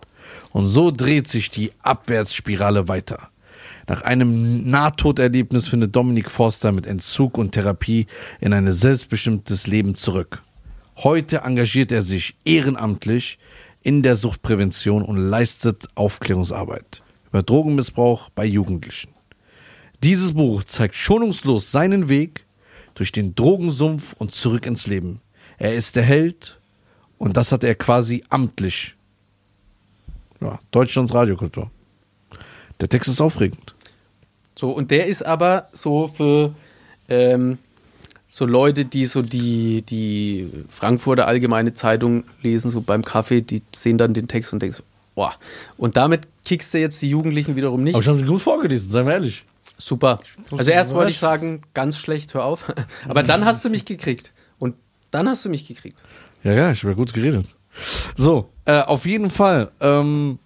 Und 0.51 0.66
so 0.66 0.90
dreht 0.90 1.28
sich 1.28 1.51
die 1.51 1.73
Abwärtsspirale 1.82 2.89
weiter. 2.89 3.28
Nach 3.86 4.01
einem 4.01 4.64
Nahtoderlebnis 4.70 5.69
findet 5.69 5.94
Dominik 5.94 6.31
Forster 6.31 6.73
mit 6.73 6.86
Entzug 6.86 7.36
und 7.36 7.52
Therapie 7.52 8.06
in 8.40 8.55
ein 8.55 8.70
selbstbestimmtes 8.70 9.66
Leben 9.66 9.94
zurück. 9.94 10.43
Heute 10.97 11.43
engagiert 11.44 11.93
er 11.93 12.01
sich 12.01 12.35
ehrenamtlich 12.47 13.39
in 13.82 14.02
der 14.02 14.16
Suchtprävention 14.16 15.02
und 15.02 15.19
leistet 15.19 15.89
Aufklärungsarbeit 15.97 17.02
über 17.28 17.43
Drogenmissbrauch 17.43 18.31
bei 18.31 18.47
Jugendlichen. 18.47 19.10
Dieses 20.02 20.32
Buch 20.32 20.64
zeigt 20.64 20.94
schonungslos 20.94 21.70
seinen 21.70 22.09
Weg 22.09 22.41
durch 22.94 23.12
den 23.12 23.35
Drogensumpf 23.35 24.14
und 24.19 24.35
zurück 24.35 24.66
ins 24.66 24.86
Leben. 24.86 25.20
Er 25.59 25.74
ist 25.74 25.97
der 25.97 26.02
Held 26.02 26.59
und 27.19 27.36
das 27.36 27.52
hat 27.52 27.64
er 27.64 27.74
quasi 27.74 28.24
amtlich. 28.28 28.94
Ja, 30.40 30.59
Deutschlands 30.70 31.14
Radiokultur. 31.14 31.70
Der 32.81 32.89
Text 32.89 33.09
ist 33.09 33.20
aufregend. 33.20 33.74
So, 34.56 34.70
und 34.70 34.90
der 34.90 35.06
ist 35.06 35.24
aber 35.24 35.69
so 35.73 36.09
für 36.16 36.55
ähm, 37.09 37.59
so 38.28 38.47
Leute, 38.47 38.85
die 38.85 39.06
so 39.06 39.23
die, 39.23 39.82
die 39.82 40.48
Frankfurter 40.69 41.27
Allgemeine 41.27 41.74
Zeitung 41.74 42.24
lesen, 42.43 42.70
so 42.70 42.81
beim 42.81 43.05
Kaffee, 43.05 43.43
die 43.43 43.62
sehen 43.74 43.98
dann 43.98 44.14
den 44.14 44.27
Text 44.27 44.52
und 44.52 44.62
denken 44.62 44.77
so, 44.77 44.82
boah. 45.14 45.35
Und 45.77 45.97
damit 45.97 46.23
kickst 46.44 46.74
du 46.74 46.78
jetzt 46.78 47.01
die 47.02 47.10
Jugendlichen 47.10 47.56
wiederum 47.56 47.82
nicht. 47.82 47.94
Aber 47.94 48.02
ich 48.02 48.09
habe 48.09 48.19
ihn 48.19 48.27
gut 48.27 48.43
vorgelesen, 48.43 48.90
seien 48.90 49.06
wir 49.06 49.12
ehrlich. 49.12 49.44
Super. 49.78 50.20
Also 50.57 50.70
erst 50.70 50.94
wollte 50.94 51.11
ich 51.11 51.19
sagen, 51.19 51.62
ganz 51.74 51.99
schlecht, 51.99 52.35
hör 52.35 52.44
auf. 52.44 52.73
Aber 53.09 53.23
dann 53.23 53.44
hast 53.44 53.65
du 53.65 53.70
mich 53.70 53.85
gekriegt. 53.85 54.32
Und 54.59 54.77
dann 55.11 55.28
hast 55.28 55.44
du 55.44 55.49
mich 55.49 55.66
gekriegt. 55.66 56.01
Ja, 56.44 56.53
ja, 56.53 56.70
ich 56.73 56.82
habe 56.82 56.93
ja 56.93 56.97
gut 56.97 57.12
geredet. 57.12 57.47
So, 58.16 58.51
äh, 58.65 58.81
auf 58.81 59.07
jeden 59.07 59.31
Fall. 59.31 59.70
Ähm, 59.81 60.39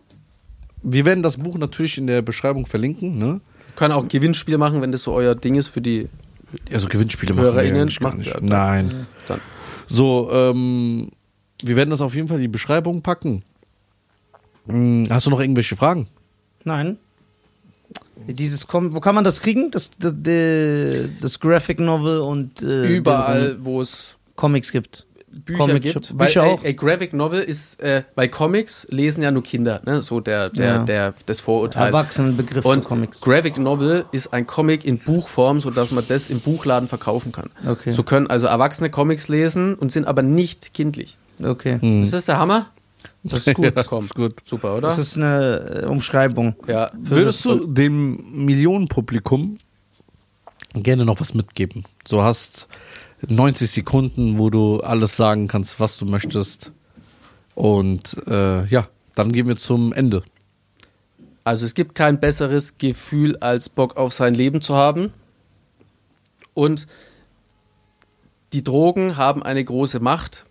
wir 0.82 1.04
werden 1.04 1.22
das 1.22 1.36
Buch 1.38 1.58
natürlich 1.58 1.98
in 1.98 2.06
der 2.06 2.22
Beschreibung 2.22 2.66
verlinken. 2.66 3.18
Ne? 3.18 3.40
Wir 3.66 3.74
können 3.76 3.92
auch 3.92 4.02
ein 4.02 4.08
Gewinnspiel 4.08 4.56
machen, 4.58 4.80
wenn 4.80 4.92
das 4.92 5.02
so 5.02 5.12
euer 5.12 5.34
Ding 5.34 5.56
ist 5.56 5.68
für 5.68 5.80
die 5.80 6.08
Also 6.72 6.88
Gewinnspiele 6.88 7.34
machen 7.34 7.44
wir 7.44 7.52
HörerInnen 7.52 7.90
macht- 8.00 8.18
nicht. 8.18 8.30
ja, 8.32 8.38
Nein. 8.40 9.06
dann. 9.28 9.40
So, 9.88 10.30
ähm, 10.32 11.10
wir 11.62 11.76
werden 11.76 11.90
das 11.90 12.00
auf 12.00 12.14
jeden 12.14 12.28
Fall 12.28 12.36
in 12.36 12.42
die 12.42 12.48
Beschreibung 12.48 13.02
packen. 13.02 13.42
Hm, 14.66 15.06
hast 15.10 15.26
du 15.26 15.30
noch 15.30 15.40
irgendwelche 15.40 15.76
Fragen? 15.76 16.08
Nein. 16.64 16.98
Dieses 18.28 18.66
Com 18.66 18.94
wo 18.94 19.00
kann 19.00 19.14
man 19.14 19.24
das 19.24 19.40
kriegen? 19.40 19.70
Das, 19.70 19.90
das, 19.98 20.14
das 21.20 21.40
Graphic 21.40 21.80
Novel 21.80 22.20
und 22.20 22.62
äh, 22.62 22.86
Überall, 22.86 23.56
wo 23.60 23.80
es 23.80 24.14
Comics 24.34 24.72
gibt. 24.72 25.06
Bücher 25.44 25.58
Comic 25.58 25.82
gibt. 25.82 26.06
Shop. 26.06 26.18
Weil, 26.18 26.26
Bücher 26.26 26.44
ey, 26.44 26.50
auch? 26.50 26.64
Ey, 26.64 26.74
Graphic 26.74 27.12
Novel 27.12 27.42
ist, 27.42 27.78
äh, 27.80 28.04
bei 28.14 28.26
Comics 28.26 28.86
lesen 28.90 29.22
ja 29.22 29.30
nur 29.30 29.42
Kinder, 29.42 29.82
ne? 29.84 30.00
So 30.00 30.20
der, 30.20 30.48
der, 30.48 30.66
Ja. 30.66 30.78
der, 30.78 31.14
das 31.26 31.40
Vorurteil. 31.40 31.88
Erwachsenenbegriff 31.88 32.64
Und 32.64 32.84
für 32.84 32.88
Comics. 32.88 33.20
Graphic 33.20 33.58
Novel 33.58 34.06
ist 34.12 34.32
ein 34.32 34.46
Comic 34.46 34.84
in 34.86 34.98
Buchform, 34.98 35.60
sodass 35.60 35.92
man 35.92 36.04
das 36.08 36.30
im 36.30 36.40
Buchladen 36.40 36.88
verkaufen 36.88 37.32
kann. 37.32 37.50
Okay. 37.68 37.90
So 37.90 38.02
können 38.02 38.28
also 38.28 38.46
Erwachsene 38.46 38.88
Comics 38.88 39.28
lesen 39.28 39.74
und 39.74 39.92
sind 39.92 40.06
aber 40.06 40.22
nicht 40.22 40.72
kindlich. 40.72 41.18
Okay. 41.42 42.00
Ist 42.00 42.14
das 42.14 42.24
der 42.24 42.38
Hammer? 42.38 42.70
Das 43.28 43.46
ist 43.46 43.54
gut. 43.54 43.64
Ja, 43.76 43.82
Komm. 43.82 44.04
ist 44.04 44.14
gut. 44.14 44.34
Super, 44.44 44.72
oder? 44.72 44.82
Das 44.82 44.98
ist 44.98 45.16
eine 45.16 45.82
äh, 45.84 45.86
Umschreibung. 45.86 46.56
ja. 46.66 46.90
Würdest 46.96 47.44
du 47.44 47.66
dem 47.66 48.44
Millionenpublikum 48.44 49.58
gerne 50.74 51.04
noch 51.04 51.20
was 51.20 51.34
mitgeben? 51.34 51.84
So 52.06 52.22
hast 52.22 52.68
90 53.26 53.70
Sekunden, 53.70 54.38
wo 54.38 54.50
du 54.50 54.80
alles 54.80 55.16
sagen 55.16 55.48
kannst, 55.48 55.80
was 55.80 55.96
du 55.98 56.06
möchtest. 56.06 56.72
Und 57.54 58.16
äh, 58.26 58.66
ja, 58.66 58.88
dann 59.14 59.32
gehen 59.32 59.48
wir 59.48 59.56
zum 59.56 59.92
Ende. 59.92 60.22
Also 61.44 61.64
es 61.64 61.74
gibt 61.74 61.94
kein 61.94 62.20
besseres 62.20 62.76
Gefühl, 62.78 63.36
als 63.38 63.68
Bock 63.68 63.96
auf 63.96 64.12
sein 64.12 64.34
Leben 64.34 64.60
zu 64.60 64.74
haben. 64.74 65.12
Und 66.54 66.86
die 68.52 68.64
Drogen 68.64 69.16
haben 69.16 69.42
eine 69.42 69.62
große 69.64 70.00
Macht. 70.00 70.45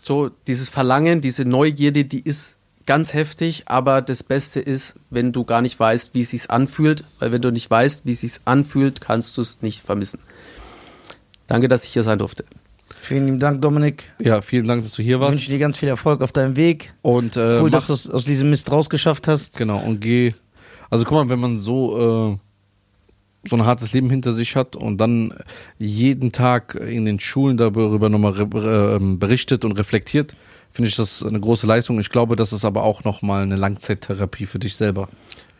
So 0.00 0.30
dieses 0.46 0.68
Verlangen, 0.68 1.20
diese 1.20 1.44
Neugierde, 1.44 2.04
die 2.04 2.20
ist 2.20 2.56
ganz 2.86 3.12
heftig, 3.14 3.64
aber 3.66 4.00
das 4.02 4.22
Beste 4.22 4.58
ist, 4.60 4.96
wenn 5.10 5.30
du 5.32 5.44
gar 5.44 5.60
nicht 5.62 5.78
weißt, 5.78 6.14
wie 6.14 6.20
es 6.22 6.30
sich 6.30 6.50
anfühlt, 6.50 7.04
weil 7.18 7.30
wenn 7.32 7.42
du 7.42 7.50
nicht 7.52 7.70
weißt, 7.70 8.06
wie 8.06 8.12
es 8.12 8.20
sich 8.20 8.40
anfühlt, 8.46 9.00
kannst 9.00 9.36
du 9.36 9.42
es 9.42 9.62
nicht 9.62 9.82
vermissen. 9.82 10.18
Danke, 11.46 11.68
dass 11.68 11.84
ich 11.84 11.92
hier 11.92 12.02
sein 12.02 12.18
durfte. 12.18 12.44
Vielen 13.00 13.26
lieben 13.26 13.38
Dank, 13.40 13.62
Dominik. 13.62 14.12
Ja, 14.20 14.40
vielen 14.42 14.66
Dank, 14.66 14.82
dass 14.82 14.92
du 14.94 15.02
hier 15.02 15.16
Ich 15.16 15.20
warst. 15.20 15.32
wünsche 15.34 15.50
dir 15.50 15.58
ganz 15.58 15.76
viel 15.76 15.88
Erfolg 15.88 16.20
auf 16.22 16.32
deinem 16.32 16.56
Weg. 16.56 16.92
Und 17.02 17.36
äh, 17.36 17.60
Cool, 17.60 17.70
dass 17.70 17.86
du 17.86 17.92
es 17.92 18.08
aus 18.08 18.24
diesem 18.24 18.50
Mist 18.50 18.70
rausgeschafft 18.70 19.28
hast. 19.28 19.56
genau 19.56 19.78
und 19.78 20.00
geh. 20.00 20.34
Also 20.90 21.04
guck 21.04 21.14
mal, 21.14 21.28
wenn 21.28 21.38
man 21.40 21.58
so 21.60 22.32
äh, 22.34 22.38
so 23.48 23.56
ein 23.56 23.64
hartes 23.64 23.92
Leben 23.92 24.10
hinter 24.10 24.32
sich 24.32 24.54
hat 24.56 24.76
und 24.76 24.98
dann 24.98 25.34
jeden 25.78 26.30
Tag 26.32 26.74
in 26.74 27.04
den 27.06 27.20
Schulen 27.20 27.56
darüber 27.56 28.08
nochmal 28.08 28.32
re- 28.32 28.96
äh, 29.00 29.16
berichtet 29.16 29.64
und 29.64 29.72
reflektiert, 29.72 30.36
finde 30.72 30.88
ich 30.88 30.96
das 30.96 31.22
eine 31.22 31.40
große 31.40 31.66
Leistung. 31.66 31.98
Ich 32.00 32.10
glaube, 32.10 32.36
das 32.36 32.52
ist 32.52 32.64
aber 32.64 32.82
auch 32.82 33.04
nochmal 33.04 33.42
eine 33.42 33.56
Langzeittherapie 33.56 34.46
für 34.46 34.58
dich 34.58 34.76
selber. 34.76 35.08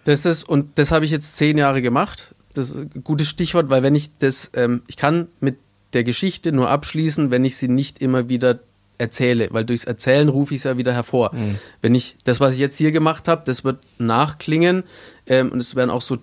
Das 0.04 0.26
ist, 0.26 0.48
und 0.48 0.78
das 0.78 0.92
habe 0.92 1.04
ich 1.04 1.10
jetzt 1.10 1.36
zehn 1.36 1.56
Jahre 1.58 1.82
gemacht. 1.82 2.34
Das 2.54 2.70
ist 2.70 2.94
ein 2.94 3.04
gutes 3.04 3.28
Stichwort, 3.28 3.70
weil 3.70 3.82
wenn 3.82 3.94
ich 3.94 4.10
das, 4.18 4.50
ähm, 4.54 4.82
ich 4.86 4.96
kann 4.96 5.28
mit 5.40 5.56
der 5.92 6.04
Geschichte 6.04 6.52
nur 6.52 6.68
abschließen, 6.70 7.30
wenn 7.30 7.44
ich 7.44 7.56
sie 7.56 7.68
nicht 7.68 8.00
immer 8.00 8.28
wieder 8.28 8.60
erzähle, 8.98 9.48
weil 9.52 9.64
durchs 9.64 9.84
Erzählen 9.84 10.28
rufe 10.28 10.54
ich 10.54 10.60
es 10.60 10.64
ja 10.64 10.76
wieder 10.76 10.92
hervor. 10.92 11.32
Wenn 11.80 11.94
ich 11.94 12.16
das, 12.24 12.38
was 12.38 12.52
ich 12.54 12.60
jetzt 12.60 12.76
hier 12.76 12.92
gemacht 12.92 13.28
habe, 13.28 13.42
das 13.46 13.64
wird 13.64 13.78
nachklingen 13.98 14.84
ähm, 15.26 15.50
und 15.50 15.58
es 15.58 15.74
werden 15.74 15.90
auch 15.90 16.02
so 16.02 16.16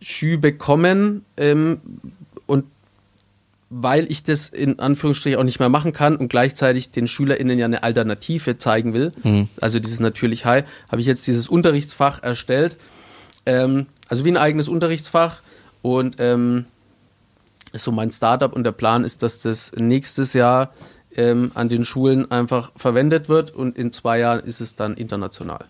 Depressionsschübe 0.00 0.52
kommen 0.52 1.24
ähm, 1.36 1.80
und 2.46 2.64
weil 3.68 4.10
ich 4.10 4.22
das 4.22 4.48
in 4.48 4.78
Anführungsstrichen 4.78 5.38
auch 5.38 5.44
nicht 5.44 5.58
mehr 5.58 5.68
machen 5.68 5.92
kann 5.92 6.16
und 6.16 6.28
gleichzeitig 6.28 6.90
den 6.90 7.08
SchülerInnen 7.08 7.58
ja 7.58 7.64
eine 7.64 7.82
Alternative 7.82 8.58
zeigen 8.58 8.94
will, 8.94 9.10
also 9.60 9.80
dieses 9.80 9.98
natürlich 9.98 10.44
High, 10.44 10.64
habe 10.88 11.00
ich 11.00 11.06
jetzt 11.06 11.26
dieses 11.26 11.48
Unterrichtsfach 11.48 12.22
erstellt. 12.22 12.76
Ähm, 13.44 13.86
also 14.08 14.24
wie 14.24 14.30
ein 14.30 14.36
eigenes 14.36 14.68
Unterrichtsfach 14.68 15.42
und 15.82 16.16
ähm, 16.20 16.66
ist 17.72 17.82
so 17.82 17.92
mein 17.92 18.12
Startup 18.12 18.52
und 18.52 18.64
der 18.64 18.72
Plan 18.72 19.04
ist, 19.04 19.22
dass 19.22 19.40
das 19.40 19.72
nächstes 19.76 20.32
Jahr 20.32 20.72
ähm, 21.16 21.50
an 21.54 21.68
den 21.68 21.84
Schulen 21.84 22.30
einfach 22.30 22.70
verwendet 22.76 23.28
wird 23.28 23.50
und 23.50 23.76
in 23.76 23.92
zwei 23.92 24.20
Jahren 24.20 24.40
ist 24.40 24.60
es 24.60 24.76
dann 24.76 24.94
international. 24.94 25.64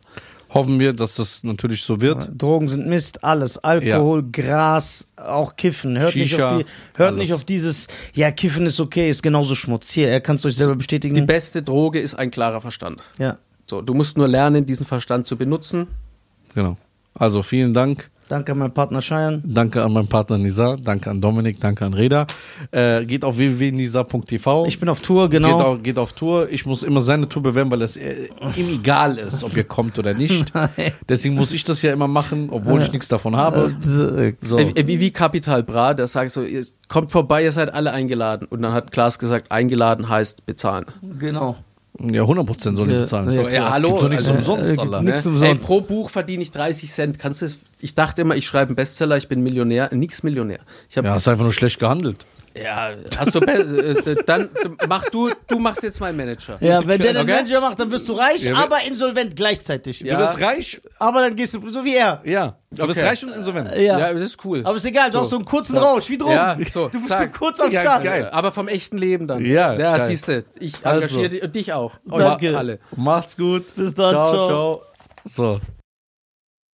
Hoffen 0.56 0.80
wir, 0.80 0.92
dass 0.92 1.16
das 1.16 1.42
natürlich 1.42 1.82
so 1.82 2.00
wird. 2.00 2.30
Drogen 2.36 2.68
sind 2.68 2.86
Mist, 2.86 3.22
alles. 3.24 3.58
Alkohol, 3.58 4.24
Gras, 4.30 5.06
auch 5.16 5.56
Kiffen. 5.56 5.98
Hört, 5.98 6.14
nicht 6.14 6.30
Shisha, 6.30 6.46
auf, 6.46 6.58
die, 6.58 6.66
hört 6.96 7.08
alles. 7.10 7.18
nicht 7.18 7.32
auf 7.34 7.44
dieses, 7.44 7.88
ja, 8.14 8.30
Kiffen 8.30 8.66
ist 8.66 8.80
okay, 8.80 9.08
ist 9.10 9.22
genauso 9.22 9.54
Schmutz. 9.54 9.90
Hier, 9.90 10.08
er 10.08 10.20
kann 10.20 10.36
es 10.36 10.44
euch 10.44 10.56
selber 10.56 10.76
bestätigen. 10.76 11.14
Die 11.14 11.22
beste 11.22 11.62
Droge 11.62 12.00
ist 12.00 12.14
ein 12.14 12.30
klarer 12.30 12.60
Verstand. 12.60 13.00
ja. 13.18 13.38
So, 13.68 13.82
du 13.82 13.94
musst 13.94 14.16
nur 14.16 14.28
lernen, 14.28 14.64
diesen 14.64 14.86
Verstand 14.86 15.26
zu 15.26 15.36
benutzen. 15.36 15.88
Genau. 16.54 16.76
Also 17.14 17.42
vielen 17.42 17.74
Dank. 17.74 18.10
Danke 18.28 18.52
an 18.52 18.58
meinen 18.58 18.72
Partner 18.72 19.00
Cheyenne. 19.00 19.40
Danke 19.44 19.84
an 19.84 19.92
meinen 19.92 20.08
Partner 20.08 20.36
Nisa, 20.38 20.76
danke 20.76 21.10
an 21.10 21.20
Dominik, 21.20 21.60
danke 21.60 21.84
an 21.84 21.94
Reda. 21.94 22.26
Äh, 22.72 23.04
geht 23.04 23.24
auf 23.24 23.36
www.nisa.tv. 23.36 24.66
Ich 24.66 24.80
bin 24.80 24.88
auf 24.88 25.00
Tour, 25.00 25.28
Geht, 25.28 25.42
genau. 25.42 25.60
auf, 25.60 25.82
geht 25.82 25.96
auf 25.96 26.12
Tour. 26.12 26.48
Ich 26.50 26.66
muss 26.66 26.82
immer 26.82 27.00
seine 27.00 27.28
Tour 27.28 27.42
bewerben, 27.44 27.70
weil 27.70 27.82
es 27.82 27.96
äh, 27.96 28.28
ihm 28.56 28.68
egal 28.68 29.18
ist, 29.18 29.44
ob 29.44 29.56
ihr 29.56 29.64
kommt 29.64 29.98
oder 29.98 30.12
nicht. 30.14 30.52
Deswegen 31.08 31.36
muss 31.36 31.52
ich 31.52 31.64
das 31.64 31.82
ja 31.82 31.92
immer 31.92 32.08
machen, 32.08 32.48
obwohl 32.50 32.82
ich 32.82 32.90
nichts 32.90 33.08
davon 33.08 33.36
habe. 33.36 33.74
So. 34.42 34.58
Äh, 34.58 34.88
Wie, 34.88 35.00
wie 35.00 35.10
Capital 35.10 35.62
Bra, 35.62 35.94
der 35.94 36.08
sagt 36.08 36.30
so, 36.32 36.42
ihr 36.42 36.64
kommt 36.88 37.12
vorbei, 37.12 37.44
ihr 37.44 37.52
seid 37.52 37.72
alle 37.72 37.92
eingeladen. 37.92 38.48
Und 38.50 38.62
dann 38.62 38.72
hat 38.72 38.90
Klaas 38.90 39.18
gesagt, 39.18 39.52
eingeladen 39.52 40.08
heißt 40.08 40.46
bezahlen. 40.46 40.86
Genau. 41.18 41.56
Ja, 41.98 42.22
100% 42.22 42.76
soll 42.76 42.88
ich 42.88 42.94
Ja, 42.94 43.00
bezahlen. 43.00 43.30
ja, 43.30 43.42
So, 43.42 43.48
klar. 43.48 43.70
hallo, 43.70 43.88
Gibt's 43.88 44.02
doch 44.02 44.08
nichts 44.10 44.28
also, 44.28 44.52
umsonst, 44.54 44.76
äh, 44.76 44.80
Alter. 44.80 45.02
nix 45.02 45.24
Ne? 45.24 45.30
umsonst. 45.30 45.52
Ey, 45.52 45.58
pro 45.58 45.80
Buch 45.80 46.10
verdiene 46.10 46.42
ich 46.42 46.50
30 46.50 46.92
Cent. 46.92 47.18
Kannst 47.18 47.40
du 47.42 47.46
es? 47.46 47.58
Ich 47.80 47.94
dachte 47.94 48.22
immer, 48.22 48.36
ich 48.36 48.46
schreibe 48.46 48.70
einen 48.70 48.76
Bestseller, 48.76 49.16
ich 49.16 49.28
bin 49.28 49.42
Millionär. 49.42 49.88
Nix 49.94 50.22
Millionär. 50.22 50.58
Ich 50.90 50.96
habe 50.98 51.08
Ja, 51.08 51.14
hast 51.14 51.28
einfach 51.28 51.44
nur 51.44 51.52
schlecht 51.52 51.78
gehandelt. 51.78 52.26
Ja, 52.62 52.90
hast 53.18 53.34
du 53.34 53.40
be- 53.40 53.52
äh, 54.06 54.16
dann 54.24 54.48
mach 54.88 55.04
du, 55.10 55.30
du 55.48 55.58
machst 55.58 55.82
jetzt 55.82 56.00
meinen 56.00 56.16
Manager. 56.16 56.56
Ja, 56.60 56.78
wenn 56.86 57.00
der 57.00 57.12
den 57.12 57.22
Okay. 57.22 57.32
Manager 57.32 57.60
macht, 57.60 57.78
dann 57.78 57.90
wirst 57.90 58.08
du 58.08 58.14
reich, 58.14 58.44
Ja, 58.44 58.56
aber 58.56 58.82
insolvent 58.86 59.36
gleichzeitig. 59.36 60.00
Ja. 60.00 60.16
Du 60.16 60.22
wirst 60.24 60.40
reich. 60.40 60.80
Aber 60.98 61.20
dann 61.20 61.36
gehst 61.36 61.54
du 61.54 61.68
so 61.70 61.84
wie 61.84 61.96
er. 61.96 62.20
Ja. 62.24 62.56
Du 62.70 62.82
wirst 62.88 62.98
Okay. 62.98 63.08
reich 63.08 63.24
und 63.24 63.32
insolvent. 63.34 63.70
Ja. 63.76 63.98
Ja, 63.98 64.12
das 64.12 64.22
ist 64.22 64.44
cool. 64.44 64.62
Aber 64.64 64.76
ist 64.76 64.84
egal, 64.84 65.10
du 65.10 65.18
hast 65.18 65.30
so 65.30 65.36
einen 65.36 65.44
kurzen 65.44 65.76
Rausch, 65.76 66.08
wie 66.08 66.18
Drogen. 66.18 66.32
Ja, 66.34 66.56
so, 66.72 66.88
du 66.88 66.98
bist 66.98 67.08
zack. 67.08 67.32
so 67.34 67.38
kurz 67.38 67.60
am 67.60 67.70
Ja, 67.70 67.80
Start. 67.82 68.04
geil. 68.04 68.28
aber 68.32 68.52
vom 68.52 68.68
echten 68.68 68.98
Leben 68.98 69.26
dann. 69.26 69.44
Ja, 69.44 69.72
Ja, 69.74 69.96
geil. 69.96 70.06
siehst 70.08 70.28
du, 70.28 70.42
ich 70.58 70.74
Also. 70.84 71.02
engagiere 71.02 71.28
dich 71.28 71.42
und 71.42 71.54
dich 71.54 71.72
auch. 71.72 71.92
Euch 72.10 72.22
Danke. 72.24 72.56
alle. 72.56 72.78
Macht's 72.96 73.36
gut. 73.36 73.74
Bis 73.76 73.94
dann, 73.94 74.10
ciao. 74.10 74.30
ciao. 74.32 74.46
ciao. 74.48 74.82
So. 75.24 75.60